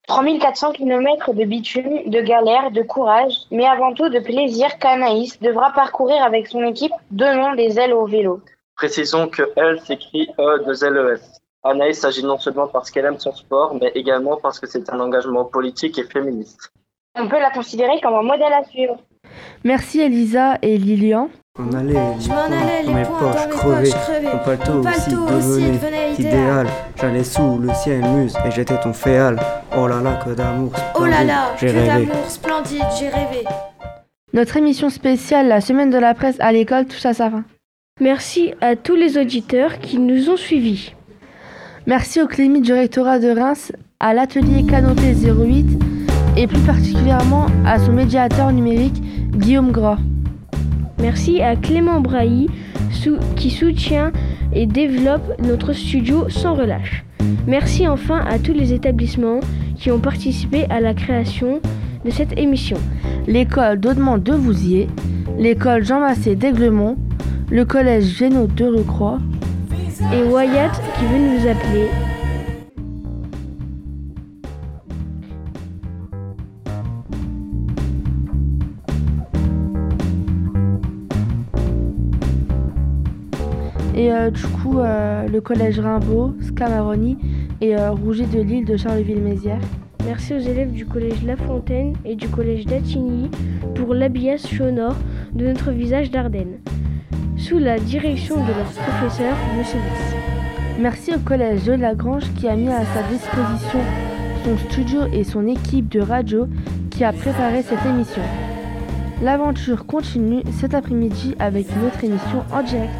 3400 0.07 0.71
km 0.71 1.33
de 1.33 1.43
bitume, 1.43 1.99
de 2.07 2.21
galère, 2.21 2.71
de 2.71 2.81
courage, 2.81 3.33
mais 3.51 3.65
avant 3.65 3.93
tout 3.93 4.09
de 4.09 4.19
plaisir 4.19 4.79
qu'Anaïs 4.79 5.39
devra 5.41 5.71
parcourir 5.73 6.23
avec 6.23 6.47
son 6.47 6.63
équipe 6.63 6.93
donnant 7.11 7.53
des 7.53 7.77
ailes 7.77 7.93
au 7.93 8.07
vélo. 8.07 8.41
Précisons 8.83 9.27
que 9.27 9.41
elle 9.57 9.77
s'écrit 9.81 10.29
E 10.39 10.63
de 10.65 10.71
LES. 10.89 11.19
Anaïs 11.65 11.99
s'agit 11.99 12.23
non 12.23 12.37
seulement 12.37 12.67
parce 12.67 12.89
qu'elle 12.89 13.03
aime 13.03 13.19
son 13.19 13.33
sport, 13.33 13.75
mais 13.75 13.91
également 13.93 14.37
parce 14.41 14.57
que 14.57 14.67
c'est 14.67 14.89
un 14.89 15.01
engagement 15.01 15.43
politique 15.43 15.99
et 15.99 16.05
féministe. 16.05 16.71
On 17.19 17.27
peut 17.27 17.41
la 17.41 17.49
considérer 17.51 17.99
comme 18.01 18.13
un 18.13 18.21
modèle 18.21 18.53
à 18.53 18.63
suivre. 18.63 18.95
Merci 19.65 19.99
Elisa 19.99 20.57
et 20.61 20.77
Lilian. 20.77 21.29
On 21.59 21.73
allait, 21.73 21.93
Je 22.21 22.29
m'en 22.29 22.35
allais, 22.43 22.83
les 22.83 22.93
mes 22.93 23.03
poings 23.03 23.19
poches 23.33 23.49
dans 23.49 23.57
crevées. 23.57 23.91
mon 24.31 24.37
paletot 24.45 24.71
Mon 24.75 24.79
aussi 24.89 25.09
paletot 25.09 25.23
aussi 25.23 25.49
devenait 25.49 25.71
devenait 25.73 26.13
idéal. 26.13 26.33
idéal. 26.33 26.67
J'allais 26.95 27.23
sous 27.25 27.57
le 27.57 27.73
ciel 27.73 28.01
muse 28.05 28.33
et 28.45 28.51
j'étais 28.51 28.79
ton 28.79 28.93
féal. 28.93 29.37
Oh 29.77 29.87
là 29.87 29.99
là, 29.99 30.21
que 30.23 30.29
d'amour 30.29 30.71
Oh 30.95 31.03
là 31.03 31.11
splendide, 31.17 31.27
là, 31.27 31.55
j'ai 31.59 31.67
que 31.67 31.71
rêvé. 31.73 32.05
d'amour 32.05 32.29
splendide, 32.29 32.83
j'ai 32.97 33.09
rêvé. 33.09 33.43
Notre 34.31 34.55
émission 34.55 34.89
spéciale, 34.89 35.49
la 35.49 35.59
semaine 35.59 35.89
de 35.89 35.97
la 35.97 36.13
presse 36.13 36.37
à 36.39 36.53
l'école, 36.53 36.85
touche 36.85 37.05
à 37.05 37.13
sa 37.13 37.29
fin. 37.29 37.43
Merci 38.01 38.53
à 38.61 38.77
tous 38.77 38.95
les 38.95 39.17
auditeurs 39.17 39.79
qui 39.79 39.99
nous 39.99 40.29
ont 40.29 40.37
suivis. 40.37 40.93
Merci 41.85 42.21
au 42.21 42.27
Clémy 42.27 42.61
du 42.61 42.71
rectorat 42.71 43.19
de 43.19 43.27
Reims, 43.27 43.73
à 43.99 44.13
l'atelier 44.13 44.63
Canoté 44.65 45.13
08 45.13 45.65
et 46.37 46.47
plus 46.47 46.61
particulièrement 46.61 47.47
à 47.65 47.77
son 47.77 47.91
médiateur 47.91 48.53
numérique 48.53 49.01
Guillaume 49.35 49.73
Gras. 49.73 49.97
Merci 50.99 51.41
à 51.41 51.57
Clément 51.57 51.99
Brailly 51.99 52.47
qui 53.35 53.49
soutient 53.49 54.13
et 54.53 54.65
développe 54.65 55.37
notre 55.41 55.73
studio 55.73 56.29
sans 56.29 56.55
relâche. 56.55 57.03
Merci 57.47 57.85
enfin 57.85 58.23
à 58.29 58.39
tous 58.39 58.53
les 58.53 58.71
établissements 58.71 59.41
qui 59.75 59.91
ont 59.91 59.99
participé 59.99 60.67
à 60.69 60.79
la 60.79 60.93
création 60.93 61.59
de 62.05 62.11
cette 62.11 62.39
émission. 62.39 62.77
L'école 63.27 63.77
d'Audemont 63.77 64.17
de 64.17 64.31
Vouziers, 64.31 64.87
l'école 65.37 65.83
Jean 65.83 65.99
Massé 65.99 66.37
d'Aiglemont, 66.37 66.95
le 67.51 67.65
collège 67.65 68.03
Génaud 68.03 68.45
de 68.45 68.65
Recroix 68.65 69.19
et 70.13 70.23
Wyatt 70.23 70.71
qui 70.97 71.05
veut 71.05 71.17
nous 71.17 71.47
appeler. 71.47 71.87
Et 83.95 84.13
euh, 84.13 84.29
du 84.29 84.43
coup, 84.43 84.79
euh, 84.79 85.27
le 85.27 85.41
collège 85.41 85.79
Rimbaud, 85.79 86.35
Scamaroni 86.41 87.17
et 87.61 87.75
euh, 87.75 87.91
Rouget 87.91 88.27
de 88.27 88.41
Lille 88.41 88.63
de 88.63 88.77
Charleville-Mézières. 88.77 89.59
Merci 90.05 90.33
aux 90.33 90.39
élèves 90.39 90.71
du 90.71 90.85
collège 90.85 91.23
La 91.25 91.35
Fontaine 91.35 91.93
et 92.05 92.15
du 92.15 92.29
collège 92.29 92.65
d'Attigny 92.65 93.29
pour 93.75 93.93
l'habillage 93.93 94.39
sonore 94.39 94.95
de 95.33 95.47
notre 95.47 95.71
visage 95.71 96.09
d'Ardennes, 96.11 96.59
sous 97.39 97.57
la 97.57 97.79
direction 97.79 98.35
de 98.43 98.51
leur 98.51 98.65
professeur, 98.65 99.35
M. 99.57 99.63
Viss. 99.63 100.15
Merci 100.79 101.15
au 101.15 101.19
collège 101.19 101.63
de 101.63 101.73
Lagrange 101.73 102.31
qui 102.37 102.47
a 102.47 102.55
mis 102.55 102.69
à 102.69 102.83
sa 102.85 103.03
disposition 103.03 103.79
son 104.43 104.57
studio 104.69 105.01
et 105.11 105.23
son 105.23 105.47
équipe 105.47 105.89
de 105.89 105.99
radio 105.99 106.47
qui 106.91 107.03
a 107.03 107.11
préparé 107.11 107.61
cette 107.63 107.85
émission. 107.85 108.21
L'aventure 109.21 109.85
continue 109.85 110.43
cet 110.59 110.73
après-midi 110.73 111.35
avec 111.39 111.67
une 111.75 111.85
autre 111.85 112.03
émission 112.03 112.43
en 112.51 112.63
direct. 112.63 112.93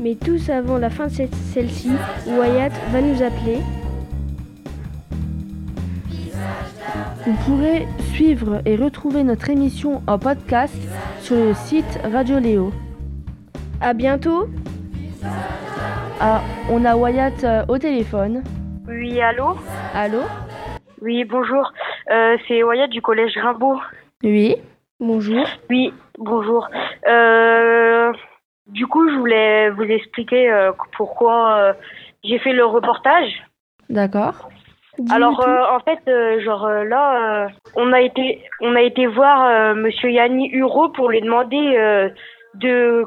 Mais 0.00 0.14
tous 0.14 0.48
avant 0.48 0.78
la 0.78 0.90
fin 0.90 1.06
de 1.06 1.12
celle-ci, 1.52 1.90
Wyatt 2.26 2.72
va 2.92 3.00
nous 3.00 3.22
appeler. 3.22 3.58
Vous 7.26 7.34
pourrez 7.44 7.86
suivre 8.12 8.62
et 8.64 8.76
retrouver 8.76 9.24
notre 9.24 9.50
émission 9.50 10.00
en 10.06 10.18
podcast 10.18 10.76
sur 11.20 11.36
le 11.36 11.54
site 11.54 11.98
Radio 12.12 12.38
Léo. 12.38 12.72
À 13.80 13.92
bientôt. 13.92 14.48
Ah, 16.20 16.40
on 16.70 16.84
a 16.84 16.96
Wyatt 16.96 17.44
euh, 17.44 17.64
au 17.68 17.78
téléphone. 17.78 18.42
Oui, 18.88 19.20
allô? 19.20 19.56
Allô? 19.94 20.22
Oui, 21.02 21.24
bonjour. 21.24 21.72
Euh, 22.10 22.36
c'est 22.48 22.62
Wyatt 22.62 22.90
du 22.90 23.02
collège 23.02 23.36
Rimbaud. 23.36 23.78
Oui, 24.24 24.56
bonjour. 24.98 25.44
Oui, 25.68 25.92
bonjour. 26.18 26.68
Euh, 27.06 28.12
du 28.66 28.86
coup, 28.86 29.08
je 29.10 29.16
voulais 29.16 29.70
vous 29.70 29.84
expliquer 29.84 30.70
pourquoi 30.96 31.74
j'ai 32.24 32.38
fait 32.38 32.52
le 32.52 32.64
reportage. 32.64 33.30
D'accord. 33.90 34.48
Alors 35.10 35.46
en 35.70 35.78
fait, 35.80 36.40
genre 36.40 36.66
là, 36.68 37.48
on 37.76 37.92
a 37.92 38.00
été, 38.00 38.42
on 38.62 38.74
a 38.74 38.80
été 38.80 39.06
voir 39.06 39.74
Monsieur 39.76 40.10
Yanni 40.10 40.48
Huro 40.48 40.88
pour 40.88 41.10
lui 41.10 41.20
demander 41.20 42.12
de, 42.54 43.04
de 43.04 43.06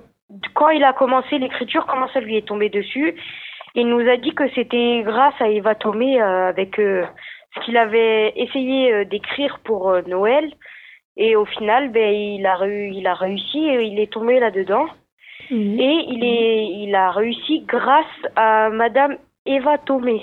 quand 0.54 0.70
il 0.70 0.84
a 0.84 0.94
commencé 0.94 1.38
l'écriture, 1.38 1.86
comment 1.88 2.08
ça 2.10 2.20
lui 2.20 2.38
est 2.38 2.48
tombé 2.48 2.70
dessus. 2.70 3.16
Il 3.76 3.88
nous 3.88 4.08
a 4.08 4.18
dit 4.18 4.34
que 4.34 4.50
c'était 4.56 5.02
grâce 5.04 5.40
à 5.40 5.50
Eva 5.50 5.76
Tomé 5.76 6.22
euh, 6.22 6.50
avec 6.50 6.80
euh, 6.80 7.06
ce 7.56 7.66
qu'il 7.66 7.78
avait 7.78 8.34
essayé 8.36 8.94
euh, 8.94 9.06
d'écrire 9.06 9.60
pour 9.64 9.94
Noël. 10.08 10.52
Et 11.18 11.36
au 11.36 11.46
final, 11.46 11.92
ben 11.92 12.14
il 12.14 12.46
a 12.46 12.66
il 12.66 13.06
a 13.06 13.14
réussi 13.14 13.58
et 13.58 13.84
il 13.84 14.00
est 14.00 14.12
tombé 14.12 14.40
là-dedans. 14.40 14.86
Et 15.52 15.56
il 15.56 16.24
est, 16.24 16.68
il 16.84 16.94
a 16.94 17.12
réussi 17.12 17.62
grâce 17.62 18.06
à 18.36 18.70
Madame 18.70 19.18
Eva 19.46 19.78
Tomé. 19.80 20.22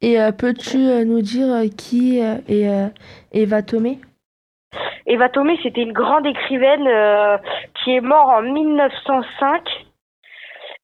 Et 0.00 0.16
peux-tu 0.38 0.78
nous 1.04 1.20
dire 1.20 1.62
qui 1.76 2.20
est 2.20 2.92
Eva 3.32 3.62
Tomé? 3.62 3.98
Eva 5.10 5.28
Tomé, 5.28 5.58
c'était 5.60 5.82
une 5.82 5.92
grande 5.92 6.24
écrivaine 6.24 6.86
euh, 6.86 7.36
qui 7.82 7.96
est 7.96 8.00
morte 8.00 8.28
en 8.28 8.42
1905. 8.42 9.62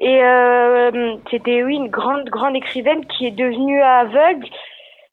Et 0.01 0.21
euh, 0.21 1.17
c'était, 1.31 1.63
oui, 1.63 1.77
une 1.77 1.89
grande, 1.89 2.29
grande 2.29 2.57
écrivaine 2.57 3.07
qui 3.07 3.27
est 3.27 3.31
devenue 3.31 3.81
aveugle. 3.81 4.49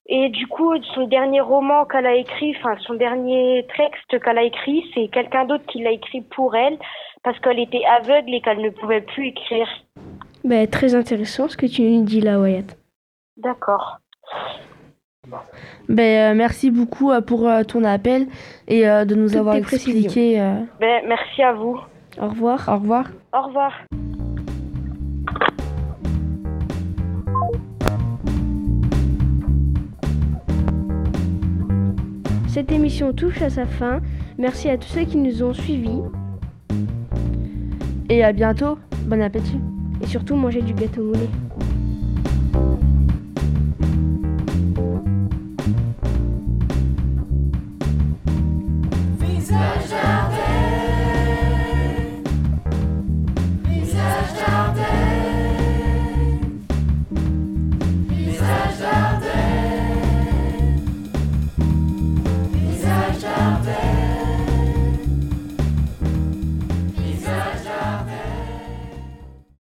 Et 0.07 0.30
du 0.30 0.48
coup, 0.48 0.76
son 0.95 1.06
dernier 1.06 1.41
roman 1.41 1.85
qu'elle 1.85 2.07
a 2.07 2.15
écrit, 2.15 2.56
enfin, 2.57 2.76
son 2.88 2.95
dernier 2.95 3.68
texte 3.77 4.19
qu'elle 4.19 4.40
a 4.40 4.44
écrit, 4.44 4.84
c'est 4.95 5.07
quelqu'un 5.10 5.45
d'autre 5.45 5.65
qui 5.68 5.84
l'a 5.84 5.91
écrit 5.91 6.22
pour 6.22 6.56
elle, 6.56 6.80
parce 7.23 7.40
qu'elle 7.40 7.60
était 7.60 7.85
aveugle 7.85 8.34
et 8.34 8.41
qu'elle 8.41 8.61
ne 8.61 8.72
pouvait 8.72 9.02
plus 9.02 9.27
écrire. 9.27 9.69
Ben, 10.44 10.68
très 10.68 10.95
intéressant 10.95 11.48
ce 11.48 11.56
que 11.56 11.68
tu 11.68 11.84
nous 11.84 12.03
dis 12.03 12.19
là, 12.19 12.40
Wyatt. 12.40 12.77
D'accord. 13.38 13.99
Ben, 15.89 16.34
euh, 16.34 16.38
merci 16.38 16.72
beaucoup 16.72 17.11
euh, 17.11 17.22
pour 17.22 17.47
euh, 17.47 17.64
ton 17.64 17.84
appel 17.84 18.27
et 18.68 18.88
euh, 18.88 19.05
de 19.05 19.15
nous 19.15 19.30
Toutes 19.30 19.38
avoir 19.38 19.55
expliqué. 19.55 20.39
euh, 20.39 20.55
Ben, 20.80 21.03
merci 21.07 21.41
à 21.43 21.53
vous. 21.53 21.80
Au 22.22 22.27
revoir. 22.30 22.65
Au 22.68 22.73
revoir. 22.76 23.05
Au 23.34 23.41
revoir. 23.47 23.72
Cette 32.47 32.72
émission 32.72 33.14
touche 33.14 33.41
à 33.41 33.49
sa 33.49 33.65
fin. 33.65 33.99
Merci 34.38 34.69
à 34.69 34.77
tous 34.77 34.88
ceux 34.89 35.03
qui 35.05 35.18
nous 35.18 35.41
ont 35.43 35.53
suivis. 35.53 35.99
Et 38.10 38.23
à 38.23 38.31
bientôt. 38.31 38.77
Bon 39.07 39.22
appétit. 39.22 39.60
Et 40.01 40.05
surtout, 40.07 40.35
mangez 40.35 40.61
du 40.61 40.73
gâteau 40.73 41.03
moulé. 41.03 41.27